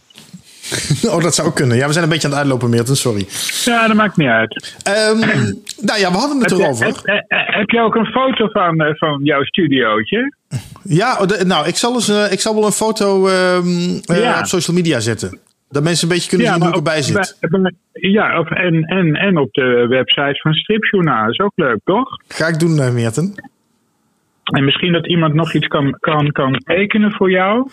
Oh, 1.10 1.22
dat 1.24 1.36
zou 1.36 1.48
ook 1.48 1.56
kunnen. 1.56 1.78
Ja, 1.78 1.86
we 1.88 1.92
zijn 1.92 2.04
een 2.04 2.10
beetje 2.10 2.28
aan 2.28 2.34
het 2.34 2.42
uitlopen, 2.42 2.70
Meerten. 2.70 2.96
Sorry. 2.98 3.28
Ja, 3.66 3.88
dat 3.88 3.96
maakt 3.96 4.18
niet 4.18 4.28
uit. 4.28 4.76
Ehm, 4.84 5.20
nou 5.90 6.00
ja, 6.00 6.12
we 6.12 6.18
hadden 6.18 6.40
het 6.42 6.50
Heb 6.50 6.60
erover. 6.60 6.86
Heb, 6.86 6.96
heb- 7.04 7.26
heb 7.30 7.70
je 7.70 7.80
ook 7.82 7.96
een 7.96 8.06
foto 8.06 8.48
van, 8.48 8.80
eh, 8.80 8.96
van 8.96 9.20
jouw 9.24 9.44
studiootje? 9.44 10.36
Ja, 10.84 11.18
oh, 11.22 11.28
nou, 11.42 11.68
ik 11.68 11.76
zal, 11.76 11.94
eens, 11.94 12.10
eh, 12.10 12.32
ik 12.32 12.40
zal 12.40 12.56
wel 12.56 12.66
een 12.66 12.72
foto 12.72 13.28
ehm, 13.28 13.68
eh, 14.06 14.22
Ja. 14.22 14.40
op 14.40 14.46
social 14.46 14.76
media 14.76 15.00
zetten. 15.00 15.40
Dat 15.70 15.84
mensen 15.84 16.08
een 16.08 16.14
beetje 16.14 16.30
kunnen 16.30 16.48
zien 16.48 16.60
hoe 16.62 16.70
ik 16.70 16.76
erbij 16.76 16.98
op- 16.98 17.04
zit. 17.04 17.38
Ja, 17.94 18.40
of, 18.40 18.50
en, 18.52 18.84
en, 18.84 19.14
en 19.16 19.38
op 19.38 19.54
de 19.54 19.86
website 19.90 20.40
van 20.42 20.54
Stripjournaal. 20.54 21.30
is 21.30 21.40
ook 21.40 21.52
leuk, 21.56 21.80
toch? 21.84 22.10
Ga 22.28 22.48
ik 22.48 22.60
doen, 22.60 22.80
eh, 22.80 22.92
Meerten. 22.92 23.34
En 24.50 24.66
misschien 24.66 24.92
dat 24.92 25.08
iemand 25.08 25.34
nog 25.34 25.54
iets 25.54 25.68
kan, 25.68 25.98
kan, 26.00 26.32
kan 26.32 26.62
tekenen 26.64 27.12
voor 27.12 27.32
jou. 27.32 27.70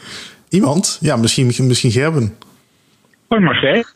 Iemand? 0.49 0.99
Ja, 1.01 1.17
misschien, 1.17 1.47
misschien 1.47 1.91
Gerben. 1.91 2.37
Oh, 3.29 3.41
Margreet? 3.41 3.95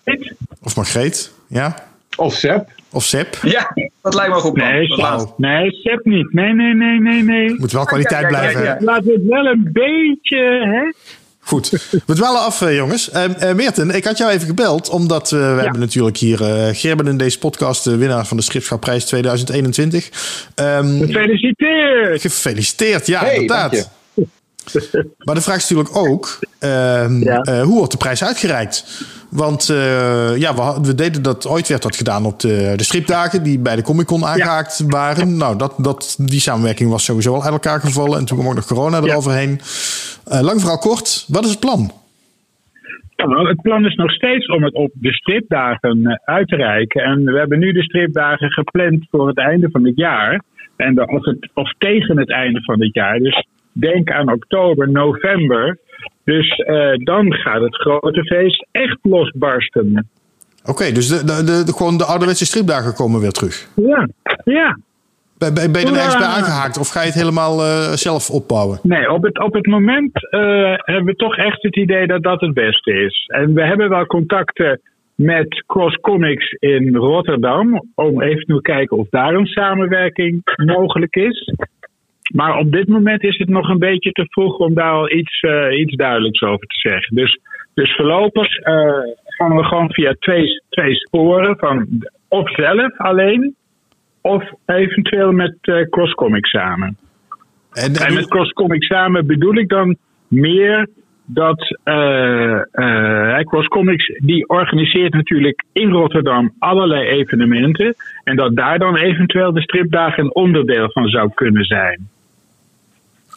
Of 0.62 0.76
Margreet. 0.76 1.33
Ja. 1.47 1.74
Of 2.16 2.35
Seb. 2.35 2.68
Of 2.93 3.05
Seb. 3.05 3.35
Ja, 3.43 3.74
dat 4.03 4.14
lijkt 4.14 4.35
me 4.35 4.41
goed. 4.41 4.57
Nee, 4.57 4.87
Seb, 4.87 5.35
nee, 5.37 5.70
Seb 5.70 6.05
niet. 6.05 6.33
Nee, 6.33 6.55
nee, 6.55 6.74
nee, 6.74 7.01
nee, 7.01 7.22
nee. 7.22 7.55
Moet 7.59 7.72
wel 7.72 7.85
kwaliteit 7.85 8.20
Ja, 8.20 8.28
ja, 8.28 8.51
ja, 8.51 8.53
blijven. 8.53 8.85
Laten 8.85 9.05
we 9.05 9.12
het 9.12 9.26
wel 9.26 9.47
een 9.47 9.68
beetje, 9.72 10.39
hè? 10.64 10.93
Goed. 11.51 11.70
We 12.07 12.14
dwalen 12.14 12.40
af, 12.40 12.62
eh, 12.62 12.76
jongens. 12.76 13.11
Eh, 13.11 13.53
Meerten, 13.55 13.90
ik 13.90 14.05
had 14.05 14.18
jou 14.18 14.30
even 14.30 14.46
gebeld, 14.46 14.88
omdat 14.88 15.32
eh, 15.32 15.38
we 15.55 15.61
hebben 15.61 15.80
natuurlijk 15.80 16.16
hier 16.16 16.42
eh, 16.44 16.68
Gerben 16.76 17.07
in 17.07 17.16
deze 17.16 17.38
podcast, 17.38 17.84
de 17.84 17.96
winnaar 17.96 18.26
van 18.26 18.36
de 18.36 18.42
Schriftschaprijs 18.42 19.05
2021. 19.05 20.11
Ehm, 20.55 20.98
Gefeliciteerd! 21.01 22.20
gefeliciteerd, 22.20 23.07
ja, 23.07 23.20
Hey, 23.20 23.34
inderdaad. 23.34 23.90
Maar 25.18 25.34
de 25.34 25.40
vraag 25.40 25.57
is 25.57 25.68
natuurlijk 25.68 25.96
ook, 25.96 26.38
ehm, 26.59 27.22
Ja. 27.22 27.40
eh, 27.42 27.62
hoe 27.62 27.74
wordt 27.76 27.92
de 27.92 27.98
prijs 27.98 28.24
uitgereikt? 28.24 28.84
Want 29.31 29.68
eh, 29.68 30.37
ja, 30.37 30.81
we, 30.83 30.95
deden 30.95 31.22
dat, 31.22 31.47
ooit 31.47 31.68
werd 31.68 31.83
dat 31.83 31.97
gedaan 31.97 32.24
op 32.24 32.41
de, 32.41 32.72
de 32.76 32.85
stripdagen 32.85 33.43
die 33.43 33.59
bij 33.59 33.76
de 33.76 33.83
Comic 33.83 34.07
Con 34.07 34.24
aangehaakt 34.24 34.85
waren. 34.89 35.37
Nou, 35.37 35.59
dat, 35.59 35.74
dat, 35.78 36.16
die 36.20 36.41
samenwerking 36.41 36.91
was 36.91 37.05
sowieso 37.05 37.35
al 37.35 37.43
uit 37.43 37.53
elkaar 37.53 37.81
gevallen. 37.81 38.18
En 38.18 38.24
toen 38.24 38.37
kwam 38.37 38.49
ook 38.51 38.57
nog 38.57 38.66
corona 38.66 38.99
eroverheen. 38.99 39.61
Eh, 40.24 40.41
lang 40.41 40.61
verhaal 40.61 40.78
kort, 40.78 41.24
wat 41.28 41.45
is 41.45 41.51
het 41.51 41.61
plan? 41.61 41.91
Nou, 43.16 43.49
het 43.49 43.62
plan 43.62 43.87
is 43.87 43.95
nog 43.95 44.11
steeds 44.12 44.47
om 44.47 44.62
het 44.62 44.74
op 44.74 44.91
de 44.95 45.12
stripdagen 45.12 46.07
eh, 46.07 46.35
uit 46.35 46.49
te 46.49 46.57
reiken. 46.57 47.03
En 47.03 47.24
we 47.24 47.39
hebben 47.39 47.59
nu 47.59 47.72
de 47.72 47.83
stripdagen 47.83 48.53
gepland 48.53 49.07
voor 49.11 49.28
het 49.28 49.39
einde 49.39 49.68
van 49.70 49.85
het 49.85 49.97
jaar. 49.97 50.43
En 50.76 50.95
de- 50.95 51.07
of, 51.07 51.24
het, 51.24 51.51
of 51.55 51.72
tegen 51.78 52.18
het 52.18 52.31
einde 52.31 52.62
van 52.62 52.81
het 52.81 52.95
jaar. 52.95 53.18
Dus 53.18 53.47
denk 53.72 54.11
aan 54.11 54.33
oktober, 54.33 54.91
november. 54.91 55.78
Dus 56.35 56.49
eh, 56.57 56.93
dan 56.95 57.33
gaat 57.35 57.61
het 57.61 57.76
grote 57.76 58.24
feest 58.24 58.66
echt 58.70 58.99
losbarsten. 59.03 60.09
Oké, 60.64 60.93
dus 60.93 61.09
de, 61.09 61.24
de, 61.24 61.64
de, 61.64 61.72
gewoon 61.72 61.99
de 61.99 62.05
ouderwetse 62.05 62.47
stripdagen 62.47 62.95
komen 62.95 63.20
weer 63.20 63.31
terug. 63.31 63.68
Ja, 63.76 64.09
ja. 64.45 64.78
Ben, 65.39 65.55
ben 65.55 65.72
ben 65.72 65.81
je 65.81 65.87
er 65.87 65.95
ergens 65.95 66.18
bij 66.18 66.26
aangehaakt 66.26 66.78
of 66.78 66.89
ga 66.89 67.01
je 67.01 67.07
het 67.07 67.22
helemaal 67.22 67.61
eh, 67.61 67.93
zelf 68.07 68.31
opbouwen? 68.31 68.78
Nee, 68.83 69.12
op 69.12 69.22
het, 69.22 69.43
op 69.43 69.55
het 69.55 69.66
moment 69.66 70.31
eh, 70.31 70.41
hebben 70.76 71.05
we 71.05 71.14
toch 71.14 71.37
echt 71.37 71.62
het 71.62 71.76
idee 71.76 72.07
dat 72.07 72.22
dat 72.22 72.41
het 72.41 72.55
beste 72.55 72.93
is. 72.93 73.24
En 73.26 73.55
we 73.55 73.66
hebben 73.66 73.89
wel 73.89 74.07
contacten 74.07 74.81
met 75.14 75.64
Cross 75.66 75.97
Comics 75.97 76.51
in 76.59 76.97
Rotterdam. 76.97 77.85
Om 77.95 78.22
even 78.22 78.45
te 78.45 78.62
kijken 78.62 78.97
of 78.97 79.09
daar 79.09 79.35
een 79.35 79.47
samenwerking 79.47 80.43
mogelijk 80.57 81.16
is. 81.16 81.53
Maar 82.33 82.59
op 82.59 82.72
dit 82.72 82.89
moment 82.89 83.22
is 83.22 83.39
het 83.39 83.49
nog 83.49 83.68
een 83.68 83.78
beetje 83.78 84.12
te 84.12 84.26
vroeg 84.28 84.59
om 84.59 84.74
daar 84.74 84.93
al 84.93 85.11
iets, 85.11 85.41
eh, 85.41 85.78
iets 85.78 85.97
duidelijks 85.97 86.43
over 86.43 86.66
te 86.66 86.89
zeggen. 86.89 87.16
Dus, 87.16 87.39
dus 87.74 87.95
voorlopig 87.97 88.57
eh, 88.57 88.74
gaan 89.24 89.57
we 89.57 89.64
gewoon 89.64 89.93
via 89.93 90.14
twee, 90.18 90.62
twee 90.68 90.95
sporen. 90.95 91.59
Van 91.59 91.87
of 92.28 92.51
zelf 92.51 92.99
alleen. 92.99 93.55
Of 94.20 94.45
eventueel 94.66 95.33
met 95.33 95.57
eh, 95.61 95.89
Cross 95.89 96.14
Comics 96.14 96.51
samen. 96.51 96.97
En, 97.72 97.95
En 97.95 98.14
met 98.14 98.28
Cross 98.28 98.53
Comics 98.53 98.87
samen 98.87 99.26
bedoel 99.26 99.55
ik 99.55 99.68
dan 99.68 99.97
meer 100.28 100.89
dat 101.26 101.78
eh 101.83 102.61
eh, 102.72 103.45
Cross 103.45 103.68
Comics 103.68 104.07
die 104.16 104.49
organiseert 104.49 105.12
natuurlijk 105.12 105.64
in 105.72 105.91
Rotterdam 105.91 106.55
allerlei 106.59 107.09
evenementen. 107.09 107.95
En 108.24 108.37
dat 108.37 108.57
daar 108.57 108.78
dan 108.78 108.97
eventueel 108.97 109.53
de 109.53 109.62
stripdagen 109.62 110.24
een 110.24 110.35
onderdeel 110.35 110.91
van 110.91 111.09
zou 111.09 111.31
kunnen 111.35 111.64
zijn. 111.64 112.09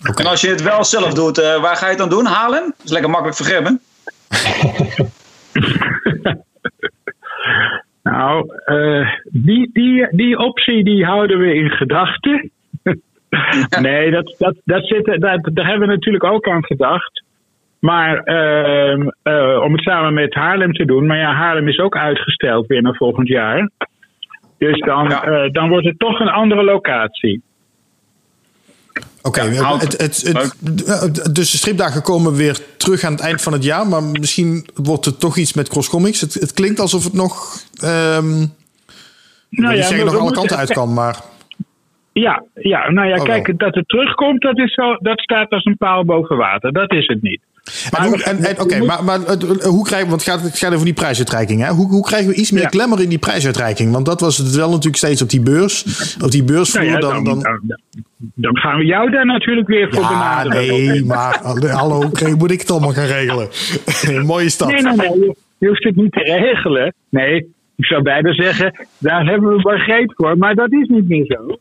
En 0.03 0.25
als 0.25 0.41
je 0.41 0.49
het 0.49 0.61
wel 0.61 0.83
zelf 0.83 1.13
doet, 1.13 1.37
eh, 1.37 1.61
waar 1.61 1.75
ga 1.75 1.85
je 1.85 1.89
het 1.91 1.99
dan 1.99 2.09
doen? 2.09 2.25
Haarlem? 2.25 2.63
Dat 2.77 2.85
is 2.85 2.91
lekker 2.91 3.09
makkelijk 3.09 3.37
vergrebben. 3.37 3.79
Nou, 8.03 8.49
eh, 8.65 9.07
die, 9.23 9.69
die, 9.73 10.07
die 10.11 10.37
optie 10.37 10.83
die 10.83 11.05
houden 11.05 11.39
we 11.39 11.55
in 11.55 11.69
gedachten. 11.69 12.51
nee, 13.81 14.11
dat, 14.11 14.35
dat, 14.37 14.55
dat 14.65 14.85
zit, 14.87 15.05
dat, 15.05 15.21
daar 15.53 15.67
hebben 15.67 15.87
we 15.87 15.93
natuurlijk 15.93 16.23
ook 16.23 16.47
aan 16.47 16.65
gedacht. 16.65 17.23
Maar 17.79 18.17
ehm, 18.17 19.07
eh, 19.23 19.61
om 19.63 19.71
het 19.73 19.81
samen 19.81 20.13
met 20.13 20.33
Haarlem 20.33 20.73
te 20.73 20.85
doen. 20.85 21.05
Maar 21.05 21.17
ja, 21.17 21.33
Haarlem 21.33 21.67
is 21.67 21.79
ook 21.79 21.97
uitgesteld 21.97 22.67
weer 22.67 22.81
naar 22.81 22.95
volgend 22.95 23.27
jaar. 23.27 23.69
Dus 24.57 24.79
dan, 24.79 25.09
Ja. 25.09 25.23
eh, 25.23 25.51
dan 25.51 25.69
wordt 25.69 25.85
het 25.85 25.99
toch 25.99 26.19
een 26.19 26.29
andere 26.29 26.63
locatie. 26.63 27.41
Oké, 29.23 29.49
dus 31.31 31.51
de 31.51 31.57
stripdagen 31.57 32.01
komen 32.01 32.35
weer 32.35 32.59
terug 32.77 33.03
aan 33.03 33.11
het 33.11 33.21
eind 33.21 33.41
van 33.41 33.53
het 33.53 33.63
jaar. 33.63 33.87
Maar 33.87 34.03
misschien 34.03 34.67
wordt 34.73 35.05
het 35.05 35.19
toch 35.19 35.37
iets 35.37 35.53
met 35.53 35.69
Cross 35.69 35.89
Comics. 35.89 36.21
Het, 36.21 36.33
het 36.33 36.53
klinkt 36.53 36.79
alsof 36.79 37.03
het 37.03 37.13
nog... 37.13 37.55
ik 39.49 39.59
wil 39.59 39.71
niet 39.71 39.85
zeggen 39.85 40.05
nog 40.05 40.17
alle 40.17 40.31
kanten 40.31 40.57
uit 40.57 40.73
kan, 40.73 40.93
maar... 40.93 41.15
Ja, 42.13 42.43
ja, 42.53 42.91
nou 42.91 43.07
ja, 43.07 43.15
Oh, 43.17 43.23
kijk, 43.23 43.59
dat 43.59 43.75
het 43.75 43.87
terugkomt, 43.87 44.41
dat, 44.41 44.57
is 44.57 44.73
zo, 44.73 44.95
dat 44.99 45.19
staat 45.19 45.49
als 45.49 45.65
een 45.65 45.77
paal 45.77 46.05
boven 46.05 46.37
water. 46.37 46.71
Dat 46.71 46.91
is 46.91 47.07
het 47.07 47.21
niet. 47.21 47.41
Hoe, 48.01 48.17
we- 48.17 48.23
en, 48.23 48.37
en, 48.43 48.79
we 48.79 48.85
maar, 48.85 49.03
maar 49.03 49.19
het- 49.19 49.63
hoe 49.63 49.85
krijgen 49.85 50.09
want 50.09 50.21
het 50.25 50.29
gaat, 50.29 50.41
het 50.41 50.57
gaat 50.57 50.73
over 50.73 50.85
die 50.85 50.93
prijsuitreiking. 50.93 51.61
Hè? 51.61 51.69
Hoe, 51.71 51.87
hoe 51.89 52.03
krijgen 52.03 52.29
we 52.29 52.35
iets 52.35 52.51
meer 52.51 52.61
Ja. 52.61 52.69
glamour 52.69 53.01
in 53.01 53.09
die 53.09 53.17
prijsuitreiking? 53.17 53.91
Want 53.91 54.05
dat 54.05 54.19
was 54.21 54.37
het 54.37 54.55
wel 54.55 54.69
natuurlijk 54.69 54.95
steeds 54.97 55.21
op 55.21 55.29
die 55.29 55.41
beurs. 55.41 55.85
Op 56.23 56.31
die 56.31 56.43
beursvloer 56.43 56.83
Nou 56.85 56.93
ja, 56.95 56.99
dan... 56.99 57.23
dan, 57.23 57.39
dan, 57.39 57.77
dan 58.17 58.57
gaan 58.57 58.77
we 58.77 58.85
jou 58.85 59.09
daar 59.11 59.25
natuurlijk 59.25 59.67
weer 59.67 59.87
voor 59.91 60.01
ja, 60.01 60.07
benaderen. 60.09 60.67
nee, 60.67 61.05
maar 61.05 61.39
hallo, 61.71 62.11
moet 62.37 62.51
ik 62.51 62.59
het 62.59 62.71
allemaal 62.71 62.91
gaan 62.93 63.05
regelen? 63.05 63.47
Mooie 64.25 64.49
stad. 64.49 64.67
Nee, 64.71 64.81
nee, 64.81 64.95
nee. 64.95 65.31
Je, 65.57 65.67
hoeft 65.67 65.83
het 65.83 65.95
niet 65.95 66.11
te 66.11 66.23
regelen. 66.23 66.93
Nee, 67.09 67.35
ik 67.75 67.85
zou 67.85 68.01
bijna 68.01 68.33
zeggen, 68.33 68.87
daar 68.97 69.25
hebben 69.25 69.49
we 69.55 69.61
Margreet 69.61 70.13
voor. 70.15 70.37
Maar 70.37 70.55
dat 70.55 70.71
is 70.71 70.87
niet 70.87 71.07
meer 71.07 71.25
zo. 71.27 71.57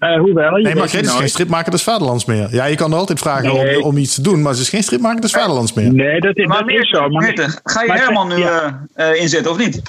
Eh, 0.00 0.18
hoewel, 0.18 0.56
je 0.56 0.62
Nee, 0.64 0.74
maar 0.74 0.88
Gret 0.88 1.00
is 1.00 1.06
nooit. 1.08 1.18
geen 1.18 1.28
stripmaker 1.28 1.70
des 1.70 1.82
vaderlands 1.82 2.24
meer. 2.24 2.48
Ja, 2.50 2.64
je 2.64 2.76
kan 2.76 2.92
er 2.92 2.98
altijd 2.98 3.18
vragen 3.18 3.54
Nee. 3.54 3.76
om, 3.78 3.82
om 3.84 3.96
iets 3.96 4.14
te 4.14 4.22
doen, 4.22 4.42
maar 4.42 4.54
ze 4.54 4.60
is 4.62 4.68
geen 4.68 4.82
stripmaker 4.82 5.20
des 5.20 5.30
vaderlands 5.32 5.72
meer. 5.74 5.92
Nee, 5.94 6.20
dat 6.20 6.36
is, 6.36 6.46
Maar 6.46 6.58
dat 6.60 6.70
is 6.70 6.88
zo. 6.90 7.08
Maar, 7.08 7.22
Meerte, 7.22 7.60
ga 7.64 7.80
je 7.82 7.88
maar- 7.88 7.96
Herman 7.98 8.28
nu 8.28 8.36
ja. 8.36 8.86
eh, 8.94 9.10
eh, 9.10 9.20
inzetten 9.20 9.50
of 9.50 9.58
niet? 9.58 9.82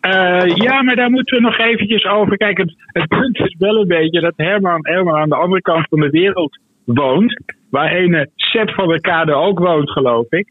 Eh, 0.00 0.46
ja, 0.54 0.82
maar 0.82 0.96
daar 0.96 1.10
moeten 1.10 1.36
we 1.36 1.42
nog 1.42 1.58
eventjes 1.58 2.04
over. 2.06 2.36
Kijk, 2.36 2.58
het, 2.58 2.74
het 2.86 3.08
punt 3.08 3.38
is 3.38 3.54
wel 3.58 3.76
een 3.80 3.88
beetje 3.88 4.20
dat 4.20 4.32
Herman, 4.36 4.78
Herman 4.82 5.16
aan 5.16 5.28
de 5.28 5.34
andere 5.34 5.62
kant 5.62 5.86
van 5.88 6.00
de 6.00 6.10
wereld 6.10 6.58
woont. 6.84 7.40
Waar 7.70 7.90
ene 7.92 8.28
Sepp 8.36 8.70
van 8.70 8.88
der 8.88 9.00
Kade 9.00 9.34
ook 9.34 9.58
woont, 9.58 9.90
geloof 9.90 10.26
ik. 10.30 10.48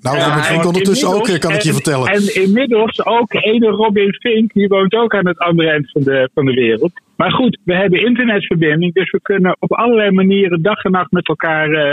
Nou, 0.00 0.16
Ja, 0.16 0.30
hij 0.30 0.42
Vink 0.42 0.64
ondertussen 0.64 1.08
ook, 1.08 1.24
kan 1.24 1.52
ik 1.52 1.60
je 1.60 1.68
en- 1.68 1.74
vertellen. 1.74 2.06
En 2.08 2.42
inmiddels 2.42 3.04
ook 3.06 3.34
ene 3.34 3.66
Robin 3.66 4.14
Fink, 4.14 4.52
die 4.52 4.68
woont 4.68 4.94
ook 4.94 5.14
aan 5.14 5.26
het 5.26 5.38
andere 5.38 5.70
eind 5.70 5.90
van 5.90 6.02
de, 6.02 6.30
van 6.34 6.44
de 6.44 6.52
wereld. 6.52 6.92
Maar 7.16 7.32
goed, 7.32 7.58
we 7.64 7.74
hebben 7.74 8.04
internetverbinding, 8.04 8.94
dus 8.94 9.10
we 9.10 9.20
kunnen 9.22 9.56
op 9.58 9.72
allerlei 9.72 10.10
manieren 10.10 10.62
dag 10.62 10.84
en 10.84 10.90
nacht 10.90 11.10
met 11.10 11.28
elkaar 11.28 11.70
eh, 11.72 11.92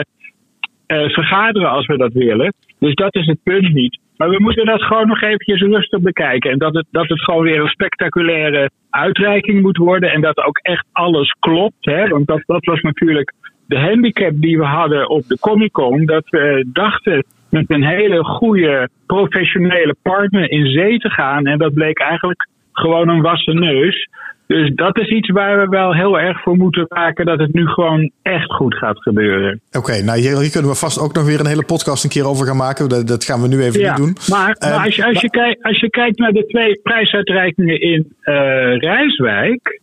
eh, 0.85 1.09
vergaderen 1.09 1.69
als 1.69 1.85
we 1.85 1.97
dat 1.97 2.13
willen. 2.13 2.53
Dus 2.79 2.93
dat 2.95 3.15
is 3.15 3.25
het 3.25 3.43
punt 3.43 3.73
niet. 3.73 3.99
Maar 4.17 4.29
we 4.29 4.39
moeten 4.39 4.65
dat 4.65 4.81
gewoon 4.81 5.07
nog 5.07 5.21
eventjes 5.21 5.61
rustig 5.61 5.99
bekijken. 5.99 6.51
En 6.51 6.57
dat 6.57 6.73
het, 6.73 6.85
dat 6.91 7.09
het 7.09 7.23
gewoon 7.23 7.43
weer 7.43 7.61
een 7.61 7.67
spectaculaire 7.67 8.69
uitreiking 8.89 9.61
moet 9.61 9.77
worden. 9.77 10.11
En 10.11 10.21
dat 10.21 10.37
ook 10.37 10.57
echt 10.57 10.85
alles 10.91 11.35
klopt. 11.39 11.85
Hè? 11.85 12.07
Want 12.07 12.27
dat, 12.27 12.43
dat 12.45 12.65
was 12.65 12.81
natuurlijk 12.81 13.33
de 13.67 13.79
handicap 13.79 14.31
die 14.35 14.57
we 14.57 14.65
hadden 14.65 15.09
op 15.09 15.27
de 15.27 15.39
Comic 15.39 15.71
Con. 15.71 16.05
Dat 16.05 16.29
we 16.29 16.65
dachten 16.73 17.23
met 17.49 17.65
een 17.67 17.83
hele 17.83 18.23
goede 18.23 18.89
professionele 19.05 19.95
partner 20.01 20.51
in 20.51 20.65
zee 20.65 20.97
te 20.97 21.09
gaan. 21.09 21.45
En 21.45 21.57
dat 21.57 21.73
bleek 21.73 21.99
eigenlijk 21.99 22.47
gewoon 22.71 23.09
een 23.09 23.21
wassen 23.21 23.59
neus. 23.59 24.09
Dus 24.47 24.71
dat 24.75 24.97
is 24.97 25.07
iets 25.07 25.29
waar 25.29 25.59
we 25.59 25.67
wel 25.67 25.93
heel 25.93 26.19
erg 26.19 26.41
voor 26.41 26.57
moeten 26.57 26.85
waken 26.87 27.25
dat 27.25 27.39
het 27.39 27.53
nu 27.53 27.67
gewoon 27.67 28.11
echt 28.21 28.53
goed 28.53 28.75
gaat 28.75 29.01
gebeuren. 29.01 29.61
Oké, 29.71 30.03
nou 30.03 30.19
hier, 30.19 30.39
hier 30.39 30.51
kunnen 30.51 30.71
we 30.71 30.77
vast 30.77 30.99
ook 30.99 31.13
nog 31.13 31.25
weer 31.25 31.39
een 31.39 31.47
hele 31.47 31.65
podcast 31.65 32.03
een 32.03 32.09
keer 32.09 32.27
over 32.27 32.45
gaan 32.45 32.57
maken. 32.57 32.89
Dat, 32.89 33.07
dat 33.07 33.23
gaan 33.23 33.41
we 33.41 33.47
nu 33.47 33.61
even 33.61 33.79
Ja, 33.79 33.89
niet 33.89 33.97
doen. 33.97 34.15
maar, 34.29 34.55
maar 34.59 34.71
Ehm, 34.71 34.83
als, 34.83 34.95
je, 34.95 35.05
als, 35.05 35.21
je 35.21 35.29
kijkt, 35.29 35.63
als 35.63 35.79
je 35.79 35.89
kijkt 35.89 36.17
naar 36.17 36.31
de 36.31 36.45
twee 36.45 36.79
prijsuitreikingen 36.83 37.81
in 37.81 38.13
eh, 38.21 38.33
Rijswijk, 38.77 39.81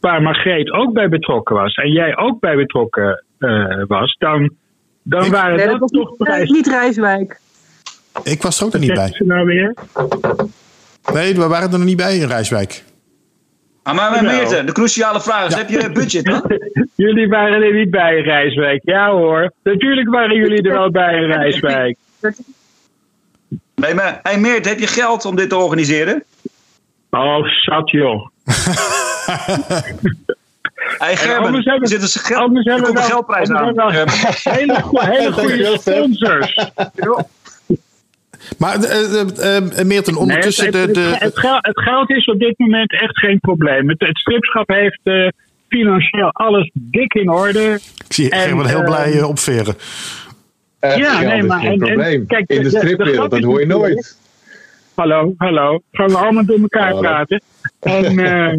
waar 0.00 0.22
Margreet 0.22 0.70
ook 0.70 0.92
bij 0.92 1.08
betrokken 1.08 1.56
was 1.56 1.74
en 1.74 1.92
jij 1.92 2.16
ook 2.16 2.40
bij 2.40 2.56
betrokken 2.56 3.24
eh, 3.38 3.82
was, 3.86 4.16
dan, 4.18 4.50
dan 5.10 5.30
waren 5.30 5.56
Nee, 5.56 5.66
dat, 5.66 5.78
toch 5.78 6.08
niet, 6.08 6.16
prijzen. 6.16 6.54
niet 6.54 6.66
Rijswijk. 6.66 7.40
Ik 8.22 8.42
was 8.42 8.60
er 8.60 8.66
ook 8.66 8.72
nog 8.72 8.82
niet 8.82 8.94
bij. 8.94 9.14
Nou 9.18 9.46
weer? 9.46 9.74
Nee, 11.12 11.34
we 11.34 11.46
waren 11.46 11.72
er 11.72 11.78
nog 11.78 11.86
niet 11.86 11.96
bij 11.96 12.16
in 12.16 12.26
Rijswijk. 12.26 12.84
Ah, 13.82 13.94
maar. 13.94 14.24
Meerte, 14.24 14.64
de 14.64 14.72
cruciale 14.72 15.20
vraag 15.20 15.46
is: 15.46 15.54
heb 15.54 15.68
je 15.68 15.90
budget? 15.92 16.42
Jullie 16.94 17.28
waren 17.28 17.62
er 17.62 17.74
niet 17.74 17.90
bij 17.90 18.16
in 18.16 18.24
Rijswijk. 18.24 18.80
Ja 18.84 19.10
hoor, 19.10 19.52
natuurlijk 19.62 20.08
waren 20.08 20.36
jullie 20.36 20.62
er 20.62 20.72
wel 20.72 20.90
bij 20.90 21.14
in 21.14 21.32
Rijswijk. 21.32 21.96
Nee, 23.74 23.94
maar 23.94 24.20
hey 24.22 24.38
Meert, 24.38 24.68
heb 24.68 24.78
je 24.78 24.86
geld 24.86 25.24
om 25.24 25.36
dit 25.36 25.48
te 25.48 25.56
organiseren? 25.56 26.24
Oh, 27.10 27.44
zat 27.46 27.90
joh. 27.90 28.28
Hey 30.98 31.16
Gerben, 31.16 31.44
anders 31.46 31.64
hebben- 31.64 31.82
er 31.82 31.88
zit 31.88 32.14
een 32.14 32.20
geld, 32.20 32.40
anders 32.40 32.66
er 32.66 32.72
hebben 32.72 32.88
komt 32.94 32.98
we 32.98 33.04
een 33.04 33.10
wel- 33.10 33.24
geldprijs 33.24 33.48
anders 33.50 33.76
aan. 33.78 33.92
hebben 33.92 34.14
we 34.14 34.20
Gerben. 34.20 34.52
Hele, 34.58 34.82
go- 34.82 35.00
hele 35.14 35.32
goede 35.32 35.76
sponsors. 35.80 36.54
Maar 38.58 38.82
eh, 38.82 39.20
eh, 39.20 39.56
eh, 39.78 39.84
Meerten, 39.86 40.16
ondertussen 40.16 40.72
Nee, 40.72 40.82
het, 40.82 40.94
de... 40.94 41.00
het, 41.00 41.18
de 41.18 41.24
het, 41.24 41.38
geld, 41.38 41.66
het 41.66 41.80
geld 41.80 42.10
is 42.10 42.24
op 42.26 42.38
dit 42.38 42.58
moment 42.58 42.92
echt 42.92 43.18
geen 43.18 43.40
probleem. 43.40 43.88
Het, 43.88 44.00
het 44.00 44.16
stripschap 44.18 44.68
heeft 44.68 45.00
financieel 45.68 46.30
alles 46.32 46.70
dik 46.74 47.14
in 47.14 47.28
orde. 47.30 47.78
ik 48.06 48.12
zie 48.12 48.30
en, 48.30 48.40
Gerben 48.40 48.66
heel 48.66 48.84
blij 48.84 49.12
eh, 49.18 49.28
opveren. 49.28 49.74
Ja, 50.80 50.88
geld 50.90 51.20
nee, 51.26 51.38
is 51.38 51.44
maar- 51.46 51.60
geen 51.60 51.82
en- 51.82 52.00
en 52.00 52.26
kijk, 52.26 52.48
in 52.50 52.62
de 52.62 52.70
stripwereld, 52.70 53.30
dat 53.30 53.42
hoor 53.42 53.60
je 53.60 53.66
nooit. 53.66 54.18
Hallo, 54.94 55.34
hallo. 55.36 55.80
Gaan 55.92 56.08
we 56.08 56.16
allemaal 56.16 56.44
door 56.44 56.58
elkaar 56.60 56.86
Hallo. 56.88 57.00
praten. 57.00 57.42
En 57.80 58.18
eh, 58.26 58.58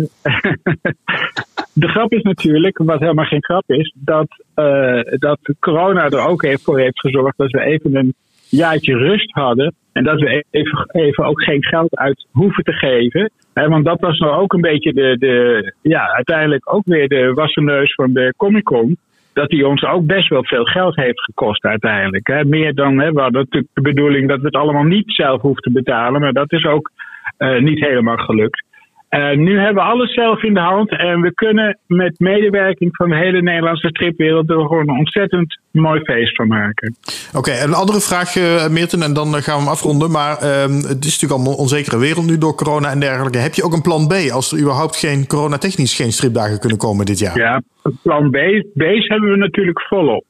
de 1.73 1.87
grap 1.87 2.11
is 2.11 2.21
natuurlijk, 2.21 2.77
wat 2.77 2.99
helemaal 2.99 3.25
geen 3.25 3.43
grap 3.43 3.63
is, 3.65 3.95
dat, 3.97 4.27
eh, 4.53 5.01
dat 5.03 5.39
corona 5.59 6.09
er 6.09 6.27
ook 6.27 6.43
heeft 6.43 6.63
voor 6.63 6.79
heeft 6.79 6.99
gezorgd 6.99 7.37
dat 7.37 7.51
we 7.51 7.61
even 7.61 7.95
een 7.95 8.13
jaartje 8.49 8.97
rust 8.97 9.31
hadden. 9.31 9.73
En 9.93 10.03
dat 10.03 10.19
we 10.19 10.45
even, 10.51 10.85
even 10.91 11.25
ook 11.25 11.43
geen 11.43 11.63
geld 11.63 11.97
uit 11.97 12.27
hoeven 12.31 12.63
te 12.63 12.73
geven. 12.73 13.31
Want 13.53 13.85
dat 13.85 13.99
was 13.99 14.19
nou 14.19 14.41
ook 14.41 14.53
een 14.53 14.61
beetje 14.61 14.93
de, 14.93 15.17
de, 15.17 15.73
ja, 15.81 16.13
uiteindelijk 16.13 16.73
ook 16.73 16.85
weer 16.85 17.07
de 17.07 17.33
wassenneus 17.33 17.93
van 17.93 18.13
de 18.13 18.33
Comic 18.37 18.63
Con. 18.63 18.97
Dat 19.33 19.49
die 19.49 19.67
ons 19.67 19.83
ook 19.83 20.05
best 20.05 20.29
wel 20.29 20.45
veel 20.45 20.63
geld 20.63 20.95
heeft 20.95 21.23
gekost 21.23 21.63
uiteindelijk. 21.63 22.45
Meer 22.45 22.73
dan, 22.73 22.99
hè, 22.99 23.11
we 23.11 23.21
hadden 23.21 23.41
natuurlijk 23.41 23.73
de 23.73 23.81
bedoeling 23.81 24.27
dat 24.27 24.39
we 24.39 24.45
het 24.45 24.55
allemaal 24.55 24.83
niet 24.83 25.11
zelf 25.13 25.41
hoeven 25.41 25.63
te 25.63 25.71
betalen. 25.71 26.21
Maar 26.21 26.33
dat 26.33 26.51
is 26.51 26.65
ook 26.65 26.91
eh, 27.37 27.59
niet 27.59 27.79
helemaal 27.79 28.17
gelukt. 28.17 28.63
Eh, 29.11 29.37
nu 29.37 29.59
hebben 29.59 29.83
we 29.83 29.89
alles 29.89 30.13
zelf 30.13 30.43
in 30.43 30.53
de 30.53 30.59
hand 30.59 30.97
en 30.97 31.21
we 31.21 31.33
kunnen 31.33 31.77
met 31.87 32.19
medewerking 32.19 32.95
van 32.95 33.09
de 33.09 33.15
hele 33.15 33.41
Nederlandse 33.41 33.87
stripwereld 33.87 34.49
er 34.49 34.55
gewoon 34.55 34.89
een 34.89 34.97
ontzettend 34.97 35.59
mooi 35.71 36.01
feest 36.01 36.35
van 36.35 36.47
maken. 36.47 36.95
Oké, 37.35 37.51
een 37.63 37.73
andere 37.73 38.01
vraag, 38.01 38.35
eh 38.35 38.69
Meerten, 38.69 39.01
en 39.01 39.13
dan 39.13 39.35
eh, 39.35 39.41
gaan 39.41 39.55
we 39.55 39.61
hem 39.61 39.71
afronden. 39.71 40.11
Maar 40.11 40.37
ehm, 40.37 40.75
het 40.75 41.05
is 41.05 41.13
natuurlijk 41.13 41.31
allemaal 41.31 41.51
een 41.51 41.65
onzekere 41.65 41.99
wereld 41.99 42.25
nu 42.25 42.37
door 42.37 42.55
corona 42.55 42.91
en 42.91 42.99
dergelijke. 42.99 43.37
Heb 43.37 43.53
je 43.53 43.63
ook 43.63 43.73
een 43.73 43.81
plan 43.81 44.07
B 44.07 44.13
als 44.31 44.51
er 44.51 44.59
überhaupt 44.59 44.95
geen 44.95 45.27
coronatechnisch 45.27 45.95
geen 45.95 46.11
stripdagen 46.11 46.59
kunnen 46.59 46.77
komen 46.77 47.05
dit 47.05 47.19
jaar? 47.19 47.37
Ja, 47.37 47.61
plan 48.03 48.29
B, 48.29 48.37
B's 48.73 49.07
hebben 49.07 49.29
we 49.31 49.37
natuurlijk 49.37 49.81
volop. 49.81 50.25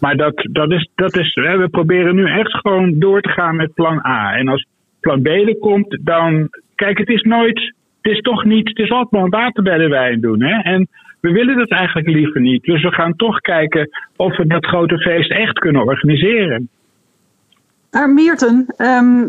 Maar 0.00 0.16
dat, 0.16 0.48
dat 0.52 0.70
is, 0.70 0.90
dat 0.94 1.16
is, 1.16 1.34
we 1.34 1.68
proberen 1.70 2.14
nu 2.14 2.24
echt 2.26 2.52
gewoon 2.52 2.98
door 2.98 3.20
te 3.20 3.28
gaan 3.28 3.56
met 3.56 3.74
plan 3.74 4.06
A. 4.06 4.32
En 4.34 4.48
als 4.48 4.66
plan 5.00 5.22
B 5.22 5.26
er 5.26 5.56
komt, 5.58 5.98
dan. 6.00 6.48
Kijk, 6.74 6.98
het 6.98 7.08
is 7.08 7.22
nooit. 7.22 7.78
Het 8.02 8.12
is 8.12 8.20
toch 8.20 8.44
niet. 8.44 8.68
Het 8.68 8.78
is 8.78 8.90
altijd 8.90 9.22
maar 9.22 9.40
water 9.40 9.62
bij 9.62 9.78
de 9.78 9.88
wijn 9.88 10.20
doen. 10.20 10.42
Hè? 10.42 10.60
En 10.62 10.88
we 11.20 11.30
willen 11.30 11.56
dat 11.56 11.70
eigenlijk 11.70 12.08
liever 12.08 12.40
niet. 12.40 12.64
Dus 12.64 12.82
we 12.82 12.92
gaan 12.92 13.16
toch 13.16 13.40
kijken 13.40 13.88
of 14.16 14.36
we 14.36 14.46
dat 14.46 14.66
grote 14.66 14.98
feest 14.98 15.30
echt 15.30 15.58
kunnen 15.58 15.82
organiseren. 15.82 16.68
Maar 17.90 18.10
Meerten, 18.10 18.66
ehm, 18.76 19.24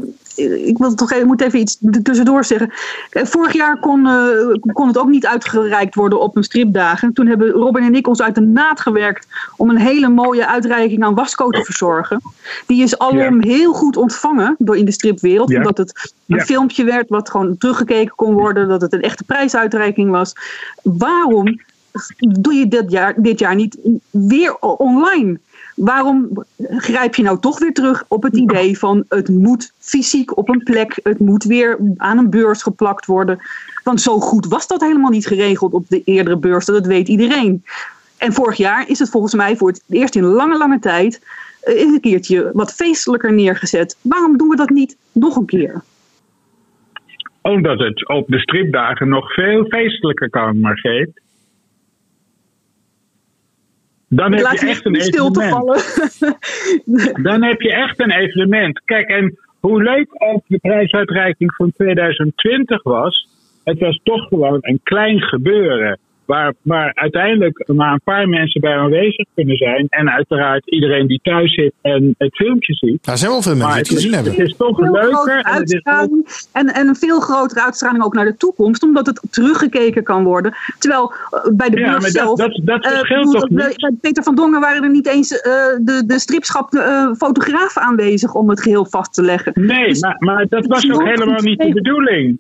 ik 0.66 0.78
wil 0.78 0.94
toch 0.94 1.12
even, 1.12 1.28
moet 1.28 1.42
even 1.42 1.60
iets 1.60 1.78
tussendoor 2.04 2.44
zeggen. 2.44 2.74
Eh, 3.10 3.26
Vorig 3.26 3.54
jaar 3.54 3.80
kon, 3.80 4.08
eh, 4.08 4.74
kon 4.74 4.88
het 4.88 4.98
ook 4.98 5.10
niet 5.10 5.26
uitgereikt 5.26 5.96
worden 5.96 6.20
op 6.20 6.36
een 6.36 6.44
stripdagen. 6.44 7.14
Toen 7.14 7.28
hebben 7.28 7.50
Robin 7.50 7.84
en 7.84 7.96
ik 7.96 8.08
ons 8.08 8.22
uit 8.22 8.36
de 8.36 8.42
naad 8.42 8.80
gewerkt 8.80 9.28
om 9.58 9.70
een 9.70 9.78
hele 9.78 10.10
mooie 10.10 10.48
uitreiking 10.48 11.04
aan 11.04 11.16
Wasco 11.16 11.50
te 11.50 11.64
verzorgen. 11.64 12.22
Die 12.68 12.84
is 12.84 12.98
alom 12.98 13.42
heel 13.42 13.74
goed 13.74 13.98
ontvangen 13.98 14.56
door 14.58 14.78
in 14.78 14.86
de 14.86 14.92
stripwereld. 14.92 15.56
Omdat 15.56 15.78
het 15.78 16.14
een 16.28 16.42
filmpje 16.42 16.84
werd 16.84 17.10
wat 17.10 17.30
gewoon 17.30 17.58
teruggekeken 17.58 18.16
kon 18.16 18.34
worden. 18.34 18.68
Dat 18.68 18.82
het 18.82 18.94
een 18.94 19.02
echte 19.02 19.24
prijsuitreiking 19.24 20.12
was. 20.12 20.34
Waarom 20.84 21.60
doe 22.18 22.54
je 22.54 22.68
dit 22.68 22.92
jaar, 22.92 23.14
dit 23.18 23.40
jaar 23.40 23.56
niet 23.56 23.78
weer 24.10 24.58
online? 24.60 25.40
Waarom 25.82 26.30
grijp 26.58 27.16
je 27.16 27.24
nou 27.24 27.40
toch 27.40 27.60
weer 27.60 27.74
terug 27.74 28.04
op 28.08 28.24
het 28.24 28.38
idee 28.38 28.78
van 28.78 29.06
het 29.10 29.30
moet 29.30 29.74
fysiek 29.78 30.38
op 30.38 30.50
een 30.50 30.64
plek, 30.64 31.00
het 31.04 31.20
moet 31.20 31.44
weer 31.44 31.80
aan 31.98 32.18
een 32.18 32.30
beurs 32.30 32.64
geplakt 32.64 33.06
worden? 33.06 33.40
Want 33.84 34.02
zo 34.02 34.20
goed 34.20 34.46
was 34.46 34.68
dat 34.68 34.82
helemaal 34.82 35.10
niet 35.12 35.28
geregeld 35.28 35.74
op 35.74 35.86
de 35.88 36.02
eerdere 36.06 36.38
beurs, 36.38 36.66
dat 36.66 36.86
weet 36.86 37.08
iedereen. 37.08 37.64
En 38.18 38.34
vorig 38.34 38.58
jaar 38.58 38.90
is 38.90 39.00
het 39.00 39.10
volgens 39.10 39.34
mij 39.34 39.56
voor 39.56 39.68
het 39.68 39.84
eerst 39.90 40.16
in 40.16 40.24
lange, 40.24 40.58
lange 40.58 40.80
tijd 40.80 41.26
eh, 41.62 41.80
een 41.80 42.00
keertje 42.02 42.50
wat 42.54 42.74
feestelijker 42.74 43.34
neergezet. 43.34 43.98
Waarom 44.02 44.38
doen 44.38 44.50
we 44.50 44.56
dat 44.56 44.70
niet 44.70 44.98
nog 45.12 45.36
een 45.36 45.46
keer? 45.46 45.82
Omdat 47.42 47.80
het 47.80 48.08
op 48.08 48.28
de 48.28 48.40
stripdagen 48.40 49.10
nog 49.10 49.34
veel 49.34 49.66
feestelijker 49.66 50.30
kan, 50.30 50.60
Margreet. 50.60 51.21
Dan 54.14 54.34
heb 54.34 54.60
je 54.60 54.68
echt 54.68 54.86
een 54.86 54.92
niet 54.92 55.04
stil 55.04 55.32
te 55.32 55.42
evenement. 55.42 55.84
vallen. 56.20 57.24
Dan 57.28 57.44
heb 57.44 57.62
je 57.62 57.72
echt 57.72 58.00
een 58.00 58.12
evenement. 58.12 58.82
Kijk, 58.86 59.10
en 59.10 59.38
hoe 59.60 59.84
leuk 59.84 60.08
ook 60.18 60.44
de 60.48 60.58
prijsuitreiking 60.58 61.54
van 61.56 61.72
2020 61.72 62.84
was, 62.84 63.28
het 63.64 63.80
was 63.80 64.00
toch 64.04 64.28
gewoon 64.28 64.58
een 64.62 64.80
klein 64.84 65.22
gebeuren. 65.22 66.00
Waar, 66.26 66.54
waar 66.62 66.92
uiteindelijk 66.96 67.64
maar 67.68 67.94
een 67.94 68.02
paar 68.04 68.28
mensen 68.30 68.62
bij 68.62 68.76
aanwezig 68.78 69.26
kunnen 69.36 69.56
zijn. 69.58 69.86
En 69.90 70.10
uiteraard 70.12 70.68
iedereen 70.72 71.08
die 71.08 71.20
thuis 71.24 71.54
zit 71.54 71.74
en 71.82 72.16
het 72.18 72.36
filmpje 72.36 72.74
ziet. 72.74 73.06
Daar 73.06 73.18
zijn 73.18 73.32
wel 73.32 73.42
veel 73.42 73.56
mensen 73.56 73.70
die 73.74 73.80
het 73.80 73.92
gezien 73.92 74.14
hebben. 74.14 74.32
het 74.32 74.42
is 74.42 74.56
toch 74.58 74.78
veel 74.78 74.92
leuker. 74.92 75.40
En, 75.42 75.54
het 75.54 75.72
is 75.74 75.82
ook- 76.02 76.28
en, 76.52 76.68
en 76.74 76.88
een 76.88 76.96
veel 76.96 77.20
grotere 77.20 77.64
uitstraling 77.64 78.04
ook 78.04 78.14
naar 78.14 78.26
de 78.26 78.38
toekomst, 78.38 78.84
omdat 78.84 79.06
het 79.06 79.22
teruggekeken 79.30 80.04
kan 80.04 80.24
worden. 80.24 80.54
Terwijl 80.80 81.14
eh, 81.30 81.40
bij 81.54 81.70
de 81.70 81.80
Ja, 81.80 81.86
maar 81.92 82.00
dat- 82.00 82.12
zelf. 82.12 82.38
dat- 82.40 82.60
dat 82.64 82.84
eh, 82.84 82.92
verschilt 82.92 83.32
toch 83.32 83.50
niet? 83.50 83.58
Bij 83.78 83.92
Peter 84.02 84.24
van 84.24 84.36
Dongen 84.36 84.60
waren 84.60 84.84
er 84.84 84.90
niet 84.92 85.08
eens 85.08 85.32
eh, 85.32 85.52
de, 85.82 86.04
de 86.06 86.20
stripschap 86.20 86.74
eh, 86.74 87.12
fotografen 87.18 87.82
aanwezig 87.82 88.34
om 88.34 88.50
het 88.50 88.62
geheel 88.62 88.86
vast 88.86 89.14
te 89.14 89.22
leggen. 89.24 89.52
Nee, 89.56 89.88
Dus 89.88 90.00
maar, 90.00 90.16
maar 90.20 90.46
dat 90.50 90.66
was 90.66 90.92
ook 90.92 91.04
helemaal 91.04 91.42
niet 91.42 91.60
de 91.60 91.74
bedoeling. 91.74 92.40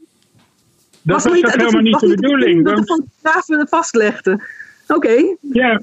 Dat 1.03 1.23
was, 1.23 1.33
niet- 1.33 1.45
ook 1.45 1.51
helemaal 1.55 1.81
niet 1.81 1.99
de 1.99 2.07
bedoeling. 2.07 2.65
dat 2.65 2.85
fotografen 2.85 3.59
het 3.59 3.69
vastlegden. 3.69 4.43
Oké. 4.87 5.35
Ja, 5.41 5.81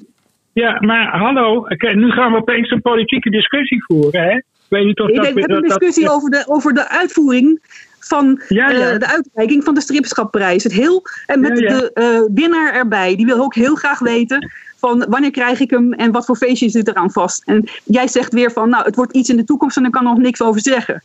ja, 0.53 0.81
maar 0.81 1.19
hallo, 1.19 1.67
nu 1.95 2.11
gaan 2.11 2.33
we 2.33 2.39
opeens 2.39 2.71
een 2.71 2.83
politieke 2.83 3.31
discussie 3.31 3.85
voeren, 3.85 4.23
hè? 4.23 4.41
Weet 4.69 4.85
niet 4.85 5.01
of 5.01 5.09
Ik 5.09 5.15
dat... 5.15 5.25
denk, 5.25 5.35
we 5.35 5.41
hebben 5.41 5.61
dat- 5.61 5.63
een 5.63 5.69
dat- 5.69 5.79
discussie 5.79 6.11
over, 6.15 6.31
de, 6.31 6.45
over 6.47 6.75
de 6.75 6.89
uitvoering 6.89 7.61
van 8.01 8.41
Ja, 8.49 8.71
ja. 8.71 8.91
eh, 8.93 8.99
de 8.99 9.07
uitreiking 9.07 9.65
van 9.65 9.75
de 9.75 9.81
stripschapprijs. 9.81 10.63
Het 10.63 10.73
heel, 10.73 11.03
en 11.27 11.41
met 11.41 11.59
Ja, 11.59 11.69
de 11.79 11.91
eh, 11.93 12.21
winnaar 12.35 12.73
erbij. 12.75 13.17
Die 13.17 13.27
wil 13.27 13.41
ook 13.41 13.55
heel 13.55 13.75
graag 13.75 13.99
weten 13.99 14.51
van 14.77 15.07
wanneer 15.09 15.31
krijg 15.31 15.61
ik 15.61 15.71
hem 15.71 15.93
en 15.93 16.13
wat 16.13 16.25
voor 16.27 16.37
feestje 16.37 16.69
zit 16.69 16.89
eraan 16.89 17.11
vast. 17.13 17.43
En 17.47 17.69
jij 17.85 18.09
zegt 18.09 18.33
weer 18.33 18.51
van, 18.53 18.69
nou, 18.69 18.85
het 18.85 18.97
wordt 18.97 19.13
iets 19.17 19.29
in 19.29 19.37
de 19.37 19.45
toekomst 19.45 19.77
en 19.77 19.85
ik 19.85 19.91
kan 19.93 20.05
nog 20.05 20.19
niks 20.19 20.43
over 20.43 20.61
zeggen. 20.61 21.03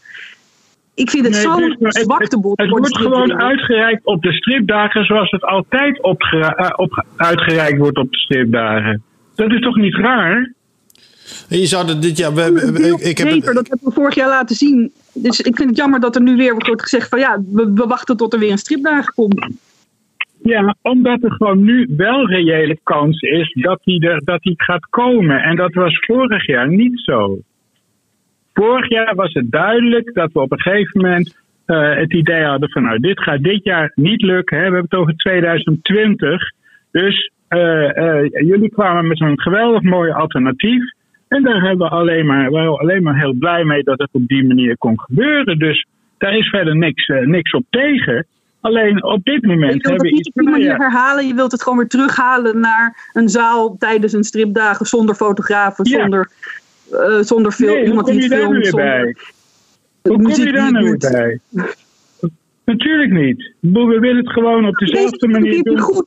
Ik 0.96 1.10
vind 1.10 1.24
het 1.26 1.34
Nee, 1.34 1.42
zo'n 1.42 1.76
dus, 1.80 1.96
het- 1.96 2.70
wordt 2.70 2.98
gewoon 2.98 3.42
uitgereikt 3.42 4.06
op 4.06 4.22
de 4.22 4.32
stripdagen 4.34 5.06
zoals 5.06 5.32
het 5.32 5.44
altijd 5.44 6.02
opgera- 6.02 6.56
eh, 6.56 6.70
op, 6.76 7.06
uitgereikt 7.16 7.78
wordt 7.78 7.98
op 7.98 8.12
de 8.12 8.18
stripdagen. 8.18 9.04
Dat 9.36 9.52
is 9.52 9.60
toch 9.60 9.76
niet 9.76 9.96
raar? 9.96 10.54
Je 11.50 11.66
zou 11.66 11.90
er 11.90 12.02
dit 12.02 12.18
jaar... 12.18 12.34
we- 12.34 12.52
we- 12.52 12.72
we- 12.72 12.88
ik, 12.88 13.00
ik 13.00 13.18
heb 13.18 13.30
Zeker, 13.30 13.54
dat 13.54 13.68
hebben 13.68 13.88
we 13.88 13.94
vorig 13.94 14.16
jaar 14.16 14.28
laten 14.30 14.56
zien. 14.56 14.92
Dus 15.14 15.42
ik 15.42 15.56
vind 15.56 15.70
het 15.70 15.78
jammer 15.78 16.00
dat 16.00 16.16
er 16.16 16.22
nu 16.22 16.36
weer 16.36 16.52
wordt 16.54 16.82
gezegd 16.82 17.10
van 17.10 17.20
ja, 17.20 17.42
we, 17.52 17.72
we 17.74 17.86
wachten 17.88 18.18
tot 18.18 18.34
er 18.34 18.40
weer 18.40 18.52
een 18.52 18.58
stripdagen 18.58 19.14
komt. 19.14 19.48
Ja, 20.44 20.76
omdat 20.82 21.24
er 21.24 21.32
gewoon 21.32 21.64
nu 21.64 21.90
wel 21.98 22.28
reële 22.30 22.80
kans 22.84 23.22
is 23.22 23.54
dat 23.62 23.80
hij 23.84 24.00
er, 24.10 24.22
dat 24.26 24.44
hij 24.44 24.54
gaat 24.58 24.88
komen. 24.90 25.42
En 25.44 25.56
dat 25.56 25.74
was 25.74 25.98
vorig 26.06 26.46
jaar 26.48 26.70
niet 26.70 27.00
zo. 27.00 27.40
Vorig 28.54 28.90
jaar 28.90 29.16
was 29.16 29.34
het 29.34 29.52
duidelijk 29.52 30.14
dat 30.14 30.32
we 30.32 30.40
op 30.40 30.52
een 30.52 30.62
gegeven 30.62 31.02
moment 31.02 31.42
eh, 31.66 31.96
het 31.96 32.14
idee 32.14 32.44
hadden 32.44 32.70
van 32.70 32.84
nou, 32.84 33.00
dit 33.00 33.20
gaat 33.22 33.44
dit 33.44 33.64
jaar 33.64 33.92
niet 33.96 34.22
lukken. 34.22 34.58
Hè? 34.58 34.64
We 34.64 34.74
hebben 34.74 34.90
het 34.90 35.00
over 35.00 35.16
2020. 35.16 36.52
Dus 36.92 37.32
eh, 37.48 37.98
eh, 37.98 38.30
jullie 38.32 38.70
kwamen 38.70 39.08
met 39.08 39.18
zo'n 39.18 39.42
geweldig 39.42 39.82
mooi 39.82 40.12
alternatief. 40.12 40.84
En 41.28 41.44
daar 41.44 41.62
hebben 41.62 41.88
we 41.88 41.96
alleen 41.96 42.26
maar, 42.26 42.52
waren 42.52 42.72
we 42.72 42.78
alleen 42.78 43.04
maar 43.04 43.20
heel 43.20 43.34
blij 43.34 43.64
mee 43.64 43.84
dat 43.84 44.00
het 44.00 44.10
op 44.12 44.28
die 44.28 44.48
manier 44.48 44.78
kon 44.78 45.00
gebeuren. 45.00 45.60
Dus 45.60 45.86
daar 46.18 46.38
is 46.38 46.50
verder 46.50 46.76
niks, 46.76 47.08
niks 47.08 47.52
op 47.52 47.64
tegen. 47.70 48.26
Alleen 48.62 49.04
op 49.04 49.24
dit 49.24 49.42
Je 49.42 49.48
moment 49.48 49.72
wilt 49.72 49.84
hebben 49.84 50.06
het 50.06 50.16
niet 50.16 50.28
op 50.28 50.34
die 50.34 50.50
manier 50.50 50.76
herhalen, 50.78 51.28
je 51.28 51.34
wilt 51.34 51.52
het 51.52 51.64
gewoon 51.64 51.78
weer 51.78 51.88
terughalen 51.88 52.60
naar 52.60 53.10
een 53.14 53.30
zaal 53.30 53.76
tijdens 53.78 54.14
een 54.14 54.24
stripdagen 54.24 54.86
zonder 54.86 55.16
fotografen, 55.16 55.90
Ja. 55.90 56.00
zonder, 56.00 56.30
eh, 56.94 57.24
zonder 57.26 57.52
film, 57.52 57.70
Nee, 57.70 57.80
hoe 57.80 57.88
iemand 57.88 58.06
kom 58.06 58.14
die 58.18 58.30
je 58.30 58.36
het 58.36 58.42
daar 58.44 58.52
nu 58.52 58.62
filmt. 58.62 58.76
weer 58.76 58.86
Zonder 58.86 59.14
bij? 60.02 60.12
Hoe 60.12 60.22
kom 60.36 60.46
je 60.46 60.52
daar 60.52 60.72
nou 60.72 60.86
weer 60.86 60.98
bij? 60.98 61.40
Natuurlijk 62.66 63.12
niet. 63.12 63.40
Ik 63.40 63.54
We 63.72 63.98
willen 64.00 64.18
het 64.18 64.30
gewoon 64.32 64.68
op 64.68 64.76
dezelfde 64.76 65.18
Deze 65.28 65.40
manier 65.40 65.54
ik 65.58 65.64
doen. 65.64 66.06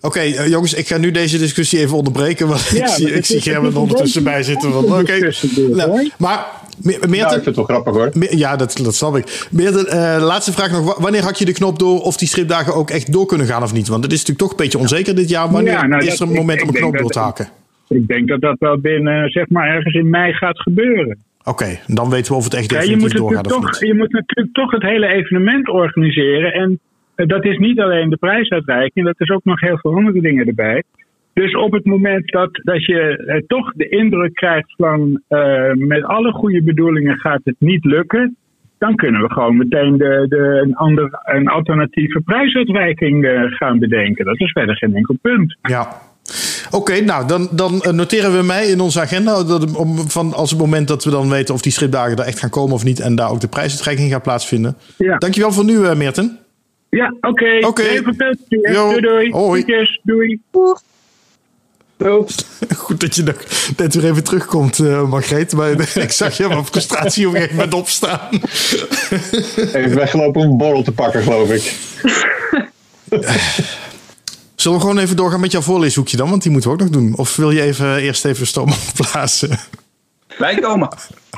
Oké, 0.00 0.18
eh, 0.20 0.48
jongens, 0.48 0.74
ik 0.74 0.86
ga 0.86 0.96
nu 0.96 1.10
deze 1.10 1.38
discussie 1.38 1.78
even 1.78 1.96
onderbreken. 1.96 2.48
Want 2.48 2.68
Ja, 2.68 2.82
ik 2.84 2.88
zie, 2.88 3.12
ik 3.12 3.24
zie 3.24 3.40
Gerben 3.40 3.76
ondertussen 3.76 4.22
bij 4.24 4.42
zitten. 4.42 4.70
tussendoor, 5.06 5.76
Nou, 5.76 6.10
maar, 6.18 6.46
Me- 6.82 6.90
Nou, 6.92 7.02
ik 7.04 7.08
Meerten, 7.10 7.30
vind 7.32 7.44
het 7.46 7.56
wel 7.56 7.64
grappig 7.64 7.92
hoor. 7.94 8.10
Me- 8.14 8.36
Ja, 8.36 8.56
dat, 8.56 8.76
dat 8.82 8.94
snap 8.94 9.16
ik. 9.16 9.46
Meerten, 9.50 9.86
eh, 9.88 10.22
laatste 10.24 10.52
vraag 10.52 10.70
nog. 10.70 10.84
Wa- 10.84 11.02
Wanneer 11.02 11.22
hak 11.22 11.34
je 11.34 11.44
de 11.44 11.52
knop 11.52 11.78
door 11.78 12.00
of 12.02 12.16
die 12.16 12.28
stripdagen 12.28 12.74
ook 12.74 12.90
echt 12.90 13.12
door 13.12 13.26
kunnen 13.26 13.46
gaan 13.46 13.62
of 13.62 13.72
niet? 13.72 13.88
Want 13.88 14.02
het 14.02 14.12
is 14.12 14.18
natuurlijk 14.18 14.48
toch 14.48 14.50
een 14.58 14.64
beetje 14.64 14.78
onzeker 14.78 15.14
dit 15.14 15.28
jaar. 15.28 15.50
Wanneer 15.50 15.72
Ja, 15.72 15.86
nou, 15.86 16.02
is 16.02 16.08
dat- 16.08 16.18
er 16.18 16.24
een 16.26 16.30
ik- 16.32 16.36
moment 16.38 16.60
ik 16.60 16.68
om 16.68 16.74
een 16.74 16.80
knop 16.80 16.98
door 16.98 17.10
te 17.10 17.18
haken? 17.18 17.48
Ik 17.88 18.06
denk 18.06 18.28
dat 18.28 18.40
dat 18.40 18.58
wel 18.58 18.78
binnen, 18.78 19.30
zeg 19.30 19.48
maar, 19.48 19.68
ergens 19.68 19.94
in 19.94 20.10
mei 20.10 20.32
gaat 20.32 20.60
gebeuren. 20.60 21.18
Oké, 21.44 21.78
dan 21.86 22.10
weten 22.10 22.32
we 22.32 22.38
of 22.38 22.44
het 22.44 22.54
echt 22.54 22.70
Ja, 22.70 22.80
je, 22.80 22.86
definitief 22.86 23.12
moet 23.12 23.20
doorgaat 23.20 23.46
of 23.46 23.52
toch, 23.52 23.70
niet. 23.70 23.90
je 23.90 23.94
moet 23.94 24.12
natuurlijk 24.12 24.54
toch 24.54 24.70
het 24.70 24.82
hele 24.82 25.06
evenement 25.06 25.68
organiseren. 25.68 26.52
En 26.52 26.80
eh, 27.14 27.26
dat 27.26 27.44
is 27.44 27.58
niet 27.58 27.80
alleen 27.80 28.10
de 28.10 28.16
prijsuitreiking, 28.16 29.06
dat 29.06 29.20
is 29.20 29.30
ook 29.30 29.44
nog 29.44 29.60
heel 29.60 29.78
veel 29.78 29.94
andere 29.94 30.20
dingen 30.20 30.46
erbij. 30.46 30.82
Dus 31.32 31.56
op 31.56 31.72
het 31.72 31.84
moment 31.84 32.30
dat, 32.30 32.50
dat 32.52 32.84
je 32.84 33.24
eh, 33.26 33.42
toch 33.46 33.72
de 33.72 33.88
indruk 33.88 34.34
krijgt 34.34 34.74
van 34.76 35.22
eh, 35.28 35.72
met 35.72 36.04
alle 36.04 36.32
goede 36.32 36.62
bedoelingen 36.62 37.16
gaat 37.16 37.40
het 37.44 37.56
niet 37.58 37.84
lukken, 37.84 38.36
dan 38.78 38.94
kunnen 38.94 39.22
we 39.22 39.32
gewoon 39.32 39.56
meteen 39.56 39.96
de, 39.96 40.26
de, 40.28 40.60
een, 40.64 40.74
ander, 40.74 41.20
een 41.24 41.48
alternatieve 41.48 42.20
prijsuitreiking 42.20 43.26
gaan 43.48 43.78
bedenken. 43.78 44.24
Dat 44.24 44.40
is 44.40 44.52
verder 44.52 44.76
geen 44.76 44.94
enkel 44.94 45.16
punt. 45.22 45.58
Ja. 45.62 45.86
Oké, 46.70 47.00
nou 47.00 47.26
dan, 47.26 47.48
dan 47.50 47.82
eh, 47.82 47.92
noteren 47.92 48.36
we 48.36 48.42
mij 48.42 48.66
in 48.66 48.80
onze 48.80 49.00
agenda 49.00 49.44
dat, 49.44 49.74
om, 49.74 50.10
van 50.10 50.34
als 50.34 50.50
het 50.50 50.58
moment 50.58 50.88
dat 50.88 51.04
we 51.04 51.10
dan 51.10 51.28
weten 51.28 51.54
of 51.54 51.60
die 51.60 51.72
stripdagen 51.72 52.16
er 52.16 52.24
echt 52.24 52.38
gaan 52.38 52.50
komen 52.50 52.74
of 52.74 52.84
niet 52.84 53.00
en 53.00 53.14
daar 53.14 53.30
ook 53.30 53.40
de 53.40 53.48
prijsuitreiking 53.48 54.10
gaat 54.10 54.22
plaatsvinden. 54.22 54.76
Ja. 54.96 55.16
Dankjewel 55.18 55.52
voor 55.52 55.64
nu, 55.64 55.86
eh, 55.86 55.94
Meerten. 55.94 56.38
Ja, 56.90 57.14
oké. 57.20 57.66
Oké. 57.66 58.02
Jo, 58.48 58.88
Doei 58.88 59.00
doei. 59.00 59.30
hoi. 59.30 59.64
Doei. 60.02 60.40
Goed 62.76 63.00
dat 63.00 63.14
je 63.14 63.22
nog 63.22 63.36
net 63.76 63.94
weer 63.94 64.04
even 64.04 64.24
terugkomt, 64.24 64.78
eh 64.78 65.08
Margreet. 65.08 65.52
Maar 65.52 65.70
ik 66.06 66.12
zag 66.12 66.36
je 66.36 66.42
van 66.42 66.66
frustratie 66.66 67.28
op 67.28 67.34
een 67.34 67.40
gegeven 67.40 67.56
moment 67.56 67.74
opstaan. 67.74 68.28
Even 69.72 69.94
weggelopen 69.94 70.40
om 70.40 70.50
een 70.50 70.56
borrel 70.56 70.82
te 70.82 70.92
pakken, 70.92 71.22
geloof 71.22 71.50
ik. 71.50 71.74
Zullen 74.66 74.80
we 74.80 74.86
gewoon 74.86 75.02
even 75.02 75.16
doorgaan 75.16 75.40
met 75.40 75.52
jouw 75.52 75.60
voorleeshoekje 75.60 76.16
dan? 76.16 76.30
Want 76.30 76.42
die 76.42 76.50
moeten 76.52 76.70
we 76.70 76.76
ook 76.76 76.82
nog 76.82 76.92
doen. 76.92 77.12
Of 77.16 77.36
wil 77.36 77.50
je 77.50 77.62
even, 77.62 77.96
eerst 77.96 78.24
even 78.24 78.46
stoom 78.46 78.72
opblazen? 78.98 79.58
Wij 80.38 80.58
komen. 80.60 80.88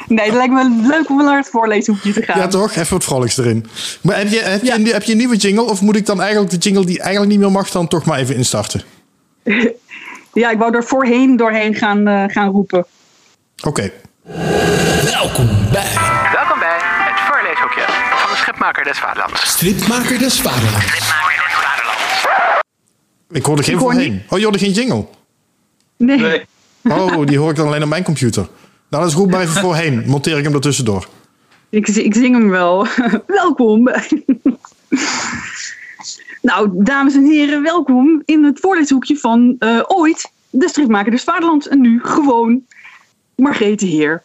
Nee, 0.07 0.25
het 0.27 0.35
lijkt 0.35 0.53
me 0.53 0.87
leuk 0.89 1.09
om 1.09 1.25
naar 1.25 1.37
het 1.37 1.49
voorleeshoekje 1.49 2.13
te 2.13 2.23
gaan. 2.23 2.39
Ja, 2.39 2.47
toch? 2.47 2.75
Even 2.75 2.93
wat 2.93 3.05
vrolijks 3.05 3.37
erin. 3.39 3.67
Maar 4.01 4.17
heb 4.17 4.29
je, 4.29 4.41
heb, 4.41 4.63
je, 4.63 4.73
een- 4.73 4.87
heb 4.87 5.03
je 5.03 5.13
een 5.13 5.19
nieuwe 5.19 5.37
jingle? 5.37 5.63
Of 5.63 5.81
moet 5.81 5.97
ik 5.97 6.07
dan 6.07 6.21
eigenlijk 6.21 6.51
de 6.51 6.57
jingle 6.57 6.85
die 6.85 6.99
eigenlijk 7.01 7.31
niet 7.31 7.41
meer 7.41 7.51
mag, 7.51 7.71
dan 7.71 7.89
toch 7.89 8.05
maar 8.05 8.19
even 8.19 8.35
instarten? 8.37 8.83
Ja, 10.33 10.51
ik 10.51 10.59
wou 10.59 10.75
er 10.77 10.85
voorheen 10.85 11.37
doorheen 11.37 11.75
gaan, 11.75 12.07
eh, 12.09 12.25
gaan 12.27 12.51
roepen. 12.51 12.87
Oké. 13.65 13.91
Welkom 15.05 15.49
bij 15.73 15.87
Welkom 16.33 16.59
bij 16.59 16.79
het 16.81 17.21
voorleeshoekje 17.21 17.83
van 18.11 18.31
de 18.31 18.37
Schipmaker 18.37 18.85
des 18.85 18.99
Vaderlands. 18.99 19.51
Stripmaker 19.51 20.19
des 20.19 20.41
Vaderlands. 20.41 20.87
Schipmaker 20.87 20.99
des 20.99 21.05
Vaderlands. 21.11 21.48
Ik 23.31 23.45
hoorde 23.45 23.63
geen 23.63 23.75
Ik 23.75 23.81
hoor 23.81 23.93
voorheen. 23.93 24.23
Oh, 24.29 24.39
je 24.39 24.45
hoorde 24.45 24.59
geen 24.59 24.73
jingle? 24.73 25.07
Nee. 25.97 26.19
Nee. 26.19 26.45
Oh, 26.83 27.27
die 27.27 27.39
hoor 27.39 27.51
ik 27.51 27.57
dan 27.57 27.67
alleen 27.67 27.83
op 27.83 27.89
mijn 27.89 28.03
computer. 28.05 28.43
Nou, 28.89 29.03
dat 29.03 29.07
is 29.13 29.19
goed, 29.19 29.31
maar 29.31 29.41
even 29.49 29.61
voorheen. 29.61 30.03
Monteer 30.07 30.39
ik 30.39 30.45
hem 30.45 30.55
er 30.55 30.61
tussendoor. 30.61 31.09
Ik, 31.69 31.89
ik 31.89 32.15
zing 32.15 32.35
hem 32.35 32.49
wel. 32.49 32.87
welkom. 33.27 33.85
bij- 33.85 34.25
nou, 36.43 36.71
dames 36.75 37.15
en 37.15 37.25
heren, 37.25 37.63
welkom 37.63 38.23
in 38.25 38.45
het 38.45 38.61
voorleeshoekje 38.61 39.17
van 39.17 39.57
eh, 39.59 39.81
ooit 39.87 40.31
de 40.51 40.69
stripmaker 40.69 41.11
des 41.11 41.25
Vaderlands. 41.25 41.69
En 41.69 41.81
nu 41.81 42.01
gewoon 42.03 42.63
Margrethe 43.35 43.87
Heer. 43.87 44.23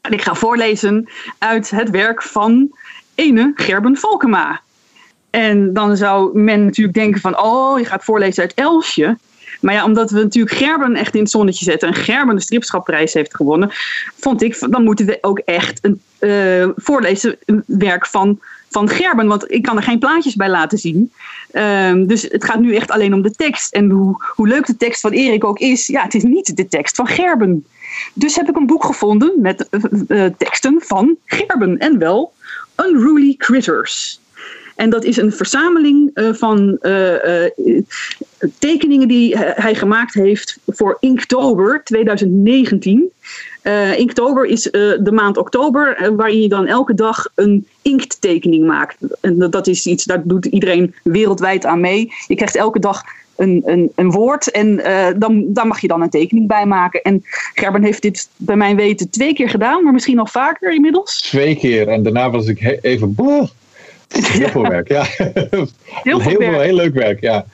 En 0.00 0.12
ik 0.12 0.22
ga 0.22 0.34
voorlezen 0.34 1.08
uit 1.38 1.70
het 1.70 1.90
werk 1.90 2.22
van 2.22 2.78
ene 3.14 3.52
Gerben 3.54 3.96
Valkema. 3.96 4.60
En 5.32 5.72
dan 5.72 5.96
zou 5.96 6.38
men 6.38 6.64
natuurlijk 6.64 6.96
denken 6.96 7.20
van, 7.20 7.42
oh, 7.42 7.78
je 7.78 7.84
gaat 7.84 8.04
voorlezen 8.04 8.42
uit 8.42 8.54
Elsje. 8.54 9.16
Maar 9.60 9.74
ja, 9.74 9.84
omdat 9.84 10.10
we 10.10 10.22
natuurlijk 10.22 10.56
Gerben 10.56 10.94
echt 10.94 11.14
in 11.14 11.20
het 11.20 11.30
zonnetje 11.30 11.64
zetten 11.64 11.88
en 11.88 11.94
Gerben 11.94 12.34
de 12.34 12.42
stripschapprijs 12.42 13.12
heeft 13.12 13.36
gewonnen, 13.36 13.70
vond 14.20 14.42
ik, 14.42 14.66
dan 14.70 14.84
moeten 14.84 15.06
we 15.06 15.18
ook 15.20 15.38
echt 15.38 15.78
een 15.82 16.00
eh, 16.18 16.68
voorlezen 16.76 17.38
werk 17.66 18.06
van, 18.06 18.40
van 18.70 18.88
Gerben. 18.88 19.26
Want 19.26 19.52
ik 19.52 19.62
kan 19.62 19.76
er 19.76 19.82
geen 19.82 19.98
plaatjes 19.98 20.34
bij 20.34 20.48
laten 20.48 20.78
zien. 20.78 21.12
Ehm, 21.50 22.06
dus 22.06 22.22
het 22.22 22.44
gaat 22.44 22.60
nu 22.60 22.74
echt 22.74 22.90
alleen 22.90 23.14
om 23.14 23.22
de 23.22 23.30
tekst. 23.30 23.72
En 23.72 23.90
hoe, 23.90 24.24
hoe 24.34 24.48
leuk 24.48 24.66
de 24.66 24.76
tekst 24.76 25.00
van 25.00 25.10
Erik 25.10 25.44
ook 25.44 25.58
is, 25.58 25.86
ja, 25.86 26.02
het 26.02 26.14
is 26.14 26.22
niet 26.22 26.56
de 26.56 26.68
tekst 26.68 26.96
van 26.96 27.06
Gerben. 27.06 27.66
Dus 28.14 28.36
heb 28.36 28.48
ik 28.48 28.56
een 28.56 28.66
boek 28.66 28.84
gevonden 28.84 29.32
met 29.36 29.68
eh, 29.68 30.24
eh, 30.24 30.32
teksten 30.38 30.82
van 30.84 31.16
Gerben. 31.24 31.78
En 31.78 31.98
wel 31.98 32.32
Unruly 32.76 33.34
Critters. 33.36 34.20
En 34.76 34.90
dat 34.90 35.04
is 35.04 35.16
een 35.16 35.32
verzameling 35.32 36.10
eh, 36.14 36.32
van 36.32 36.78
eh, 36.80 37.44
eh, 37.44 37.52
tekeningen 38.58 39.08
die 39.08 39.36
hij- 39.38 39.74
gemaakt 39.74 40.14
heeft 40.14 40.58
voor 40.66 40.96
Inktober 41.00 41.80
2019. 41.84 43.10
Eh, 43.62 43.98
Inktober 43.98 44.46
is 44.46 44.62
de 44.62 45.10
maand 45.12 45.36
oktober, 45.36 46.12
waarin 46.16 46.40
je 46.40 46.48
dan 46.48 46.66
elke 46.66 46.94
dag 46.94 47.28
een 47.34 47.66
inkttekening 47.82 48.66
maakt. 48.66 48.96
En 49.20 49.38
dat- 49.50 49.66
is 49.66 49.86
iets, 49.86 50.04
daar 50.04 50.22
doet 50.24 50.44
iedereen 50.46 50.94
wereldwijd 51.02 51.66
aan 51.66 51.80
mee. 51.80 52.12
Je 52.26 52.34
krijgt 52.34 52.56
elke 52.56 52.78
dag 52.78 53.02
een, 53.36 53.62
een, 53.64 53.92
een 53.94 54.10
woord 54.10 54.50
en 54.50 54.76
dan, 55.18 55.44
daar 55.48 55.66
mag 55.66 55.80
je 55.80 55.88
dan 55.88 56.02
een 56.02 56.10
tekening 56.10 56.46
bij 56.48 56.66
maken. 56.66 57.02
En 57.02 57.22
Gerben 57.54 57.82
heeft 57.82 58.02
dit 58.02 58.28
bij 58.36 58.56
mijn 58.56 58.76
weten 58.76 59.10
twee 59.10 59.34
keer 59.34 59.48
gedaan, 59.48 59.82
maar 59.84 59.92
misschien 59.92 60.16
nog 60.16 60.30
vaker 60.30 60.72
inmiddels. 60.74 61.20
Twee 61.20 61.56
keer 61.56 61.88
en 61.88 62.02
daarna 62.02 62.30
was 62.30 62.46
ik 62.46 62.78
even. 62.82 63.14
Boah. 63.14 63.48
Heel 64.12 64.48
veel 64.48 64.62
werk, 64.62 64.88
ja. 64.88 65.04
Heel 65.18 65.68
heel, 66.02 66.20
veel 66.20 66.38
werk. 66.38 66.62
heel 66.62 66.74
leuk 66.74 66.94
werk, 66.94 67.20
ja. 67.20 67.44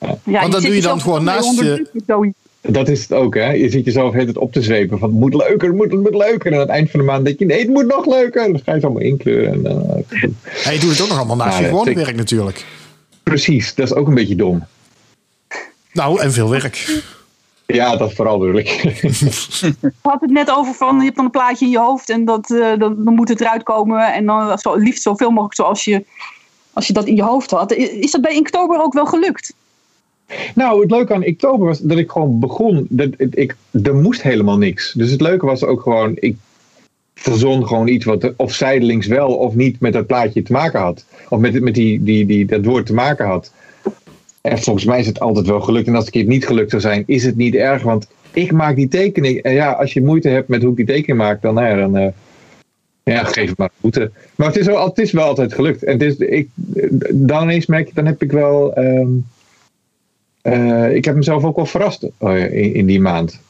Ja, 0.00 0.40
Want 0.40 0.52
dat 0.52 0.60
zit 0.60 0.70
doe 0.70 0.74
je 0.74 0.82
dan 0.82 1.00
gewoon 1.00 1.24
naast 1.24 1.60
je-. 1.60 2.34
Dat 2.68 2.88
is 2.88 3.00
het 3.00 3.12
ook, 3.12 3.34
hè. 3.34 3.50
Je 3.50 3.70
ziet 3.70 3.84
jezelf 3.84 4.14
het 4.14 4.26
het 4.26 4.38
op 4.38 4.52
te 4.52 4.62
zwepen 4.62 4.98
van 4.98 5.08
het 5.08 5.18
moet 5.18 5.34
leuker, 5.34 5.68
het 5.68 5.76
moet, 5.76 5.90
het 5.90 6.00
moet 6.00 6.14
leuker. 6.14 6.46
En 6.46 6.54
aan 6.54 6.60
het 6.60 6.68
eind 6.68 6.90
van 6.90 7.00
de 7.00 7.06
maand 7.06 7.24
denk 7.24 7.38
je, 7.38 7.44
nee, 7.44 7.58
het 7.58 7.68
moet 7.68 7.86
nog 7.86 8.06
leuker. 8.06 8.44
En 8.44 8.52
dan 8.52 8.60
ga 8.64 8.70
je 8.70 8.76
het 8.76 8.84
allemaal 8.84 9.02
inkleuren. 9.02 9.52
En, 9.52 9.66
eh, 9.66 10.72
je 10.72 10.78
doet 10.80 10.90
het 10.90 11.00
ook 11.00 11.08
nog 11.08 11.16
allemaal 11.16 11.36
naast 11.36 11.58
Ja, 11.58 11.64
je 11.64 11.68
gewone 11.68 11.94
werk 11.94 12.16
natuurlijk. 12.16 12.64
precies, 13.22 13.74
dat 13.74 13.86
is 13.86 13.94
ook 13.94 14.08
een 14.08 14.14
beetje 14.14 14.36
dom. 14.36 14.66
Nou, 15.92 16.20
en 16.20 16.32
veel 16.32 16.50
werk. 16.50 17.02
Ja, 17.66 17.96
dat 17.96 18.12
vooral 18.14 18.38
bedoel 18.38 18.58
ik. 18.58 18.68
We 19.80 19.92
hadden 20.02 20.28
het 20.28 20.46
net 20.46 20.56
over 20.56 20.74
van 20.74 20.96
je 20.96 21.04
hebt 21.04 21.16
dan 21.16 21.24
een 21.24 21.30
plaatje 21.30 21.64
in 21.64 21.70
je 21.70 21.78
hoofd 21.78 22.10
en 22.10 22.24
dat, 22.24 22.50
eh, 22.50 22.78
dan, 22.78 23.04
dan 23.04 23.14
moet 23.14 23.28
het 23.28 23.40
eruit 23.40 23.62
komen. 23.62 24.12
En 24.12 24.26
dan 24.26 24.58
zo, 24.58 24.74
liefst 24.74 25.02
zoveel 25.02 25.30
mogelijk 25.30 25.54
zoals 25.54 25.84
je, 25.84 26.04
als 26.72 26.86
je 26.86 26.92
dat 26.92 27.06
in 27.06 27.16
je 27.16 27.22
hoofd 27.22 27.50
had. 27.50 27.72
Is 27.72 28.10
dat 28.10 28.20
bij 28.20 28.34
Inktober 28.34 28.82
ook 28.82 28.92
wel 28.92 29.06
gelukt? 29.06 29.54
Nou, 30.54 30.80
het 30.80 30.90
leuke 30.90 31.14
aan 31.14 31.24
oktober 31.24 31.66
was 31.66 31.78
dat 31.78 31.98
ik 31.98 32.10
gewoon 32.10 32.38
begon. 32.38 32.86
Dat, 32.88 33.08
ik, 33.16 33.34
ik, 33.34 33.56
er 33.82 33.94
moest 33.94 34.22
helemaal 34.22 34.58
niks. 34.58 34.92
Dus 34.92 35.10
het 35.10 35.20
leuke 35.20 35.46
was 35.46 35.64
ook 35.64 35.80
gewoon, 35.80 36.12
ik 36.14 36.36
verzon 37.14 37.66
gewoon 37.66 37.88
iets 37.88 38.04
wat 38.04 38.32
of 38.36 38.52
zijdelings 38.52 39.06
wel 39.06 39.34
of 39.34 39.54
niet 39.54 39.80
met 39.80 39.92
dat 39.92 40.06
plaatje 40.06 40.42
te 40.42 40.52
maken 40.52 40.80
had. 40.80 41.04
Of 41.28 41.38
met, 41.38 41.60
met 41.60 41.74
die, 41.74 42.02
die, 42.02 42.26
die, 42.26 42.44
dat 42.44 42.64
woord 42.64 42.86
te 42.86 42.94
maken 42.94 43.26
had. 43.26 43.52
En 44.46 44.58
volgens 44.58 44.84
mij 44.84 44.98
is 44.98 45.06
het 45.06 45.20
altijd 45.20 45.46
wel 45.46 45.60
gelukt. 45.60 45.86
En 45.86 45.94
als 45.94 46.04
het 46.04 46.14
een 46.14 46.20
keer 46.20 46.30
niet 46.30 46.46
gelukt 46.46 46.70
zou 46.70 46.82
zijn, 46.82 47.02
is 47.06 47.24
het 47.24 47.36
niet 47.36 47.54
erg. 47.54 47.82
Want 47.82 48.06
ik 48.32 48.52
maak 48.52 48.76
die 48.76 48.88
tekening. 48.88 49.42
En 49.42 49.52
ja, 49.52 49.72
als 49.72 49.92
je 49.92 50.02
moeite 50.02 50.28
hebt 50.28 50.48
met 50.48 50.62
hoe 50.62 50.70
ik 50.70 50.76
die 50.76 50.86
tekening 50.86 51.18
maak, 51.18 51.42
dan, 51.42 51.54
nou 51.54 51.66
ja, 51.66 51.76
dan 51.76 51.96
eh, 51.96 52.08
ja, 53.02 53.24
geef 53.24 53.48
het 53.48 53.58
maar 53.58 53.70
boete. 53.80 54.10
Maar 54.34 54.46
het 54.46 54.56
is, 54.56 54.66
wel, 54.66 54.84
het 54.84 54.98
is 54.98 55.12
wel 55.12 55.26
altijd 55.26 55.54
gelukt. 55.54 55.82
En 55.82 56.00
ik, 56.32 56.48
dan 57.12 57.42
ineens 57.42 57.66
merk 57.66 57.86
je, 57.86 57.94
dan 57.94 58.06
heb 58.06 58.22
ik 58.22 58.32
wel. 58.32 58.74
ehm, 58.74 59.08
eh, 60.42 60.94
ik 60.94 61.04
heb 61.04 61.14
mezelf 61.14 61.44
ook 61.44 61.56
wel 61.56 61.66
verrast 61.66 62.06
eh, 62.18 62.74
in 62.74 62.86
die 62.86 63.00
maand. 63.00 63.40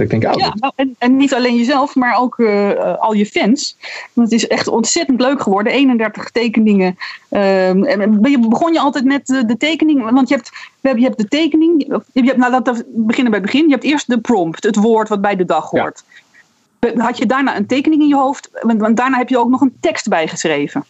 Ik 0.00 0.10
denk, 0.10 0.24
oh, 0.24 0.32
Ja, 0.40 0.54
nou, 0.58 0.72
en, 0.76 0.94
en 0.98 1.16
niet 1.16 1.34
alleen 1.34 1.56
jezelf, 1.56 1.94
maar 1.94 2.20
ook 2.20 2.38
eh, 2.38 2.70
eh, 2.70 2.98
al 2.98 3.12
je 3.12 3.26
fans. 3.26 3.76
Want 4.12 4.30
het 4.30 4.40
is 4.42 4.48
echt 4.48 4.68
ontzettend 4.68 5.20
leuk 5.20 5.40
geworden. 5.42 5.72
31 5.72 6.30
tekeningen. 6.30 6.96
Ehm, 7.28 7.84
en 7.84 8.20
ben 8.20 8.30
je- 8.30 8.48
begon 8.48 8.72
je 8.72 8.80
altijd 8.80 9.04
met 9.04 9.30
eh, 9.30 9.40
de 9.46 9.56
tekening? 9.56 10.10
Want 10.10 10.28
je 10.28 10.34
hebt, 10.34 10.50
we 10.50 10.56
hebben, 10.88 11.00
je 11.00 11.08
hebt 11.08 11.20
de 11.20 11.28
tekening. 11.28 12.00
Je 12.12 12.22
hebt, 12.24 12.36
nou, 12.36 12.50
laten 12.50 12.74
we 12.74 12.84
beginnen 12.94 13.32
bij 13.32 13.40
het 13.40 13.50
begin. 13.50 13.64
Je 13.66 13.72
hebt 13.72 13.84
eerst 13.84 14.08
de 14.08 14.20
prompt, 14.20 14.64
het 14.64 14.76
woord 14.76 15.08
wat 15.08 15.20
bij 15.20 15.36
de 15.36 15.44
dag 15.44 15.70
hoort. 15.70 16.02
Had 16.96 17.18
je 17.18 17.26
daarna 17.26 17.56
een 17.56 17.66
tekening 17.66 18.02
in 18.02 18.08
je 18.08 18.16
hoofd? 18.16 18.50
Want, 18.62 18.80
want 18.80 18.96
daarna 18.96 19.18
heb 19.18 19.28
je 19.28 19.38
ook 19.38 19.50
nog 19.50 19.60
een 19.60 19.76
tekst 19.80 20.08
bijgeschreven. 20.08 20.84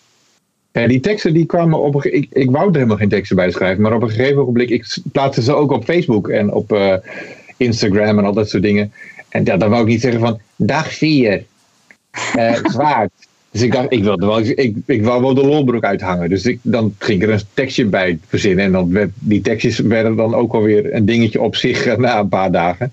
Ja, 0.73 0.87
die 0.87 1.01
teksten 1.01 1.33
die 1.35 1.47
kwamen 1.47 1.81
op 1.81 1.95
een 1.95 2.15
ik, 2.15 2.27
ik 2.33 2.51
wou 2.51 2.69
er 2.69 2.75
helemaal 2.75 2.97
geen 2.97 3.09
teksten 3.09 3.37
bij 3.37 3.51
schrijven, 3.51 3.83
maar 3.83 3.95
op 3.95 4.03
een 4.03 4.09
gegeven 4.11 4.43
ogenblik, 4.43 4.71
ik 4.71 4.97
plaatste 5.13 5.43
ze 5.43 5.55
ook 5.55 5.71
op 5.71 5.85
Facebook 5.85 6.29
en 6.29 6.53
op 6.53 6.71
Instagram 7.61 8.19
en 8.19 8.25
al 8.25 8.33
dat 8.33 8.49
soort 8.51 8.63
dingen. 8.63 8.93
En 9.29 9.45
ja, 9.45 9.57
dan 9.57 9.71
wou 9.71 9.83
ik 9.83 9.89
niet 9.89 10.01
zeggen 10.01 10.21
van 10.21 10.39
dag 10.57 10.93
4, 10.95 11.45
eh 12.35 12.55
zwaard. 12.73 13.11
Dus 13.51 13.63
ik 13.63 13.73
dacht, 13.73 13.93
ik 13.93 14.03
wilde 14.03 14.27
wel, 14.27 14.41
ik, 14.41 14.77
ik 14.87 15.05
wou 15.05 15.21
wel 15.23 15.35
de 15.35 15.47
lolbroek 15.47 15.85
uithangen. 15.85 16.29
Dus 16.29 16.45
ik, 16.45 16.59
dan 16.63 16.95
ging 16.99 17.23
ik 17.23 17.29
er 17.29 17.35
een 17.35 17.41
tekstje 17.55 17.85
bij 17.85 18.19
verzinnen. 18.27 18.65
En 18.65 18.73
dan 18.73 18.93
werd, 18.93 19.11
die 19.15 19.41
tekstjes 19.41 19.79
werden 19.79 20.17
dan 20.17 20.35
ook 20.35 20.53
alweer 20.53 20.95
een 20.95 21.05
dingetje 21.05 21.41
op 21.41 21.57
zich 21.57 21.87
eh, 21.87 21.97
na 21.97 22.19
een 22.19 22.29
paar 22.29 22.51
dagen. 22.53 22.93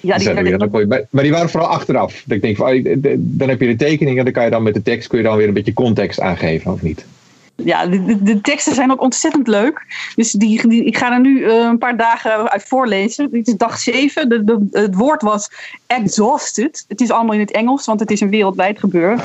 Ja, 0.00 0.14
Dus 0.14 0.24
die 0.24 0.34
dan 0.34 0.42
weer- 0.44 0.58
dan 0.58 0.70
kon 0.70 0.80
je 0.80 1.06
maar 1.10 1.22
die 1.22 1.32
waren 1.32 1.50
vooral 1.50 1.68
achteraf. 1.68 2.22
Dat 2.26 2.36
ik 2.36 2.42
denk, 2.42 2.56
van, 2.56 2.66
oh, 2.72 2.84
dan 3.16 3.48
heb 3.48 3.60
je 3.60 3.66
de 3.66 3.76
tekening 3.76 4.18
en 4.18 4.24
dan 4.24 4.32
kan 4.32 4.44
je 4.44 4.50
dan 4.50 4.62
met 4.62 4.74
de 4.74 4.82
tekst 4.82 5.08
kun 5.08 5.18
je 5.18 5.24
dan 5.24 5.36
weer 5.36 5.48
een 5.48 5.54
beetje 5.54 5.72
context 5.72 6.20
aangeven, 6.20 6.72
of 6.72 6.82
niet? 6.82 7.04
Ja, 7.64 7.86
de, 7.86 8.22
de, 8.22 8.40
teksten 8.40 8.74
zijn 8.74 8.90
ook 8.90 9.00
ontzettend 9.00 9.46
leuk. 9.46 9.86
Dus 10.14 10.32
die, 10.32 10.68
die, 10.68 10.84
ik 10.84 10.96
ga 10.96 11.12
er 11.12 11.20
nu 11.20 11.44
eh, 11.44 11.54
een 11.54 11.78
paar 11.78 11.96
dagen 11.96 12.50
uit 12.50 12.62
voorlezen. 12.62 13.30
Dit 13.30 13.48
is 13.48 13.56
dag 13.56 13.78
7. 13.78 14.28
De, 14.28 14.44
de, 14.44 14.66
het 14.70 14.94
woord 14.94 15.22
was 15.22 15.50
exhausted. 15.86 16.84
Het 16.88 17.00
is 17.00 17.10
allemaal 17.10 17.34
in 17.34 17.40
het 17.40 17.50
Engels, 17.50 17.86
want 17.86 18.00
het 18.00 18.10
is 18.10 18.20
een 18.20 18.30
wereldwijd 18.30 18.78
gebeuren. 18.78 19.20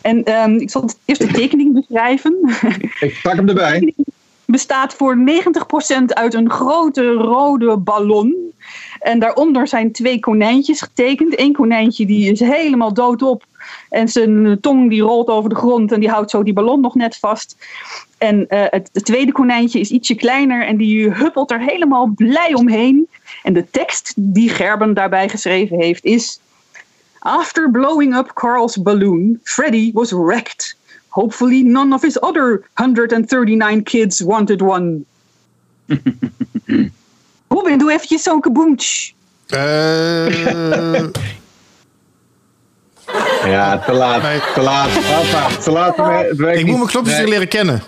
En 0.00 0.24
ehm, 0.24 0.54
ik 0.54 0.70
zal 0.70 0.90
eerst 1.04 1.20
de 1.20 1.26
tekening 1.26 1.72
beschrijven. 1.72 2.36
Ik 3.00 3.20
pak 3.22 3.34
hem 3.34 3.48
erbij. 3.48 3.94
bestaat 4.44 4.94
voor 4.94 5.16
90% 5.18 6.04
uit 6.06 6.34
een 6.34 6.50
grote 6.50 7.12
rode 7.12 7.76
ballon. 7.76 8.52
En 9.00 9.18
daaronder 9.18 9.68
zijn 9.68 9.92
twee 9.92 10.20
konijntjes 10.20 10.80
getekend. 10.80 11.40
Eén 11.40 11.52
konijntje 11.52 12.06
die 12.06 12.32
is 12.32 12.40
helemaal 12.40 12.94
doodop. 12.94 13.44
En 13.90 14.08
zijn 14.08 14.60
tong 14.60 14.90
die 14.90 15.02
rolt 15.02 15.28
over 15.28 15.50
de 15.50 15.56
grond 15.56 15.92
en 15.92 16.00
die 16.00 16.10
houdt 16.10 16.30
zo 16.30 16.42
die 16.42 16.52
ballon 16.52 16.80
nog 16.80 16.94
net 16.94 17.16
vast. 17.16 17.56
En 18.18 18.48
eh, 18.48 18.64
het, 18.70 18.90
het 18.92 19.04
tweede 19.04 19.32
konijntje 19.32 19.80
is 19.80 19.90
ietsje 19.90 20.14
kleiner 20.14 20.66
en 20.66 20.76
die 20.76 21.10
huppelt 21.10 21.50
er 21.50 21.60
helemaal 21.60 22.12
blij 22.16 22.54
omheen. 22.54 23.08
En 23.42 23.52
de 23.52 23.70
tekst 23.70 24.12
die 24.16 24.48
Gerben 24.48 24.94
daarbij 24.94 25.28
geschreven 25.28 25.80
heeft 25.80 26.04
is... 26.04 26.40
After 27.18 27.70
blowing 27.70 28.16
up 28.16 28.30
Carl's 28.34 28.82
balloon, 28.82 29.40
Freddy 29.42 29.92
was 29.92 30.12
wrecked. 30.12 30.76
Hopefully 31.08 31.62
none 31.62 31.94
of 31.94 32.02
his 32.02 32.20
other 32.20 32.62
139 32.74 33.82
kids 33.82 34.20
wanted 34.20 34.62
one. 34.62 35.04
Robin, 37.48 37.78
doe 37.78 37.92
eventjes 37.92 38.22
zo'n 38.22 38.40
kaboomtsch. 38.40 39.10
Eh, 39.56 41.04
Ja, 43.44 43.78
te 43.78 43.92
laat. 43.92 44.22
Te 44.54 44.60
laat. 44.60 44.90
Hoppa, 44.90 45.48
te 45.62 45.70
laat. 45.70 45.96
Het 45.96 46.36
werkt 46.36 46.58
ik 46.58 46.66
moet 46.66 46.76
mijn 46.76 46.88
knopjes 46.88 47.16
weer 47.16 47.28
leren 47.28 47.48
kennen. 47.48 47.82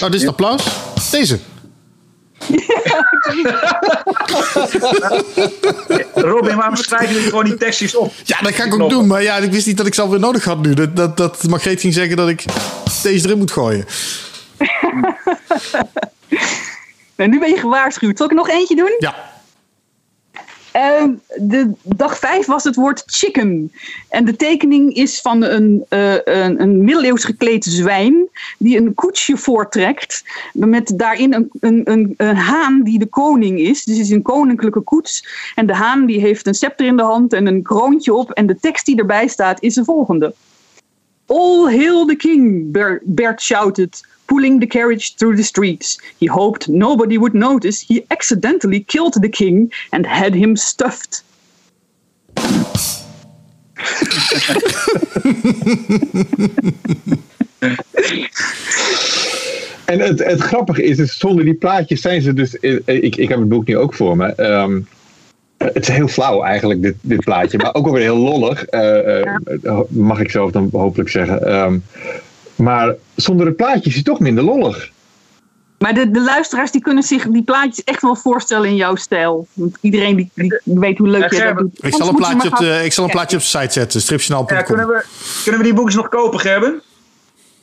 Nou, 0.00 0.12
dit 0.12 0.14
is 0.14 0.20
het 0.20 0.30
applaus. 0.30 0.64
Deze. 1.10 1.38
Robin, 6.14 6.56
waarom 6.56 6.76
schrijf 6.76 7.08
je 7.08 7.18
niet 7.18 7.28
gewoon 7.28 7.44
die 7.44 7.56
tekstjes 7.56 7.94
op? 7.94 8.12
Ja, 8.24 8.38
dat 8.40 8.54
ga 8.54 8.64
ik 8.64 8.74
ook 8.74 8.90
doen. 8.90 9.06
Maar 9.06 9.22
ja, 9.22 9.36
ik 9.36 9.52
wist 9.52 9.66
niet 9.66 9.76
dat 9.76 9.86
ik 9.86 9.94
ze 9.94 10.02
alweer 10.02 10.20
nodig 10.20 10.44
had 10.44 10.58
nu. 10.58 10.74
Dat, 10.74 10.96
dat, 10.96 11.16
dat 11.16 11.42
Margreet 11.48 11.80
ging 11.80 11.94
zeggen 11.94 12.16
dat 12.16 12.28
ik 12.28 12.44
deze 13.02 13.26
erin 13.26 13.38
moet 13.38 13.52
gooien. 13.52 13.86
Nou, 17.16 17.30
nu 17.30 17.38
ben 17.38 17.48
je 17.48 17.56
gewaarschuwd. 17.56 18.16
Zal 18.16 18.26
ik 18.26 18.32
er 18.32 18.38
nog 18.38 18.48
eentje 18.48 18.76
doen? 18.76 18.94
Ja. 18.98 19.14
Ehm, 20.72 21.10
de 21.36 21.70
dag 21.82 22.18
5 22.18 22.46
was 22.46 22.64
het 22.64 22.74
woord 22.74 23.02
chicken. 23.06 23.72
En 24.08 24.24
de 24.24 24.36
tekening 24.36 24.94
is 24.94 25.20
van 25.20 25.42
een, 25.42 25.84
eh, 25.88 26.14
een, 26.24 26.60
een 26.62 26.84
middeleeuws 26.84 27.24
gekleed 27.24 27.64
zwijn 27.64 28.28
die 28.58 28.78
een 28.78 28.94
koetsje 28.94 29.36
voortrekt. 29.36 30.24
Met 30.52 30.92
daarin 30.96 31.34
een, 31.34 31.50
een, 31.60 31.80
een, 31.84 32.14
een 32.16 32.36
haan 32.36 32.82
die 32.82 32.98
de 32.98 33.06
koning 33.06 33.58
is. 33.58 33.84
Dus 33.84 33.96
het 33.96 34.06
is 34.06 34.12
een 34.12 34.22
koninklijke 34.22 34.80
koets. 34.80 35.26
En 35.54 35.66
de 35.66 35.74
haan 35.74 36.06
die 36.06 36.20
heeft 36.20 36.46
een 36.46 36.54
scepter 36.54 36.86
in 36.86 36.96
de 36.96 37.02
hand 37.02 37.32
en 37.32 37.46
een 37.46 37.62
kroontje 37.62 38.14
op. 38.14 38.30
En 38.30 38.46
de 38.46 38.60
tekst 38.60 38.86
die 38.86 38.98
erbij 38.98 39.28
staat 39.28 39.62
is 39.62 39.74
de 39.74 39.84
volgende. 39.84 40.34
All 41.26 41.76
hail 41.76 42.06
the 42.06 42.16
king, 42.16 42.72
Ber- 42.72 43.02
Bert 43.04 43.42
shouted, 43.42 44.06
pulling 44.32 44.60
the 44.60 44.66
carriage 44.66 45.14
through 45.16 45.36
the 45.36 45.42
streets. 45.42 45.98
He 46.20 46.26
hoped 46.26 46.68
nobody 46.68 47.18
would 47.18 47.34
notice 47.34 47.80
he 47.80 48.06
accidentally 48.10 48.80
killed 48.80 49.14
the 49.20 49.28
king 49.28 49.72
and 49.92 50.06
had 50.06 50.34
him 50.34 50.56
stuffed. 50.56 51.22
En 59.84 60.00
het, 60.00 60.24
het 60.24 60.40
grappige 60.40 60.82
is, 60.82 60.96
dus 60.96 61.18
zonder 61.18 61.44
die 61.44 61.54
plaatjes 61.54 62.00
zijn 62.00 62.22
ze 62.22 62.32
dus. 62.32 62.54
Ik, 62.54 63.16
ik 63.16 63.28
heb 63.28 63.38
het 63.38 63.48
boek 63.48 63.66
nu 63.66 63.76
ook 63.76 63.94
voor 63.94 64.16
me. 64.16 64.26
Ehm, 64.26 64.80
het 65.56 65.88
is 65.88 65.88
heel 65.88 66.08
flauw 66.08 66.42
eigenlijk, 66.42 66.82
dit, 66.82 66.94
dit 67.00 67.24
plaatje. 67.24 67.58
Maar 67.58 67.74
ook 67.74 67.86
alweer 67.86 68.02
heel 68.02 68.16
lollig. 68.16 68.64
eh, 68.64 69.20
eh, 69.20 69.80
mag 69.88 70.20
ik 70.20 70.30
zelf 70.30 70.50
dan 70.50 70.68
hopelijk 70.72 71.10
zeggen. 71.10 71.46
Ehm, 71.46 71.78
maar 72.56 72.94
zonder 73.14 73.46
het 73.46 73.56
plaatje 73.56 73.90
is 73.90 73.96
het 73.96 74.04
toch 74.04 74.20
minder 74.20 74.44
lollig. 74.44 74.90
Maar 75.78 75.94
de, 75.94 76.10
de 76.10 76.20
luisteraars 76.22 76.70
die 76.70 76.80
kunnen 76.80 77.02
zich 77.02 77.26
die 77.28 77.42
plaatjes 77.42 77.84
echt 77.84 78.02
wel 78.02 78.16
voorstellen 78.16 78.68
in 78.68 78.76
jouw 78.76 78.94
stijl. 78.94 79.46
Want 79.52 79.76
iedereen 79.80 80.16
die, 80.16 80.30
die 80.34 80.58
weet 80.64 80.98
hoe 80.98 81.08
leuk 81.08 81.32
Ja, 81.32 81.38
je 81.38 81.44
dat 81.44 81.58
doet. 81.58 81.78
Ik 81.84 81.94
zal 81.94 82.08
een 82.08 82.14
plaatje 82.14 82.48
op 82.50 82.56
de, 82.56 82.64
gaan- 82.64 82.84
ik 82.84 82.92
zal 82.92 83.04
een 83.04 83.10
plaatje 83.10 83.36
op 83.36 83.42
de 83.42 83.48
site 83.48 83.72
zetten. 83.72 84.00
Stripjournaal.com. 84.00 84.56
Ja, 84.56 84.62
kunnen, 84.62 84.86
we, 84.86 85.04
kunnen 85.42 85.60
we 85.60 85.66
die 85.66 85.74
boekjes 85.76 85.96
nog 85.96 86.08
kopen, 86.08 86.40
Gerben? 86.40 86.82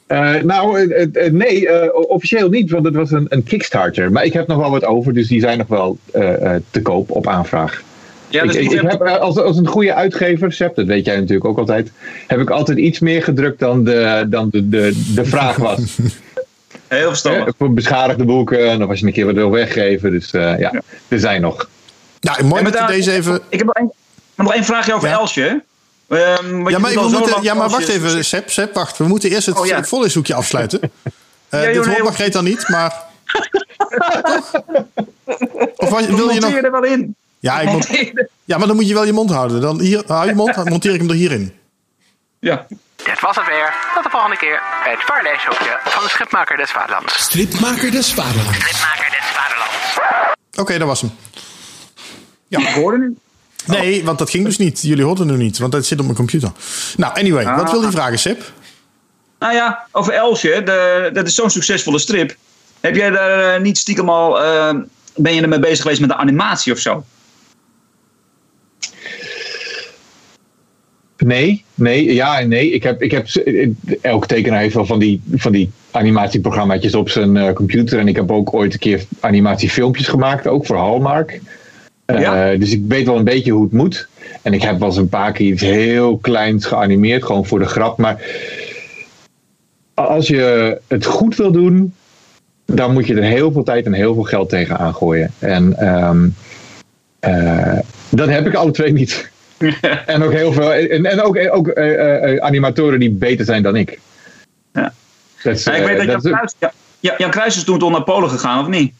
Eh, 0.07 0.35
nou, 0.35 0.79
eh, 0.91 1.25
eh, 1.25 1.33
nee, 1.33 1.67
eh, 1.69 2.09
officieel 2.09 2.49
niet, 2.49 2.71
want 2.71 2.85
het 2.85 2.95
was 2.95 3.11
een, 3.11 3.25
een 3.29 3.43
Kickstarter. 3.43 4.11
Maar 4.11 4.23
ik 4.25 4.33
heb 4.33 4.47
nog 4.47 4.57
wel 4.57 4.71
wat 4.71 4.85
over, 4.85 5.13
dus 5.13 5.27
die 5.27 5.39
zijn 5.39 5.57
nog 5.57 5.67
wel 5.67 5.97
eh, 6.11 6.55
eh, 6.55 6.61
te 6.71 6.81
koop 6.81 7.11
op 7.11 7.27
aanvraag. 7.27 7.83
Ja, 8.29 8.41
ik, 8.41 8.47
dus 8.47 8.61
ik, 8.61 8.69
die 8.69 8.81
ik 8.81 8.91
heb, 8.91 9.01
eh, 9.01 9.17
als, 9.17 9.37
als 9.37 9.57
een 9.57 9.67
goede 9.67 9.93
uitgever, 9.93 10.51
Sepp, 10.53 10.75
dat 10.75 10.85
weet 10.85 11.05
jij 11.05 11.15
natuurlijk 11.15 11.45
ook 11.45 11.57
altijd, 11.57 11.91
heb 12.27 12.39
ik 12.39 12.49
altijd 12.49 12.77
iets 12.77 12.99
meer 12.99 13.23
gedrukt 13.23 13.59
dan 13.59 13.83
de, 13.83 14.25
dan 14.27 14.49
de, 14.49 14.69
de, 14.69 15.03
de 15.15 15.25
vraag 15.25 15.55
was. 15.55 15.79
Heel 16.87 17.07
verstandig. 17.07 17.45
Eh, 17.45 17.53
voor 17.57 17.73
beschadigde 17.73 18.25
boeken, 18.25 18.81
of 18.83 18.89
als 18.89 18.99
je 18.99 19.05
een 19.05 19.13
keer 19.13 19.25
wat 19.25 19.35
wil 19.35 19.51
weggeven. 19.51 20.11
Dus 20.11 20.31
eh, 20.31 20.59
ja, 20.59 20.81
er 21.07 21.19
zijn 21.19 21.41
nog. 21.41 21.69
Nou, 22.21 22.43
mooi 22.43 22.63
met 22.63 22.83
deze 22.87 23.11
even... 23.11 23.41
Ik 23.49 23.57
heb 23.57 23.67
nog 23.67 23.75
één, 23.75 23.91
nog 24.35 24.53
één 24.53 24.63
vraagje 24.63 24.93
over 24.93 25.09
Elsje. 25.09 25.63
Ehm, 26.07 26.51
want 26.51 26.69
Ja, 26.69 26.75
je 26.75 26.79
maar, 26.79 26.93
we 26.93 27.09
moeten, 27.09 27.43
ja, 27.43 27.53
maar 27.53 27.63
Elsje. 27.63 27.77
wacht 27.77 27.89
even, 27.89 28.25
Sep, 28.25 28.49
Sep, 28.49 28.73
wacht. 28.73 28.97
We 28.97 29.07
moeten 29.07 29.29
eerst 29.29 29.45
het, 29.45 29.59
Oh, 29.59 29.65
ja. 29.65 29.75
het 29.75 29.87
voorleeshoekje 29.87 30.33
afsluiten. 30.33 30.79
Eh 31.49 31.63
joh, 31.63 31.73
dit 31.73 31.85
hoort. 31.85 32.03
Margreet 32.03 32.33
dan 32.33 32.43
niet, 32.43 32.67
maar... 32.67 33.03
of 35.75 35.89
wil 35.89 36.29
je 36.29 36.39
nog... 36.39 36.51
er 36.51 36.71
wel 36.71 36.83
in. 36.83 37.15
Ja, 37.39 37.59
ik 37.59 38.27
ja, 38.45 38.57
maar 38.57 38.67
dan 38.67 38.75
moet 38.75 38.87
je 38.87 38.93
wel 38.93 39.05
je 39.05 39.13
mond 39.13 39.29
houden. 39.31 39.61
Dan 39.61 39.79
hier, 39.79 40.03
hou 40.07 40.27
je 40.27 40.35
mond, 40.35 40.55
dan 40.55 40.69
monteer 40.69 40.93
ik 40.93 40.99
hem 40.99 41.09
er 41.09 41.15
hierin. 41.15 41.53
Ja. 42.39 42.65
Dit 42.95 43.19
was 43.19 43.35
het 43.35 43.45
weer. 43.45 43.73
Tot 43.93 44.03
de 44.03 44.09
volgende 44.09 44.37
keer 44.37 44.61
bij 44.83 44.91
het 44.91 45.03
Vaarleeshoekje 45.03 45.79
van 45.83 46.03
de 46.03 46.09
Schipmaker 46.09 46.57
des 46.57 46.71
Vaderlands. 46.71 47.19
Stripmaker 47.23 47.91
des 47.91 48.13
Vaderlands. 48.13 48.57
Schipmaker 48.57 49.09
des 49.09 49.25
Vaderlands. 49.33 49.97
Oké, 50.55 50.77
dat 50.77 50.87
was 50.87 51.01
hem. 51.01 51.11
Ja. 52.47 52.59
Ik 52.59 52.67
hoorde 52.67 52.97
nu. 52.97 53.15
Nee, 53.65 54.03
want 54.03 54.17
dat 54.19 54.29
ging 54.29 54.45
dus 54.45 54.57
niet. 54.57 54.81
Jullie 54.81 55.03
hoorden 55.03 55.27
het 55.27 55.37
niet, 55.37 55.57
want 55.57 55.71
dat 55.71 55.85
zit 55.85 55.97
op 55.99 56.03
mijn 56.05 56.17
computer. 56.17 56.51
Nou, 56.97 57.13
anyway, 57.19 57.45
wat 57.55 57.65
Ah. 57.65 57.71
wil 57.71 57.81
je 57.81 57.91
vragen, 57.91 58.19
Sip? 58.19 58.51
Nou 59.39 59.53
ja, 59.53 59.87
over 59.91 60.13
Elsje, 60.13 60.63
de, 60.63 61.09
dat 61.13 61.27
is 61.27 61.35
zo'n 61.35 61.49
succesvolle 61.49 61.99
strip. 61.99 62.35
Heb 62.79 62.95
jij 62.95 63.09
daar 63.09 63.55
eh, 63.55 63.61
niet 63.61 63.77
stiekem 63.77 64.09
al, 64.09 64.41
eh, 64.43 64.75
ben 65.15 65.33
je 65.33 65.41
ermee 65.41 65.59
bezig 65.59 65.81
geweest 65.81 65.99
met 65.99 66.09
de 66.09 66.15
animatie 66.15 66.73
of 66.73 66.79
zo? 66.79 67.05
Nee, 71.25 71.63
nee, 71.75 72.13
ja 72.13 72.39
en 72.39 72.49
nee. 72.49 72.71
Ik 72.71 72.83
heb, 72.83 73.01
ik 73.01 73.11
heb, 73.11 73.27
elke 74.01 74.27
tekenaar 74.27 74.59
heeft 74.59 74.73
wel 74.73 74.85
van 74.85 74.99
die, 74.99 75.21
van 75.35 75.51
die 75.51 75.71
animatieprogramma's 75.91 76.95
op 76.95 77.09
zijn 77.09 77.37
eh, 77.37 77.53
computer. 77.53 77.99
En 77.99 78.07
ik 78.07 78.15
heb 78.15 78.31
ook 78.31 78.53
ooit 78.53 78.73
een 78.73 78.79
keer 78.79 79.05
animatiefilmpjes 79.19 80.07
gemaakt, 80.07 80.47
ook 80.47 80.65
voor 80.65 80.77
Hallmark. 80.77 81.41
Eh, 82.05 82.21
Ja. 82.21 82.55
Dus 82.55 82.71
ik 82.71 82.83
weet 82.87 83.05
wel 83.05 83.17
een 83.17 83.23
beetje 83.23 83.51
hoe 83.51 83.63
het 83.63 83.71
moet. 83.73 84.07
En 84.41 84.53
ik 84.53 84.61
heb 84.61 84.79
wel 84.79 84.87
eens 84.87 84.97
een 84.97 85.09
paar 85.09 85.31
keer 85.31 85.51
iets 85.51 85.61
heel 85.61 86.17
kleins 86.17 86.65
geanimeerd, 86.65 87.23
gewoon 87.23 87.45
voor 87.45 87.59
de 87.59 87.65
grap. 87.65 87.97
Maar 87.97 88.23
als 89.93 90.27
je 90.27 90.77
het 90.87 91.05
goed 91.05 91.35
wil 91.35 91.51
doen, 91.51 91.93
dan 92.65 92.93
moet 92.93 93.07
je 93.07 93.15
er 93.15 93.23
heel 93.23 93.51
veel 93.51 93.63
tijd 93.63 93.85
en 93.85 93.93
heel 93.93 94.13
veel 94.13 94.23
geld 94.23 94.49
tegen 94.49 94.77
aangooien. 94.77 95.31
En 95.39 95.77
ehm, 95.77 96.27
eh, 97.19 97.79
dat 98.09 98.29
heb 98.29 98.47
ik 98.47 98.53
alle 98.53 98.71
twee 98.71 98.91
niet. 98.91 99.29
en 100.05 100.23
ook 100.23 100.31
heel 100.33 100.51
veel. 100.53 100.73
En, 100.73 101.05
en 101.05 101.21
ook, 101.21 101.37
ook 101.51 101.67
eh, 101.67 102.33
eh, 102.33 102.41
animatoren 102.43 102.99
die 102.99 103.11
beter 103.11 103.45
zijn 103.45 103.63
dan 103.63 103.75
ik. 103.75 103.99
Ja. 104.73 104.93
Dat 105.43 105.55
is, 105.55 105.63
Ja, 105.63 105.73
ik 105.73 105.85
weet 105.85 105.99
eh, 105.99 106.07
dat, 106.07 106.21
dat 106.21 106.23
Jan, 106.23 106.31
is- 106.31 106.31
Kruis, 106.31 106.53
ja, 106.59 106.71
ja, 106.99 107.13
Jan 107.17 107.29
Kruis 107.31 107.55
is 107.57 107.63
toen 107.63 107.79
toch 107.79 107.91
naar 107.91 108.03
Polen 108.03 108.29
gegaan, 108.29 108.59
of 108.61 108.67
niet? 108.67 108.93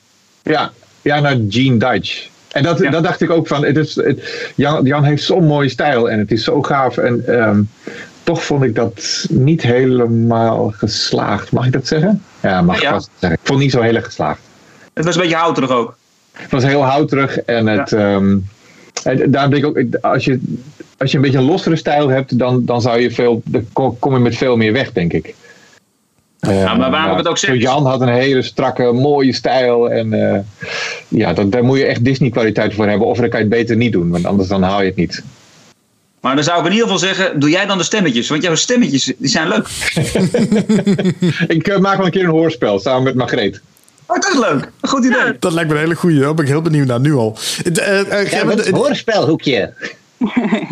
Ja, 0.44 0.72
ja 1.02 1.20
naar 1.20 1.38
Gene 1.50 1.78
Dutch. 1.78 2.28
En 2.52 2.64
dat, 2.64 2.78
dat 2.78 3.04
dacht 3.04 3.22
ik 3.22 3.30
ook 3.30 3.48
van. 3.48 3.64
Het 3.66 3.78
is, 3.78 3.96
het, 3.96 4.52
Jan, 4.56 4.84
Jan 4.86 5.04
heeft 5.04 5.24
zo'n 5.24 5.46
mooie 5.48 5.70
stijl 5.70 6.10
en 6.10 6.20
het 6.20 6.32
is 6.32 6.44
zo 6.44 6.62
gaaf. 6.62 6.98
En 6.98 7.24
ehm, 7.28 7.62
toch 8.24 8.44
vond 8.44 8.64
ik 8.64 8.76
dat 8.76 9.26
niet 9.30 9.62
helemaal 9.62 10.74
geslaagd. 10.78 11.52
Mag 11.52 11.66
ik 11.66 11.72
dat 11.72 11.88
zeggen? 11.88 12.24
Ja, 12.42 12.62
mag 12.62 12.76
ik 12.76 12.82
Ja. 12.82 12.90
vast 12.90 13.10
zeggen. 13.20 13.40
Ik 13.42 13.48
vond 13.48 13.60
het 13.60 13.68
niet 13.68 13.72
zo 13.72 13.82
heel 13.82 13.96
erg 13.96 14.06
geslaagd. 14.06 14.40
Het 14.94 15.06
was 15.06 15.16
een 15.16 15.22
beetje 15.22 15.36
houterig 15.36 15.70
ook. 15.70 15.98
Het 16.32 16.52
was 16.52 16.64
heel 16.64 16.84
houterig 16.84 17.40
en 17.40 17.68
het. 17.68 17.92
ehm, 17.94 18.38
en 19.04 19.32
daar 19.32 19.50
ben 19.50 19.58
ik 19.58 19.66
ook, 19.66 19.82
als, 20.02 20.26
je, 20.26 20.40
als 20.98 21.12
je 21.12 21.18
een 21.18 21.24
beetje 21.24 21.38
een 21.38 21.44
lossere 21.44 21.76
stijl 21.76 22.10
hebt, 22.10 22.38
dan, 22.38 22.66
dan 22.66 22.82
zou 22.82 23.00
je 23.00 23.12
veel, 23.12 23.42
dan 23.46 23.66
kom 24.00 24.14
je 24.14 24.20
met 24.20 24.38
veel 24.38 24.58
meer 24.58 24.74
weg, 24.74 24.92
denk 24.92 25.14
ik. 25.14 25.36
Ja, 26.40 26.74
maar 26.76 26.92
waarom 26.92 27.12
ik 27.12 27.18
het 27.18 27.28
ook 27.28 27.38
zeg- 27.38 27.62
Jan 27.62 27.86
had 27.86 28.02
een 28.02 28.14
hele 28.14 28.42
strakke, 28.42 28.92
mooie 28.92 29.34
stijl. 29.34 29.90
En 29.90 30.14
eh, 30.14 30.40
ja, 31.08 31.34
dat, 31.34 31.52
daar 31.52 31.64
moet 31.64 31.78
je 31.78 31.86
echt 31.86 32.06
Disney-kwaliteit 32.06 32.74
voor 32.74 32.88
hebben. 32.88 33.08
Of 33.08 33.18
dan 33.18 33.30
kan 33.30 33.40
je 33.40 33.46
het 33.46 33.56
beter 33.56 33.76
niet 33.76 33.92
doen, 33.92 34.10
want 34.10 34.26
anders 34.26 34.48
dan 34.48 34.64
haal 34.64 34.82
je 34.82 34.88
het 34.88 34.96
niet. 34.96 35.24
Maar 36.22 36.36
dan 36.36 36.44
zou 36.44 36.60
ik 36.60 36.66
in 36.66 36.72
ieder 36.72 36.88
geval 36.88 37.00
zeggen, 37.08 37.40
doe 37.40 37.50
jij 37.50 37.66
dan 37.66 37.78
de 37.78 37.84
stemmetjes? 37.84 38.30
Want 38.30 38.44
jouw 38.44 38.56
stemmetjes, 38.56 39.14
die 39.18 39.30
zijn 39.30 39.48
leuk. 39.48 39.68
ik 41.58 41.68
eh, 41.68 41.78
maak 41.78 41.98
wel 41.98 42.06
een 42.06 42.12
keer 42.12 42.24
een 42.24 42.30
hoorspel 42.30 42.80
samen 42.80 43.04
met 43.04 43.16
Margreet. 43.16 43.62
Oh, 44.10 44.20
dat 44.20 44.32
is 44.34 44.40
leuk. 44.40 44.72
Goed 44.82 45.06
idee. 45.06 45.38
Dat 45.40 45.54
lijkt 45.54 45.70
me 45.70 45.76
een 45.76 45.82
hele 45.82 45.96
goeie. 45.96 46.20
Daar 46.20 46.34
ben 46.34 46.46
ik 46.46 46.52
heel 46.52 46.62
benieuwd 46.62 46.88
naar 46.88 47.00
nu 47.00 47.14
al. 47.14 47.38
Eh, 47.64 47.84
Gerben, 48.10 48.48
met 48.48 48.66
het 48.66 48.76
hoorspelhoekje. 48.76 49.74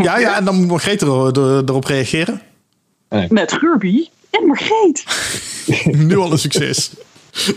ja, 0.02 0.18
ja, 0.18 0.36
en 0.36 0.46
dan 0.46 0.56
moet 0.56 0.68
Margreet 0.68 1.02
er, 1.02 1.08
er- 1.08 1.64
erop 1.66 1.86
reageren. 1.86 2.42
Met 3.30 3.52
Gurby 3.54 4.08
en 4.30 4.46
Margreet. 4.46 5.04
nu 6.08 6.18
al 6.18 6.32
een 6.32 6.40
succes. 6.40 6.90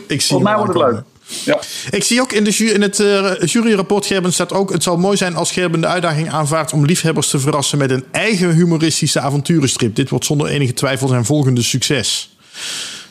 Ik 0.07 0.21
zie 0.21 0.29
Volgens 0.29 0.43
mij 0.43 0.57
wordt 0.57 0.73
het 0.75 0.83
aankomen. 0.83 1.05
Ja. 1.45 1.61
Ik 1.91 2.05
zie 2.05 2.21
ook 2.21 2.33
in, 2.33 2.45
de 2.45 2.51
ju 2.51 2.65
in 2.71 2.83
het 2.83 3.01
eh, 3.01 3.33
juryrapport, 3.45 4.07
Gerben, 4.07 4.33
staat 4.33 4.53
ook... 4.53 4.73
Het 4.73 4.83
zal 4.83 4.97
mooi 4.97 5.17
zijn 5.17 5.37
als 5.37 5.53
Gerben 5.53 5.81
de 5.81 5.87
uitdaging 5.87 6.31
aanvaardt... 6.31 6.73
om 6.73 6.85
liefhebbers 6.85 7.29
te 7.31 7.39
verrassen 7.39 7.79
met 7.79 7.91
een 7.91 8.05
eigen 8.11 8.55
humoristische 8.55 9.21
avonturenstrip. 9.21 9.95
Dit 9.95 10.09
wordt 10.09 10.25
zonder 10.25 10.47
enige 10.47 10.73
twijfel 10.73 11.09
zijn 11.09 11.25
volgende 11.25 11.63
succes. 11.63 12.37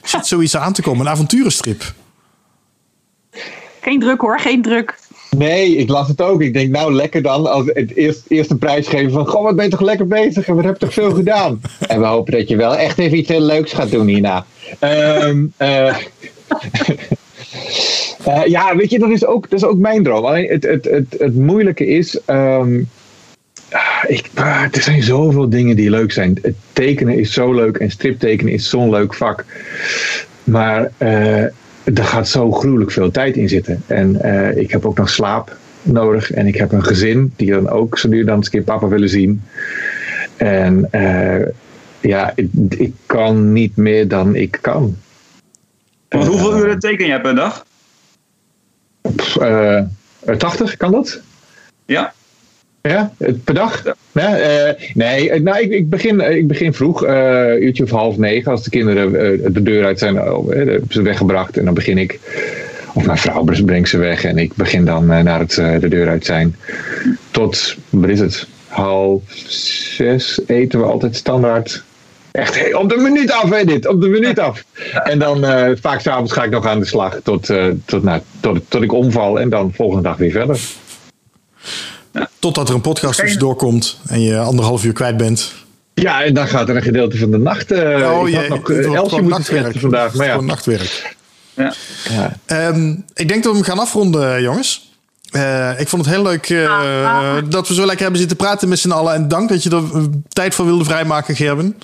Zit 0.03 0.27
zoiets 0.27 0.57
aan 0.57 0.73
te 0.73 0.81
komen, 0.81 1.05
een 1.05 1.11
avonturenstrip. 1.11 1.93
Geen 3.81 3.99
druk 3.99 4.21
hoor, 4.21 4.39
geen 4.39 4.61
druk. 4.61 4.97
Nee, 5.37 5.75
ik 5.75 5.89
las 5.89 6.07
het 6.07 6.21
ook. 6.21 6.41
Ik 6.41 6.53
denk, 6.53 6.71
nou 6.71 6.93
lekker 6.93 7.21
dan. 7.21 7.51
Als 7.51 7.65
het 7.65 7.95
eerst, 7.95 8.23
eerst 8.27 8.51
een 8.51 8.57
prijs 8.57 8.87
geven 8.87 9.11
van, 9.11 9.27
goh, 9.27 9.43
wat 9.43 9.55
ben 9.55 9.65
je 9.65 9.71
toch 9.71 9.81
lekker 9.81 10.07
bezig 10.07 10.47
en 10.47 10.55
wat 10.55 10.63
heb 10.63 10.73
je 10.73 10.85
toch 10.85 10.93
veel 10.93 11.11
gedaan. 11.11 11.61
En 11.87 11.99
we 11.99 12.05
hopen 12.05 12.33
dat 12.33 12.47
je 12.47 12.55
wel 12.55 12.75
echt 12.75 12.97
even 12.97 13.17
iets 13.17 13.29
heel 13.29 13.41
leuks 13.41 13.73
gaat 13.73 13.91
doen 13.91 14.07
hierna. 14.07 14.45
Ehm, 14.79 15.45
eh, 15.57 15.87
eh, 18.23 18.45
ja, 18.45 18.75
weet 18.75 18.89
je, 18.89 18.99
dat 18.99 19.09
is 19.09 19.25
ook, 19.25 19.49
dat 19.49 19.59
is 19.59 19.65
ook 19.65 19.77
mijn 19.77 20.03
droom. 20.03 20.25
Alleen 20.25 20.49
het, 20.49 20.63
het, 20.63 20.85
het, 20.85 21.15
het 21.17 21.35
moeilijke 21.35 21.85
is, 21.85 22.19
ehm, 22.25 22.81
ik, 24.07 24.29
ah, 24.33 24.63
er 24.71 24.81
zijn 24.81 25.03
zoveel 25.03 25.49
dingen 25.49 25.75
die 25.75 25.89
leuk 25.89 26.11
zijn. 26.11 26.39
Het 26.41 26.55
tekenen 26.73 27.17
is 27.17 27.33
zo 27.33 27.53
leuk 27.53 27.77
en 27.77 27.91
striptekenen 27.91 28.53
is 28.53 28.69
zo'n 28.69 28.89
leuk 28.89 29.13
vak. 29.13 29.45
Maar 30.43 30.91
eh, 30.97 31.43
er 31.83 32.03
gaat 32.03 32.27
zo 32.27 32.51
gruwelijk 32.51 32.91
veel 32.91 33.11
tijd 33.11 33.35
in 33.35 33.49
zitten. 33.49 33.83
En 33.87 34.21
eh, 34.21 34.57
ik 34.57 34.71
heb 34.71 34.85
ook 34.85 34.97
nog 34.97 35.09
slaap 35.09 35.57
nodig. 35.81 36.31
En 36.31 36.47
ik 36.47 36.55
heb 36.55 36.71
een 36.71 36.83
gezin 36.83 37.33
die 37.35 37.51
dan 37.51 37.69
ook 37.69 37.97
zo 37.97 38.07
nu 38.07 38.23
dan 38.23 38.35
eens 38.35 38.45
een 38.45 38.51
keer 38.51 38.61
papa 38.61 38.87
willen 38.87 39.09
zien. 39.09 39.43
En 40.37 40.87
eh, 40.91 41.47
ja, 41.99 42.31
ik, 42.35 42.49
ik 42.69 42.93
kan 43.05 43.53
niet 43.53 43.75
meer 43.75 44.07
dan 44.07 44.35
ik 44.35 44.57
kan. 44.61 44.97
Want 46.09 46.27
hoeveel 46.27 46.57
uren 46.57 46.79
teken 46.79 47.07
jij 47.07 47.21
per 47.21 47.35
dag? 47.35 47.65
Pff, 49.15 49.37
eh, 49.37 49.83
80, 50.37 50.77
kan 50.77 50.91
dat? 50.91 51.21
Ja. 51.85 52.13
Ja, 52.81 53.11
eh, 53.17 53.33
per 53.43 53.53
dag? 53.53 53.83
Ja, 54.11 54.37
eh, 54.37 54.73
nee, 54.93 55.29
eh, 55.29 55.41
nou, 55.41 55.59
ik, 55.59 55.71
ik, 55.71 55.89
begin, 55.89 56.19
ik 56.19 56.47
begin 56.47 56.73
vroeg, 56.73 57.03
eh 57.05 57.59
uurtje 57.59 57.83
of 57.83 57.89
half 57.89 58.17
negen, 58.17 58.51
als 58.51 58.63
de 58.63 58.69
kinderen 58.69 59.11
de 59.53 59.63
deur 59.63 59.85
uit 59.85 59.99
zijn, 59.99 60.15
uh, 60.15 60.75
ze 60.89 61.01
weggebracht. 61.01 61.57
En 61.57 61.65
dan 61.65 61.73
begin 61.73 61.97
ik, 61.97 62.19
of 62.93 63.05
mijn 63.05 63.17
vrouw 63.17 63.43
brengt 63.43 63.89
ze 63.89 63.97
weg 63.97 64.23
en 64.23 64.37
ik 64.37 64.55
begin 64.55 64.85
dan 64.85 65.05
naar 65.05 65.39
het 65.39 65.55
de 65.55 65.87
deur 65.87 66.09
uit 66.09 66.25
zijn. 66.25 66.55
Tot, 67.31 67.75
wat 67.89 68.09
is 68.09 68.19
het, 68.19 68.47
half 68.67 69.21
zes 69.47 70.41
eten 70.47 70.79
we 70.79 70.85
altijd 70.85 71.15
standaard. 71.15 71.83
Echt 72.31 72.59
hey, 72.59 72.73
op 72.73 72.89
de 72.89 72.97
minuut 72.97 73.31
af, 73.31 73.49
hè, 73.49 73.63
dit, 73.63 73.87
op 73.87 74.01
de 74.01 74.07
minuut 74.07 74.39
af. 74.39 74.63
En 75.03 75.19
dan 75.19 75.45
vaak 75.81 75.99
s'avonds 75.99 76.31
ga 76.31 76.43
ik 76.43 76.49
nog 76.49 76.65
aan 76.65 76.79
de 76.79 76.85
slag 76.85 77.19
tot, 77.23 77.53
tot, 77.85 78.03
nou, 78.03 78.21
tot, 78.39 78.59
tot 78.67 78.81
ik 78.81 78.93
omval 78.93 79.39
en 79.39 79.49
dan 79.49 79.73
volgende 79.73 80.03
dag 80.03 80.17
weer 80.17 80.31
verder. 80.31 80.59
Totdat 82.39 82.69
er 82.69 82.75
een 82.75 82.81
podcast 82.81 83.19
tussendoor 83.19 83.55
komt 83.55 83.97
en 84.07 84.21
je 84.21 84.37
anderhalf 84.37 84.83
uur 84.85 84.93
kwijt 84.93 85.17
bent. 85.17 85.53
Ja, 85.93 86.23
en 86.23 86.33
dan 86.33 86.47
gaat 86.47 86.69
er 86.69 86.75
een 86.75 86.81
gedeelte 86.81 87.17
van 87.17 87.31
de 87.31 87.37
nacht. 87.37 87.71
eh 87.71 88.11
Oh, 88.11 88.27
ik 88.27 88.33
je- 88.33 88.39
had 88.39 88.47
nog 88.49 88.67
het 88.67 88.77
uh, 88.77 88.85
wordt 88.87 89.01
Elsje 89.11 89.21
moeten 89.21 89.79
vandaag. 89.79 90.13
Maar 90.13 90.25
ja. 90.25 90.31
Gewoon 90.31 90.47
nachtwerk. 90.47 91.15
Ja. 91.53 91.73
Ja. 92.09 92.37
Ehm, 92.45 92.89
ik 93.13 93.27
denk 93.27 93.43
dat 93.43 93.51
we 93.51 93.57
hem 93.57 93.67
gaan 93.67 93.79
afronden, 93.79 94.41
jongens. 94.41 94.91
Eh, 95.31 95.79
ik 95.79 95.87
vond 95.87 96.05
het 96.05 96.13
heel 96.13 96.23
leuk 96.23 96.49
eh, 96.49 97.35
dat 97.49 97.67
we 97.67 97.73
zo 97.73 97.81
lekker 97.85 98.01
hebben 98.01 98.19
zitten 98.19 98.37
praten 98.37 98.69
met 98.69 98.79
z'n 98.79 98.91
allen. 98.91 99.13
En 99.13 99.27
dank 99.27 99.49
dat 99.49 99.63
je 99.63 99.69
er 99.69 99.83
eh, 99.93 100.03
tijd 100.29 100.55
voor 100.55 100.65
wilde 100.65 100.83
vrijmaken, 100.83 101.35
Gerben. 101.35 101.77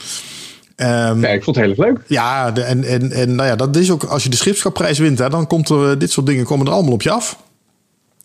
Ehm, 0.76 1.22
ja, 1.22 1.28
ik 1.28 1.44
vond 1.44 1.56
het 1.56 1.66
heel 1.66 1.76
erg 1.76 1.86
leuk. 1.86 2.00
Ja, 2.08 2.52
de, 2.52 2.62
en, 2.62 2.84
en, 2.84 3.12
en 3.12 3.36
nou 3.36 3.50
ja, 3.50 3.56
dat 3.56 3.76
is 3.76 3.92
ook 3.92 4.04
als 4.04 4.24
je 4.24 4.30
de 4.30 4.36
schipschapprijs 4.36 5.00
wint, 5.00 5.20
hè, 5.20 5.30
dan 5.30 5.48
komt 5.48 5.70
er 5.70 5.92
eh, 5.92 6.00
dit 6.00 6.12
soort 6.12 6.26
dingen 6.26 6.46
komen 6.46 6.66
er 6.68 6.72
allemaal 6.74 6.94
op 6.94 7.02
je 7.02 7.12
af. 7.12 7.38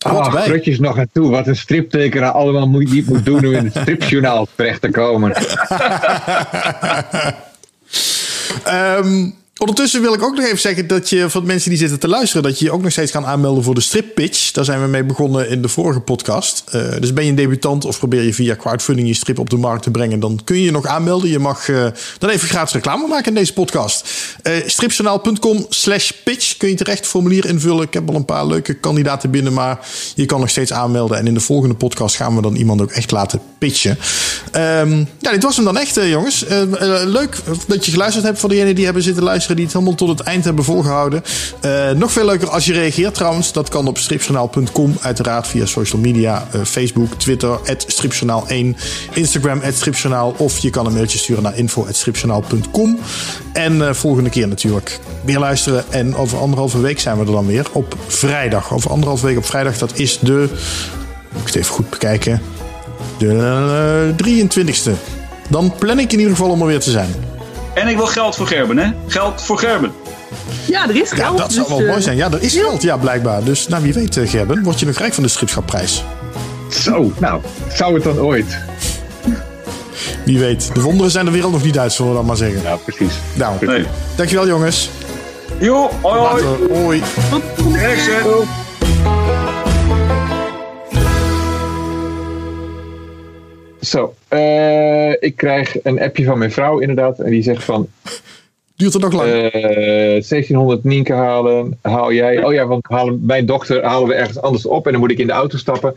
Erbij. 0.03 0.43
groetjes 0.43 0.79
nog 0.79 0.97
aan 0.97 1.09
toe. 1.13 1.29
Wat 1.29 1.47
een 1.47 1.55
striptekenaar 1.55 2.31
allemaal 2.31 2.67
moet, 2.67 2.91
niet 2.91 3.09
moet 3.09 3.25
doen 3.25 3.45
om 3.45 3.53
in 3.53 3.65
het 3.65 3.75
stripjournaal 3.75 4.47
terecht 4.55 4.81
te 4.81 4.89
komen. 4.89 5.33
Ehm, 8.63 9.29
ondertussen 9.61 10.01
wil 10.01 10.13
ik 10.13 10.23
ook 10.23 10.35
nog 10.35 10.45
even 10.45 10.59
zeggen 10.59 10.87
dat 10.87 11.09
je 11.09 11.29
voor 11.29 11.41
de 11.41 11.47
mensen 11.47 11.69
die 11.69 11.79
zitten 11.79 11.99
te 11.99 12.07
luisteren, 12.07 12.43
dat 12.43 12.59
je 12.59 12.65
je 12.65 12.71
ook 12.71 12.81
nog 12.81 12.91
steeds 12.91 13.11
kan 13.11 13.25
aanmelden 13.25 13.63
voor 13.63 13.75
de 13.75 13.81
strip 13.81 14.15
pitch. 14.15 14.51
Daar 14.51 14.65
zijn 14.65 14.81
we 14.81 14.87
mee 14.87 15.03
begonnen 15.03 15.49
in 15.49 15.61
de 15.61 15.67
vorige 15.67 15.99
podcast. 15.99 16.63
Eh, 16.71 16.81
dus 16.99 17.13
ben 17.13 17.23
je 17.23 17.29
een 17.29 17.35
debutant 17.35 17.85
of 17.85 17.97
probeer 17.97 18.23
je 18.23 18.33
via 18.33 18.55
crowdfunding 18.55 19.07
je 19.07 19.13
strip 19.13 19.39
op 19.39 19.49
de 19.49 19.57
markt 19.57 19.83
te 19.83 19.91
brengen, 19.91 20.19
dan 20.19 20.39
kun 20.43 20.55
je 20.55 20.63
je 20.63 20.71
nog 20.71 20.85
aanmelden. 20.85 21.29
Je 21.29 21.39
mag 21.39 21.69
eh, 21.69 21.85
dan 22.17 22.29
even 22.29 22.47
gratis 22.47 22.73
reclame 22.73 23.07
maken 23.07 23.27
in 23.27 23.33
deze 23.33 23.53
podcast. 23.53 24.09
Eh 24.41 24.53
stripjournaal.com 24.65 25.65
slash 25.69 26.11
pitch 26.23 26.57
kun 26.57 26.69
je 26.69 26.75
terecht 26.75 27.07
formulier 27.07 27.45
invullen. 27.45 27.83
Ik 27.83 27.93
heb 27.93 28.09
al 28.09 28.15
een 28.15 28.25
paar 28.25 28.47
leuke 28.47 28.73
kandidaten 28.73 29.31
binnen, 29.31 29.53
maar 29.53 29.79
je 30.15 30.25
kan 30.25 30.39
nog 30.39 30.49
steeds 30.49 30.73
aanmelden. 30.73 31.17
En 31.17 31.27
in 31.27 31.33
de 31.33 31.39
volgende 31.39 31.75
podcast 31.75 32.15
gaan 32.15 32.35
we 32.35 32.41
dan 32.41 32.55
iemand 32.55 32.81
ook 32.81 32.91
echt 32.91 33.11
laten 33.11 33.41
pitchen. 33.57 33.97
Ehm, 34.51 35.03
ja, 35.19 35.31
dit 35.31 35.43
was 35.43 35.55
hem 35.55 35.65
dan 35.65 35.77
echt, 35.77 35.95
jongens. 35.95 36.45
Leuk 37.05 37.37
dat 37.67 37.85
je 37.85 37.91
geluisterd 37.91 38.25
hebt 38.25 38.39
voor 38.39 38.49
degenen 38.49 38.75
die 38.75 38.85
hebben 38.85 39.03
zitten 39.03 39.23
luisteren, 39.23 39.50
die 39.55 39.65
het 39.65 39.73
helemaal 39.73 39.95
tot 39.95 40.09
het 40.09 40.19
eind 40.19 40.43
hebben 40.43 40.63
volgehouden. 40.63 41.23
Eh, 41.61 41.89
nog 41.91 42.11
veel 42.11 42.25
leuker 42.25 42.49
als 42.49 42.65
je 42.65 42.73
reageert 42.73 43.13
trouwens. 43.13 43.51
Dat 43.51 43.69
kan 43.69 43.87
op 43.87 43.97
stripjournaal.com, 43.97 44.97
uiteraard 45.01 45.47
via 45.47 45.65
social 45.65 46.01
media, 46.01 46.47
eh, 46.51 46.61
Facebook, 46.63 47.13
Twitter, 47.13 47.59
stripjournaal1, 47.87 48.75
Instagram, 49.13 49.61
stripjournaal. 49.71 50.33
Of 50.37 50.57
je 50.57 50.69
kan 50.69 50.85
een 50.85 50.93
mailtje 50.93 51.17
sturen 51.17 51.43
naar 51.43 51.57
info.stripjournaal.com. 51.57 52.99
En 53.53 53.87
eh, 53.87 53.93
volgende 53.93 54.29
keer 54.29 54.47
natuurlijk 54.47 54.99
weer 55.25 55.39
luisteren. 55.39 55.83
En 55.89 56.15
over 56.15 56.37
anderhalve 56.37 56.81
week 56.81 56.99
zijn 56.99 57.17
we 57.17 57.25
er 57.25 57.31
dan 57.31 57.45
weer 57.45 57.65
op 57.71 57.95
vrijdag. 58.07 58.73
Over 58.73 58.91
anderhalve 58.91 59.25
week 59.25 59.37
op 59.37 59.45
vrijdag, 59.45 59.77
dat 59.77 59.91
is 59.99 60.19
de 60.19 60.49
Moet 61.31 61.41
ik 61.41 61.47
het 61.47 61.55
even 61.55 61.73
goed 61.73 61.89
bekijken. 61.89 62.41
De 63.17 64.13
eh, 64.17 64.25
23ste. 64.25 64.91
Dan 65.49 65.73
plan 65.79 65.99
ik 65.99 66.11
in 66.11 66.19
ieder 66.19 66.35
geval 66.35 66.49
om 66.49 66.61
er 66.61 66.67
weer 66.67 66.79
te 66.79 66.91
zijn. 66.91 67.09
En 67.73 67.87
ik 67.87 67.95
wil 67.97 68.05
geld 68.05 68.35
voor 68.35 68.47
Gerben, 68.47 68.77
hè? 68.77 68.91
Geld 69.07 69.41
voor 69.41 69.59
Gerben. 69.59 69.91
Ja, 70.67 70.89
er 70.89 70.95
is 70.95 71.11
geld. 71.11 71.37
Ja, 71.37 71.43
dat 71.43 71.53
zou 71.53 71.67
dus, 71.67 71.75
wel 71.77 71.85
eh, 71.85 71.89
mooi 71.91 72.01
zijn. 72.01 72.17
Ja, 72.17 72.31
er 72.31 72.41
is 72.41 72.53
geld, 72.53 72.81
ja, 72.81 72.97
blijkbaar. 72.97 73.43
Dus 73.43 73.67
nou, 73.67 73.83
wie 73.83 73.93
weet, 73.93 74.17
eh, 74.17 74.29
Gerben, 74.29 74.63
word 74.63 74.79
je 74.79 74.85
nog 74.85 74.97
rijk 74.97 75.13
van 75.13 75.23
de 75.23 75.29
schipschapprijs. 75.29 76.03
Zo, 76.69 77.11
nou, 77.19 77.41
zou 77.73 77.93
het 77.93 78.03
dan 78.03 78.19
ooit? 78.19 78.57
Wie 80.25 80.39
weet. 80.39 80.69
De 80.73 80.81
wonderen 80.81 81.11
zijn 81.11 81.25
de 81.25 81.31
wereld 81.31 81.51
nog 81.51 81.63
niet 81.63 81.79
uit, 81.79 81.93
zullen 81.93 82.11
we 82.11 82.17
dan 82.17 82.25
maar 82.25 82.35
zeggen. 82.35 82.61
Ja, 82.61 82.75
precies. 82.75 83.13
Nou, 83.33 83.65
Nee. 83.65 83.85
dankjewel 84.15 84.47
jongens. 84.47 84.89
Jo, 85.59 85.89
hoi 86.01 86.19
hoi. 86.19 86.43
Later. 86.43 86.77
Hoi. 86.77 87.01
Succes. 87.57 88.23
Zo, 93.81 94.13
eh, 94.27 95.09
ik 95.11 95.35
krijg 95.35 95.83
een 95.83 96.01
appje 96.01 96.23
van 96.23 96.37
mijn 96.37 96.51
vrouw 96.51 96.79
inderdaad. 96.79 97.19
En 97.19 97.29
die 97.29 97.43
zegt 97.43 97.63
van, 97.63 97.89
Duurt 98.75 98.93
het 98.93 99.01
nog 99.01 99.13
lang? 99.13 99.29
eh 99.31 100.21
1600 100.21 100.83
Nienke 100.83 101.13
halen, 101.13 101.79
haal 101.81 102.13
jij. 102.13 102.43
Oh 102.43 102.53
ja, 102.53 102.67
want 102.67 102.85
halen, 102.89 103.19
mijn 103.25 103.45
dochter 103.45 103.83
halen 103.83 104.07
we 104.07 104.13
ergens 104.13 104.41
anders 104.41 104.65
op 104.65 104.85
en 104.85 104.91
dan 104.91 105.01
moet 105.01 105.11
ik 105.11 105.17
in 105.17 105.27
de 105.27 105.33
auto 105.33 105.57
stappen. 105.57 105.95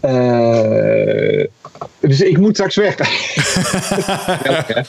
Eh, 0.00 1.44
dus 2.00 2.20
ik 2.20 2.38
moet 2.38 2.54
straks 2.54 2.76
weg. 2.76 2.96
Ja. 4.44 4.84